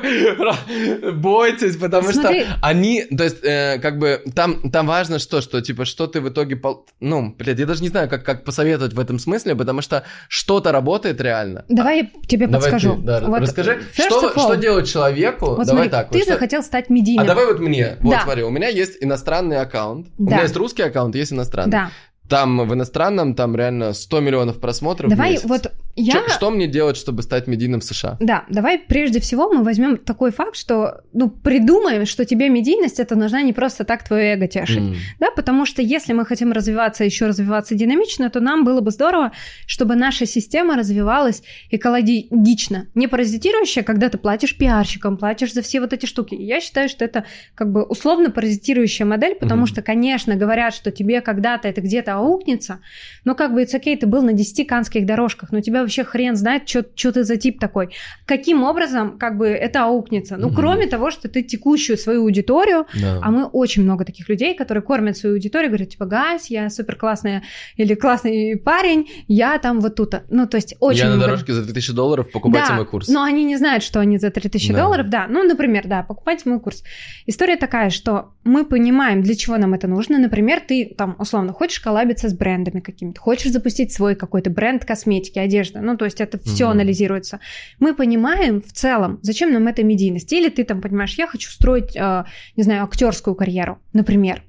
бойтесь, 1.14 1.76
потому 1.76 2.12
Смотри. 2.12 2.42
что 2.42 2.58
они, 2.60 3.04
то 3.04 3.24
есть, 3.24 3.42
э, 3.42 3.78
как 3.78 3.98
бы, 3.98 4.22
там, 4.34 4.70
там 4.70 4.86
важно 4.86 5.18
что, 5.18 5.40
что, 5.40 5.60
типа, 5.62 5.84
что 5.84 6.06
ты 6.06 6.20
в 6.20 6.28
итоге, 6.28 6.60
ну, 7.00 7.34
блядь, 7.38 7.58
я 7.58 7.66
даже 7.66 7.82
не 7.82 7.88
знаю, 7.88 8.08
как, 8.08 8.24
как 8.24 8.44
посоветовать 8.44 8.92
в 8.92 9.00
этом 9.00 9.18
смысле, 9.18 9.54
потому 9.54 9.80
что 9.80 10.04
что-то 10.28 10.72
работает 10.72 11.20
реально. 11.20 11.64
Давай 11.68 12.02
я 12.02 12.08
тебе 12.26 12.46
давай 12.46 12.70
подскажу. 12.70 12.96
Ты, 12.96 13.02
да, 13.02 13.20
вот 13.20 13.40
расскажи, 13.40 13.82
что, 13.92 14.30
что 14.30 14.54
делать 14.56 14.90
человеку, 14.90 15.46
вот 15.46 15.66
давай 15.66 15.88
смотри, 15.88 15.90
так. 15.90 16.10
ты 16.10 16.18
вот 16.18 16.28
захотел 16.28 16.62
стать 16.62 16.90
медийным. 16.90 17.24
А 17.24 17.26
давай 17.26 17.46
вот 17.46 17.60
мне, 17.60 17.96
вот 18.00 18.10
да. 18.10 18.22
смотри, 18.22 18.42
у 18.42 18.50
меня 18.50 18.68
есть 18.68 18.98
иностранный 19.00 19.58
аккаунт, 19.58 20.08
да. 20.18 20.24
у 20.24 20.30
меня 20.30 20.42
есть 20.42 20.56
русский 20.56 20.82
аккаунт, 20.82 21.14
есть 21.14 21.32
иностранный. 21.32 21.72
Да. 21.72 21.90
Там 22.30 22.66
в 22.66 22.72
иностранном, 22.72 23.34
там 23.34 23.56
реально 23.56 23.92
100 23.92 24.20
миллионов 24.20 24.60
просмотров 24.60 25.10
Давай 25.10 25.30
в 25.30 25.32
месяц. 25.32 25.48
вот 25.48 25.72
я... 25.96 26.12
Что, 26.12 26.28
что 26.30 26.50
мне 26.50 26.66
делать, 26.66 26.96
чтобы 26.96 27.22
стать 27.22 27.46
медийным 27.46 27.80
в 27.80 27.84
США? 27.84 28.16
Да, 28.20 28.44
давай 28.48 28.78
прежде 28.78 29.20
всего 29.20 29.52
мы 29.52 29.64
возьмем 29.64 29.96
такой 29.98 30.30
факт, 30.30 30.56
что, 30.56 31.02
ну, 31.12 31.28
придумаем, 31.28 32.06
что 32.06 32.24
тебе 32.24 32.48
медийность 32.48 33.00
это 33.00 33.16
нужна 33.16 33.42
не 33.42 33.52
просто 33.52 33.84
так 33.84 34.04
твое 34.04 34.34
эго 34.34 34.46
тешить, 34.46 34.78
mm. 34.78 34.94
да, 35.18 35.30
потому 35.32 35.66
что 35.66 35.82
если 35.82 36.12
мы 36.12 36.24
хотим 36.24 36.52
развиваться, 36.52 37.04
еще 37.04 37.26
развиваться 37.26 37.74
динамично, 37.74 38.30
то 38.30 38.40
нам 38.40 38.64
было 38.64 38.80
бы 38.80 38.90
здорово, 38.92 39.32
чтобы 39.66 39.96
наша 39.96 40.26
система 40.26 40.76
развивалась 40.76 41.42
экологично, 41.70 42.86
не 42.94 43.08
паразитирующая, 43.08 43.82
когда 43.82 44.08
ты 44.08 44.18
платишь 44.18 44.56
пиарщикам, 44.56 45.16
платишь 45.16 45.52
за 45.52 45.62
все 45.62 45.80
вот 45.80 45.92
эти 45.92 46.06
штуки. 46.06 46.34
Я 46.34 46.60
считаю, 46.60 46.88
что 46.88 47.04
это 47.04 47.24
как 47.54 47.72
бы 47.72 47.82
условно 47.82 48.30
паразитирующая 48.30 49.06
модель, 49.06 49.34
потому 49.34 49.64
mm. 49.64 49.66
что, 49.66 49.82
конечно, 49.82 50.36
говорят, 50.36 50.72
что 50.72 50.92
тебе 50.92 51.20
когда-то 51.20 51.68
это 51.68 51.80
где-то 51.80 52.19
аукнется, 52.20 52.80
но 53.24 53.34
как 53.34 53.52
бы 53.52 53.62
it's 53.62 53.74
okay, 53.74 53.96
ты 53.96 54.06
был 54.06 54.22
на 54.22 54.32
10 54.32 54.66
канских 54.66 55.06
дорожках, 55.06 55.52
но 55.52 55.60
тебя 55.60 55.80
вообще 55.80 56.04
хрен 56.04 56.36
знает, 56.36 56.68
что 56.68 57.12
ты 57.12 57.24
за 57.24 57.36
тип 57.36 57.58
такой. 57.58 57.90
Каким 58.26 58.62
образом 58.62 59.18
как 59.18 59.36
бы 59.36 59.48
это 59.48 59.84
аукнется? 59.84 60.36
Ну, 60.36 60.48
mm 60.48 60.60
кроме 60.60 60.86
того, 60.86 61.10
что 61.10 61.28
ты 61.28 61.42
текущую 61.42 61.96
свою 61.96 62.22
аудиторию, 62.22 62.86
да. 63.00 63.18
а 63.22 63.30
мы 63.30 63.46
очень 63.46 63.82
много 63.82 64.04
таких 64.04 64.28
людей, 64.28 64.54
которые 64.54 64.82
кормят 64.82 65.16
свою 65.16 65.36
аудиторию, 65.36 65.70
говорят, 65.70 65.88
типа, 65.88 66.04
гайс, 66.04 66.46
я 66.46 66.68
супер 66.68 66.96
классная 66.96 67.42
или 67.76 67.94
классный 67.94 68.58
парень, 68.58 69.08
я 69.26 69.58
там 69.58 69.80
вот 69.80 69.94
тут. 69.94 70.14
Ну, 70.28 70.46
то 70.46 70.56
есть 70.56 70.74
очень 70.80 71.00
Я 71.00 71.06
много... 71.06 71.20
на 71.20 71.26
дорожке 71.26 71.52
за 71.52 71.62
3000 71.62 71.92
долларов, 71.92 72.30
покупайте 72.30 72.68
да, 72.68 72.76
мой 72.76 72.86
курс. 72.86 73.08
но 73.08 73.22
они 73.22 73.44
не 73.44 73.56
знают, 73.56 73.82
что 73.82 74.00
они 74.00 74.18
за 74.18 74.30
3000 74.30 74.72
да. 74.72 74.82
долларов, 74.82 75.08
да. 75.08 75.26
Ну, 75.28 75.44
например, 75.44 75.86
да, 75.86 76.02
покупайте 76.02 76.48
мой 76.48 76.60
курс. 76.60 76.82
История 77.26 77.56
такая, 77.56 77.90
что 77.90 78.32
мы 78.44 78.64
понимаем, 78.64 79.22
для 79.22 79.34
чего 79.34 79.56
нам 79.56 79.74
это 79.74 79.86
нужно. 79.86 80.18
Например, 80.18 80.60
ты 80.60 80.94
там, 80.96 81.16
условно, 81.18 81.52
хочешь 81.52 81.80
коллабиться 82.10 82.28
с 82.28 82.34
брендами 82.34 82.80
какими-то, 82.80 83.20
хочешь 83.20 83.52
запустить 83.52 83.92
свой 83.92 84.14
какой-то 84.14 84.50
бренд 84.50 84.84
косметики, 84.84 85.38
одежды, 85.38 85.80
ну, 85.80 85.96
то 85.96 86.04
есть 86.04 86.20
это 86.20 86.38
все 86.38 86.64
mm-hmm. 86.64 86.70
анализируется. 86.70 87.40
Мы 87.78 87.94
понимаем 87.94 88.60
в 88.60 88.72
целом, 88.72 89.18
зачем 89.22 89.52
нам 89.52 89.66
эта 89.68 89.84
медийность. 89.84 90.32
Или 90.32 90.48
ты 90.48 90.64
там 90.64 90.80
понимаешь, 90.80 91.14
я 91.18 91.26
хочу 91.26 91.50
строить, 91.50 91.96
э, 91.96 92.24
не 92.56 92.62
знаю, 92.62 92.84
актерскую 92.84 93.34
карьеру, 93.34 93.78
например. 93.92 94.42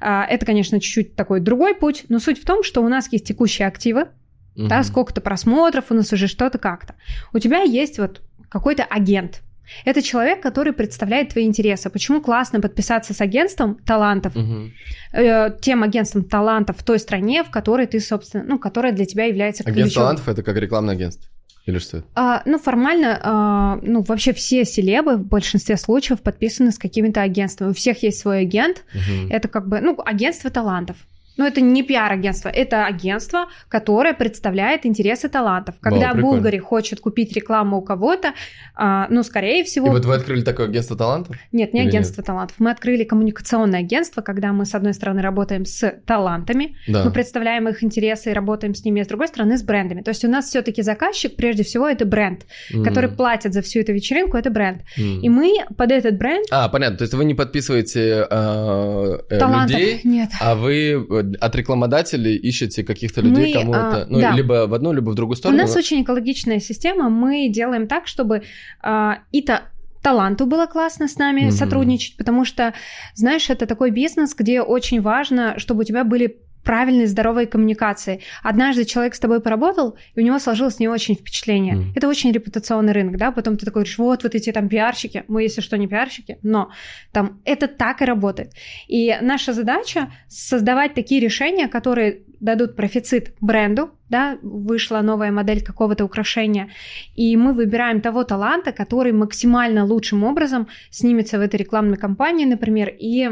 А, 0.00 0.24
это, 0.24 0.46
конечно, 0.46 0.80
чуть-чуть 0.80 1.16
такой 1.16 1.40
другой 1.40 1.74
путь, 1.74 2.04
но 2.08 2.18
суть 2.18 2.40
в 2.40 2.46
том, 2.46 2.62
что 2.62 2.82
у 2.82 2.88
нас 2.88 3.12
есть 3.12 3.26
текущие 3.26 3.68
активы, 3.68 4.08
угу. 4.56 4.68
да, 4.68 4.82
сколько-то 4.82 5.20
просмотров, 5.20 5.90
у 5.90 5.94
нас 5.94 6.12
уже 6.12 6.26
что-то 6.26 6.58
как-то. 6.58 6.94
У 7.32 7.38
тебя 7.38 7.62
есть 7.62 7.98
вот 7.98 8.22
какой-то 8.48 8.84
агент, 8.84 9.42
это 9.84 10.02
человек, 10.02 10.42
который 10.42 10.72
представляет 10.72 11.30
твои 11.30 11.44
интересы. 11.44 11.90
Почему 11.90 12.20
классно 12.20 12.60
подписаться 12.60 13.14
с 13.14 13.20
агентством 13.20 13.76
талантов, 13.76 14.36
угу. 14.36 14.70
э, 15.12 15.50
тем 15.60 15.82
агентством 15.82 16.24
талантов 16.24 16.78
в 16.78 16.84
той 16.84 16.98
стране, 16.98 17.42
в 17.44 17.50
которой 17.50 17.86
ты, 17.86 18.00
собственно, 18.00 18.44
ну, 18.44 18.58
которая 18.58 18.92
для 18.92 19.06
тебя 19.06 19.24
является 19.24 19.64
ключом. 19.64 19.78
Агентство 19.80 20.02
талантов 20.02 20.28
это 20.28 20.42
как 20.42 20.56
рекламное 20.56 20.94
агентство. 20.94 21.28
Или 21.66 21.78
что? 21.78 22.04
А, 22.14 22.42
ну, 22.44 22.58
формально, 22.58 23.18
а, 23.22 23.78
ну, 23.82 24.02
вообще 24.02 24.34
все 24.34 24.64
селебы 24.64 25.16
в 25.16 25.26
большинстве 25.26 25.78
случаев 25.78 26.20
подписаны 26.20 26.72
с 26.72 26.78
какими-то 26.78 27.22
агентствами. 27.22 27.70
У 27.70 27.74
всех 27.74 28.02
есть 28.02 28.20
свой 28.20 28.40
агент. 28.40 28.84
Угу. 28.94 29.30
Это 29.30 29.48
как 29.48 29.68
бы, 29.68 29.80
ну, 29.80 29.96
агентство 30.04 30.50
талантов. 30.50 30.96
Но 31.36 31.46
это 31.46 31.60
не 31.60 31.82
пиар-агентство, 31.82 32.48
это 32.48 32.86
агентство, 32.86 33.48
которое 33.68 34.14
представляет 34.14 34.86
интересы 34.86 35.28
талантов. 35.28 35.74
Когда 35.80 36.12
Вау, 36.12 36.20
Булгари 36.20 36.58
хочет 36.58 37.00
купить 37.00 37.32
рекламу 37.32 37.78
у 37.78 37.82
кого-то, 37.82 38.34
а, 38.74 39.06
ну, 39.10 39.22
скорее 39.22 39.64
всего... 39.64 39.88
И 39.88 39.90
вот 39.90 40.04
вы 40.04 40.14
открыли 40.14 40.42
такое 40.42 40.66
агентство 40.66 40.96
талантов? 40.96 41.36
Нет, 41.52 41.72
не 41.72 41.80
Или 41.80 41.88
агентство 41.88 42.20
нет? 42.20 42.26
талантов. 42.26 42.56
Мы 42.58 42.70
открыли 42.70 43.04
коммуникационное 43.04 43.80
агентство, 43.80 44.22
когда 44.22 44.52
мы, 44.52 44.64
с 44.64 44.74
одной 44.74 44.94
стороны, 44.94 45.22
работаем 45.22 45.64
с 45.64 45.90
талантами, 46.06 46.76
да. 46.86 47.04
мы 47.04 47.10
представляем 47.10 47.68
их 47.68 47.82
интересы 47.82 48.30
и 48.30 48.32
работаем 48.32 48.74
с 48.74 48.84
ними, 48.84 49.02
а 49.02 49.04
с 49.04 49.08
другой 49.08 49.28
стороны, 49.28 49.58
с 49.58 49.62
брендами. 49.62 50.02
То 50.02 50.10
есть 50.10 50.24
у 50.24 50.28
нас 50.28 50.46
все-таки 50.46 50.82
заказчик, 50.82 51.36
прежде 51.36 51.64
всего, 51.64 51.88
это 51.88 52.04
бренд, 52.04 52.46
mm. 52.72 52.84
который 52.84 53.10
платит 53.10 53.54
за 53.54 53.62
всю 53.62 53.80
эту 53.80 53.92
вечеринку, 53.92 54.36
это 54.36 54.50
бренд. 54.50 54.82
Mm. 54.98 55.20
И 55.20 55.28
мы 55.28 55.54
под 55.76 55.90
этот 55.90 56.16
бренд... 56.16 56.46
А, 56.50 56.68
понятно. 56.68 56.98
То 56.98 57.02
есть 57.02 57.14
вы 57.14 57.24
не 57.24 57.34
подписываете 57.34 58.26
э, 58.30 59.18
э, 59.30 59.38
людей, 59.38 60.00
нет. 60.04 60.30
а 60.40 60.54
вы 60.54 61.22
от 61.40 61.56
рекламодателей 61.56 62.36
ищете 62.36 62.84
каких-то 62.84 63.20
людей, 63.20 63.54
мы, 63.54 63.60
кому 63.60 63.72
а, 63.74 63.76
это, 63.76 64.06
ну, 64.10 64.20
да. 64.20 64.32
либо 64.32 64.66
в 64.66 64.74
одну, 64.74 64.92
либо 64.92 65.10
в 65.10 65.14
другую 65.14 65.36
сторону. 65.36 65.58
У 65.58 65.62
нас 65.62 65.76
очень 65.76 66.02
экологичная 66.02 66.60
система, 66.60 67.08
мы 67.08 67.48
делаем 67.48 67.86
так, 67.86 68.06
чтобы 68.06 68.42
а, 68.82 69.18
и 69.32 69.42
то 69.42 69.62
таланту 70.02 70.46
было 70.46 70.66
классно 70.66 71.08
с 71.08 71.16
нами 71.16 71.46
mm-hmm. 71.46 71.50
сотрудничать, 71.50 72.16
потому 72.16 72.44
что, 72.44 72.74
знаешь, 73.14 73.48
это 73.48 73.66
такой 73.66 73.90
бизнес, 73.90 74.34
где 74.34 74.60
очень 74.60 75.00
важно, 75.00 75.58
чтобы 75.58 75.80
у 75.80 75.84
тебя 75.84 76.04
были 76.04 76.40
правильной, 76.64 77.06
здоровой 77.06 77.46
коммуникации. 77.46 78.20
Однажды 78.42 78.84
человек 78.84 79.14
с 79.14 79.20
тобой 79.20 79.40
поработал, 79.40 79.96
и 80.14 80.20
у 80.20 80.24
него 80.24 80.38
сложилось 80.38 80.80
не 80.80 80.88
очень 80.88 81.14
впечатление. 81.14 81.74
Mm. 81.74 81.84
Это 81.94 82.08
очень 82.08 82.32
репутационный 82.32 82.92
рынок, 82.92 83.16
да, 83.16 83.30
потом 83.30 83.56
ты 83.56 83.64
такой 83.66 83.82
говоришь, 83.82 83.98
вот, 83.98 84.22
вот 84.22 84.34
эти 84.34 84.50
там 84.52 84.68
пиарщики, 84.68 85.24
мы, 85.28 85.42
если 85.42 85.60
что, 85.60 85.76
не 85.76 85.86
пиарщики, 85.86 86.38
но 86.42 86.70
там 87.12 87.40
это 87.44 87.68
так 87.68 88.02
и 88.02 88.04
работает. 88.04 88.52
И 88.88 89.16
наша 89.20 89.52
задача 89.52 90.10
создавать 90.28 90.94
такие 90.94 91.20
решения, 91.20 91.68
которые 91.68 92.22
дадут 92.40 92.76
профицит 92.76 93.34
бренду, 93.40 93.90
да, 94.08 94.38
вышла 94.42 95.00
новая 95.00 95.32
модель 95.32 95.62
какого-то 95.62 96.04
украшения, 96.04 96.68
и 97.14 97.36
мы 97.36 97.52
выбираем 97.52 98.00
того 98.00 98.24
таланта, 98.24 98.72
который 98.72 99.12
максимально 99.12 99.84
лучшим 99.84 100.24
образом 100.24 100.68
снимется 100.90 101.38
в 101.38 101.40
этой 101.40 101.56
рекламной 101.56 101.96
кампании, 101.96 102.44
например, 102.44 102.92
и 102.96 103.30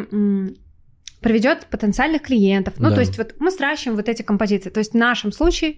приведет 1.23 1.67
потенциальных 1.67 2.23
клиентов. 2.23 2.75
Ну, 2.79 2.91
да. 2.91 2.97
то 2.97 3.01
есть 3.01 3.17
вот 3.17 3.35
мы 3.39 3.51
сращиваем 3.51 3.97
вот 3.97 4.09
эти 4.09 4.23
композиции. 4.23 4.71
То 4.71 4.81
есть 4.81 4.93
в 4.93 4.97
нашем 4.97 5.33
случае 5.33 5.77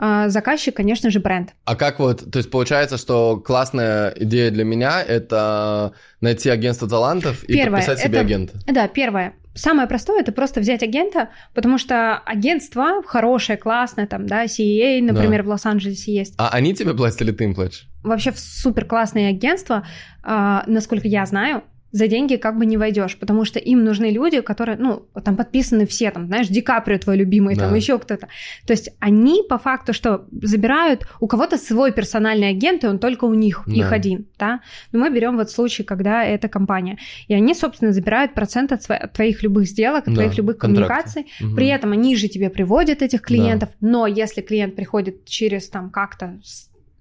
а, 0.00 0.28
заказчик, 0.28 0.76
конечно 0.76 1.10
же, 1.10 1.18
бренд. 1.18 1.54
А 1.64 1.74
как 1.74 1.98
вот, 1.98 2.30
то 2.30 2.38
есть 2.38 2.50
получается, 2.50 2.98
что 2.98 3.36
классная 3.36 4.14
идея 4.16 4.50
для 4.52 4.64
меня 4.64 5.02
это 5.02 5.92
найти 6.20 6.48
агентство 6.48 6.88
талантов 6.88 7.42
и 7.44 7.54
первое, 7.54 7.80
подписать 7.80 7.98
себе 7.98 8.18
это, 8.18 8.20
агента? 8.20 8.58
Да, 8.66 8.86
первое. 8.86 9.34
Самое 9.54 9.88
простое 9.88 10.20
это 10.20 10.30
просто 10.30 10.60
взять 10.60 10.84
агента, 10.84 11.30
потому 11.52 11.78
что 11.78 12.16
агентство 12.18 13.02
хорошее, 13.04 13.58
классное, 13.58 14.06
там, 14.06 14.28
да, 14.28 14.44
CEA, 14.44 15.02
например, 15.02 15.42
да. 15.42 15.46
в 15.46 15.50
Лос-Анджелесе 15.50 16.14
есть. 16.14 16.34
А 16.38 16.50
они 16.50 16.74
тебе 16.74 16.94
платят 16.94 17.20
или 17.22 17.32
ты 17.32 17.42
им 17.42 17.56
платишь? 17.56 17.88
Вообще 18.04 18.32
супер 18.36 18.84
классные 18.84 19.30
агентства, 19.30 19.84
а, 20.22 20.62
насколько 20.68 21.08
я 21.08 21.26
знаю, 21.26 21.64
за 21.92 22.06
деньги 22.06 22.36
как 22.36 22.58
бы 22.58 22.66
не 22.66 22.76
войдешь, 22.76 23.16
потому 23.16 23.44
что 23.44 23.58
им 23.58 23.84
нужны 23.84 24.10
люди, 24.10 24.40
которые, 24.40 24.76
ну, 24.78 25.06
там 25.24 25.36
подписаны 25.36 25.86
все, 25.86 26.10
там, 26.10 26.26
знаешь, 26.26 26.48
Ди 26.48 26.60
Каприо 26.60 26.98
твой 26.98 27.16
любимый, 27.16 27.54
да. 27.54 27.62
там 27.62 27.74
еще 27.74 27.98
кто-то. 27.98 28.28
То 28.66 28.72
есть 28.72 28.90
они 28.98 29.42
по 29.48 29.58
факту 29.58 29.92
что 29.92 30.26
забирают, 30.30 31.06
у 31.20 31.26
кого-то 31.26 31.56
свой 31.56 31.92
персональный 31.92 32.50
агент, 32.50 32.84
и 32.84 32.86
он 32.86 32.98
только 32.98 33.24
у 33.24 33.34
них, 33.34 33.62
да. 33.66 33.72
их 33.72 33.92
один, 33.92 34.26
да. 34.38 34.60
Но 34.92 34.98
мы 34.98 35.10
берем 35.10 35.36
вот 35.36 35.50
случай, 35.50 35.82
когда 35.82 36.24
это 36.24 36.48
компания, 36.48 36.98
и 37.26 37.34
они, 37.34 37.54
собственно, 37.54 37.92
забирают 37.92 38.34
процент 38.34 38.72
от, 38.72 38.88
от 38.90 39.12
твоих 39.12 39.42
любых 39.42 39.66
сделок, 39.66 40.06
от 40.06 40.14
да. 40.14 40.14
твоих 40.14 40.36
любых 40.36 40.58
коммуникаций. 40.58 41.26
Угу. 41.40 41.54
При 41.56 41.68
этом 41.68 41.92
они 41.92 42.16
же 42.16 42.28
тебе 42.28 42.50
приводят 42.50 43.02
этих 43.02 43.22
клиентов, 43.22 43.70
да. 43.80 43.88
но 43.88 44.06
если 44.06 44.42
клиент 44.42 44.76
приходит 44.76 45.24
через 45.24 45.68
там 45.68 45.90
как-то 45.90 46.38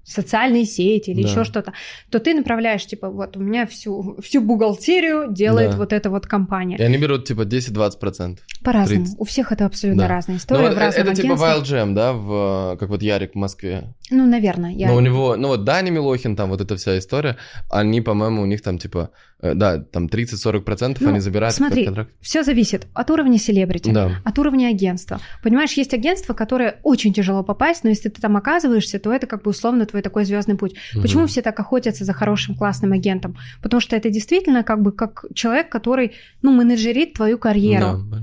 социальные 0.08 0.66
сети 0.66 1.12
или 1.12 1.24
да. 1.24 1.30
еще 1.30 1.44
что-то, 1.44 1.74
то 2.10 2.20
ты 2.20 2.34
направляешь, 2.34 2.86
типа, 2.86 3.10
вот 3.10 3.36
у 3.36 3.42
меня 3.42 3.68
всю, 3.68 4.18
всю 4.22 4.42
бухгалтерию 4.42 5.32
делает 5.32 5.72
да. 5.72 5.78
вот 5.78 5.94
эта 5.94 6.10
вот 6.10 6.26
компания. 6.26 6.78
И 6.78 6.82
они 6.82 6.98
берут, 6.98 7.26
типа, 7.26 7.42
10-20%. 7.42 8.38
По-разному. 8.64 9.06
У 9.18 9.26
всех 9.26 9.52
это 9.52 9.66
абсолютно 9.66 10.04
да. 10.04 10.08
разная 10.08 10.38
история. 10.38 10.62
Ну, 10.62 10.68
вот 10.68 10.76
в 10.76 10.80
это, 10.80 11.02
это 11.02 11.16
типа 11.16 11.34
Wild 11.34 11.64
Jam, 11.64 11.94
да, 11.94 12.14
в, 12.14 12.78
как 12.80 12.90
вот 12.90 13.02
Ярик 13.02 13.34
в 13.34 13.36
Москве. 13.36 13.94
Ну, 14.10 14.26
наверное. 14.26 14.72
Я... 14.72 14.88
Но 14.88 14.96
у 14.96 15.02
него, 15.02 15.36
ну 15.36 15.50
вот 15.50 15.66
Даня 15.66 15.92
Милохин, 15.92 16.36
там 16.36 16.50
вот 16.50 16.62
эта 16.62 16.78
вся 16.78 16.98
история, 16.98 17.38
они, 17.70 18.02
по-моему, 18.02 18.42
у 18.42 18.46
них 18.46 18.62
там, 18.62 18.78
типа, 18.78 19.10
э, 19.37 19.37
да, 19.42 19.78
там 19.78 20.08
30-40% 20.08 20.98
ну, 21.00 21.10
они 21.10 21.20
забирают 21.20 21.56
смотри, 21.56 21.86
контракт. 21.86 22.12
все 22.22 22.44
зависит 22.44 22.88
от 22.94 23.12
уровня 23.12 23.38
селебрити, 23.38 23.92
да. 23.92 24.20
от 24.24 24.40
уровня 24.40 24.68
агентства. 24.68 25.20
Понимаешь, 25.44 25.74
есть 25.74 25.94
агентство, 25.94 26.34
которое 26.34 26.80
очень 26.82 27.14
тяжело 27.14 27.44
попасть, 27.44 27.84
но 27.84 27.90
если 27.90 28.10
ты 28.10 28.20
там 28.20 28.36
оказываешься, 28.36 28.98
то 28.98 29.14
это 29.14 29.28
как 29.28 29.44
бы 29.44 29.52
условно 29.52 29.86
твой 29.86 30.02
такой 30.02 30.26
звездный 30.26 30.56
путь. 30.56 30.76
Угу. 30.94 31.02
Почему 31.04 31.28
все 31.28 31.44
так 31.44 31.60
охотятся 31.60 32.04
за 32.04 32.14
хорошим 32.14 32.56
классным 32.56 32.94
агентом? 32.94 33.38
Потому 33.62 33.80
что 33.80 33.96
это 33.96 34.10
действительно 34.10 34.64
как 34.64 34.82
бы 34.82 34.92
как 34.92 35.26
человек, 35.36 35.70
который, 35.70 36.14
ну, 36.42 36.52
менеджерит 36.52 37.14
твою 37.14 37.38
карьеру. 37.38 38.04
Да, 38.10 38.20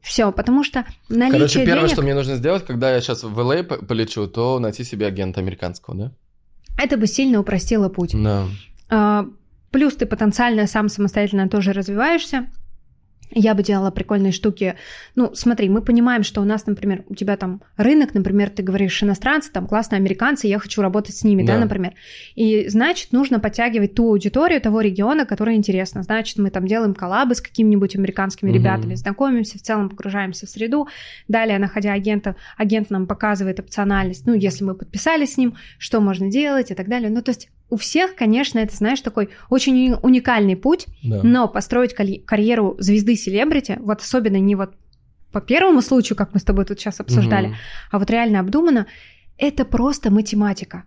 все, 0.00 0.32
потому 0.32 0.64
что 0.64 0.84
наличие 1.08 1.38
Короче, 1.38 1.58
первое, 1.64 1.82
денег... 1.82 1.92
что 1.92 2.02
мне 2.02 2.14
нужно 2.14 2.36
сделать, 2.36 2.66
когда 2.66 2.92
я 2.92 3.00
сейчас 3.00 3.22
в 3.22 3.38
LA 3.38 3.84
полечу, 3.86 4.26
то 4.26 4.58
найти 4.58 4.82
себе 4.84 5.06
агента 5.06 5.40
американского, 5.40 5.96
да? 5.96 6.12
Это 6.76 6.96
бы 6.96 7.06
сильно 7.06 7.38
упростило 7.38 7.88
путь. 7.88 8.12
Да. 8.14 8.46
А, 8.88 9.26
плюс 9.72 9.96
ты 9.96 10.06
потенциально 10.06 10.66
сам 10.66 10.88
самостоятельно 10.88 11.48
тоже 11.48 11.72
развиваешься 11.72 12.46
я 13.34 13.54
бы 13.54 13.62
делала 13.62 13.90
прикольные 13.90 14.32
штуки. 14.32 14.76
Ну, 15.14 15.34
смотри, 15.34 15.68
мы 15.68 15.82
понимаем, 15.82 16.22
что 16.22 16.40
у 16.40 16.44
нас, 16.44 16.66
например, 16.66 17.04
у 17.08 17.14
тебя 17.14 17.36
там 17.36 17.62
рынок, 17.76 18.14
например, 18.14 18.50
ты 18.50 18.62
говоришь 18.62 19.02
иностранцы, 19.02 19.50
там 19.50 19.66
классные 19.66 19.98
американцы, 19.98 20.46
я 20.46 20.58
хочу 20.58 20.82
работать 20.82 21.16
с 21.16 21.24
ними, 21.24 21.44
да, 21.44 21.54
да 21.54 21.60
например. 21.60 21.94
И 22.34 22.68
значит, 22.68 23.12
нужно 23.12 23.40
подтягивать 23.40 23.94
ту 23.94 24.08
аудиторию 24.08 24.60
того 24.60 24.80
региона, 24.80 25.24
которая 25.24 25.56
интересна. 25.56 26.02
Значит, 26.02 26.38
мы 26.38 26.50
там 26.50 26.66
делаем 26.66 26.94
коллабы 26.94 27.34
с 27.34 27.40
какими-нибудь 27.40 27.96
американскими 27.96 28.50
угу. 28.50 28.58
ребятами, 28.58 28.94
знакомимся, 28.94 29.58
в 29.58 29.62
целом 29.62 29.88
погружаемся 29.88 30.46
в 30.46 30.50
среду. 30.50 30.88
Далее, 31.28 31.58
находя 31.58 31.92
агента, 31.92 32.36
агент 32.56 32.90
нам 32.90 33.06
показывает 33.06 33.60
опциональность, 33.60 34.26
ну, 34.26 34.34
если 34.34 34.64
мы 34.64 34.74
подписались 34.74 35.34
с 35.34 35.36
ним, 35.36 35.56
что 35.78 36.00
можно 36.00 36.30
делать 36.30 36.70
и 36.70 36.74
так 36.74 36.88
далее. 36.88 37.10
Ну, 37.10 37.22
то 37.22 37.30
есть 37.30 37.48
у 37.72 37.76
всех, 37.78 38.16
конечно, 38.16 38.58
это, 38.58 38.76
знаешь, 38.76 39.00
такой 39.00 39.30
очень 39.48 39.94
уникальный 40.02 40.56
путь, 40.56 40.88
да. 41.02 41.22
но 41.22 41.48
построить 41.48 41.94
карьеру 41.94 42.76
звезды 42.78 43.16
селебрити, 43.16 43.78
вот 43.80 44.02
особенно 44.02 44.36
не 44.36 44.54
вот 44.56 44.74
по 45.32 45.40
первому 45.40 45.80
случаю, 45.80 46.14
как 46.14 46.34
мы 46.34 46.40
с 46.40 46.44
тобой 46.44 46.66
тут 46.66 46.78
сейчас 46.78 47.00
обсуждали, 47.00 47.46
угу. 47.46 47.54
а 47.92 47.98
вот 47.98 48.10
реально 48.10 48.40
обдуманно, 48.40 48.86
это 49.38 49.64
просто 49.64 50.10
математика. 50.10 50.84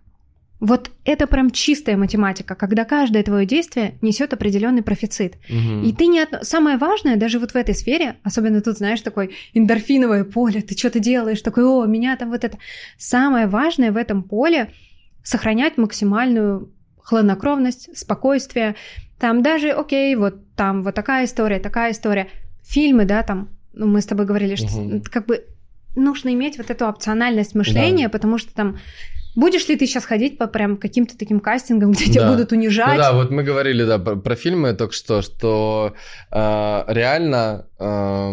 Вот 0.60 0.92
это 1.04 1.26
прям 1.26 1.50
чистая 1.50 1.96
математика, 1.96 2.54
когда 2.54 2.84
каждое 2.84 3.24
твое 3.24 3.46
действие 3.46 3.98
несет 4.00 4.32
определенный 4.32 4.82
профицит. 4.82 5.38
Угу. 5.48 5.86
И 5.86 5.92
ты 5.92 6.06
не 6.06 6.20
от... 6.20 6.46
самое 6.46 6.76
важное, 6.76 7.16
даже 7.16 7.40
вот 7.40 7.50
в 7.50 7.56
этой 7.56 7.74
сфере, 7.74 8.14
особенно 8.22 8.60
тут, 8.60 8.76
знаешь, 8.76 9.00
такое 9.00 9.30
эндорфиновое 9.54 10.22
поле, 10.22 10.62
ты 10.62 10.78
что-то 10.78 11.00
делаешь, 11.00 11.42
такой, 11.42 11.64
о, 11.64 11.84
меня 11.86 12.16
там 12.16 12.30
вот 12.30 12.44
это. 12.44 12.58
Самое 12.96 13.48
важное 13.48 13.90
в 13.90 13.96
этом 13.96 14.22
поле 14.22 14.70
сохранять 15.26 15.76
максимальную 15.76 16.70
хладнокровность, 17.06 17.96
спокойствие. 17.96 18.74
Там 19.18 19.42
даже, 19.42 19.70
окей, 19.70 20.14
вот 20.16 20.34
там 20.56 20.82
вот 20.82 20.94
такая 20.94 21.24
история, 21.24 21.60
такая 21.60 21.92
история. 21.92 22.28
Фильмы, 22.64 23.04
да, 23.04 23.22
там, 23.22 23.48
ну, 23.72 23.86
мы 23.86 24.00
с 24.00 24.06
тобой 24.06 24.26
говорили, 24.26 24.56
что 24.56 24.76
угу. 24.76 25.02
как 25.04 25.26
бы 25.26 25.44
нужно 25.94 26.30
иметь 26.30 26.58
вот 26.58 26.68
эту 26.68 26.84
опциональность 26.86 27.54
мышления, 27.54 28.06
да. 28.06 28.10
потому 28.10 28.38
что 28.38 28.52
там 28.52 28.76
Будешь 29.36 29.68
ли 29.68 29.76
ты 29.76 29.86
сейчас 29.86 30.06
ходить 30.06 30.38
по 30.38 30.46
прям 30.46 30.78
каким-то 30.78 31.16
таким 31.16 31.40
кастингам, 31.40 31.90
где 31.92 32.06
да. 32.06 32.12
тебя 32.12 32.28
будут 32.32 32.52
унижать? 32.52 32.96
Ну 32.96 32.96
да, 32.96 33.12
вот 33.12 33.30
мы 33.30 33.42
говорили 33.42 33.84
да, 33.84 33.98
про, 33.98 34.16
про 34.16 34.34
фильмы 34.34 34.72
только 34.72 34.94
что, 34.94 35.20
что 35.20 35.94
э, 36.32 36.84
реально 36.88 37.66
э, 37.78 38.32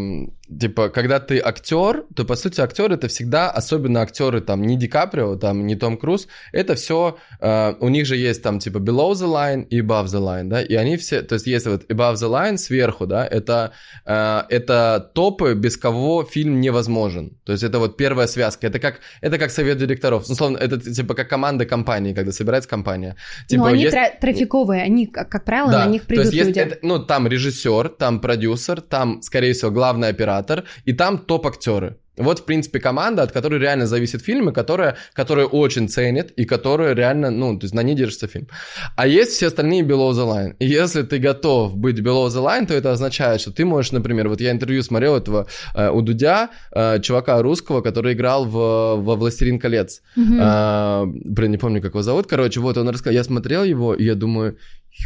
типа, 0.59 0.89
когда 0.89 1.19
ты 1.19 1.39
актер, 1.39 2.05
то 2.15 2.25
по 2.25 2.35
сути 2.35 2.61
актер 2.61 2.91
это 2.91 3.07
всегда, 3.07 3.49
особенно 3.49 4.01
актеры 4.01 4.41
там 4.41 4.61
не 4.61 4.77
Ди 4.77 4.87
Каприо, 4.87 5.35
там 5.35 5.65
не 5.65 5.75
Том 5.75 5.97
Круз, 5.97 6.27
это 6.51 6.75
все, 6.75 7.17
э, 7.39 7.73
у 7.79 7.89
них 7.89 8.05
же 8.05 8.15
есть 8.15 8.43
там 8.43 8.59
типа 8.59 8.77
below 8.77 9.13
the 9.13 9.27
line 9.27 9.67
и 9.69 9.81
above 9.81 10.05
the 10.05 10.19
line, 10.19 10.45
да, 10.45 10.61
и 10.61 10.75
они 10.75 10.97
все, 10.97 11.21
то 11.21 11.35
есть 11.35 11.47
есть 11.47 11.65
вот 11.65 11.89
above 11.91 12.15
the 12.15 12.29
line 12.29 12.57
сверху, 12.57 13.05
да, 13.05 13.25
это, 13.25 13.71
э, 14.05 14.41
это 14.49 15.11
топы, 15.13 15.53
без 15.53 15.77
кого 15.77 16.23
фильм 16.23 16.61
невозможен, 16.61 17.37
то 17.43 17.51
есть 17.51 17.63
это 17.63 17.79
вот 17.79 17.97
первая 17.97 18.27
связка, 18.27 18.67
это 18.67 18.79
как, 18.79 18.99
это 19.21 19.37
как 19.37 19.51
совет 19.51 19.77
директоров, 19.77 20.27
ну, 20.27 20.33
условно, 20.33 20.57
это 20.57 20.79
типа 20.79 21.15
как 21.15 21.29
команда 21.29 21.65
компании, 21.65 22.13
когда 22.13 22.31
собирается 22.31 22.69
компания. 22.69 23.15
Типа, 23.47 23.63
Но 23.63 23.67
они 23.69 23.83
есть... 23.83 23.93
тра- 23.93 24.13
трафиковые, 24.19 24.83
они, 24.83 25.07
как, 25.07 25.29
как 25.29 25.45
правило, 25.45 25.71
да, 25.71 25.85
на 25.85 25.91
них 25.91 26.03
придут 26.03 26.25
то 26.25 26.31
есть 26.31 26.47
люди. 26.47 26.59
Есть, 26.59 26.71
это, 26.73 26.79
ну, 26.85 26.99
там 26.99 27.27
режиссер, 27.27 27.89
там 27.89 28.19
продюсер, 28.19 28.81
там, 28.81 29.21
скорее 29.33 29.53
всего, 29.53 29.71
главный 29.71 30.09
оператор, 30.09 30.63
и 30.85 30.93
там 30.93 31.17
топ-актеры. 31.17 31.95
Вот, 32.17 32.39
в 32.39 32.45
принципе, 32.45 32.79
команда, 32.79 33.23
от 33.23 33.31
которой 33.31 33.59
реально 33.59 33.87
зависит 33.87 34.21
фильм, 34.21 34.49
и 34.49 34.53
которая, 34.53 34.95
которая 35.13 35.47
очень 35.47 35.89
ценит, 35.89 36.31
и 36.39 36.45
которая 36.45 36.93
реально, 36.93 37.31
ну, 37.31 37.57
то 37.57 37.65
есть 37.65 37.73
на 37.73 37.83
ней 37.83 37.95
держится 37.95 38.27
фильм. 38.27 38.47
А 38.95 39.07
есть 39.07 39.31
все 39.31 39.47
остальные 39.47 39.81
below 39.81 40.11
the 40.11 40.25
line. 40.27 40.55
И 40.59 40.67
если 40.67 41.01
ты 41.01 41.17
готов 41.17 41.75
быть 41.75 41.99
below 41.99 42.27
the 42.27 42.43
line, 42.45 42.67
то 42.67 42.75
это 42.75 42.91
означает, 42.91 43.41
что 43.41 43.51
ты 43.51 43.65
можешь, 43.65 43.91
например, 43.91 44.29
вот 44.29 44.41
я 44.41 44.51
интервью 44.51 44.83
смотрел 44.83 45.15
этого 45.15 45.47
э, 45.73 45.89
у 45.89 46.01
Дудя, 46.01 46.49
э, 46.71 46.99
чувака 47.01 47.41
русского, 47.41 47.81
который 47.81 48.13
играл 48.13 48.45
в, 48.45 49.01
во 49.01 49.15
«Властелин 49.15 49.57
колец». 49.59 50.03
Mm-hmm. 50.15 50.39
Э, 50.39 51.05
блин, 51.25 51.51
не 51.51 51.57
помню, 51.57 51.81
как 51.81 51.93
его 51.93 52.03
зовут. 52.03 52.27
Короче, 52.27 52.59
вот 52.59 52.77
он 52.77 52.89
рассказал, 52.89 53.13
я 53.13 53.23
смотрел 53.23 53.63
его, 53.63 53.95
и 53.95 54.05
я 54.05 54.13
думаю, 54.13 54.55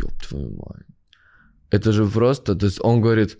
ёб 0.03 0.11
твою 0.27 0.49
мать. 0.49 0.87
Это 1.71 1.91
же 1.91 2.05
просто, 2.05 2.55
то 2.55 2.65
есть 2.65 2.79
он 2.81 3.01
говорит, 3.01 3.37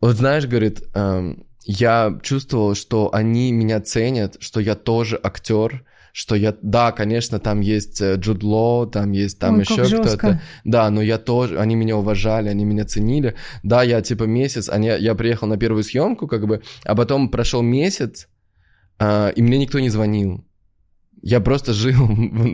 вот 0.00 0.16
знаешь, 0.16 0.46
говорит, 0.46 0.82
эм, 0.94 1.44
я 1.64 2.18
чувствовал, 2.22 2.74
что 2.74 3.14
они 3.14 3.52
меня 3.52 3.80
ценят, 3.80 4.36
что 4.40 4.60
я 4.60 4.74
тоже 4.74 5.20
актер, 5.22 5.84
что 6.12 6.34
я, 6.34 6.56
да, 6.62 6.92
конечно, 6.92 7.38
там 7.38 7.60
есть 7.60 8.00
э, 8.00 8.16
Джуд 8.16 8.42
Ло, 8.42 8.86
там 8.86 9.12
есть 9.12 9.38
там 9.38 9.56
Ой, 9.56 9.60
еще 9.60 9.84
кто-то, 9.84 10.40
да, 10.64 10.90
но 10.90 11.02
я 11.02 11.18
тоже, 11.18 11.58
они 11.60 11.76
меня 11.76 11.96
уважали, 11.96 12.48
они 12.48 12.64
меня 12.64 12.84
ценили, 12.84 13.36
да, 13.62 13.82
я 13.82 14.02
типа 14.02 14.24
месяц, 14.24 14.68
они, 14.68 14.88
я 14.88 15.14
приехал 15.14 15.46
на 15.46 15.56
первую 15.56 15.84
съемку, 15.84 16.26
как 16.26 16.46
бы, 16.46 16.62
а 16.84 16.94
потом 16.96 17.28
прошел 17.28 17.62
месяц, 17.62 18.28
э, 18.98 19.32
и 19.36 19.42
мне 19.42 19.58
никто 19.58 19.78
не 19.78 19.90
звонил, 19.90 20.44
я 21.22 21.40
просто 21.40 21.72
жил, 21.72 22.08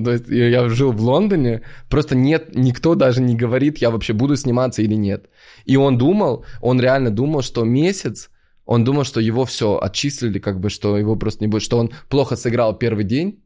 то 0.04 0.12
есть 0.12 0.28
я 0.28 0.68
жил 0.68 0.92
в 0.92 1.00
Лондоне, 1.00 1.62
просто 1.88 2.14
нет, 2.14 2.54
никто 2.54 2.94
даже 2.94 3.22
не 3.22 3.36
говорит, 3.36 3.78
я 3.78 3.90
вообще 3.90 4.12
буду 4.12 4.36
сниматься 4.36 4.82
или 4.82 4.94
нет. 4.94 5.28
И 5.64 5.76
он 5.76 5.98
думал, 5.98 6.44
он 6.60 6.80
реально 6.80 7.10
думал, 7.10 7.42
что 7.42 7.64
месяц, 7.64 8.30
он 8.64 8.84
думал, 8.84 9.04
что 9.04 9.20
его 9.20 9.44
все 9.44 9.78
отчислили, 9.80 10.38
как 10.38 10.60
бы, 10.60 10.70
что 10.70 10.98
его 10.98 11.16
просто 11.16 11.44
не 11.44 11.48
будет, 11.48 11.62
что 11.62 11.78
он 11.78 11.90
плохо 12.08 12.36
сыграл 12.36 12.76
первый 12.76 13.04
день, 13.04 13.42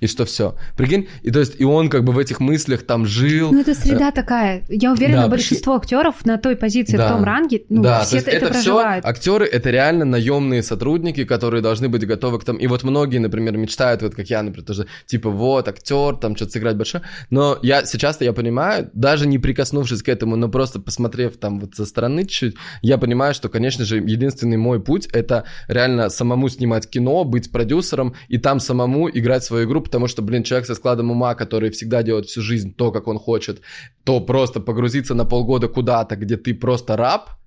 и 0.00 0.06
что 0.06 0.24
все. 0.24 0.56
Прикинь, 0.76 1.08
и 1.22 1.30
то 1.30 1.40
есть 1.40 1.60
и 1.60 1.64
он 1.64 1.88
как 1.88 2.04
бы 2.04 2.12
в 2.12 2.18
этих 2.18 2.40
мыслях 2.40 2.82
там 2.82 3.06
жил. 3.06 3.52
Ну 3.52 3.60
это 3.60 3.74
среда 3.74 4.08
э, 4.08 4.12
такая. 4.12 4.64
Я 4.68 4.92
уверена, 4.92 5.22
да, 5.22 5.28
большинство 5.28 5.78
прикинь... 5.78 5.96
актеров 5.96 6.24
на 6.24 6.38
той 6.38 6.56
позиции 6.56 6.96
да. 6.96 7.08
в 7.08 7.12
том 7.12 7.24
ранге, 7.24 7.64
ну 7.68 7.82
да, 7.82 8.04
все 8.04 8.18
это, 8.18 8.30
это, 8.30 8.46
это 8.46 8.54
проживают. 8.54 9.04
Все, 9.04 9.10
актеры 9.10 9.46
это 9.46 9.70
реально 9.70 10.04
наемные 10.04 10.62
сотрудники, 10.62 11.24
которые 11.24 11.62
должны 11.62 11.88
быть 11.88 12.06
готовы 12.06 12.38
к 12.38 12.44
тому. 12.44 12.58
И 12.58 12.66
вот 12.66 12.82
многие, 12.82 13.18
например, 13.18 13.56
мечтают, 13.56 14.02
вот 14.02 14.14
как 14.14 14.28
я, 14.28 14.42
например, 14.42 14.66
тоже 14.66 14.86
типа 15.06 15.30
вот 15.30 15.68
актер, 15.68 16.16
там 16.16 16.36
что-то 16.36 16.52
сыграть 16.52 16.76
большое. 16.76 17.04
Но 17.30 17.58
я 17.62 17.84
сейчас-то 17.84 18.24
я 18.24 18.32
понимаю, 18.32 18.90
даже 18.92 19.26
не 19.26 19.38
прикоснувшись 19.38 20.02
к 20.02 20.08
этому, 20.08 20.36
но 20.36 20.48
просто 20.48 20.80
посмотрев 20.80 21.36
там 21.36 21.60
вот 21.60 21.74
со 21.74 21.86
стороны 21.86 22.22
чуть-чуть, 22.22 22.56
я 22.82 22.98
понимаю, 22.98 23.34
что, 23.34 23.48
конечно 23.48 23.84
же, 23.84 23.98
единственный 23.98 24.56
мой 24.56 24.80
путь 24.80 25.06
это 25.12 25.44
реально 25.68 26.10
самому 26.10 26.48
снимать 26.48 26.88
кино, 26.88 27.24
быть 27.24 27.50
продюсером 27.50 28.14
и 28.28 28.38
там 28.38 28.60
самому 28.60 29.08
играть 29.08 29.44
свою 29.44 29.66
игру, 29.66 29.83
потому 29.84 30.08
что, 30.08 30.22
блин, 30.22 30.42
человек 30.42 30.66
со 30.66 30.74
складом 30.74 31.10
ума, 31.10 31.34
который 31.34 31.70
всегда 31.70 32.02
делает 32.02 32.26
всю 32.26 32.42
жизнь 32.42 32.74
то, 32.74 32.90
как 32.90 33.08
он 33.08 33.18
хочет, 33.18 33.60
то 34.04 34.20
просто 34.20 34.60
погрузиться 34.60 35.14
на 35.14 35.24
полгода 35.24 35.68
куда-то, 35.68 36.16
где 36.16 36.36
ты 36.36 36.54
просто 36.54 36.96
раб– 36.96 37.30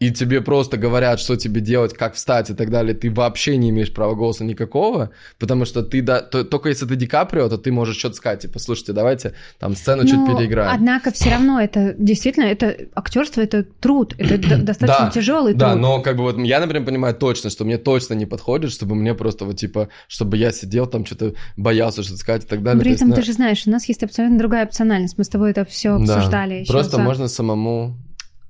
и 0.00 0.10
тебе 0.10 0.40
просто 0.40 0.76
говорят, 0.76 1.20
что 1.20 1.36
тебе 1.36 1.60
делать, 1.60 1.94
как 1.94 2.14
встать 2.14 2.50
и 2.50 2.54
так 2.54 2.70
далее, 2.70 2.94
ты 2.94 3.10
вообще 3.10 3.56
не 3.56 3.70
имеешь 3.70 3.92
права 3.92 4.14
голоса 4.14 4.44
никакого, 4.44 5.10
потому 5.38 5.64
что 5.64 5.82
ты, 5.82 6.02
да, 6.02 6.20
то, 6.20 6.44
только 6.44 6.68
если 6.68 6.86
ты 6.86 6.96
Ди 6.96 7.06
Каприо, 7.06 7.48
то 7.48 7.58
ты 7.58 7.70
можешь 7.70 7.96
что-то 7.96 8.16
сказать, 8.16 8.40
типа, 8.40 8.58
слушайте, 8.58 8.92
давайте 8.92 9.34
там 9.58 9.76
сцену 9.76 10.02
Но, 10.02 10.08
чуть 10.08 10.26
переиграем. 10.26 10.74
Однако 10.74 11.12
все 11.12 11.30
равно 11.30 11.60
это 11.60 11.94
действительно, 11.96 12.44
это 12.44 12.76
актерство, 12.94 13.40
это 13.40 13.62
труд, 13.62 14.14
это 14.18 14.58
достаточно 14.62 15.10
тяжелый 15.14 15.52
труд. 15.52 15.60
Да, 15.60 15.74
но 15.76 16.00
как 16.00 16.16
бы 16.16 16.22
вот 16.24 16.38
я, 16.38 16.60
например, 16.60 16.84
понимаю 16.84 17.14
точно, 17.14 17.50
что 17.50 17.64
мне 17.64 17.78
точно 17.78 18.14
не 18.14 18.26
подходит, 18.26 18.72
чтобы 18.72 18.94
мне 18.96 19.14
просто 19.14 19.44
вот 19.44 19.56
типа, 19.56 19.88
чтобы 20.08 20.36
я 20.36 20.50
сидел 20.50 20.86
там 20.86 21.06
что-то 21.06 21.34
боялся 21.56 22.02
что-то 22.02 22.18
сказать 22.18 22.44
и 22.44 22.46
так 22.46 22.62
далее. 22.62 22.82
При 22.82 22.92
этом 22.92 23.08
есть, 23.08 23.20
ты 23.20 23.26
же 23.26 23.32
знаешь, 23.32 23.62
у 23.66 23.70
нас 23.70 23.86
есть 23.86 24.02
абсолютно 24.02 24.38
другая 24.38 24.66
опциональность, 24.66 25.16
мы 25.18 25.24
с 25.24 25.28
тобой 25.28 25.52
это 25.52 25.64
все 25.64 25.90
обсуждали. 25.90 26.64
Да, 26.66 26.72
просто 26.72 26.98
можно 26.98 27.28
самому 27.28 27.96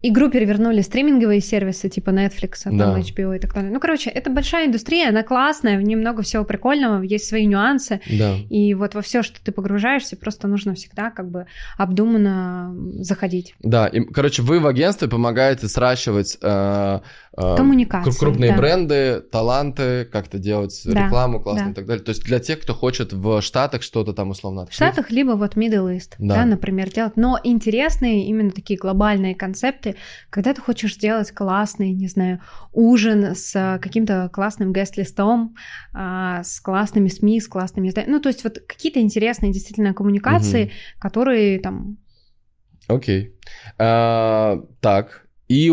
Игру 0.06 0.28
перевернули 0.28 0.82
стриминговые 0.82 1.40
сервисы 1.40 1.88
типа 1.88 2.10
Netflix, 2.10 2.64
там, 2.64 2.76
да. 2.76 2.98
HBO 2.98 3.34
и 3.34 3.38
так 3.38 3.54
далее. 3.54 3.72
Ну, 3.72 3.80
короче, 3.80 4.10
это 4.10 4.28
большая 4.28 4.66
индустрия, 4.66 5.08
она 5.08 5.22
классная, 5.22 5.78
в 5.78 5.82
ней 5.82 5.96
много 5.96 6.22
всего 6.22 6.44
прикольного, 6.44 7.00
есть 7.02 7.26
свои 7.26 7.46
нюансы. 7.46 8.02
Да. 8.10 8.36
И 8.50 8.74
вот 8.74 8.94
во 8.94 9.00
все, 9.00 9.22
что 9.22 9.42
ты 9.42 9.50
погружаешься, 9.50 10.18
просто 10.18 10.46
нужно 10.46 10.74
всегда 10.74 11.10
как 11.10 11.30
бы 11.30 11.46
обдуманно 11.78 12.74
заходить. 12.98 13.54
Да, 13.60 13.86
и, 13.86 14.00
короче, 14.00 14.42
вы 14.42 14.60
в 14.60 14.66
агентстве 14.66 15.08
помогаете 15.08 15.68
сращивать 15.68 16.36
э, 16.42 17.00
э, 17.38 17.56
Коммуникации, 17.56 18.18
крупные 18.18 18.50
да. 18.50 18.58
бренды, 18.58 19.20
таланты, 19.20 20.04
как-то 20.04 20.38
делать 20.38 20.82
да. 20.84 21.06
рекламу 21.06 21.40
классно 21.40 21.64
да. 21.64 21.70
и 21.70 21.74
так 21.74 21.86
далее. 21.86 22.04
То 22.04 22.10
есть 22.10 22.24
для 22.24 22.40
тех, 22.40 22.60
кто 22.60 22.74
хочет 22.74 23.14
в 23.14 23.40
Штатах 23.40 23.82
что-то 23.82 24.12
там 24.12 24.28
условно 24.28 24.62
открыть. 24.62 24.74
В 24.74 24.76
Штатах 24.76 25.10
либо 25.10 25.30
вот 25.30 25.56
Middle 25.56 25.96
East, 25.96 26.16
да. 26.18 26.34
да, 26.34 26.44
например, 26.44 26.90
делать. 26.92 27.16
Но 27.16 27.40
интересные 27.42 28.26
именно 28.26 28.50
такие 28.50 28.78
глобальные 28.78 29.34
концепты, 29.34 29.93
когда 30.30 30.54
ты 30.54 30.60
хочешь 30.60 30.94
сделать 30.94 31.30
классный, 31.32 31.92
не 31.92 32.08
знаю, 32.08 32.40
ужин 32.72 33.34
с 33.34 33.78
каким-то 33.82 34.30
классным 34.32 34.72
гест-листом, 34.72 35.56
а, 35.92 36.42
с 36.42 36.60
классными 36.60 37.08
СМИ, 37.08 37.40
с 37.40 37.48
классными... 37.48 37.92
Ну, 38.06 38.20
то 38.20 38.28
есть 38.28 38.44
вот 38.44 38.58
какие-то 38.66 39.00
интересные 39.00 39.52
действительно 39.52 39.94
коммуникации, 39.94 40.64
угу. 40.64 40.72
которые 40.98 41.58
там... 41.60 41.98
Окей. 42.86 43.34
А, 43.78 44.62
так, 44.80 45.26
и 45.48 45.72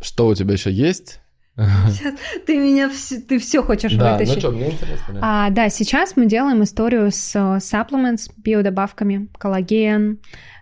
что 0.00 0.28
у 0.28 0.34
тебя 0.34 0.54
еще 0.54 0.72
есть? 0.72 1.20
Сейчас 1.56 2.14
ты 2.46 2.56
меня 2.56 2.88
все, 2.88 3.20
ты 3.20 3.38
все 3.40 3.64
хочешь 3.64 3.94
да, 3.94 4.12
вытащить. 4.12 4.34
Ну 4.34 4.40
что, 4.40 4.50
мне 4.52 4.70
интересно. 4.70 5.18
А, 5.20 5.50
да, 5.50 5.68
сейчас 5.68 6.16
мы 6.16 6.26
делаем 6.26 6.62
историю 6.62 7.10
с 7.10 7.34
supplements, 7.34 8.30
биодобавками, 8.36 9.28
коллаген, 9.38 10.20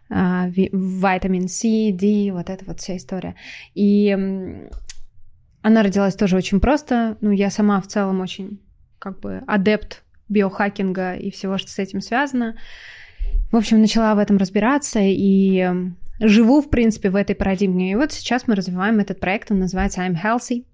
витамин 0.09 1.49
С, 1.49 1.63
D, 1.93 2.33
вот 2.33 2.51
эта 2.51 2.65
вот 2.65 2.81
вся 2.81 2.97
история. 2.97 3.35
И 3.75 4.11
она 5.63 5.83
родилась 5.83 6.15
тоже 6.15 6.37
очень 6.37 6.61
просто. 6.61 7.17
Ну, 7.21 7.31
я 7.33 7.51
сама 7.51 7.81
в 7.81 7.89
целом 7.89 8.21
очень 8.21 8.61
как 8.99 9.21
бы 9.21 9.43
адепт 9.47 10.05
биохакинга 10.29 11.15
и 11.15 11.31
всего, 11.31 11.59
что 11.59 11.71
с 11.71 11.79
этим 11.79 12.01
связано. 12.01 12.57
В 13.51 13.57
общем, 13.57 13.81
начала 13.81 14.15
в 14.15 14.19
этом 14.19 14.37
разбираться 14.37 15.01
и 15.03 15.69
живу, 16.21 16.61
в 16.61 16.71
принципе, 16.71 17.11
в 17.11 17.17
этой 17.17 17.35
парадигме. 17.35 17.93
И 17.93 17.95
вот 17.95 18.13
сейчас 18.13 18.47
мы 18.47 18.55
развиваем 18.55 18.99
этот 18.99 19.21
проект, 19.21 19.51
он 19.51 19.59
называется 19.59 20.03
I'm 20.03 20.15
Healthy. 20.15 20.65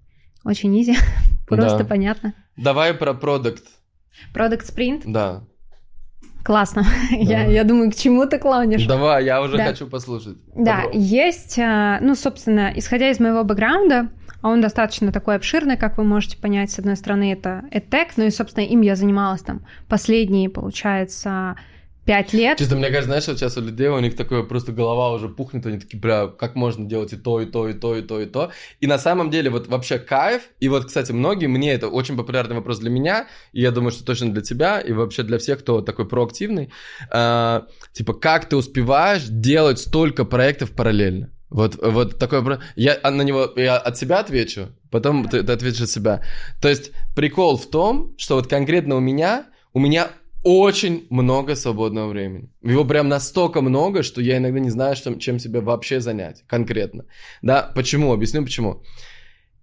Очень 0.43 0.79
easy, 0.79 0.95
просто 1.47 1.79
да. 1.79 1.85
понятно. 1.85 2.33
Давай 2.57 2.93
про 2.93 3.13
продукт. 3.13 3.63
Продукт 4.33 4.69
Sprint? 4.69 5.03
Да. 5.05 5.43
Классно. 6.43 6.85
Я, 7.11 7.45
я 7.45 7.63
думаю, 7.63 7.89
к 7.91 7.95
чему 7.95 8.25
ты 8.25 8.37
клонишь. 8.37 8.85
Давай, 8.85 9.23
я 9.23 9.41
уже 9.41 9.55
да. 9.55 9.67
хочу 9.67 9.87
послушать. 9.87 10.37
Да, 10.53 10.83
Добро. 10.83 10.91
есть, 10.93 11.57
а, 11.57 11.99
ну, 12.01 12.15
собственно, 12.15 12.71
исходя 12.75 13.09
из 13.09 13.19
моего 13.21 13.45
бэкграунда, 13.45 14.09
а 14.41 14.49
он 14.49 14.59
достаточно 14.59 15.13
такой 15.13 15.35
обширный, 15.35 15.77
как 15.77 15.97
вы 15.97 16.03
можете 16.03 16.37
понять. 16.37 16.69
С 16.69 16.79
одной 16.79 16.97
стороны, 16.97 17.31
это 17.31 17.63
EdTech, 17.71 18.07
ну 18.17 18.25
и, 18.25 18.29
собственно, 18.29 18.65
им 18.65 18.81
я 18.81 18.97
занималась 18.97 19.41
там 19.41 19.61
последние, 19.87 20.49
получается, 20.49 21.55
Пять 22.05 22.33
лет. 22.33 22.57
Чисто, 22.57 22.75
мне 22.75 22.87
кажется, 22.87 23.07
знаешь, 23.07 23.27
вот 23.27 23.37
сейчас 23.37 23.57
у 23.57 23.61
людей, 23.61 23.87
у 23.87 23.99
них 23.99 24.17
такое 24.17 24.43
просто 24.43 24.73
голова 24.73 25.11
уже 25.11 25.29
пухнет, 25.29 25.65
они 25.65 25.79
такие, 25.79 25.99
бля, 25.99 26.27
как 26.27 26.55
можно 26.55 26.85
делать 26.85 27.13
и 27.13 27.15
то, 27.15 27.39
и 27.39 27.45
то, 27.45 27.69
и 27.69 27.73
то, 27.73 27.95
и 27.95 28.01
то, 28.01 28.19
и 28.19 28.25
то. 28.25 28.51
И 28.81 28.87
на 28.87 28.97
самом 28.97 29.29
деле 29.29 29.49
вот 29.49 29.67
вообще 29.67 29.99
кайф, 29.99 30.41
и 30.59 30.67
вот, 30.67 30.85
кстати, 30.85 31.13
многие, 31.13 31.47
мне 31.47 31.71
это 31.71 31.87
очень 31.87 32.17
популярный 32.17 32.55
вопрос 32.55 32.79
для 32.79 32.89
меня, 32.89 33.27
и 33.53 33.61
я 33.61 33.71
думаю, 33.71 33.91
что 33.91 34.03
точно 34.03 34.33
для 34.33 34.41
тебя, 34.41 34.81
и 34.81 34.91
вообще 34.91 35.23
для 35.23 35.37
всех, 35.37 35.59
кто 35.59 35.81
такой 35.81 36.05
проактивный, 36.05 36.73
э, 37.09 37.61
типа, 37.93 38.13
как 38.13 38.49
ты 38.49 38.57
успеваешь 38.57 39.23
делать 39.23 39.79
столько 39.79 40.25
проектов 40.25 40.71
параллельно? 40.71 41.29
Вот, 41.49 41.75
вот 41.81 42.17
такой 42.17 42.57
я 42.75 42.99
на 43.03 43.21
него 43.21 43.49
я 43.55 43.77
от 43.77 43.97
себя 43.97 44.19
отвечу, 44.19 44.69
потом 44.89 45.29
ты, 45.29 45.43
ты 45.43 45.53
ответишь 45.53 45.81
от 45.81 45.89
себя. 45.89 46.23
То 46.59 46.67
есть 46.67 46.91
прикол 47.15 47.57
в 47.57 47.69
том, 47.69 48.15
что 48.17 48.35
вот 48.35 48.47
конкретно 48.47 48.95
у 48.95 48.99
меня 48.99 49.45
у 49.73 49.79
меня 49.79 50.09
очень 50.43 51.07
много 51.09 51.55
свободного 51.55 52.09
времени. 52.09 52.49
Его 52.61 52.85
прям 52.85 53.07
настолько 53.07 53.61
много, 53.61 54.03
что 54.03 54.21
я 54.21 54.37
иногда 54.37 54.59
не 54.59 54.69
знаю, 54.69 54.95
что, 54.95 55.15
чем 55.15 55.39
себя 55.39 55.61
вообще 55.61 55.99
занять 55.99 56.43
конкретно. 56.47 57.05
Да, 57.41 57.71
почему? 57.75 58.13
Объясню 58.13 58.43
почему. 58.43 58.83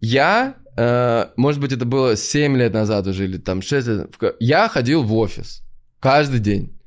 Я, 0.00 0.56
э, 0.76 1.26
может 1.36 1.60
быть, 1.60 1.72
это 1.72 1.84
было 1.84 2.16
7 2.16 2.56
лет 2.56 2.72
назад 2.72 3.06
уже, 3.06 3.24
или 3.24 3.36
там 3.38 3.62
6 3.62 3.88
лет, 3.88 4.14
я 4.40 4.68
ходил 4.68 5.02
в 5.02 5.14
офис 5.14 5.62
каждый 6.00 6.40
день. 6.40 6.80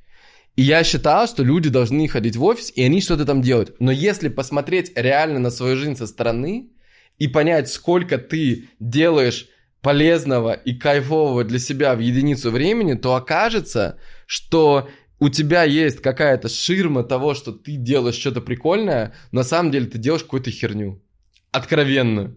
И 0.56 0.62
я 0.62 0.84
считал, 0.84 1.28
что 1.28 1.44
люди 1.44 1.70
должны 1.70 2.08
ходить 2.08 2.36
в 2.36 2.44
офис, 2.44 2.72
и 2.76 2.84
они 2.84 3.02
что-то 3.02 3.26
там 3.26 3.42
делают. 3.42 3.76
Но 3.80 3.92
если 3.92 4.30
посмотреть 4.30 4.92
реально 4.96 5.40
на 5.40 5.52
свою 5.52 5.78
жизнь 5.78 5.96
со 5.96 6.08
стороны 6.08 6.70
и 7.18 7.28
понять, 7.28 7.70
сколько 7.70 8.18
ты 8.18 8.70
делаешь 8.80 9.48
полезного 9.84 10.54
и 10.54 10.74
кайфового 10.74 11.44
для 11.44 11.60
себя 11.60 11.94
в 11.94 12.00
единицу 12.00 12.50
времени, 12.50 12.94
то 12.96 13.16
окажется, 13.16 14.00
что 14.26 14.90
у 15.20 15.30
тебя 15.30 15.64
есть 15.64 16.02
какая-то 16.02 16.50
ширма 16.50 17.04
того, 17.04 17.34
что 17.34 17.52
ты 17.52 17.76
делаешь 17.76 18.16
что-то 18.16 18.42
прикольное, 18.42 19.14
но 19.32 19.42
на 19.42 19.44
самом 19.44 19.72
деле 19.72 19.86
ты 19.86 19.98
делаешь 19.98 20.24
какую-то 20.24 20.52
херню. 20.52 21.02
Откровенно 21.52 22.36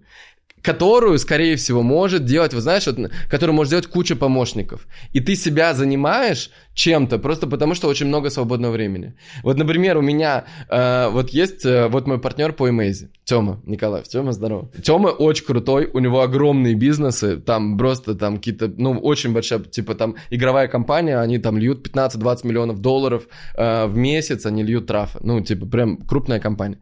которую, 0.67 1.17
скорее 1.19 1.55
всего, 1.55 1.83
может 1.83 2.25
делать, 2.25 2.53
вы 2.53 2.61
знаешь, 2.61 2.87
вот, 2.87 2.99
которую 3.31 3.55
может 3.55 3.71
делать 3.71 3.87
куча 3.87 4.17
помощников. 4.17 4.81
И 5.13 5.21
ты 5.21 5.37
себя 5.37 5.75
занимаешь 5.75 6.51
чем-то 6.75 7.19
просто 7.19 7.47
потому, 7.47 7.75
что 7.77 7.89
очень 7.89 8.07
много 8.07 8.31
свободного 8.31 8.73
времени. 8.73 9.15
Вот, 9.45 9.59
например, 9.59 9.97
у 9.97 10.03
меня 10.03 10.45
э, 10.69 11.09
вот 11.11 11.31
есть 11.31 11.65
э, 11.65 11.87
вот 11.87 12.09
мой 12.09 12.19
партнер 12.19 12.53
по 12.53 12.69
Эмейзе, 12.69 13.11
Тёма 13.25 13.61
Николаев. 13.65 14.09
Тёма, 14.09 14.33
здорово. 14.33 14.69
Тёма 14.83 15.09
очень 15.09 15.47
крутой, 15.47 15.89
у 15.93 16.01
него 16.01 16.21
огромные 16.21 16.75
бизнесы, 16.75 17.37
там 17.37 17.79
просто 17.79 18.17
там 18.17 18.39
какие-то, 18.39 18.67
ну, 18.67 18.99
очень 18.99 19.33
большая, 19.33 19.61
типа 19.61 19.95
там 19.95 20.17
игровая 20.31 20.67
компания, 20.67 21.21
они 21.21 21.39
там 21.39 21.59
льют 21.59 21.87
15-20 21.87 22.45
миллионов 22.45 22.81
долларов 22.81 23.29
э, 23.55 23.87
в 23.87 23.97
месяц, 23.97 24.47
они 24.47 24.65
льют 24.65 24.89
трафа. 24.89 25.21
Ну, 25.23 25.41
типа 25.41 25.67
прям 25.67 25.97
крупная 25.99 26.41
компания 26.41 26.79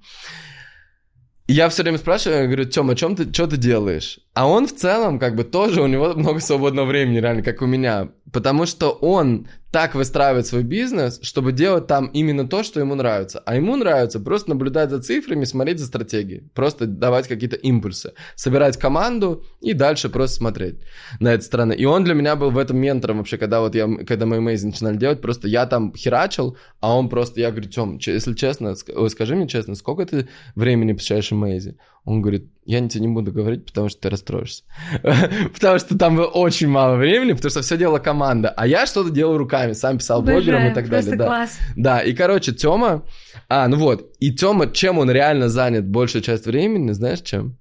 я 1.47 1.69
все 1.69 1.83
время 1.83 1.99
спрашиваю, 1.99 2.41
я 2.41 2.47
говорю, 2.47 2.65
Тёма, 2.65 2.95
чем 2.95 3.17
ты, 3.17 3.31
что 3.33 3.47
ты 3.47 3.57
делаешь? 3.57 4.19
А 4.35 4.49
он 4.49 4.67
в 4.67 4.75
целом, 4.75 5.21
как 5.21 5.37
бы, 5.37 5.45
тоже, 5.45 5.81
у 5.81 5.87
него 5.87 6.13
много 6.15 6.41
свободного 6.41 6.87
времени, 6.87 7.19
реально, 7.19 7.43
как 7.45 7.63
у 7.63 7.67
меня. 7.67 8.09
Потому 8.33 8.67
что 8.67 8.91
он 8.91 9.47
так 9.71 9.95
выстраивает 9.95 10.47
свой 10.47 10.65
бизнес, 10.65 11.21
чтобы 11.23 11.53
делать 11.53 11.87
там 11.87 12.07
именно 12.07 12.49
то, 12.49 12.65
что 12.65 12.81
ему 12.81 12.97
нравится. 12.97 13.43
А 13.47 13.55
ему 13.55 13.77
нравится 13.77 14.19
просто 14.19 14.51
наблюдать 14.51 14.91
за 14.91 15.01
цифрами, 15.01 15.45
смотреть 15.45 15.79
за 15.79 15.87
стратегией. 15.87 16.49
Просто 16.53 16.87
давать 16.87 17.29
какие-то 17.29 17.55
импульсы. 17.55 18.13
Собирать 18.35 18.77
команду 18.77 19.45
и 19.61 19.73
дальше 19.73 20.09
просто 20.09 20.37
смотреть 20.37 20.81
на 21.21 21.33
эту 21.33 21.45
сторону. 21.45 21.73
И 21.73 21.85
он 21.85 22.03
для 22.03 22.15
меня 22.15 22.35
был 22.35 22.51
в 22.51 22.59
этом 22.59 22.77
ментором 22.77 23.19
вообще, 23.19 23.37
когда 23.39 23.61
вот 23.61 23.77
я, 23.77 23.87
когда 24.05 24.27
мы 24.27 24.37
Amazing 24.39 24.67
начинали 24.67 24.97
делать, 24.97 25.21
просто 25.21 25.47
я 25.47 25.67
там 25.67 25.95
херачил, 25.95 26.57
а 26.81 26.97
он 26.97 27.09
просто, 27.09 27.41
я 27.41 27.53
говорю, 27.53 27.69
Тём, 27.69 27.99
если 27.99 28.35
честно, 28.35 28.75
скажи 28.75 29.37
мне 29.37 29.47
честно, 29.47 29.77
сколько 29.77 30.07
ты 30.07 30.29
времени 30.57 30.93
посвящаешь 30.93 31.31
Amazing? 31.31 31.77
Он 32.05 32.21
говорит, 32.21 32.51
я 32.67 32.87
тебе 32.87 33.07
не 33.07 33.09
буду 33.09 33.33
говорить, 33.33 33.67
потому 33.67 33.89
что 33.89 34.03
ты 34.03 34.11
расстроишься. 34.11 34.65
потому 35.03 35.79
что 35.79 35.97
там 35.97 36.17
было 36.17 36.27
очень 36.27 36.69
мало 36.69 36.97
времени, 36.97 37.33
потому 37.33 37.51
что 37.51 37.63
все 37.63 37.79
делала 37.79 37.99
команда. 37.99 38.51
А 38.51 38.67
я 38.67 38.87
что-то 38.87 39.11
делал 39.11 39.39
руками, 39.39 39.73
сам 39.73 39.99
писал 39.99 40.23
блогером 40.23 40.67
и 40.67 40.75
так 40.75 40.89
далее. 40.89 41.17
Да. 41.17 41.27
Класс. 41.27 41.59
да, 41.77 42.01
и, 42.01 42.13
короче, 42.13 42.53
Тёма... 42.53 43.05
А, 43.49 43.69
ну 43.69 43.79
вот. 43.79 44.15
И 44.21 44.33
Тёма, 44.33 44.71
чем 44.71 44.99
он 44.99 45.11
реально 45.11 45.49
занят 45.49 45.87
большую 45.87 46.23
часть 46.23 46.47
времени, 46.47 46.93
знаешь 46.93 47.23
чем? 47.23 47.57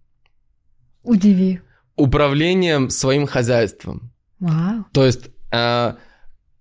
Удиви. 1.03 1.61
Управлением 1.95 2.89
своим 2.89 3.27
хозяйством. 3.27 4.11
Вау. 4.39 4.85
То 4.91 5.05
есть... 5.05 5.29
Э, 5.51 5.93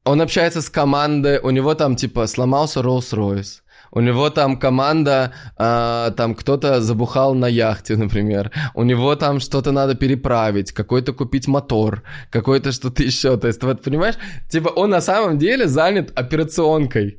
он 0.05 0.21
общается 0.21 0.63
с 0.63 0.69
командой, 0.69 1.39
у 1.39 1.51
него 1.51 1.75
там 1.75 1.95
типа 1.97 2.27
сломался 2.27 2.81
Rolls-Royce, 2.81 3.61
у 3.93 4.01
него 4.01 4.31
там 4.31 4.59
команда, 4.59 5.33
э, 5.59 6.11
там 6.17 6.35
кто-то 6.35 6.81
забухал 6.81 7.35
на 7.35 7.47
яхте, 7.47 7.97
например, 7.97 8.51
у 8.75 8.83
него 8.83 9.15
там 9.17 9.41
что-то 9.41 9.73
надо 9.73 9.95
переправить, 9.95 10.73
какой-то 10.73 11.13
купить 11.13 11.47
мотор, 11.47 12.03
какой-то 12.31 12.73
что-то 12.73 13.03
еще, 13.03 13.37
то 13.37 13.49
есть, 13.49 13.63
вот 13.63 13.83
понимаешь, 13.83 14.17
типа 14.49 14.69
он 14.69 14.91
на 14.91 15.01
самом 15.01 15.39
деле 15.39 15.69
занят 15.69 16.11
операционкой, 16.19 17.19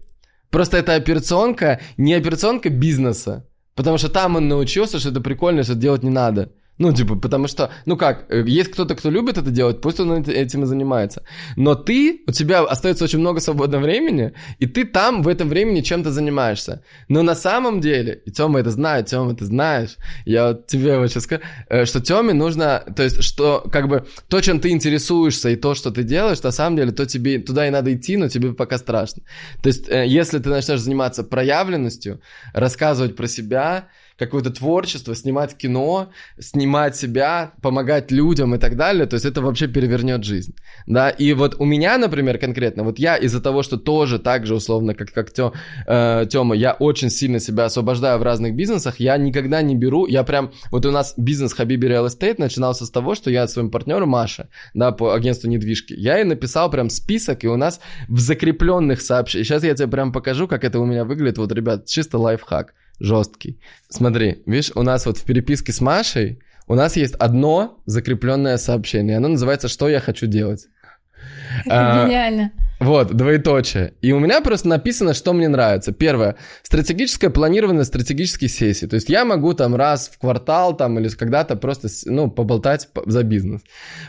просто 0.49 0.77
эта 0.77 0.95
операционка 0.95 1.79
не 1.97 2.15
операционка 2.15 2.69
бизнеса, 2.69 3.45
потому 3.75 3.97
что 3.97 4.09
там 4.09 4.35
он 4.35 4.47
научился, 4.47 4.99
что 4.99 5.09
это 5.09 5.21
прикольно, 5.21 5.63
что 5.63 5.75
делать 5.75 6.03
не 6.03 6.09
надо. 6.09 6.51
Ну, 6.79 6.91
типа, 6.91 7.15
потому 7.15 7.47
что, 7.47 7.69
ну 7.85 7.97
как, 7.97 8.25
э, 8.29 8.43
есть 8.47 8.71
кто-то, 8.71 8.95
кто 8.95 9.11
любит 9.11 9.37
это 9.37 9.51
делать, 9.51 9.79
пусть 9.79 9.99
он 9.99 10.11
этим 10.11 10.63
и 10.63 10.65
занимается. 10.65 11.23
Но 11.55 11.75
ты, 11.75 12.21
у 12.27 12.31
тебя 12.31 12.61
остается 12.61 13.03
очень 13.03 13.19
много 13.19 13.41
свободного 13.41 13.83
времени, 13.83 14.33
и 14.57 14.65
ты 14.65 14.83
там 14.83 15.21
в 15.21 15.27
этом 15.27 15.49
времени 15.49 15.81
чем-то 15.81 16.11
занимаешься. 16.11 16.83
Но 17.09 17.21
на 17.21 17.35
самом 17.35 17.79
деле, 17.79 18.23
и 18.25 18.31
Тёма 18.31 18.59
это 18.59 18.71
знает, 18.71 19.05
Тёма, 19.05 19.35
ты 19.35 19.45
знаешь, 19.45 19.97
я 20.25 20.47
вот 20.47 20.65
тебе 20.65 20.97
вот 20.97 21.11
сейчас 21.11 21.23
скажу, 21.23 21.43
э, 21.69 21.85
что 21.85 22.01
Тёме 22.01 22.33
нужно, 22.33 22.83
то 22.95 23.03
есть, 23.03 23.23
что 23.23 23.63
как 23.71 23.87
бы 23.87 24.07
то, 24.27 24.41
чем 24.41 24.59
ты 24.59 24.69
интересуешься 24.69 25.49
и 25.49 25.55
то, 25.55 25.75
что 25.75 25.91
ты 25.91 26.01
делаешь, 26.01 26.41
на 26.41 26.51
самом 26.51 26.77
деле, 26.77 26.91
то 26.91 27.05
тебе 27.05 27.37
туда 27.37 27.67
и 27.67 27.69
надо 27.69 27.93
идти, 27.93 28.17
но 28.17 28.29
тебе 28.29 28.53
пока 28.53 28.79
страшно. 28.79 29.21
То 29.61 29.67
есть, 29.67 29.87
э, 29.89 30.07
если 30.07 30.39
ты 30.39 30.49
начнешь 30.49 30.79
заниматься 30.79 31.23
проявленностью, 31.23 32.19
рассказывать 32.53 33.15
про 33.15 33.27
себя, 33.27 33.89
какое-то 34.17 34.51
творчество, 34.51 35.15
снимать 35.15 35.57
кино, 35.57 36.09
снимать 36.39 36.95
себя, 36.95 37.53
помогать 37.61 38.11
людям 38.11 38.55
и 38.55 38.57
так 38.57 38.75
далее, 38.75 39.05
то 39.05 39.15
есть 39.15 39.25
это 39.25 39.41
вообще 39.41 39.67
перевернет 39.67 40.23
жизнь, 40.23 40.55
да, 40.87 41.09
и 41.09 41.33
вот 41.33 41.55
у 41.59 41.65
меня, 41.65 41.97
например, 41.97 42.37
конкретно, 42.37 42.83
вот 42.83 42.99
я 42.99 43.17
из-за 43.17 43.41
того, 43.41 43.63
что 43.63 43.77
тоже 43.77 44.19
так 44.19 44.45
же 44.45 44.55
условно, 44.55 44.93
как, 44.93 45.11
как 45.11 45.31
Тё, 45.31 45.53
э, 45.87 46.25
Тёма, 46.29 46.55
я 46.55 46.73
очень 46.73 47.09
сильно 47.09 47.39
себя 47.39 47.65
освобождаю 47.65 48.19
в 48.19 48.23
разных 48.23 48.55
бизнесах, 48.55 48.99
я 48.99 49.17
никогда 49.17 49.61
не 49.61 49.75
беру, 49.75 50.05
я 50.07 50.23
прям, 50.23 50.51
вот 50.71 50.85
у 50.85 50.91
нас 50.91 51.13
бизнес 51.17 51.53
Хабиби 51.53 51.87
Real 51.87 52.05
Estate 52.07 52.35
начинался 52.37 52.85
с 52.85 52.91
того, 52.91 53.15
что 53.15 53.31
я 53.31 53.47
своим 53.47 53.69
партнером 53.71 54.09
Маше, 54.09 54.47
да, 54.73 54.91
по 54.91 55.13
агентству 55.13 55.49
недвижки, 55.49 55.93
я 55.93 56.17
ей 56.17 56.25
написал 56.25 56.69
прям 56.69 56.89
список, 56.89 57.43
и 57.43 57.47
у 57.47 57.57
нас 57.57 57.79
в 58.07 58.19
закрепленных 58.19 59.01
сообщениях, 59.01 59.47
сейчас 59.47 59.63
я 59.63 59.73
тебе 59.73 59.87
прям 59.87 60.11
покажу, 60.11 60.47
как 60.47 60.63
это 60.63 60.79
у 60.79 60.85
меня 60.85 61.05
выглядит, 61.05 61.37
вот, 61.37 61.51
ребят, 61.51 61.85
чисто 61.85 62.17
лайфхак, 62.17 62.73
жесткий. 62.99 63.59
Смотри, 63.89 64.43
видишь, 64.45 64.71
у 64.75 64.81
нас 64.83 65.05
вот 65.05 65.17
в 65.17 65.23
переписке 65.23 65.71
с 65.71 65.81
Машей 65.81 66.39
у 66.67 66.75
нас 66.75 66.95
есть 66.95 67.15
одно 67.15 67.81
закрепленное 67.85 68.57
сообщение. 68.57 69.17
Оно 69.17 69.29
называется 69.29 69.67
«Что 69.67 69.89
я 69.89 69.99
хочу 69.99 70.27
делать?». 70.27 70.67
Это 71.65 72.03
а, 72.03 72.07
гениально. 72.07 72.51
Вот, 72.79 73.13
двоеточие. 73.13 73.93
И 74.01 74.11
у 74.11 74.19
меня 74.19 74.41
просто 74.41 74.67
написано, 74.67 75.13
что 75.13 75.33
мне 75.33 75.47
нравится. 75.47 75.91
Первое, 75.93 76.35
стратегическое 76.63 77.29
планирование 77.29 77.83
стратегических 77.83 78.49
сессий. 78.49 78.87
То 78.87 78.95
есть 78.95 79.09
я 79.09 79.23
могу 79.23 79.53
там 79.53 79.75
раз 79.75 80.09
в 80.09 80.19
квартал 80.19 80.75
там 80.75 80.99
или 80.99 81.07
когда-то 81.09 81.55
просто, 81.55 81.87
ну, 82.05 82.29
поболтать 82.29 82.89
за 83.05 83.23
бизнес. 83.23 83.61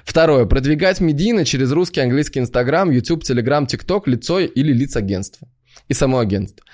Второе, 0.04 0.46
продвигать 0.46 1.00
медийно 1.00 1.44
через 1.44 1.70
русский, 1.72 2.00
английский, 2.00 2.40
инстаграм, 2.40 2.90
YouTube, 2.90 3.22
телеграм, 3.22 3.66
тикток, 3.66 4.08
лицо 4.08 4.40
или 4.40 4.72
лиц 4.72 4.96
агентства 4.96 5.48
и 5.88 5.94
само 5.94 6.18
агентство. 6.18 6.64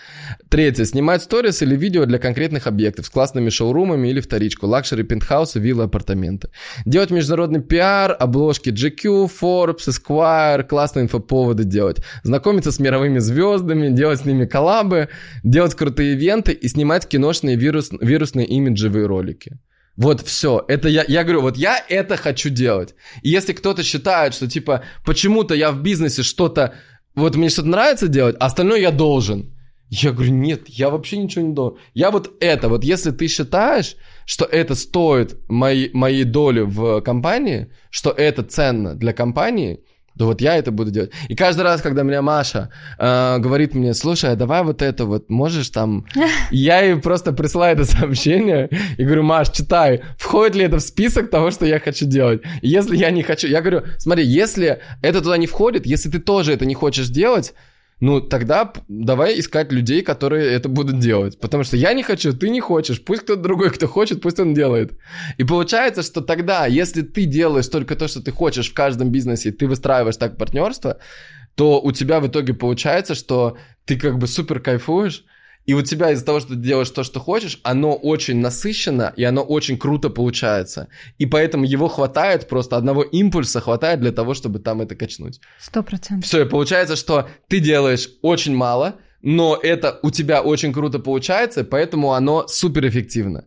Третье. 0.49 0.85
Снимать 0.85 1.23
сторис 1.23 1.63
или 1.63 1.77
видео 1.77 2.07
для 2.07 2.19
конкретных 2.19 2.67
объектов 2.67 3.07
с 3.07 3.11
классными 3.11 3.51
шоурумами 3.51 4.09
или 4.09 4.21
вторичку, 4.21 4.67
luxury, 4.67 5.03
пентхаусы, 5.03 5.59
виллы, 5.59 5.85
апартаменты. 5.85 6.51
Делать 6.85 7.11
международный 7.11 7.61
пиар, 7.61 8.17
обложки 8.19 8.71
GQ, 8.71 9.31
Forbes, 9.41 9.89
Esquire, 9.89 10.63
классные 10.63 11.05
инфоповоды 11.05 11.65
делать. 11.65 11.99
Знакомиться 12.23 12.73
с 12.73 12.79
мировыми 12.79 13.19
звездами, 13.19 13.89
делать 13.89 14.21
с 14.21 14.25
ними 14.25 14.47
коллабы, 14.47 15.09
делать 15.43 15.75
крутые 15.75 16.15
ивенты 16.15 16.53
и 16.53 16.69
снимать 16.69 17.07
киношные 17.07 17.57
вирус, 17.57 17.91
вирусные 18.01 18.47
имиджевые 18.47 19.07
ролики. 19.07 19.59
Вот 19.97 20.23
все. 20.23 20.65
Это 20.67 20.89
я, 20.89 21.05
я 21.07 21.25
говорю, 21.25 21.43
вот 21.43 21.59
я 21.59 21.85
это 21.89 22.17
хочу 22.17 22.49
делать. 22.49 22.95
И 23.23 23.29
если 23.29 23.53
кто-то 23.53 23.83
считает, 23.83 24.33
что 24.33 24.49
типа 24.49 24.83
почему-то 25.05 25.55
я 25.55 25.73
в 25.73 25.83
бизнесе 25.83 26.23
что-то 26.23 26.75
вот 27.15 27.37
мне 27.37 27.49
что-то 27.49 27.69
нравится 27.69 28.09
делать, 28.09 28.37
а 28.41 28.47
остальное 28.47 28.81
я 28.81 28.91
должен. 28.91 29.55
Я 29.89 30.13
говорю, 30.13 30.33
нет, 30.33 30.69
я 30.69 30.89
вообще 30.89 31.17
ничего 31.17 31.45
не 31.45 31.53
должен. 31.53 31.79
Я 31.95 32.13
вот 32.13 32.37
это, 32.41 32.69
вот 32.69 32.85
если 32.85 33.11
ты 33.11 33.27
считаешь, 33.27 33.97
что 34.25 34.45
это 34.45 34.77
стоит 34.77 35.37
моей, 35.49 35.91
моей 35.93 36.23
доли 36.23 36.61
в 36.61 37.01
компании, 37.01 37.73
что 37.91 38.11
это 38.11 38.45
ценно 38.45 38.95
для 38.95 39.13
компании, 39.13 39.81
то 40.21 40.27
вот 40.27 40.43
я 40.43 40.57
это 40.57 40.71
буду 40.71 40.91
делать. 40.91 41.13
И 41.29 41.35
каждый 41.35 41.63
раз, 41.63 41.81
когда 41.81 42.03
меня 42.03 42.21
Маша 42.21 42.69
э, 42.99 43.39
говорит 43.39 43.75
мне, 43.75 43.95
слушай, 43.95 44.31
а 44.31 44.37
давай 44.37 44.63
вот 44.63 44.83
это 44.83 45.07
вот, 45.07 45.31
можешь 45.31 45.71
там... 45.71 46.05
Я 46.51 46.81
ей 46.81 46.97
просто 46.97 47.33
присылаю 47.33 47.75
это 47.75 47.87
сообщение 47.87 48.69
и 48.99 49.05
говорю, 49.05 49.23
Маш, 49.23 49.49
читай, 49.49 50.03
входит 50.19 50.57
ли 50.57 50.65
это 50.65 50.77
в 50.77 50.83
список 50.83 51.31
того, 51.31 51.51
что 51.51 51.65
я 51.65 51.81
хочу 51.81 52.05
делать. 52.05 52.43
И 52.61 52.69
если 52.69 52.99
я 52.99 53.11
не 53.11 53.23
хочу... 53.23 53.49
Я 53.49 53.63
говорю, 53.63 53.85
смотри, 53.97 54.27
если 54.27 54.81
это 55.01 55.23
туда 55.23 55.39
не 55.39 55.47
входит, 55.47 55.87
если 55.87 56.11
ты 56.11 56.19
тоже 56.19 56.53
это 56.53 56.67
не 56.67 56.75
хочешь 56.75 57.09
делать, 57.09 57.55
ну 58.01 58.21
тогда 58.21 58.73
давай 58.89 59.39
искать 59.39 59.73
людей, 59.73 60.03
которые 60.03 60.53
это 60.53 60.69
будут 60.69 60.99
делать. 60.99 61.39
Потому 61.39 61.65
что 61.65 61.77
я 61.77 61.93
не 61.93 62.03
хочу, 62.03 62.33
ты 62.33 62.49
не 62.49 62.61
хочешь, 62.61 63.05
пусть 63.05 63.23
кто-то 63.23 63.43
другой, 63.43 63.71
кто 63.71 63.87
хочет, 63.87 64.23
пусть 64.23 64.41
он 64.41 64.55
делает. 64.55 64.93
И 65.39 65.45
получается, 65.45 66.03
что 66.03 66.23
тогда, 66.23 66.67
если 66.67 67.03
ты 67.03 67.27
делаешь 67.27 67.69
только 67.69 67.97
то, 67.97 68.09
что 68.09 68.23
ты 68.23 68.33
хочешь 68.33 68.71
в 68.71 68.75
каждом 68.75 69.11
бизнесе, 69.11 69.53
ты 69.53 69.67
выстраиваешь 69.67 70.17
так 70.17 70.37
партнерство, 70.37 70.99
то 71.55 71.81
у 71.81 71.93
тебя 71.93 72.21
в 72.21 72.27
итоге 72.27 72.55
получается, 72.55 73.15
что 73.15 73.59
ты 73.85 73.99
как 73.99 74.19
бы 74.19 74.27
супер 74.27 74.61
кайфуешь, 74.61 75.25
и 75.71 75.73
у 75.73 75.83
тебя 75.83 76.11
из-за 76.11 76.25
того, 76.25 76.41
что 76.41 76.55
ты 76.55 76.57
делаешь 76.57 76.91
то, 76.91 77.05
что 77.05 77.21
хочешь, 77.21 77.61
оно 77.63 77.95
очень 77.95 78.41
насыщенно, 78.41 79.13
и 79.17 79.23
оно 79.23 79.43
очень 79.43 79.79
круто 79.79 80.11
получается. 80.11 80.89
И 81.19 81.27
поэтому 81.27 81.65
его 81.65 81.87
хватает, 81.87 82.49
просто 82.49 82.77
одного 82.77 83.05
импульса 83.05 83.61
хватает 83.61 84.01
для 84.01 84.11
того, 84.11 84.35
чтобы 84.35 84.59
там 84.59 84.81
это 84.81 84.97
качнуть. 84.97 85.41
Сто 85.61 85.85
процентов. 85.85 86.25
Все, 86.25 86.43
и 86.43 86.49
получается, 86.49 86.97
что 86.97 87.29
ты 87.47 87.61
делаешь 87.61 88.09
очень 88.21 88.57
мало, 88.57 88.97
но 89.23 89.57
это 89.63 90.01
у 90.03 90.11
тебя 90.11 90.43
очень 90.43 90.73
круто 90.73 90.99
получается, 90.99 91.63
поэтому 91.63 92.15
оно 92.15 92.49
супер 92.49 92.89
эффективно. 92.89 93.45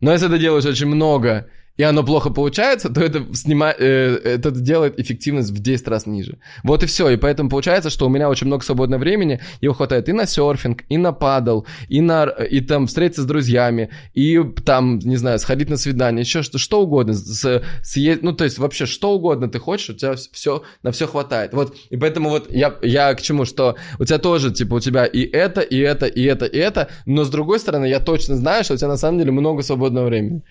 Но 0.00 0.12
если 0.12 0.28
ты 0.28 0.38
делаешь 0.38 0.66
очень 0.66 0.88
много, 0.88 1.48
и 1.82 1.84
оно 1.84 2.04
плохо 2.04 2.30
получается, 2.30 2.90
то 2.90 3.00
это, 3.00 3.26
снима... 3.34 3.74
э, 3.76 4.20
это 4.22 4.52
делает 4.52 5.00
эффективность 5.00 5.50
в 5.50 5.58
10 5.58 5.88
раз 5.88 6.06
ниже. 6.06 6.38
Вот 6.62 6.84
и 6.84 6.86
все. 6.86 7.08
И 7.08 7.16
поэтому 7.16 7.50
получается, 7.50 7.90
что 7.90 8.06
у 8.06 8.08
меня 8.08 8.28
очень 8.28 8.46
много 8.46 8.64
свободного 8.64 9.00
времени, 9.00 9.40
его 9.60 9.74
хватает 9.74 10.08
и 10.08 10.12
на 10.12 10.24
серфинг, 10.24 10.84
и 10.88 10.96
на 10.96 11.12
падал, 11.12 11.66
и, 11.88 12.00
на... 12.00 12.26
и 12.26 12.60
там 12.60 12.86
встретиться 12.86 13.22
с 13.22 13.24
друзьями, 13.24 13.90
и 14.14 14.40
там, 14.64 15.00
не 15.00 15.16
знаю, 15.16 15.40
сходить 15.40 15.70
на 15.70 15.76
свидание, 15.76 16.20
еще 16.20 16.42
что, 16.42 16.58
что 16.58 16.82
угодно. 16.82 17.14
С... 17.14 17.64
Съесть... 17.82 18.22
Ну, 18.22 18.32
то 18.32 18.44
есть 18.44 18.58
вообще 18.58 18.86
что 18.86 19.14
угодно 19.14 19.48
ты 19.48 19.58
хочешь, 19.58 19.90
у 19.90 19.94
тебя 19.94 20.14
все, 20.14 20.62
на 20.84 20.92
все 20.92 21.08
хватает. 21.08 21.52
Вот, 21.52 21.74
и 21.90 21.96
поэтому 21.96 22.30
вот 22.30 22.48
я, 22.48 22.76
я 22.82 23.12
к 23.14 23.22
чему, 23.22 23.44
что 23.44 23.74
у 23.98 24.04
тебя 24.04 24.18
тоже, 24.18 24.52
типа, 24.52 24.74
у 24.74 24.80
тебя 24.80 25.04
и 25.04 25.22
это, 25.22 25.62
и 25.62 25.78
это, 25.78 26.06
и 26.06 26.22
это, 26.22 26.44
и 26.44 26.58
это, 26.58 26.90
но 27.06 27.24
с 27.24 27.28
другой 27.28 27.58
стороны, 27.58 27.86
я 27.86 27.98
точно 27.98 28.36
знаю, 28.36 28.62
что 28.62 28.74
у 28.74 28.76
тебя 28.76 28.86
на 28.86 28.96
самом 28.96 29.18
деле 29.18 29.32
много 29.32 29.62
свободного 29.62 30.06
времени. 30.06 30.42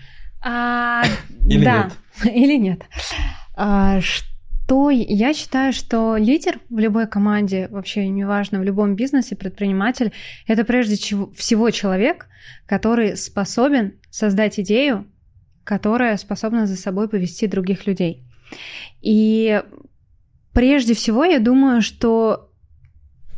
А, 0.42 1.04
Или 1.46 1.64
да. 1.64 1.84
нет? 2.24 2.34
Или 2.36 2.58
нет. 2.58 2.82
А, 3.56 4.02
что 4.02 4.90
я 4.90 5.34
считаю, 5.34 5.74
что 5.74 6.18
лидер 6.18 6.60
в 6.70 6.80
любой 6.80 7.08
команде, 7.08 7.68
вообще 7.70 8.08
неважно, 8.08 8.60
в 8.60 8.64
любом 8.64 8.96
бизнесе, 8.96 9.36
предприниматель, 9.36 10.12
это 10.48 10.64
прежде 10.64 10.96
всего 10.96 11.70
человек, 11.70 12.28
который 12.66 13.18
способен 13.18 13.94
создать 14.10 14.60
идею, 14.60 15.08
которая 15.64 16.18
способна 16.18 16.66
за 16.66 16.76
собой 16.76 17.08
повести 17.08 17.48
других 17.48 17.86
людей. 17.86 18.24
И 19.02 19.62
прежде 20.54 20.94
всего 20.94 21.24
я 21.24 21.40
думаю, 21.40 21.82
что 21.82 22.50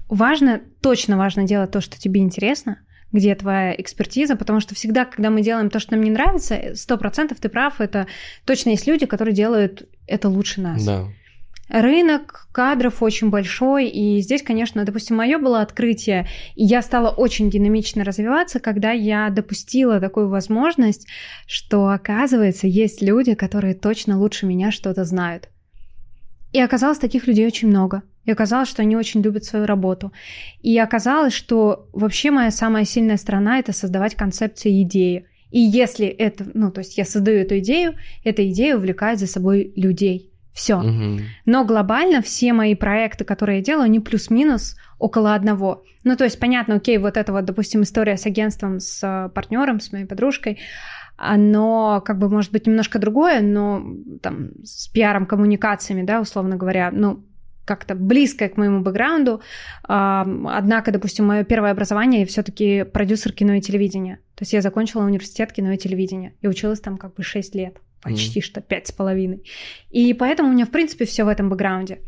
важно, 0.08 0.62
точно 0.82 1.18
важно 1.18 1.44
делать 1.44 1.72
то, 1.72 1.82
что 1.82 2.00
тебе 2.00 2.22
интересно– 2.22 2.80
где 3.14 3.34
твоя 3.36 3.74
экспертиза, 3.80 4.36
потому 4.36 4.60
что 4.60 4.76
всегда, 4.76 5.06
когда 5.06 5.30
мы 5.30 5.42
делаем 5.42 5.70
то, 5.70 5.80
что 5.80 5.94
нам 5.94 6.04
не 6.04 6.12
нравится, 6.12 6.76
сто 6.76 6.98
процентов 6.98 7.40
ты 7.40 7.48
прав, 7.48 7.80
это 7.80 8.08
точно 8.44 8.72
есть 8.72 8.88
люди, 8.88 9.06
которые 9.06 9.34
делают 9.34 9.88
это 10.08 10.28
лучше 10.28 10.60
нас. 10.60 10.84
Да. 10.84 11.06
Рынок 11.70 12.48
кадров 12.52 13.02
очень 13.02 13.30
большой, 13.30 13.88
и 13.88 14.20
здесь, 14.20 14.44
конечно, 14.44 14.84
допустим, 14.84 15.16
мое 15.16 15.38
было 15.38 15.62
открытие, 15.62 16.28
и 16.56 16.66
я 16.66 16.82
стала 16.82 17.10
очень 17.10 17.50
динамично 17.50 18.04
развиваться, 18.04 18.60
когда 18.60 18.92
я 18.92 19.30
допустила 19.30 20.00
такую 20.02 20.28
возможность, 20.28 21.08
что, 21.48 21.88
оказывается, 21.88 22.68
есть 22.68 23.02
люди, 23.02 23.34
которые 23.34 23.76
точно 23.76 24.20
лучше 24.20 24.46
меня 24.46 24.72
что-то 24.72 25.06
знают. 25.06 25.50
И 26.52 26.60
оказалось, 26.60 27.00
таких 27.00 27.28
людей 27.28 27.48
очень 27.48 27.70
много. 27.70 28.04
И 28.26 28.32
оказалось, 28.32 28.70
что 28.70 28.82
они 28.82 28.96
очень 28.96 29.22
любят 29.22 29.44
свою 29.44 29.66
работу. 29.66 30.14
И 30.62 30.78
оказалось, 30.78 31.34
что 31.34 31.88
вообще 31.94 32.32
моя 32.32 32.52
самая 32.52 32.86
сильная 32.86 33.18
сторона— 33.18 33.60
это 33.60 33.74
создавать 33.74 34.16
концепции 34.16 34.84
идеи. 34.84 35.26
И 35.52 35.60
если 35.60 36.08
это, 36.08 36.46
ну, 36.54 36.72
то 36.72 36.80
есть 36.80 36.98
я 36.98 37.06
создаю 37.06 37.40
эту 37.40 37.60
идею, 37.60 37.96
эта 38.24 38.50
идея 38.50 38.76
увлекает 38.76 39.20
за 39.20 39.28
собой 39.28 39.72
людей. 39.76 40.32
Все. 40.54 40.78
Угу. 40.78 41.20
Но 41.46 41.66
глобально 41.66 42.22
все 42.22 42.54
мои 42.54 42.76
проекты, 42.76 43.26
которые 43.26 43.58
я 43.60 43.64
делаю, 43.64 43.86
они 43.86 44.00
плюс-минус 44.00 44.78
около 45.00 45.36
одного. 45.36 45.84
Ну, 46.04 46.16
то 46.16 46.24
есть, 46.24 46.40
понятно, 46.40 46.76
окей, 46.76 46.98
вот 46.98 47.18
это 47.18 47.32
вот, 47.32 47.46
допустим, 47.46 47.82
история 47.84 48.18
с 48.18 48.26
агентством, 48.26 48.80
с 48.80 49.04
э, 49.04 49.30
партнером, 49.30 49.80
с 49.80 49.92
моей 49.92 50.06
подружкой, 50.06 50.60
оно 51.18 52.02
как 52.06 52.20
бы 52.20 52.30
может 52.30 52.52
быть 52.52 52.68
немножко 52.68 53.00
другое, 53.00 53.42
но 53.42 53.84
там 54.22 54.52
с 54.64 54.88
пиаром, 54.88 55.26
коммуникациями, 55.26 56.04
да, 56.04 56.22
условно 56.22 56.56
говоря, 56.56 56.90
ну, 56.92 57.24
как-то 57.66 57.96
близкое 57.96 58.50
к 58.50 58.58
моему 58.58 58.82
бэкграунду. 58.82 59.42
Однако, 59.84 60.92
допустим, 60.92 61.26
мое 61.26 61.44
первое 61.44 61.72
образование 61.72 62.26
все-таки 62.26 62.84
продюсер 62.84 63.32
кино 63.32 63.54
и 63.54 63.62
телевидения. 63.62 64.18
То 64.36 64.44
есть 64.44 64.54
я 64.54 64.62
закончила 64.62 65.04
университет 65.04 65.54
кино 65.54 65.72
и 65.72 65.78
телевидения 65.78 66.34
и 66.42 66.48
училась 66.48 66.82
там 66.82 66.98
как 66.98 67.14
бы 67.16 67.24
6 67.24 67.56
лет, 67.56 67.78
почти 68.02 68.40
mm. 68.40 68.44
что 68.44 68.62
пять 68.62 68.88
с 68.88 68.92
половиной. 68.92 69.44
И 69.92 70.14
поэтому 70.14 70.50
у 70.50 70.52
меня, 70.54 70.66
в 70.66 70.72
принципе, 70.72 71.06
все 71.06 71.24
в 71.24 71.28
этом 71.28 71.50
бэкграунде. 71.50 72.00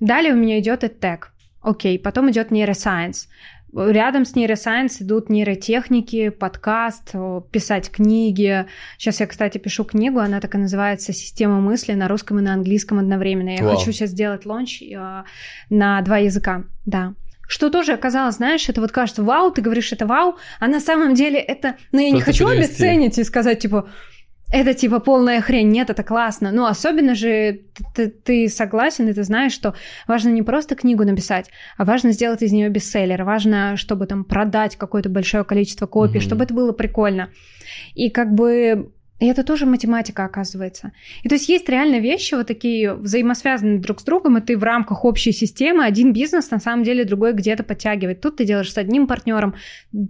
Далее 0.00 0.32
у 0.32 0.36
меня 0.36 0.58
идет 0.58 0.84
EdTech. 0.84 1.20
Окей, 1.62 1.98
потом 1.98 2.30
идет 2.30 2.50
нейросайенс. 2.50 3.28
Рядом 3.76 4.24
с 4.24 4.34
нейросайенс 4.34 5.02
идут 5.02 5.28
нейротехники, 5.28 6.30
подкаст, 6.30 7.12
писать 7.50 7.90
книги. 7.90 8.64
Сейчас 8.96 9.20
я, 9.20 9.26
кстати, 9.26 9.58
пишу 9.58 9.84
книгу, 9.84 10.18
она 10.18 10.40
так 10.40 10.54
и 10.54 10.58
называется 10.58 11.12
«Система 11.12 11.60
мысли» 11.60 11.92
на 11.92 12.08
русском 12.08 12.38
и 12.38 12.42
на 12.42 12.54
английском 12.54 12.98
одновременно. 12.98 13.50
Я 13.50 13.62
Вау. 13.62 13.76
хочу 13.76 13.92
сейчас 13.92 14.10
сделать 14.10 14.46
лонч 14.46 14.80
э, 14.80 15.24
на 15.68 16.00
два 16.00 16.16
языка, 16.16 16.64
да. 16.86 17.12
Что 17.46 17.68
тоже 17.68 17.92
оказалось, 17.92 18.36
знаешь, 18.36 18.66
это 18.66 18.80
вот 18.80 18.92
кажется, 18.92 19.22
вау, 19.22 19.50
ты 19.50 19.60
говоришь, 19.60 19.92
это 19.92 20.06
вау, 20.06 20.36
а 20.58 20.68
на 20.68 20.80
самом 20.80 21.14
деле 21.14 21.38
это... 21.38 21.76
Ну, 21.92 22.00
я 22.00 22.10
Просто 22.10 22.16
не 22.16 22.20
хочу 22.22 22.48
перевести. 22.48 22.82
обесценить 22.82 23.18
и 23.18 23.24
сказать, 23.24 23.58
типа, 23.58 23.90
это 24.50 24.74
типа 24.74 25.00
полная 25.00 25.40
хрень, 25.40 25.68
нет, 25.68 25.90
это 25.90 26.02
классно. 26.02 26.52
Ну, 26.52 26.66
особенно 26.66 27.14
же 27.14 27.62
ты, 27.94 28.08
ты 28.08 28.48
согласен, 28.48 29.08
и 29.08 29.12
ты 29.12 29.24
знаешь, 29.24 29.52
что 29.52 29.74
важно 30.06 30.28
не 30.28 30.42
просто 30.42 30.76
книгу 30.76 31.04
написать, 31.04 31.50
а 31.76 31.84
важно 31.84 32.12
сделать 32.12 32.42
из 32.42 32.52
нее 32.52 32.68
бестселлер, 32.68 33.24
важно, 33.24 33.76
чтобы 33.76 34.06
там 34.06 34.24
продать 34.24 34.76
какое-то 34.76 35.08
большое 35.08 35.44
количество 35.44 35.86
копий, 35.86 36.18
mm-hmm. 36.18 36.22
чтобы 36.22 36.44
это 36.44 36.54
было 36.54 36.72
прикольно. 36.72 37.30
И 37.94 38.08
как 38.10 38.32
бы 38.32 38.92
и 39.18 39.26
это 39.26 39.44
тоже 39.44 39.64
математика, 39.64 40.24
оказывается. 40.24 40.92
И 41.22 41.28
то 41.28 41.36
есть 41.36 41.48
есть 41.48 41.68
реально 41.68 42.00
вещи 42.00 42.34
вот 42.34 42.46
такие 42.46 42.92
взаимосвязанные 42.92 43.78
друг 43.78 44.00
с 44.00 44.04
другом, 44.04 44.36
и 44.36 44.42
ты 44.42 44.58
в 44.58 44.62
рамках 44.62 45.04
общей 45.06 45.32
системы 45.32 45.84
один 45.84 46.12
бизнес 46.12 46.50
на 46.50 46.60
самом 46.60 46.84
деле 46.84 47.04
другой 47.04 47.32
где-то 47.32 47.62
подтягивает. 47.62 48.20
Тут 48.20 48.36
ты 48.36 48.44
делаешь 48.44 48.72
с 48.72 48.76
одним 48.76 49.06
партнером, 49.06 49.54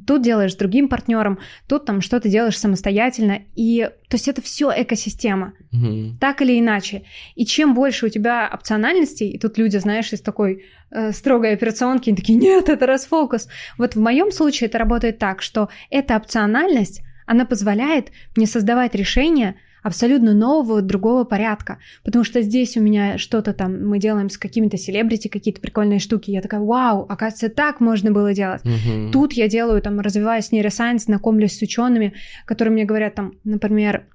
тут 0.07 0.23
делаешь 0.23 0.53
с 0.53 0.57
другим 0.57 0.89
партнером, 0.89 1.39
тут 1.69 1.85
там 1.85 2.01
что-то 2.01 2.29
делаешь 2.29 2.59
самостоятельно. 2.59 3.43
И 3.55 3.89
то 4.09 4.17
есть 4.17 4.27
это 4.27 4.43
все 4.43 4.73
экосистема, 4.77 5.53
угу. 5.73 6.17
так 6.21 6.43
или 6.43 6.59
иначе. 6.59 7.05
И 7.37 7.47
чем 7.47 7.75
больше 7.75 8.07
у 8.07 8.09
тебя 8.09 8.51
опциональностей, 8.53 9.31
и 9.31 9.39
тут 9.39 9.57
люди, 9.57 9.77
знаешь, 9.77 10.13
из 10.13 10.21
такой 10.21 10.65
э, 10.91 11.13
строгой 11.13 11.53
операционки, 11.53 12.11
они 12.11 12.17
такие, 12.17 12.39
нет, 12.39 12.69
это 12.69 12.87
расфокус. 12.87 13.47
Вот 13.79 13.95
в 13.95 14.01
моем 14.01 14.33
случае 14.33 14.67
это 14.67 14.79
работает 14.79 15.19
так, 15.19 15.43
что 15.43 15.69
эта 15.91 16.17
опциональность 16.17 17.03
она 17.27 17.45
позволяет 17.45 18.11
мне 18.37 18.47
создавать 18.47 18.95
решения 18.95 19.57
абсолютно 19.83 20.35
нового, 20.35 20.83
другого 20.83 21.23
порядка. 21.23 21.79
Потому 22.03 22.25
что 22.25 22.43
здесь 22.43 22.77
у 22.77 22.81
меня 22.81 23.19
что-то 23.19 23.53
там, 23.53 23.87
мы 23.87 24.01
делаем 24.01 24.31
с 24.31 24.37
какими-то 24.37 24.77
селебрити, 24.77 25.29
какие-то 25.29 25.61
прикольные 25.61 26.01
штуки. 26.01 26.33
Я 26.33 26.43
такая, 26.43 26.61
вау, 26.61 27.07
оказывается, 27.09 27.49
так 27.49 27.79
можно 27.81 28.11
было 28.11 28.35
делать. 28.35 28.63
Uh-huh. 28.65 29.13
Тут 29.13 29.33
я 29.35 29.47
делаю, 29.47 29.81
там, 29.81 30.01
развиваюсь 30.01 30.51
нейросайенс, 30.51 31.05
знакомлюсь 31.05 31.57
с 31.57 31.63
учеными, 31.63 32.15
которые 32.47 32.73
мне 32.73 32.85
говорят, 32.85 33.15
там, 33.15 33.35
например, 33.45 34.07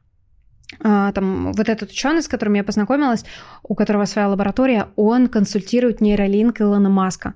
а, 0.80 1.12
там, 1.14 1.54
вот 1.54 1.70
этот 1.70 1.92
ученый, 1.92 2.22
с 2.22 2.28
которым 2.28 2.56
я 2.56 2.64
познакомилась, 2.64 3.24
у 3.64 3.76
которого 3.76 4.06
своя 4.06 4.28
лаборатория, 4.28 4.88
он 4.96 5.28
консультирует 5.28 6.02
нейролинк 6.02 6.60
Илона 6.62 6.90
Маска. 6.90 7.36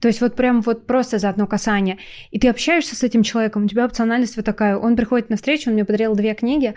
То 0.00 0.08
есть 0.08 0.20
вот 0.20 0.36
прям 0.36 0.60
вот 0.60 0.86
просто 0.86 1.18
за 1.18 1.28
одно 1.28 1.46
касание. 1.46 1.98
И 2.30 2.38
ты 2.38 2.48
общаешься 2.48 2.94
с 2.94 3.02
этим 3.02 3.22
человеком, 3.22 3.64
у 3.64 3.68
тебя 3.68 3.84
опциональность 3.84 4.36
вот 4.36 4.44
такая. 4.44 4.76
Он 4.76 4.96
приходит 4.96 5.30
на 5.30 5.36
встречу, 5.36 5.70
он 5.70 5.74
мне 5.74 5.84
подарил 5.84 6.14
две 6.14 6.34
книги, 6.34 6.74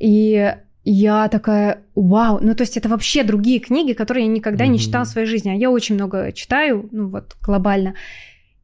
и 0.00 0.54
я 0.84 1.28
такая, 1.28 1.82
вау, 1.94 2.38
ну 2.42 2.54
то 2.54 2.62
есть 2.62 2.76
это 2.76 2.88
вообще 2.88 3.22
другие 3.22 3.58
книги, 3.58 3.94
которые 3.94 4.26
я 4.26 4.32
никогда 4.32 4.64
mm-hmm. 4.64 4.68
не 4.68 4.78
читала 4.78 5.04
в 5.04 5.08
своей 5.08 5.26
жизни, 5.26 5.50
а 5.50 5.54
я 5.54 5.70
очень 5.70 5.94
много 5.94 6.32
читаю, 6.32 6.88
ну 6.92 7.08
вот 7.08 7.36
глобально. 7.42 7.94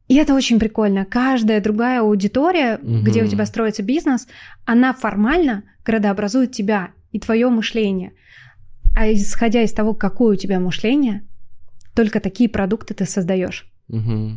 И 0.07 0.15
это 0.15 0.33
очень 0.33 0.59
прикольно. 0.59 1.05
Каждая 1.05 1.61
другая 1.61 2.01
аудитория, 2.01 2.77
mm-hmm. 2.77 3.01
где 3.01 3.23
у 3.23 3.27
тебя 3.27 3.45
строится 3.45 3.81
бизнес, 3.81 4.27
она 4.65 4.93
формально 4.93 5.63
градообразует 5.85 6.51
тебя 6.51 6.89
и 7.11 7.19
твое 7.19 7.49
мышление. 7.49 8.13
А 8.95 9.11
исходя 9.11 9.63
из 9.63 9.71
того, 9.71 9.93
какое 9.93 10.33
у 10.33 10.37
тебя 10.37 10.59
мышление, 10.59 11.23
только 11.95 12.19
такие 12.19 12.49
продукты 12.49 12.93
ты 12.93 13.05
создаешь. 13.05 13.70
Угу. 13.91 14.31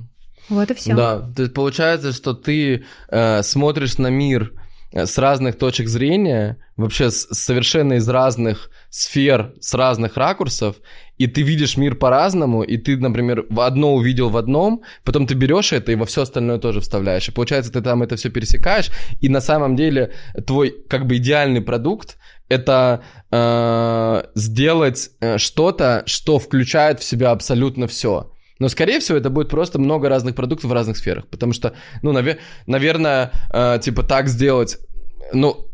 Вот 0.51 0.71
и 0.71 0.75
все. 0.75 0.95
Да, 0.95 1.21
то 1.21 1.43
есть 1.43 1.55
получается, 1.55 2.13
что 2.13 2.35
ты 2.35 2.85
э, 3.09 3.43
смотришь 3.43 3.97
на 3.97 4.09
мир 4.09 4.53
э, 4.93 5.07
с 5.07 5.17
разных 5.17 5.57
точек 5.57 5.89
зрения, 5.89 6.59
вообще 6.77 7.11
с, 7.11 7.29
совершенно 7.33 7.95
из 7.95 8.07
разных 8.09 8.71
сфер, 8.91 9.55
с 9.61 9.73
разных 9.73 10.17
ракурсов, 10.17 10.77
и 11.17 11.27
ты 11.27 11.43
видишь 11.43 11.79
мир 11.79 11.95
по-разному, 11.95 12.63
и 12.63 12.77
ты, 12.77 12.99
например, 12.99 13.47
в 13.49 13.61
одно 13.61 13.95
увидел 13.95 14.29
в 14.29 14.37
одном, 14.37 14.83
потом 15.03 15.27
ты 15.27 15.35
берешь 15.35 15.73
это 15.73 15.93
и 15.93 15.97
во 15.97 16.05
все 16.05 16.23
остальное 16.23 16.59
тоже 16.59 16.81
вставляешь. 16.81 17.29
И 17.29 17.33
получается, 17.33 17.73
ты 17.73 17.81
там 17.81 18.03
это 18.03 18.17
все 18.17 18.29
пересекаешь, 18.29 18.91
и 19.21 19.29
на 19.31 19.41
самом 19.41 19.77
деле 19.77 20.13
твой 20.47 20.75
как 20.89 21.07
бы 21.07 21.17
идеальный 21.17 21.63
продукт 21.63 22.19
это 22.51 23.03
э, 23.31 24.25
сделать 24.35 25.11
э, 25.21 25.39
что-то, 25.39 26.03
что 26.07 26.39
включает 26.39 27.01
в 27.01 27.05
себя 27.05 27.31
абсолютно 27.31 27.87
все. 27.87 28.34
Но, 28.65 28.71
скорее 28.71 28.99
всего, 28.99 29.19
это 29.19 29.29
будет 29.29 29.51
просто 29.51 29.79
много 29.79 30.09
разных 30.09 30.35
продуктов 30.35 30.71
в 30.71 30.73
разных 30.73 30.97
сферах. 30.97 31.27
Потому 31.27 31.53
что, 31.53 31.75
ну, 32.01 32.13
навер- 32.13 32.39
наверное, 32.67 33.31
э, 33.53 33.79
типа 33.79 34.03
так 34.03 34.29
сделать... 34.29 34.79
Ну, 35.35 35.69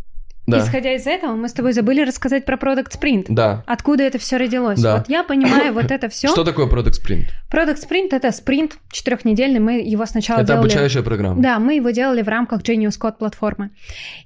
да. 0.47 0.59
Исходя 0.59 0.95
из 0.95 1.07
этого, 1.07 1.35
мы 1.35 1.49
с 1.49 1.53
тобой 1.53 1.73
забыли 1.73 2.03
рассказать 2.03 2.45
про 2.45 2.57
Product 2.57 2.91
Sprint. 2.91 3.27
Да. 3.29 3.62
Откуда 3.67 4.03
это 4.03 4.19
все 4.19 4.37
родилось? 4.37 4.81
Да. 4.81 4.97
Вот 4.99 5.09
я 5.09 5.23
понимаю 5.23 5.73
вот 5.73 5.91
это 5.91 6.09
все. 6.09 6.29
Что 6.29 6.45
такое 6.45 6.67
Product 6.67 6.93
Sprint? 6.93 7.27
Product 7.51 7.79
Sprint 7.79 8.09
это 8.12 8.33
спринт 8.33 8.79
четырехнедельный. 8.91 9.61
Мы 9.61 9.81
его 9.81 10.07
сначала 10.07 10.39
это 10.39 10.49
делали. 10.49 10.67
Это 10.67 10.77
обучающая 10.77 11.03
программа. 11.03 11.43
Да, 11.43 11.59
мы 11.59 11.75
его 11.75 11.91
делали 11.91 12.23
в 12.23 12.29
рамках 12.29 12.62
Genius 12.62 12.99
Code 13.01 13.19
платформы. 13.19 13.71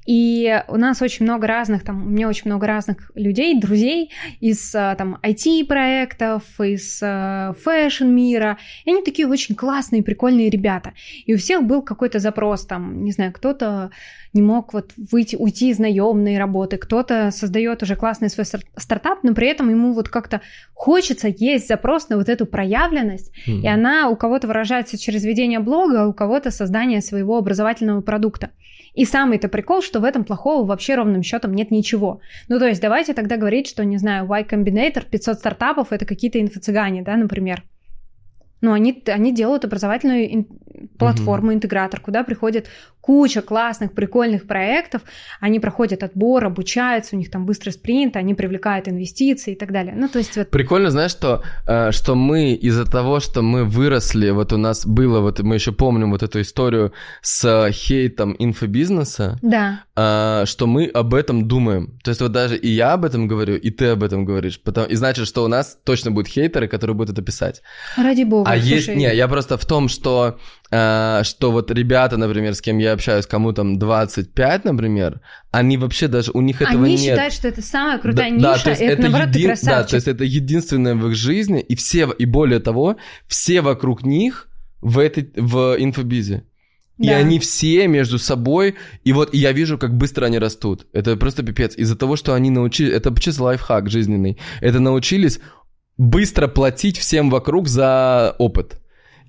И 0.07 0.62
у 0.69 0.77
нас 0.77 1.03
очень 1.03 1.24
много 1.24 1.47
разных, 1.47 1.85
там, 1.85 2.07
у 2.07 2.09
меня 2.09 2.28
очень 2.28 2.45
много 2.47 2.66
разных 2.66 3.11
людей, 3.15 3.59
друзей 3.59 4.11
из 4.41 4.74
а, 4.74 4.95
там 4.95 5.19
IT-проектов, 5.23 6.43
из 6.61 7.01
а, 7.03 7.55
fashion 7.65 8.06
мира. 8.07 8.59
И 8.85 8.91
они 8.91 9.03
такие 9.03 9.27
очень 9.27 9.55
классные, 9.55 10.03
прикольные 10.03 10.49
ребята. 10.49 10.93
И 11.27 11.35
у 11.35 11.39
всех 11.39 11.65
был 11.65 11.82
какой-то 11.82 12.19
запрос, 12.19 12.66
там, 12.66 13.05
не 13.05 13.12
знаю, 13.12 13.32
кто-то 13.32 13.91
не 14.35 14.43
мог 14.43 14.74
вот 14.74 14.93
выйти, 14.97 15.36
уйти 15.36 15.70
из 15.70 15.78
наемной 16.12 16.39
работы, 16.39 16.76
кто-то 16.76 17.31
создает 17.31 17.82
уже 17.82 17.97
классный 17.97 18.28
свой 18.28 18.47
стартап, 18.76 19.20
но 19.22 19.35
при 19.35 19.48
этом 19.48 19.70
ему 19.70 19.93
вот 19.93 20.09
как-то 20.09 20.40
хочется, 20.74 21.28
есть 21.28 21.68
запрос 21.68 22.09
на 22.09 22.16
вот 22.16 22.28
эту 22.28 22.47
проявленность, 22.47 23.32
mm-hmm. 23.47 23.60
и 23.62 23.66
она 23.66 24.09
у 24.09 24.16
кого-то 24.16 24.47
выражается 24.47 24.98
через 24.98 25.24
ведение 25.24 25.60
блога, 25.60 26.02
а 26.02 26.06
у 26.06 26.12
кого-то 26.12 26.51
создание 26.51 27.01
своего 27.01 27.39
образовательного 27.39 28.01
продукта. 28.01 28.51
И 28.94 29.05
самый-то 29.05 29.48
прикол, 29.48 29.82
что 29.82 29.98
в 30.01 30.05
этом 30.05 30.24
плохого 30.24 30.64
вообще 30.64 30.94
ровным 30.94 31.22
счетом 31.22 31.52
нет 31.52 31.72
ничего. 31.72 32.20
Ну, 32.48 32.59
то 32.59 32.66
есть 32.66 32.81
давайте 32.81 33.12
тогда 33.12 33.36
говорить, 33.36 33.66
что, 33.66 33.85
не 33.85 33.98
знаю, 33.98 34.26
Y 34.26 34.44
Combinator, 34.44 35.05
500 35.10 35.39
стартапов— 35.39 35.89
это 35.90 36.06
какие-то 36.06 36.40
инфо-цыгане, 36.40 37.02
да, 37.02 37.16
например. 37.16 37.64
Ну, 38.60 38.72
они, 38.72 39.02
они 39.09 39.35
делают 39.35 39.64
образовательную 39.64 40.47
платформу, 40.98 41.51
mm-hmm. 41.51 41.55
интегратор, 41.55 42.01
куда 42.01 42.24
приходят 42.24 42.66
куча 43.05 43.43
классных, 43.43 43.93
прикольных 43.93 44.47
проектов, 44.47 45.02
они 45.39 45.61
проходят 45.61 46.02
отбор, 46.02 46.47
обучаются, 46.47 47.16
у 47.16 47.19
них 47.19 47.31
там 47.31 47.44
быстрый 47.44 47.69
спринт, 47.69 48.16
они 48.16 48.32
привлекают 48.32 48.89
инвестиции 48.89 49.52
и 49.52 49.56
так 49.56 49.73
далее. 49.73 49.94
Ну, 49.94 50.09
то 50.09 50.19
есть 50.19 50.39
вот... 50.39 50.48
Прикольно, 50.48 50.90
знаешь, 50.90 51.11
что, 51.11 51.43
э, 51.66 51.90
что 51.93 52.15
мы 52.15 52.55
из-за 52.55 52.90
того, 52.90 53.20
что 53.20 53.43
мы 53.43 53.65
выросли, 53.65 54.31
вот 54.31 54.55
у 54.55 54.56
нас 54.56 54.86
было, 54.86 55.20
вот 55.20 55.40
мы 55.40 55.56
еще 55.56 55.70
помним 55.73 56.12
вот 56.12 56.23
эту 56.23 56.40
историю 56.40 56.94
с 57.20 57.69
хейтом 57.73 58.36
инфобизнеса, 58.39 59.39
да. 59.43 59.85
Э, 59.97 60.44
что 60.47 60.66
мы 60.66 60.86
об 60.86 61.12
этом 61.12 61.47
думаем. 61.47 61.98
То 62.02 62.09
есть 62.09 62.23
вот 62.23 62.32
даже 62.32 62.56
и 62.56 62.69
я 62.69 62.94
об 62.94 63.05
этом 63.05 63.28
говорю, 63.28 63.56
и 63.56 63.70
ты 63.70 63.89
об 63.89 64.02
этом 64.02 64.24
говоришь. 64.24 64.59
Потому, 64.59 64.86
и 64.86 64.94
значит, 64.94 65.27
что 65.27 65.44
у 65.44 65.48
нас 65.48 65.78
точно 65.85 66.11
будут 66.11 66.28
хейтеры, 66.28 66.69
которые 66.69 66.97
будут 66.97 67.12
это 67.12 67.23
писать. 67.23 67.61
Ради 67.98 68.23
бога. 68.23 68.51
А 68.51 68.56
слушай. 68.56 68.74
есть... 68.77 68.89
Не, 68.89 69.15
я 69.15 69.28
просто 69.28 69.59
в 69.59 69.66
том, 69.66 69.89
что 69.89 70.39
Э, 70.73 70.73
что 70.74 71.52
вот 71.52 71.70
ребята, 71.70 72.16
например, 72.16 72.55
с 72.55 72.60
кем 72.60 72.78
я 72.78 72.92
общаюсь, 72.92 73.26
кому 73.26 73.52
там 73.52 73.78
25, 73.78 74.64
например, 74.64 75.20
они 75.51 75.76
вообще 75.76 76.09
даже, 76.09 76.32
у 76.32 76.40
них 76.40 76.62
этого 76.62 76.84
они 76.84 76.96
нет. 76.96 77.01
Они 77.01 77.09
считают, 77.10 77.34
что 77.34 77.48
это 77.48 77.62
самая 77.62 77.98
крутая 77.98 78.30
да, 78.30 78.36
ниша, 78.36 78.42
да, 78.42 78.59
то 78.59 78.70
есть 78.70 78.82
и 78.82 78.84
это, 78.84 78.92
это 78.94 79.02
наоборот, 79.02 79.36
един... 79.36 79.55
Да, 79.62 79.84
то 79.84 79.94
есть 79.94 80.09
это 80.09 80.24
единственное 80.24 80.94
в 80.94 81.09
их 81.09 81.14
жизни, 81.14 81.60
и 81.60 81.76
все, 81.76 82.10
и 82.10 82.24
более 82.24 82.60
того, 82.60 82.96
все 83.26 83.60
вокруг 83.60 84.05
них 84.05 84.48
в, 84.80 84.98
этой, 84.98 85.30
в 85.36 85.76
инфобизе. 85.78 86.44
И 86.98 87.09
да. 87.09 87.16
они 87.16 87.40
все 87.40 87.88
между 87.88 88.18
собой, 88.18 88.76
и 89.02 89.12
вот 89.12 89.34
и 89.34 89.38
я 89.38 89.52
вижу, 89.52 89.78
как 89.78 89.96
быстро 89.96 90.26
они 90.26 90.38
растут. 90.38 90.86
Это 90.92 91.16
просто 91.16 91.42
пипец. 91.42 91.76
Из-за 91.76 91.96
того, 91.96 92.14
что 92.16 92.34
они 92.34 92.51
научились, 92.51 92.92
это 92.92 93.12
чисто 93.18 93.42
лайфхак 93.42 93.90
жизненный, 93.90 94.38
это 94.60 94.78
научились 94.78 95.40
быстро 95.96 96.46
платить 96.46 96.98
всем 96.98 97.30
вокруг 97.30 97.68
за 97.68 98.36
опыт. 98.38 98.80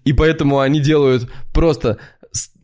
И 0.06 0.14
поэтому 0.14 0.60
они 0.60 0.80
делают 0.80 1.30
просто 1.52 1.98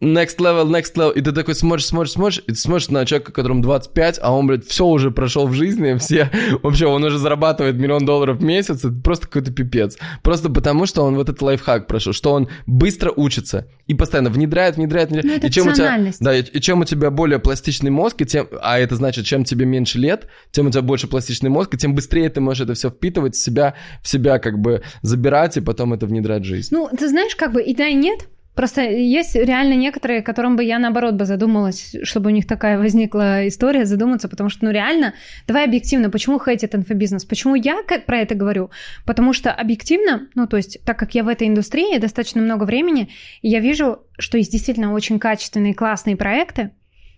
next 0.02 0.38
level, 0.40 0.68
next 0.68 0.96
level, 0.96 1.14
и 1.14 1.22
ты 1.22 1.32
такой 1.32 1.56
смотришь, 1.56 1.86
смотришь, 1.86 2.12
смотришь, 2.12 2.44
и 2.48 2.52
ты 2.52 2.56
смотришь 2.56 2.90
на 2.90 3.06
человека, 3.06 3.32
которому 3.32 3.62
25, 3.62 4.20
а 4.22 4.34
он, 4.34 4.48
блядь, 4.48 4.66
все 4.66 4.86
уже 4.86 5.12
прошел 5.12 5.48
в 5.48 5.54
жизни, 5.54 5.98
все, 6.00 6.30
вообще, 6.64 6.88
он 6.88 7.04
уже 7.04 7.18
зарабатывает 7.18 7.76
миллион 7.76 8.06
долларов 8.06 8.38
в 8.38 8.44
месяц, 8.44 8.84
это 8.84 8.92
просто 8.92 9.28
какой-то 9.28 9.52
пипец. 9.52 9.98
Просто 10.24 10.50
потому, 10.50 10.86
что 10.86 11.04
он 11.04 11.16
вот 11.16 11.30
этот 11.30 11.42
лайфхак 11.42 11.88
прошел, 11.88 12.14
что 12.14 12.34
он 12.34 12.50
быстро 12.66 13.12
учится 13.12 13.68
и 13.88 13.94
постоянно 13.94 14.30
внедряет, 14.30 14.78
внедряет, 14.78 15.10
внедряет. 15.10 15.44
Ну, 15.44 15.48
и 15.48 15.52
чем 15.52 15.68
у 15.68 15.74
тебя, 15.74 16.12
да, 16.20 16.36
и, 16.36 16.42
и 16.42 16.62
чем 16.62 16.82
у 16.82 16.86
тебя 16.86 17.12
более 17.12 17.40
пластичный 17.40 17.92
мозг, 17.92 18.22
и 18.22 18.26
тем, 18.26 18.48
а 18.62 18.80
это 18.80 18.96
значит, 18.96 19.26
чем 19.26 19.44
тебе 19.44 19.66
меньше 19.66 20.00
лет, 20.00 20.28
тем 20.52 20.68
у 20.68 20.72
тебя 20.72 20.82
больше 20.82 21.08
пластичный 21.08 21.50
мозг, 21.50 21.74
и 21.74 21.78
тем 21.78 21.96
быстрее 21.96 22.30
ты 22.30 22.42
можешь 22.42 22.64
это 22.64 22.74
все 22.74 22.90
впитывать 22.90 23.36
в 23.36 23.44
себя, 23.44 23.76
в 24.02 24.08
себя 24.08 24.40
как 24.40 24.60
бы 24.60 24.82
забирать, 25.02 25.58
и 25.58 25.62
потом 25.62 25.94
это 25.94 26.06
внедрять 26.06 26.44
в 26.44 26.46
жизнь. 26.46 26.70
Ну, 26.72 26.90
ты 26.98 27.08
знаешь, 27.08 27.36
как 27.36 27.54
бы 27.54 27.62
и 27.62 27.76
да, 27.76 27.88
и 27.88 27.94
нет, 27.94 28.28
Просто 28.56 28.82
есть 28.82 29.36
реально 29.36 29.76
некоторые, 29.76 30.22
которым 30.22 30.58
бы 30.58 30.64
я, 30.64 30.78
наоборот, 30.78 31.14
бы 31.14 31.26
задумалась, 31.26 31.96
чтобы 32.04 32.30
у 32.30 32.34
них 32.34 32.46
такая 32.46 32.78
возникла 32.78 33.48
история, 33.48 33.86
задуматься, 33.86 34.28
потому 34.28 34.50
что, 34.50 34.66
ну, 34.66 34.72
реально, 34.72 35.14
давай 35.48 35.66
объективно, 35.66 36.10
почему 36.10 36.40
хейтит 36.40 36.76
инфобизнес? 36.76 37.24
Почему 37.24 37.56
я 37.56 37.82
про 38.06 38.20
это 38.20 38.36
говорю? 38.36 38.70
Потому 39.06 39.32
что 39.32 39.52
объективно, 39.52 40.28
ну, 40.36 40.48
то 40.48 40.58
есть, 40.58 40.84
так 40.84 41.00
как 41.00 41.16
я 41.16 41.24
в 41.24 41.30
этой 41.30 41.48
индустрии 41.48 41.98
достаточно 41.98 42.42
много 42.42 42.66
времени, 42.66 43.10
я 43.42 43.60
вижу, 43.62 44.04
что 44.20 44.38
есть 44.38 44.52
действительно 44.52 44.94
очень 44.94 45.18
качественные, 45.18 45.74
классные 45.74 46.18
проекты, 46.18 46.72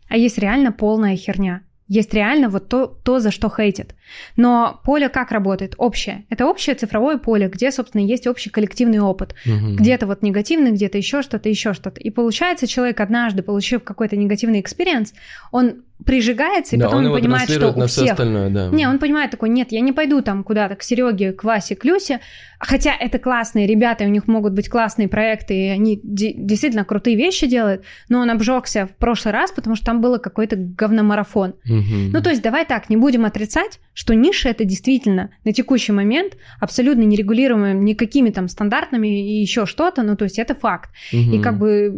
а 0.09 0.17
есть 0.17 0.37
реально 0.37 0.71
полная 0.71 1.15
херня. 1.15 1.63
Есть 1.87 2.13
реально 2.13 2.49
вот 2.49 2.69
то, 2.69 2.87
то, 2.87 3.19
за 3.19 3.29
что 3.29 3.49
хейтят. 3.49 3.93
Но 4.37 4.79
поле 4.85 5.09
как 5.09 5.31
работает? 5.31 5.75
Общее. 5.77 6.25
Это 6.29 6.45
общее 6.45 6.75
цифровое 6.75 7.17
поле, 7.17 7.49
где, 7.49 7.71
собственно, 7.71 8.01
есть 8.01 8.25
общий 8.25 8.49
коллективный 8.49 8.99
опыт. 8.99 9.35
Угу. 9.45 9.75
Где-то 9.75 10.07
вот 10.07 10.21
негативный, 10.21 10.71
где-то 10.71 10.97
еще 10.97 11.21
что-то, 11.21 11.49
еще 11.49 11.73
что-то. 11.73 11.99
И 11.99 12.09
получается, 12.09 12.67
человек 12.67 13.01
однажды, 13.01 13.43
получив 13.43 13.83
какой-то 13.83 14.15
негативный 14.15 14.61
experience, 14.61 15.13
он 15.51 15.83
прижигается, 16.05 16.75
и 16.75 16.79
да, 16.79 16.85
потом 16.85 17.05
он, 17.05 17.11
он 17.11 17.19
понимает, 17.19 17.49
что 17.49 17.71
у 17.71 17.79
на 17.79 17.87
всех... 17.87 18.11
остальное, 18.11 18.49
да. 18.49 18.69
Не, 18.69 18.87
он 18.87 18.99
понимает 18.99 19.31
такой, 19.31 19.49
нет, 19.49 19.71
я 19.71 19.79
не 19.79 19.91
пойду 19.91 20.21
там 20.21 20.43
куда-то 20.43 20.75
к 20.75 20.83
Сереге, 20.83 21.31
к 21.31 21.43
Васе, 21.43 21.75
к 21.75 21.85
Люсе, 21.85 22.19
хотя 22.59 22.93
это 22.97 23.19
классные 23.19 23.67
ребята, 23.67 24.03
у 24.03 24.09
них 24.09 24.27
могут 24.27 24.53
быть 24.53 24.69
классные 24.69 25.07
проекты, 25.07 25.53
и 25.53 25.69
они 25.69 25.99
действительно 26.03 26.83
крутые 26.83 27.15
вещи 27.15 27.47
делают, 27.47 27.83
но 28.09 28.19
он 28.19 28.29
обжегся 28.29 28.87
в 28.87 28.95
прошлый 28.97 29.33
раз, 29.33 29.51
потому 29.51 29.75
что 29.75 29.85
там 29.85 30.01
было 30.01 30.17
какой-то 30.17 30.55
говномарафон. 30.57 31.51
Угу. 31.65 32.11
Ну, 32.11 32.21
то 32.21 32.29
есть 32.29 32.41
давай 32.41 32.65
так, 32.65 32.89
не 32.89 32.97
будем 32.97 33.25
отрицать, 33.25 33.79
что 33.93 34.13
ниша 34.13 34.49
это 34.49 34.65
действительно 34.65 35.29
на 35.45 35.53
текущий 35.53 35.91
момент 35.91 36.37
абсолютно 36.59 37.03
нерегулируемая 37.03 37.73
никакими 37.73 38.29
там 38.29 38.47
стандартами 38.47 39.07
и 39.07 39.41
еще 39.41 39.65
что-то, 39.65 40.03
ну, 40.03 40.15
то 40.15 40.25
есть 40.25 40.37
это 40.39 40.53
факт. 40.55 40.91
Угу. 41.13 41.35
И 41.35 41.39
как 41.39 41.57
бы 41.57 41.93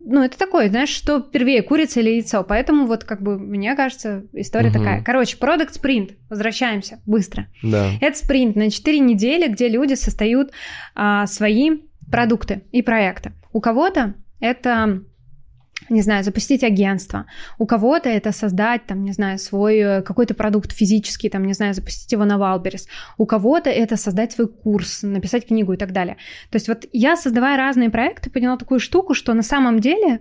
ну, 0.00 0.22
это 0.22 0.38
такое, 0.38 0.68
знаешь, 0.68 0.90
что 0.90 1.20
первее, 1.20 1.62
курица 1.62 2.00
или 2.00 2.10
яйцо. 2.10 2.44
Поэтому 2.44 2.86
вот, 2.86 3.04
как 3.04 3.20
бы, 3.20 3.38
мне 3.38 3.74
кажется, 3.74 4.24
история 4.32 4.70
угу. 4.70 4.78
такая. 4.78 5.02
Короче, 5.02 5.36
продукт 5.36 5.74
спринт. 5.74 6.12
Возвращаемся 6.30 7.00
быстро. 7.04 7.48
Да. 7.62 7.90
Это 8.00 8.16
спринт 8.16 8.56
на 8.56 8.70
4 8.70 8.98
недели, 9.00 9.48
где 9.48 9.68
люди 9.68 9.94
создают 9.94 10.52
а, 10.94 11.26
свои 11.26 11.80
продукты 12.10 12.62
и 12.70 12.82
проекты. 12.82 13.32
У 13.52 13.60
кого-то 13.60 14.14
это 14.40 15.02
не 15.88 16.02
знаю, 16.02 16.24
запустить 16.24 16.64
агентство. 16.64 17.26
У 17.58 17.66
кого-то 17.66 18.08
это 18.08 18.32
создать, 18.32 18.86
там, 18.86 19.04
не 19.04 19.12
знаю, 19.12 19.38
свой 19.38 19.78
э, 19.78 20.02
какой-то 20.02 20.34
продукт 20.34 20.72
физический, 20.72 21.28
там, 21.28 21.44
не 21.46 21.54
знаю, 21.54 21.74
запустить 21.74 22.12
его 22.12 22.24
на 22.24 22.38
Wildberries. 22.38 22.88
У 23.16 23.26
кого-то 23.26 23.70
это 23.70 23.96
создать 23.96 24.32
свой 24.32 24.48
курс, 24.48 25.02
написать 25.02 25.46
книгу 25.46 25.72
и 25.72 25.76
так 25.76 25.92
далее. 25.92 26.16
То 26.50 26.56
есть 26.56 26.68
вот 26.68 26.86
я, 26.92 27.16
создавая 27.16 27.56
разные 27.56 27.90
проекты, 27.90 28.30
поняла 28.30 28.56
такую 28.56 28.80
штуку, 28.80 29.14
что 29.14 29.34
на 29.34 29.42
самом 29.42 29.80
деле 29.80 30.20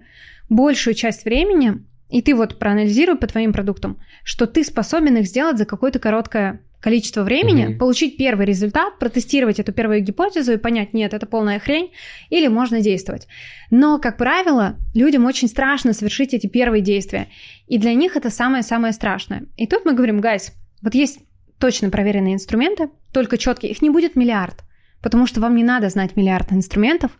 большую 0.49 0.93
часть 0.93 1.25
времени, 1.25 1.83
и 2.09 2.21
ты 2.21 2.35
вот 2.35 2.59
проанализируй 2.59 3.17
по 3.17 3.27
твоим 3.27 3.51
продуктам, 3.51 3.99
что 4.23 4.47
ты 4.47 4.63
способен 4.63 5.17
их 5.17 5.25
сделать 5.25 5.57
за 5.57 5.65
какое-то 5.65 5.99
короткое 5.99 6.61
количество 6.79 7.23
времени, 7.23 7.65
угу. 7.65 7.77
получить 7.79 8.17
первый 8.17 8.45
результат, 8.45 8.99
протестировать 8.99 9.59
эту 9.59 9.73
первую 9.73 10.01
гипотезу 10.01 10.53
и 10.53 10.57
понять, 10.57 10.93
нет, 10.93 11.13
это 11.13 11.25
полная 11.25 11.59
хрень, 11.59 11.91
или 12.29 12.47
можно 12.47 12.81
действовать. 12.81 13.27
Но, 13.71 13.99
как 13.99 14.17
правило, 14.17 14.75
людям 14.93 15.25
очень 15.25 15.47
страшно 15.47 15.93
совершить 15.93 16.33
эти 16.33 16.47
первые 16.47 16.81
действия, 16.81 17.27
и 17.67 17.77
для 17.77 17.93
них 17.93 18.15
это 18.15 18.29
самое-самое 18.29 18.93
страшное. 18.93 19.45
И 19.57 19.65
тут 19.65 19.85
мы 19.85 19.93
говорим, 19.93 20.21
гайс, 20.21 20.53
вот 20.81 20.93
есть 20.93 21.19
точно 21.57 21.89
проверенные 21.89 22.35
инструменты, 22.35 22.89
только 23.11 23.37
четкие, 23.37 23.71
их 23.71 23.81
не 23.81 23.89
будет 23.89 24.15
миллиард, 24.15 24.63
потому 25.01 25.25
что 25.25 25.41
вам 25.41 25.55
не 25.55 25.63
надо 25.63 25.89
знать 25.89 26.15
миллиард 26.15 26.53
инструментов, 26.53 27.11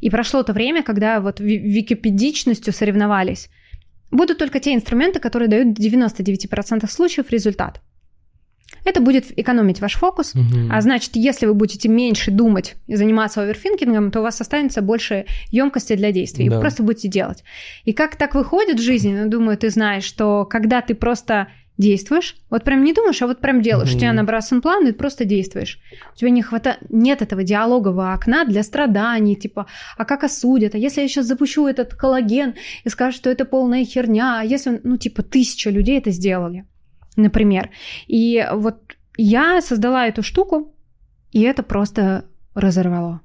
и 0.00 0.10
прошло 0.10 0.42
то 0.42 0.52
время, 0.52 0.82
когда 0.82 1.20
вот 1.20 1.38
википедичностью 1.38 2.72
соревновались. 2.72 3.48
Будут 4.10 4.38
только 4.38 4.60
те 4.60 4.74
инструменты, 4.74 5.20
которые 5.20 5.48
дают 5.48 5.78
в 5.78 5.80
99% 5.80 6.88
случаев 6.90 7.30
результат. 7.30 7.80
Это 8.84 9.00
будет 9.00 9.38
экономить 9.38 9.80
ваш 9.80 9.94
фокус, 9.94 10.34
угу. 10.34 10.68
а 10.70 10.80
значит, 10.80 11.12
если 11.14 11.46
вы 11.46 11.54
будете 11.54 11.88
меньше 11.88 12.30
думать 12.30 12.76
и 12.86 12.96
заниматься 12.96 13.42
оверфинкингом, 13.42 14.10
то 14.10 14.20
у 14.20 14.22
вас 14.22 14.40
останется 14.40 14.82
больше 14.82 15.26
емкости 15.50 15.96
для 15.96 16.12
действий, 16.12 16.48
да. 16.48 16.54
и 16.54 16.56
вы 16.56 16.60
просто 16.60 16.82
будете 16.82 17.08
делать. 17.08 17.44
И 17.84 17.92
как 17.92 18.16
так 18.16 18.34
выходит 18.34 18.78
в 18.78 18.82
жизни, 18.82 19.14
ну, 19.14 19.28
думаю, 19.28 19.56
ты 19.56 19.70
знаешь, 19.70 20.04
что 20.04 20.44
когда 20.44 20.80
ты 20.82 20.94
просто 20.94 21.48
действуешь, 21.76 22.36
вот 22.50 22.62
прям 22.62 22.84
не 22.84 22.92
думаешь, 22.92 23.20
а 23.22 23.26
вот 23.26 23.40
прям 23.40 23.60
делаешь. 23.60 23.90
Mm-hmm. 23.90 23.96
У 23.96 23.98
тебя 23.98 24.12
набросан 24.12 24.62
план, 24.62 24.86
и 24.86 24.92
просто 24.92 25.24
действуешь. 25.24 25.80
У 26.14 26.16
тебя 26.16 26.30
не 26.30 26.42
хватает, 26.42 26.78
нет 26.88 27.20
этого 27.22 27.42
диалогового 27.42 28.12
окна 28.12 28.44
для 28.44 28.62
страданий, 28.62 29.34
типа, 29.34 29.66
а 29.96 30.04
как 30.04 30.24
осудят, 30.24 30.74
а 30.74 30.78
если 30.78 31.00
я 31.00 31.08
сейчас 31.08 31.26
запущу 31.26 31.66
этот 31.66 31.94
коллаген 31.94 32.54
и 32.84 32.88
скажу, 32.88 33.16
что 33.16 33.30
это 33.30 33.44
полная 33.44 33.84
херня, 33.84 34.40
а 34.40 34.44
если, 34.44 34.80
ну, 34.84 34.96
типа, 34.96 35.22
тысяча 35.22 35.70
людей 35.70 35.98
это 35.98 36.10
сделали, 36.10 36.64
например. 37.16 37.70
И 38.06 38.46
вот 38.52 38.96
я 39.16 39.60
создала 39.60 40.06
эту 40.06 40.22
штуку, 40.22 40.74
и 41.32 41.42
это 41.42 41.62
просто 41.62 42.24
разорвало. 42.54 43.20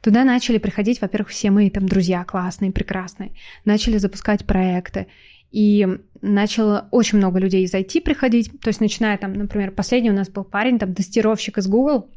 Туда 0.00 0.24
начали 0.24 0.58
приходить, 0.58 1.00
во-первых, 1.00 1.30
все 1.30 1.50
мои 1.50 1.70
там 1.70 1.86
друзья 1.88 2.24
классные, 2.24 2.72
прекрасные, 2.72 3.32
начали 3.64 3.98
запускать 3.98 4.44
проекты. 4.46 5.08
И 5.50 5.86
начало 6.22 6.88
очень 6.92 7.18
много 7.18 7.38
людей 7.38 7.64
из 7.64 7.74
IT 7.74 8.00
приходить. 8.02 8.60
То 8.60 8.68
есть, 8.68 8.80
начиная 8.80 9.18
там, 9.18 9.32
например, 9.34 9.72
последний 9.72 10.10
у 10.10 10.14
нас 10.14 10.28
был 10.28 10.44
парень, 10.44 10.78
там, 10.78 10.94
тестировщик 10.94 11.58
из 11.58 11.66
Google, 11.66 12.10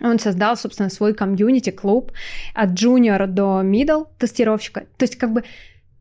он 0.00 0.18
создал, 0.18 0.56
собственно, 0.56 0.88
свой 0.88 1.14
комьюнити, 1.14 1.70
клуб 1.70 2.12
от 2.52 2.70
junior 2.70 3.26
до 3.26 3.62
middle 3.62 4.06
тестировщика. 4.18 4.86
То 4.96 5.04
есть, 5.04 5.16
как 5.16 5.32
бы 5.32 5.44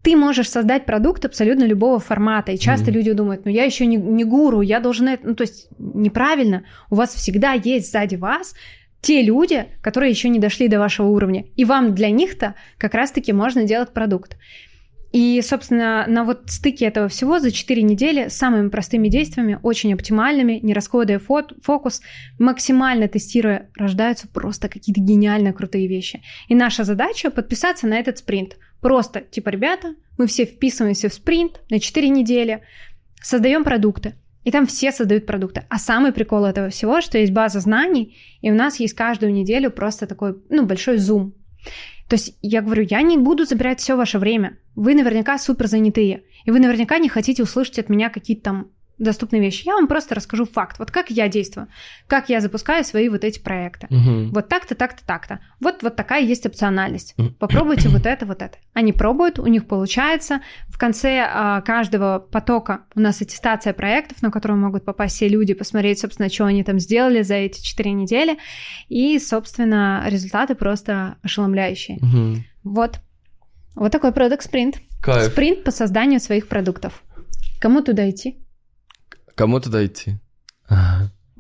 ты 0.04 0.18
можешь 0.18 0.50
создать 0.50 0.86
продукт 0.86 1.26
абсолютно 1.26 1.64
любого 1.64 2.00
формата. 2.00 2.52
И 2.52 2.60
часто 2.60 2.92
mm-hmm. 2.92 2.94
люди 2.94 3.12
думают, 3.14 3.46
ну 3.46 3.52
я 3.52 3.64
еще 3.64 3.86
не, 3.86 3.96
не 3.96 4.26
гуру, 4.26 4.62
я 4.62 4.80
должен 4.80 5.08
это... 5.08 5.28
Ну, 5.28 5.34
то 5.34 5.44
есть 5.44 5.70
неправильно. 5.80 6.64
У 6.90 6.96
вас 6.96 7.16
всегда 7.16 7.54
есть 7.54 7.90
сзади 7.90 8.16
вас 8.16 8.54
те 9.02 9.22
люди, 9.22 9.66
которые 9.82 10.12
еще 10.12 10.30
не 10.30 10.40
дошли 10.40 10.68
до 10.68 10.80
вашего 10.80 11.08
уровня. 11.08 11.46
И 11.56 11.66
вам 11.66 11.96
для 11.96 12.10
них-то 12.10 12.56
как 12.78 12.94
раз-таки 12.94 13.34
можно 13.34 13.64
делать 13.64 13.94
продукт. 13.94 14.38
И, 15.14 15.40
собственно, 15.44 16.06
на 16.08 16.24
вот 16.24 16.50
стыке 16.50 16.86
этого 16.86 17.08
всего 17.08 17.38
за 17.40 17.52
4 17.52 17.84
недели 17.84 18.30
самыми 18.30 18.70
простыми 18.70 19.10
действиями, 19.10 19.60
очень 19.62 19.94
оптимальными, 19.94 20.60
не 20.64 20.74
расходуя 20.74 21.20
фокус, 21.20 22.02
максимально 22.40 23.08
тестируя, 23.08 23.70
рождаются 23.78 24.28
просто 24.28 24.70
какие-то 24.70 25.00
гениально 25.00 25.54
крутые 25.54 25.88
вещи. 25.88 26.24
И 26.48 26.56
наша 26.56 26.84
задача 26.84 27.30
подписаться 27.30 27.86
на 27.86 28.00
этот 28.00 28.18
спринт. 28.18 28.58
Просто, 28.82 29.22
типа, 29.22 29.50
ребята, 29.50 29.94
мы 30.18 30.26
все 30.26 30.46
вписываемся 30.46 31.10
в 31.10 31.14
спринт 31.14 31.62
на 31.70 31.80
4 31.80 32.10
недели, 32.10 32.64
создаем 33.22 33.64
продукты. 33.64 34.16
И 34.44 34.52
там 34.52 34.66
все 34.66 34.92
создают 34.92 35.28
продукты. 35.28 35.64
А 35.70 35.78
самый 35.78 36.12
прикол 36.12 36.44
этого 36.44 36.70
всего, 36.70 37.02
что 37.02 37.20
есть 37.20 37.32
база 37.32 37.60
знаний, 37.60 38.18
и 38.42 38.50
у 38.50 38.56
нас 38.56 38.80
есть 38.80 38.96
каждую 38.96 39.32
неделю 39.32 39.70
просто 39.70 40.08
такой, 40.08 40.36
ну, 40.50 40.66
большой 40.66 40.98
зум. 40.98 41.36
То 42.08 42.16
есть 42.16 42.38
я 42.42 42.62
говорю, 42.62 42.86
я 42.90 43.02
не 43.02 43.18
буду 43.18 43.46
забирать 43.46 43.80
все 43.80 43.96
ваше 43.96 44.20
время. 44.20 44.58
Вы 44.76 44.94
наверняка 44.94 45.38
супер 45.38 45.68
занятые. 45.68 46.24
И 46.46 46.52
вы 46.52 46.60
наверняка 46.60 46.98
не 47.00 47.10
хотите 47.10 47.44
услышать 47.44 47.80
от 47.80 47.90
меня 47.90 48.10
какие-то 48.10 48.44
там 48.44 48.72
доступные 48.98 49.42
вещи. 49.42 49.66
Я 49.66 49.74
вам 49.74 49.88
просто 49.88 50.16
расскажу 50.16 50.46
факт. 50.46 50.78
Вот 50.80 50.92
как 50.92 51.10
я 51.10 51.28
действую, 51.28 51.68
как 52.08 52.30
я 52.30 52.42
запускаю 52.42 52.84
свои 52.84 53.10
вот 53.10 53.24
эти 53.24 53.40
проекты. 53.40 53.88
Угу. 53.90 54.30
Вот 54.34 54.50
так-то, 54.50 54.76
так-то, 54.76 55.06
так-то. 55.06 55.40
Вот, 55.60 55.82
вот 55.82 55.96
такая 55.96 56.24
есть 56.24 56.46
опциональность. 56.46 57.16
Попробуйте 57.40 57.90
вот 57.90 58.06
это, 58.06 58.26
вот 58.26 58.42
это. 58.42 58.58
Они 58.74 58.94
пробуют, 58.94 59.40
у 59.40 59.48
них 59.48 59.68
получается. 59.68 60.42
В 60.68 60.78
конце 60.78 61.26
а, 61.28 61.62
каждого 61.62 62.20
потока 62.20 62.82
у 62.96 63.00
нас 63.00 63.22
аттестация 63.22 63.74
проектов, 63.74 64.22
на 64.22 64.32
которые 64.32 64.58
могут 64.58 64.86
попасть 64.86 65.16
все 65.16 65.28
люди, 65.28 65.54
посмотреть, 65.54 66.00
собственно, 66.00 66.30
что 66.30 66.46
они 66.46 66.64
там 66.64 66.80
сделали 66.80 67.24
за 67.24 67.36
эти 67.36 67.62
четыре 67.64 67.92
недели. 67.92 68.38
И, 68.90 69.18
собственно, 69.20 70.04
результаты 70.08 70.56
просто 70.56 71.18
ошеломляющие. 71.24 71.98
Угу. 71.98 72.44
Вот. 72.64 73.00
Вот 73.76 73.92
такой 73.92 74.12
продукт 74.12 74.44
спринт. 74.44 74.78
Кайф. 75.02 75.32
Спринт 75.32 75.64
по 75.64 75.72
созданию 75.72 76.20
своих 76.20 76.48
продуктов. 76.48 77.04
Кому 77.60 77.82
туда 77.82 78.10
идти? 78.10 78.43
Кому 79.36 79.60
туда 79.60 79.86
идти? 79.86 80.18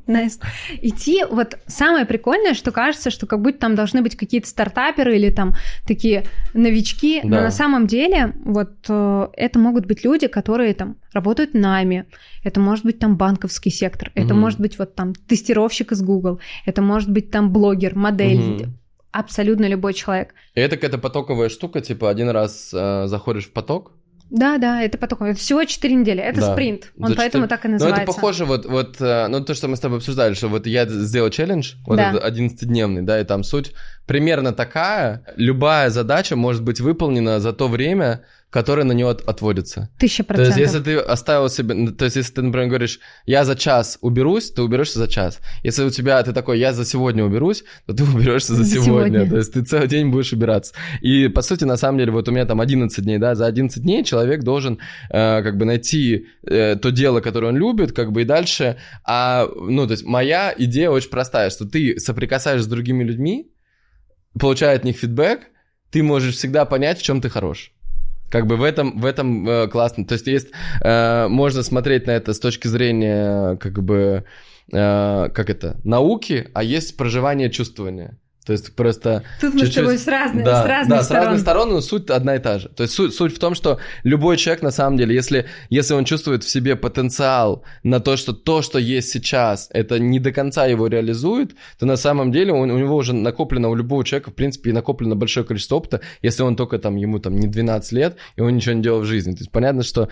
Nice. 0.05 0.41
Идти, 0.81 1.23
вот 1.29 1.57
самое 1.65 2.05
прикольное, 2.05 2.53
что 2.53 2.71
кажется, 2.71 3.09
что 3.09 3.25
как 3.25 3.41
будто 3.41 3.59
там 3.59 3.75
должны 3.75 4.01
быть 4.01 4.17
какие-то 4.17 4.49
стартаперы 4.49 5.15
или 5.15 5.29
там 5.29 5.53
такие 5.87 6.25
новички, 6.53 7.21
да. 7.23 7.29
но 7.29 7.41
на 7.41 7.51
самом 7.51 7.87
деле 7.87 8.33
вот 8.43 8.73
э, 8.89 9.27
это 9.33 9.59
могут 9.59 9.85
быть 9.85 10.03
люди, 10.03 10.27
которые 10.27 10.73
там 10.73 10.97
работают 11.13 11.53
нами, 11.53 12.05
это 12.43 12.59
может 12.59 12.83
быть 12.83 12.99
там 12.99 13.15
банковский 13.15 13.69
сектор, 13.69 14.11
угу. 14.13 14.25
это 14.25 14.33
может 14.33 14.59
быть 14.59 14.77
вот 14.77 14.93
там 14.93 15.13
тестировщик 15.15 15.93
из 15.93 16.01
Google, 16.01 16.41
это 16.65 16.81
может 16.81 17.09
быть 17.09 17.31
там 17.31 17.53
блогер, 17.53 17.95
модель, 17.95 18.39
угу. 18.39 18.73
абсолютно 19.11 19.69
любой 19.69 19.93
человек. 19.93 20.33
И 20.53 20.59
это 20.59 20.75
какая-то 20.75 20.97
потоковая 20.97 21.47
штука, 21.47 21.79
типа 21.79 22.09
один 22.09 22.29
раз 22.29 22.71
э, 22.73 23.07
заходишь 23.07 23.45
в 23.45 23.53
поток, 23.53 23.93
да, 24.33 24.57
да, 24.57 24.81
это 24.81 24.97
поток. 24.97 25.21
Это 25.21 25.39
всего 25.39 25.63
4 25.63 25.93
недели. 25.93 26.19
Это 26.19 26.41
да. 26.41 26.53
спринт. 26.53 26.91
Он 26.99 27.09
За 27.09 27.15
поэтому 27.15 27.43
4... 27.45 27.47
так 27.47 27.65
и 27.65 27.67
называется. 27.67 28.01
Ну, 28.01 28.03
это 28.03 28.13
похоже, 28.13 28.45
вот, 28.45 28.65
вот, 28.65 28.99
э, 28.99 29.27
ну, 29.27 29.45
то, 29.45 29.53
что 29.53 29.67
мы 29.67 29.75
с 29.75 29.79
тобой 29.79 29.99
обсуждали, 29.99 30.33
что 30.33 30.47
вот 30.47 30.65
я 30.65 30.87
сделал 30.87 31.29
челлендж, 31.29 31.73
вот 31.85 31.97
да. 31.97 32.09
этот 32.09 32.23
11-дневный, 32.23 33.03
да, 33.03 33.21
и 33.21 33.25
там 33.25 33.43
суть 33.43 33.73
примерно 34.07 34.51
такая. 34.51 35.23
Любая 35.35 35.91
задача 35.91 36.35
может 36.35 36.63
быть 36.63 36.81
выполнена 36.81 37.39
за 37.39 37.53
то 37.53 37.67
время, 37.67 38.23
который 38.53 38.85
на 38.85 38.91
него 38.91 39.09
отводится. 39.09 39.89
Тысяча 39.97 40.23
процентов. 40.23 40.53
То 40.53 40.61
есть, 40.61 40.73
если 40.73 40.83
ты 40.83 40.97
оставил 40.99 41.49
себе... 41.49 41.91
То 41.91 42.05
есть, 42.05 42.17
если 42.17 42.33
ты, 42.33 42.41
например, 42.43 42.69
говоришь, 42.69 42.99
я 43.25 43.45
за 43.45 43.55
час 43.55 43.97
уберусь, 44.01 44.51
ты 44.51 44.61
уберешься 44.61 44.99
за 44.99 45.07
час. 45.07 45.39
Если 45.63 45.83
у 45.83 45.89
тебя 45.89 46.21
ты 46.21 46.33
такой, 46.33 46.59
я 46.59 46.71
за 46.71 46.85
сегодня 46.85 47.25
уберусь, 47.25 47.63
то 47.87 47.95
ты 47.95 48.03
уберешься 48.15 48.53
за, 48.53 48.63
за 48.63 48.75
сегодня. 48.75 49.21
сегодня. 49.21 49.29
То 49.31 49.37
есть, 49.37 49.53
ты 49.53 49.63
целый 49.63 49.87
день 49.87 50.11
будешь 50.11 50.33
убираться. 50.33 50.75
И, 51.01 51.29
по 51.29 51.41
сути, 51.41 51.63
на 51.63 51.77
самом 51.77 51.97
деле, 51.97 52.11
вот 52.11 52.29
у 52.29 52.31
меня 52.31 52.45
там 52.45 52.61
11 52.61 53.03
дней, 53.03 53.17
да, 53.17 53.33
за 53.33 53.47
11 53.47 53.81
дней 53.81 54.03
человек 54.03 54.43
должен 54.43 54.77
э, 55.09 55.41
как 55.41 55.57
бы 55.57 55.65
найти 55.65 56.27
э, 56.43 56.75
то 56.75 56.91
дело, 56.91 57.21
которое 57.21 57.47
он 57.47 57.57
любит, 57.57 57.91
как 57.91 58.11
бы 58.11 58.21
и 58.21 58.25
дальше. 58.25 58.77
А, 59.03 59.47
ну, 59.47 59.87
то 59.87 59.93
есть, 59.93 60.03
моя 60.03 60.53
идея 60.55 60.91
очень 60.91 61.09
простая, 61.09 61.49
что 61.49 61.65
ты 61.65 61.99
соприкасаешься 61.99 62.65
с 62.65 62.69
другими 62.69 63.03
людьми, 63.03 63.51
получая 64.39 64.75
от 64.75 64.83
них 64.83 64.97
фидбэк, 64.97 65.39
ты 65.89 66.03
можешь 66.03 66.35
всегда 66.35 66.65
понять, 66.65 66.99
в 66.99 67.01
чем 67.01 67.19
ты 67.19 67.29
хорош. 67.29 67.72
Как 68.33 68.47
бы 68.47 68.57
в 68.57 68.63
этом, 68.63 68.97
в 68.97 69.05
этом 69.05 69.47
э, 69.47 69.67
классно. 69.67 70.05
То 70.05 70.13
есть 70.13 70.25
есть, 70.25 70.47
э, 70.81 71.27
можно 71.27 71.61
смотреть 71.61 72.07
на 72.07 72.11
это 72.11 72.33
с 72.33 72.39
точки 72.39 72.67
зрения, 72.67 73.57
как 73.57 73.83
бы, 73.83 74.23
э, 74.71 75.29
как 75.29 75.51
это, 75.51 75.79
науки, 75.83 76.49
а 76.55 76.63
есть 76.63 76.97
проживание 76.97 77.51
чувствования. 77.51 78.17
То 78.45 78.51
есть 78.51 78.75
просто... 78.75 79.23
Тут 79.39 79.53
мы 79.53 79.65
с 79.65 79.73
тобой 79.73 79.97
с 79.97 80.07
разных, 80.07 80.43
да, 80.43 80.63
с 80.63 80.65
разных 80.65 80.97
да, 80.97 81.03
сторон. 81.03 81.23
с 81.23 81.25
разных 81.25 81.41
сторон, 81.41 81.69
но 81.69 81.81
суть 81.81 82.09
одна 82.09 82.35
и 82.35 82.39
та 82.39 82.59
же. 82.59 82.69
То 82.69 82.83
есть 82.83 82.93
суть, 82.93 83.13
суть 83.13 83.35
в 83.35 83.39
том, 83.39 83.55
что 83.55 83.79
любой 84.03 84.37
человек, 84.37 84.63
на 84.63 84.71
самом 84.71 84.97
деле, 84.97 85.15
если, 85.15 85.45
если 85.69 85.93
он 85.93 86.03
чувствует 86.03 86.43
в 86.43 86.49
себе 86.49 86.75
потенциал 86.75 87.63
на 87.83 87.99
то, 87.99 88.17
что 88.17 88.33
то, 88.33 88.61
что 88.61 88.79
есть 88.79 89.11
сейчас, 89.11 89.69
это 89.71 89.97
не 89.97 90.19
до 90.19 90.31
конца 90.31 90.65
его 90.65 90.87
реализует, 90.87 91.55
то 91.79 91.85
на 91.85 91.95
самом 91.95 92.31
деле 92.31 92.51
он, 92.51 92.69
у 92.69 92.77
него 92.77 92.95
уже 92.95 93.13
накоплено, 93.13 93.69
у 93.69 93.75
любого 93.75 94.03
человека, 94.03 94.31
в 94.31 94.35
принципе, 94.35 94.73
накоплено 94.73 95.15
большое 95.15 95.45
количество 95.45 95.75
опыта, 95.75 96.01
если 96.21 96.43
он 96.43 96.55
только 96.55 96.79
там, 96.79 96.97
ему 96.97 97.19
там 97.19 97.37
не 97.37 97.47
12 97.47 97.91
лет, 97.93 98.17
и 98.35 98.41
он 98.41 98.55
ничего 98.55 98.75
не 98.75 98.83
делал 98.83 99.01
в 99.01 99.05
жизни. 99.05 99.31
То 99.31 99.39
есть 99.39 99.51
понятно, 99.51 99.83
что 99.83 100.09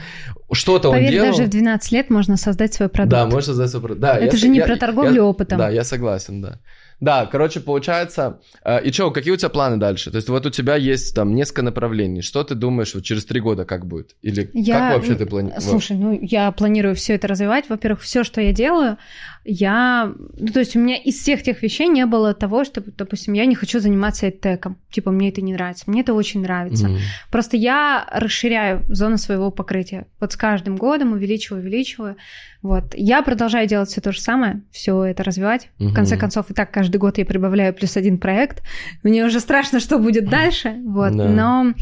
что-то 0.54 0.90
он 0.90 1.06
делал... 1.06 1.32
даже 1.32 1.44
в 1.44 1.50
12 1.50 1.92
лет 1.92 2.10
можно 2.10 2.38
создать 2.38 2.74
свой 2.74 2.88
продукт. 2.88 3.12
Да, 3.12 3.26
можно 3.26 3.42
создать 3.42 3.70
свой 3.70 3.82
продукт. 3.82 4.02
Да, 4.02 4.18
это 4.18 4.36
я, 4.36 4.40
же 4.40 4.48
не 4.48 4.60
я, 4.60 4.66
про 4.66 4.78
торговлю 4.78 5.16
я, 5.16 5.26
опытом. 5.26 5.58
Да, 5.58 5.70
я 5.70 5.84
согласен, 5.84 6.42
да. 6.42 6.60
Да, 7.02 7.26
короче, 7.26 7.60
получается... 7.60 8.40
Э, 8.64 8.82
и 8.82 8.92
что, 8.92 9.10
какие 9.10 9.34
у 9.34 9.36
тебя 9.36 9.50
планы 9.50 9.78
дальше? 9.78 10.12
То 10.12 10.18
есть 10.18 10.30
вот 10.30 10.46
у 10.46 10.52
тебя 10.52 10.76
есть 10.76 11.16
там 11.16 11.34
несколько 11.34 11.64
направлений. 11.64 12.22
Что 12.22 12.44
ты 12.44 12.54
думаешь, 12.54 12.94
вот 12.94 13.04
через 13.04 13.26
три 13.26 13.40
года 13.40 13.66
как 13.66 13.88
будет? 13.88 14.16
Или 14.22 14.52
я... 14.54 14.78
как 14.78 14.98
вообще 14.98 15.16
ты 15.16 15.26
планируешь? 15.26 15.64
Слушай, 15.64 15.98
ну 15.98 16.18
я 16.22 16.52
планирую 16.52 16.96
все 16.96 17.16
это 17.16 17.28
развивать. 17.28 17.68
Во-первых, 17.70 18.02
все, 18.02 18.24
что 18.24 18.40
я 18.40 18.54
делаю, 18.54 18.98
я... 19.44 20.14
Ну, 20.38 20.48
то 20.48 20.60
есть 20.60 20.76
у 20.76 20.80
меня 20.80 20.98
из 20.98 21.20
всех 21.20 21.42
тех 21.42 21.62
вещей 21.64 21.88
не 21.88 22.06
было 22.06 22.34
того, 22.34 22.64
что, 22.64 22.82
допустим, 22.82 23.34
я 23.34 23.46
не 23.46 23.56
хочу 23.56 23.80
заниматься 23.80 24.28
эдтеком. 24.28 24.78
Типа, 24.92 25.12
мне 25.12 25.30
это 25.30 25.42
не 25.42 25.54
нравится. 25.54 25.86
Мне 25.88 26.02
это 26.02 26.14
очень 26.14 26.42
нравится. 26.42 26.88
Mm-hmm. 26.88 27.00
Просто 27.32 27.58
я 27.58 28.08
расширяю 28.12 28.84
зону 28.88 29.18
своего 29.18 29.50
покрытия. 29.50 30.06
Вот 30.20 30.34
с 30.34 30.36
каждым 30.36 30.76
годом 30.76 31.14
увеличиваю, 31.14 31.62
увеличиваю. 31.62 32.18
Вот. 32.62 32.94
Я 32.94 33.24
продолжаю 33.24 33.68
делать 33.68 33.90
все 33.90 34.02
то 34.02 34.12
же 34.12 34.22
самое, 34.22 34.62
все 34.72 35.04
это 35.04 35.24
развивать. 35.24 35.70
Mm-hmm. 35.80 35.88
В 35.88 35.94
конце 35.94 36.18
концов, 36.18 36.52
и 36.52 36.54
так 36.54 36.72
каждый 36.72 36.98
год 36.98 37.18
я 37.18 37.26
прибавляю 37.26 37.74
плюс 37.74 37.98
один 37.98 38.20
проект. 38.20 38.62
Мне 39.02 39.26
уже 39.26 39.40
страшно, 39.40 39.80
что 39.80 39.98
будет 39.98 40.26
дальше. 40.30 40.76
Вот. 40.86 41.16
Да. 41.16 41.28
Но 41.28 41.74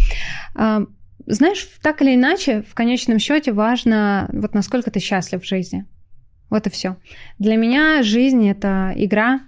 а, 0.56 0.86
знаешь, 1.26 1.70
так 1.82 2.02
или 2.02 2.16
иначе, 2.16 2.64
в 2.64 2.74
конечном 2.74 3.20
счете 3.20 3.52
важно, 3.52 4.30
вот 4.32 4.54
насколько 4.54 4.90
ты 4.92 5.00
счастлив 5.00 5.44
в 5.44 5.48
жизни. 5.48 5.86
Вот 6.50 6.68
и 6.68 6.70
все. 6.70 6.98
Для 7.38 7.56
меня 7.56 8.04
жизнь 8.04 8.48
это 8.48 8.94
игра 8.96 9.42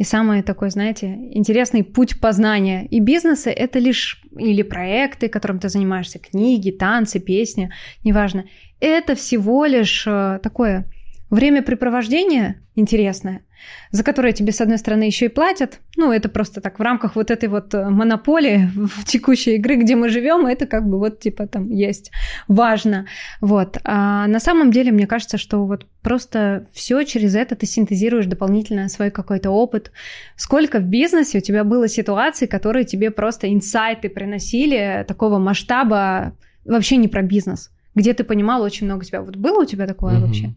и 0.00 0.04
самый 0.04 0.42
такой, 0.42 0.70
знаете, 0.70 1.14
интересный 1.32 1.84
путь 1.84 2.20
познания. 2.20 2.86
И 2.86 3.00
бизнесы 3.00 3.50
это 3.50 3.78
лишь 3.78 4.22
или 4.38 4.62
проекты, 4.62 5.28
которым 5.28 5.58
ты 5.58 5.68
занимаешься, 5.68 6.18
книги, 6.18 6.70
танцы, 6.70 7.20
песни, 7.20 7.70
неважно. 8.02 8.46
Это 8.80 9.14
всего 9.14 9.66
лишь 9.66 10.06
э, 10.06 10.40
такое 10.42 10.90
времяпрепровождение 11.28 12.62
интересное, 12.76 13.42
за 13.90 14.04
которое 14.04 14.32
тебе, 14.32 14.52
с 14.52 14.60
одной 14.60 14.78
стороны, 14.78 15.04
еще 15.04 15.26
и 15.26 15.28
платят. 15.28 15.80
Ну, 15.96 16.12
это 16.12 16.28
просто 16.28 16.60
так 16.60 16.78
в 16.78 16.82
рамках 16.82 17.16
вот 17.16 17.30
этой 17.30 17.48
вот 17.48 17.74
э, 17.74 17.88
монополии 17.88 18.70
в 18.74 19.04
текущей 19.04 19.56
игры, 19.56 19.76
где 19.76 19.96
мы 19.96 20.08
живем, 20.08 20.46
это 20.46 20.66
как 20.66 20.88
бы 20.88 20.98
вот 20.98 21.20
типа 21.20 21.46
там 21.46 21.70
есть 21.70 22.10
важно. 22.48 23.06
Вот. 23.40 23.78
А 23.84 24.26
на 24.26 24.40
самом 24.40 24.70
деле, 24.70 24.92
мне 24.92 25.06
кажется, 25.06 25.38
что 25.38 25.66
вот 25.66 25.86
просто 26.02 26.66
все 26.72 27.02
через 27.04 27.34
это 27.34 27.56
ты 27.56 27.66
синтезируешь 27.66 28.26
дополнительно 28.26 28.88
свой 28.88 29.10
какой-то 29.10 29.50
опыт. 29.50 29.92
Сколько 30.36 30.78
в 30.78 30.84
бизнесе 30.84 31.38
у 31.38 31.42
тебя 31.42 31.64
было 31.64 31.88
ситуаций, 31.88 32.48
которые 32.48 32.84
тебе 32.84 33.10
просто 33.10 33.52
инсайты 33.52 34.08
приносили 34.08 35.04
такого 35.06 35.38
масштаба, 35.38 36.36
вообще 36.64 36.96
не 36.96 37.08
про 37.08 37.22
бизнес, 37.22 37.70
где 37.94 38.14
ты 38.14 38.24
понимал 38.24 38.62
очень 38.62 38.86
много 38.86 39.04
себя. 39.04 39.22
Вот 39.22 39.36
было 39.36 39.62
у 39.62 39.66
тебя 39.66 39.86
такое 39.86 40.14
mm-hmm. 40.14 40.26
вообще? 40.26 40.54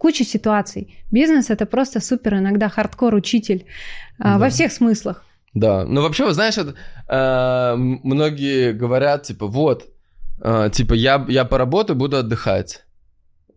Куча 0.00 0.24
ситуаций. 0.24 0.96
Бизнес 1.12 1.50
это 1.50 1.66
просто 1.66 2.00
супер, 2.00 2.34
иногда 2.34 2.68
хардкор 2.68 3.14
учитель 3.14 3.66
а, 4.18 4.32
да. 4.32 4.38
во 4.38 4.48
всех 4.48 4.72
смыслах. 4.72 5.24
Да, 5.54 5.84
ну 5.84 6.00
вообще, 6.00 6.24
вы 6.24 6.32
знаешь, 6.32 6.56
это, 6.58 6.74
э, 7.08 7.76
многие 7.76 8.72
говорят, 8.72 9.24
типа, 9.24 9.46
вот, 9.46 9.84
э, 10.42 10.70
типа, 10.72 10.94
я, 10.94 11.26
я 11.28 11.44
поработаю, 11.44 11.96
буду 11.96 12.16
отдыхать. 12.16 12.84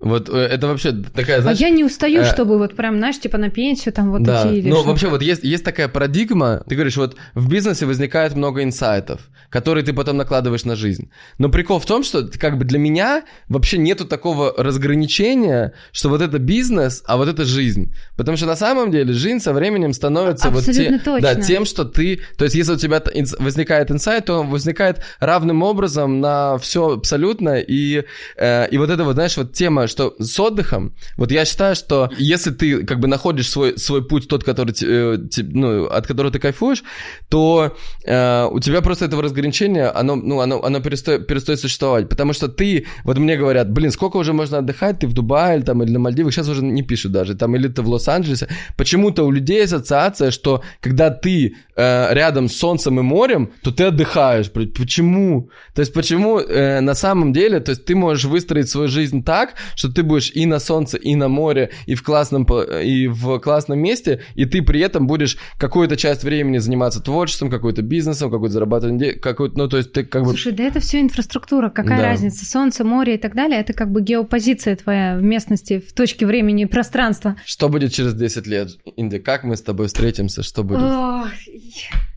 Вот 0.04 0.30
э, 0.30 0.34
это 0.34 0.68
вообще 0.68 0.92
такая, 0.92 1.42
знаешь... 1.42 1.60
А 1.60 1.62
я 1.62 1.70
не 1.70 1.84
устаю, 1.86 2.22
э... 2.22 2.26
чтобы 2.26 2.58
вот 2.58 2.76
прям, 2.76 2.98
знаешь, 2.98 3.20
типа 3.20 3.38
на 3.38 3.50
пенсию 3.50 3.94
там 3.94 4.12
вот 4.12 4.24
да. 4.24 4.44
идти 4.46 4.58
или 4.58 4.70
Ну, 4.70 4.84
вообще 4.84 5.08
вот 5.08 5.22
есть, 5.22 5.46
есть 5.46 5.64
такая 5.64 5.88
парадигма, 5.88 6.62
ты 6.68 6.76
говоришь, 6.76 6.98
вот 6.98 7.16
в 7.36 7.50
бизнесе 7.50 7.86
возникает 7.86 8.36
много 8.36 8.64
инсайтов, 8.64 9.22
которые 9.50 9.86
ты 9.86 9.94
потом 9.94 10.18
накладываешь 10.18 10.66
на 10.66 10.76
жизнь. 10.76 11.10
Но 11.38 11.48
прикол 11.48 11.80
в 11.80 11.86
том, 11.86 12.04
что 12.04 12.28
как 12.38 12.58
бы 12.58 12.66
для 12.66 12.80
меня 12.80 13.24
вообще 13.48 13.78
нету 13.78 14.06
такого 14.06 14.54
разграничения, 14.58 15.74
что 15.94 16.10
вот 16.10 16.22
это 16.22 16.38
бизнес, 16.38 17.02
а 17.08 17.16
вот 17.16 17.30
это 17.30 17.46
жизнь. 17.46 17.96
Потому 18.18 18.36
что 18.36 18.46
на 18.46 18.58
самом 18.58 18.92
деле 18.92 19.14
жизнь 19.14 19.40
со 19.40 19.54
временем 19.54 19.94
становится 19.94 20.50
Абсолютно 20.50 21.12
вот 21.12 21.22
те, 21.22 21.22
да, 21.22 21.36
тем, 21.36 21.64
что 21.64 21.86
ты... 21.86 22.20
То 22.38 22.44
есть 22.44 22.56
если 22.56 22.74
у 22.74 22.78
тебя 22.78 23.02
возникает 23.40 23.90
инсайт, 23.90 24.26
то 24.26 24.42
он 24.42 24.50
возникает 24.50 25.00
равным 25.22 25.64
образом 25.64 26.20
на 26.20 26.58
все 26.58 26.96
абсолютно. 26.96 27.60
И, 27.60 28.04
э, 28.36 28.68
и 28.70 28.78
вот 28.78 28.90
это 28.90 29.06
вот, 29.06 29.14
знаешь, 29.14 29.38
вот 29.38 29.54
тема, 29.54 29.88
что 29.94 30.16
с 30.20 30.40
отдыхом, 30.40 30.94
вот 31.18 31.32
я 31.32 31.46
считаю, 31.46 31.76
что 31.76 32.10
если 32.18 32.52
ты 32.52 32.86
как 32.86 33.00
бы 33.00 33.08
находишь 33.08 33.50
свой, 33.50 33.78
свой 33.78 34.06
путь, 34.08 34.28
тот, 34.28 34.44
который, 34.44 34.74
э, 34.82 35.18
ну, 35.38 35.86
от 35.86 36.08
которого 36.08 36.32
ты 36.32 36.40
кайфуешь, 36.40 36.84
то 37.30 37.76
э, 38.06 38.48
у 38.52 38.60
тебя 38.60 38.82
просто 38.82 39.06
этого 39.06 39.24
разграничения, 39.24 39.88
оно, 39.88 40.16
ну, 40.16 40.40
оно, 40.40 40.64
оно 40.64 40.80
перестает, 40.82 41.28
перестает 41.28 41.60
существовать. 41.60 42.10
Потому 42.10 42.34
что 42.34 42.48
ты, 42.48 42.86
вот 43.04 43.18
мне 43.18 43.38
говорят, 43.38 43.72
блин, 43.72 43.92
сколько 43.92 44.18
уже 44.18 44.34
можно 44.34 44.58
отдыхать, 44.58 45.00
ты 45.00 45.08
в 45.08 45.14
Дубае 45.14 45.58
или, 45.58 45.66
там, 45.66 45.84
или 45.84 45.92
на 45.92 46.00
Мальдивах, 46.00 46.34
сейчас 46.34 46.50
уже 46.50 46.64
не 46.64 46.82
пишут 46.82 47.12
даже, 47.12 47.36
там, 47.36 47.56
или 47.56 47.68
ты 47.68 47.82
в 47.82 47.88
Лос-Анджелесе. 47.88 48.48
Почему-то 48.78 49.24
у 49.24 49.32
людей 49.32 49.64
ассоциация, 49.64 50.32
что 50.32 50.64
когда 50.82 51.10
ты 51.10 51.56
э, 51.76 52.14
рядом 52.14 52.50
с 52.50 52.58
солнцем 52.58 53.00
и 53.00 53.04
морем, 53.04 53.52
то 53.62 53.72
ты 53.72 53.86
отдыхаешь. 53.86 54.52
Почему? 54.52 55.50
То 55.76 55.82
есть 55.82 55.94
почему 55.94 56.40
э, 56.40 56.82
на 56.82 56.96
самом 56.96 57.34
деле, 57.34 57.60
то 57.60 57.72
есть 57.72 57.86
ты 57.86 57.96
можешь 57.96 58.26
выстроить 58.26 58.70
свою 58.70 58.88
жизнь 58.88 59.24
так, 59.24 59.54
что 59.76 59.83
ты 59.90 60.04
будешь 60.04 60.32
и 60.34 60.46
на 60.46 60.60
солнце, 60.60 60.98
и 60.98 61.16
на 61.16 61.28
море, 61.28 61.72
и 61.86 61.96
в 61.96 62.04
классном, 62.04 62.44
и 62.44 63.08
в 63.08 63.40
классном 63.40 63.80
месте, 63.80 64.22
и 64.36 64.46
ты 64.46 64.62
при 64.62 64.82
этом 64.82 65.08
будешь 65.08 65.38
какую-то 65.58 65.98
часть 65.98 66.24
времени 66.24 66.58
заниматься 66.58 67.02
творчеством, 67.02 67.50
какой-то 67.50 67.82
бизнесом, 67.82 68.32
какой-то 68.32 68.54
зарабатыванием, 68.54 69.20
какой 69.20 69.52
ну, 69.56 69.68
то 69.68 69.78
есть 69.78 69.94
ты 69.94 70.04
как 70.04 70.24
бы... 70.24 70.30
Слушай, 70.30 70.54
да 70.54 70.64
это 70.64 70.80
все 70.80 71.00
инфраструктура, 71.02 71.70
какая 71.70 72.00
да. 72.00 72.04
разница? 72.04 72.46
Солнце, 72.46 72.84
море 72.84 73.16
и 73.16 73.18
так 73.18 73.36
далее, 73.36 73.60
это 73.60 73.74
как 73.74 73.92
бы 73.92 74.02
геопозиция 74.02 74.76
твоя 74.76 75.18
в 75.18 75.24
местности, 75.24 75.80
в 75.80 75.94
точке 75.94 76.26
времени 76.26 76.64
и 76.64 76.66
пространства. 76.66 77.36
Что 77.46 77.70
будет 77.70 77.94
через 77.94 78.14
10 78.14 78.48
лет, 78.48 78.70
Инди? 78.98 79.20
Как 79.20 79.44
мы 79.44 79.56
с 79.56 79.62
тобой 79.62 79.88
встретимся? 79.88 80.44
Что 80.44 80.64
будет? 80.64 80.82
О, 80.82 81.26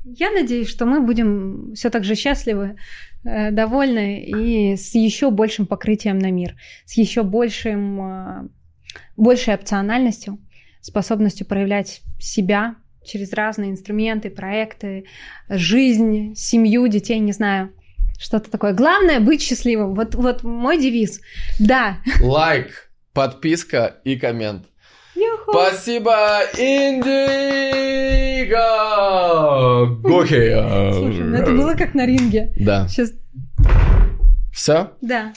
я 0.04 0.30
надеюсь, 0.30 0.68
что 0.68 0.86
мы 0.86 1.00
будем 1.00 1.72
все 1.74 1.90
так 1.90 2.04
же 2.04 2.14
счастливы, 2.14 2.76
довольны 3.50 4.22
и 4.22 4.76
с 4.76 4.94
еще 4.94 5.30
большим 5.30 5.66
покрытием 5.66 6.18
на 6.18 6.30
мир, 6.30 6.54
с 6.84 6.94
еще 6.94 7.22
большим, 7.22 8.00
э, 8.00 8.48
большей 9.16 9.54
опциональностью, 9.54 10.38
способностью 10.80 11.46
проявлять 11.46 12.02
себя 12.18 12.76
через 13.04 13.32
разные 13.32 13.70
инструменты, 13.70 14.30
проекты, 14.30 15.06
жизнь, 15.48 16.34
семью, 16.34 16.86
детей, 16.88 17.18
не 17.18 17.32
знаю. 17.32 17.72
Что-то 18.18 18.50
такое. 18.50 18.72
Главное 18.72 19.20
быть 19.20 19.42
счастливым. 19.42 19.94
Вот, 19.94 20.14
вот 20.14 20.42
мой 20.42 20.80
девиз. 20.80 21.20
Да. 21.58 21.98
Лайк, 22.20 22.90
подписка 23.12 23.96
и 24.04 24.16
коммент. 24.16 24.66
Спасибо, 25.48 26.42
Индиго! 26.56 27.06
Гохи! 30.02 30.54
Слушай, 30.92 31.24
ну 31.24 31.36
это 31.36 31.52
было 31.52 31.74
как 31.74 31.94
на 31.94 32.06
ринге. 32.06 32.52
Да. 32.56 32.88
Сейчас... 32.88 33.12
Все? 34.52 34.92
Да. 35.00 35.32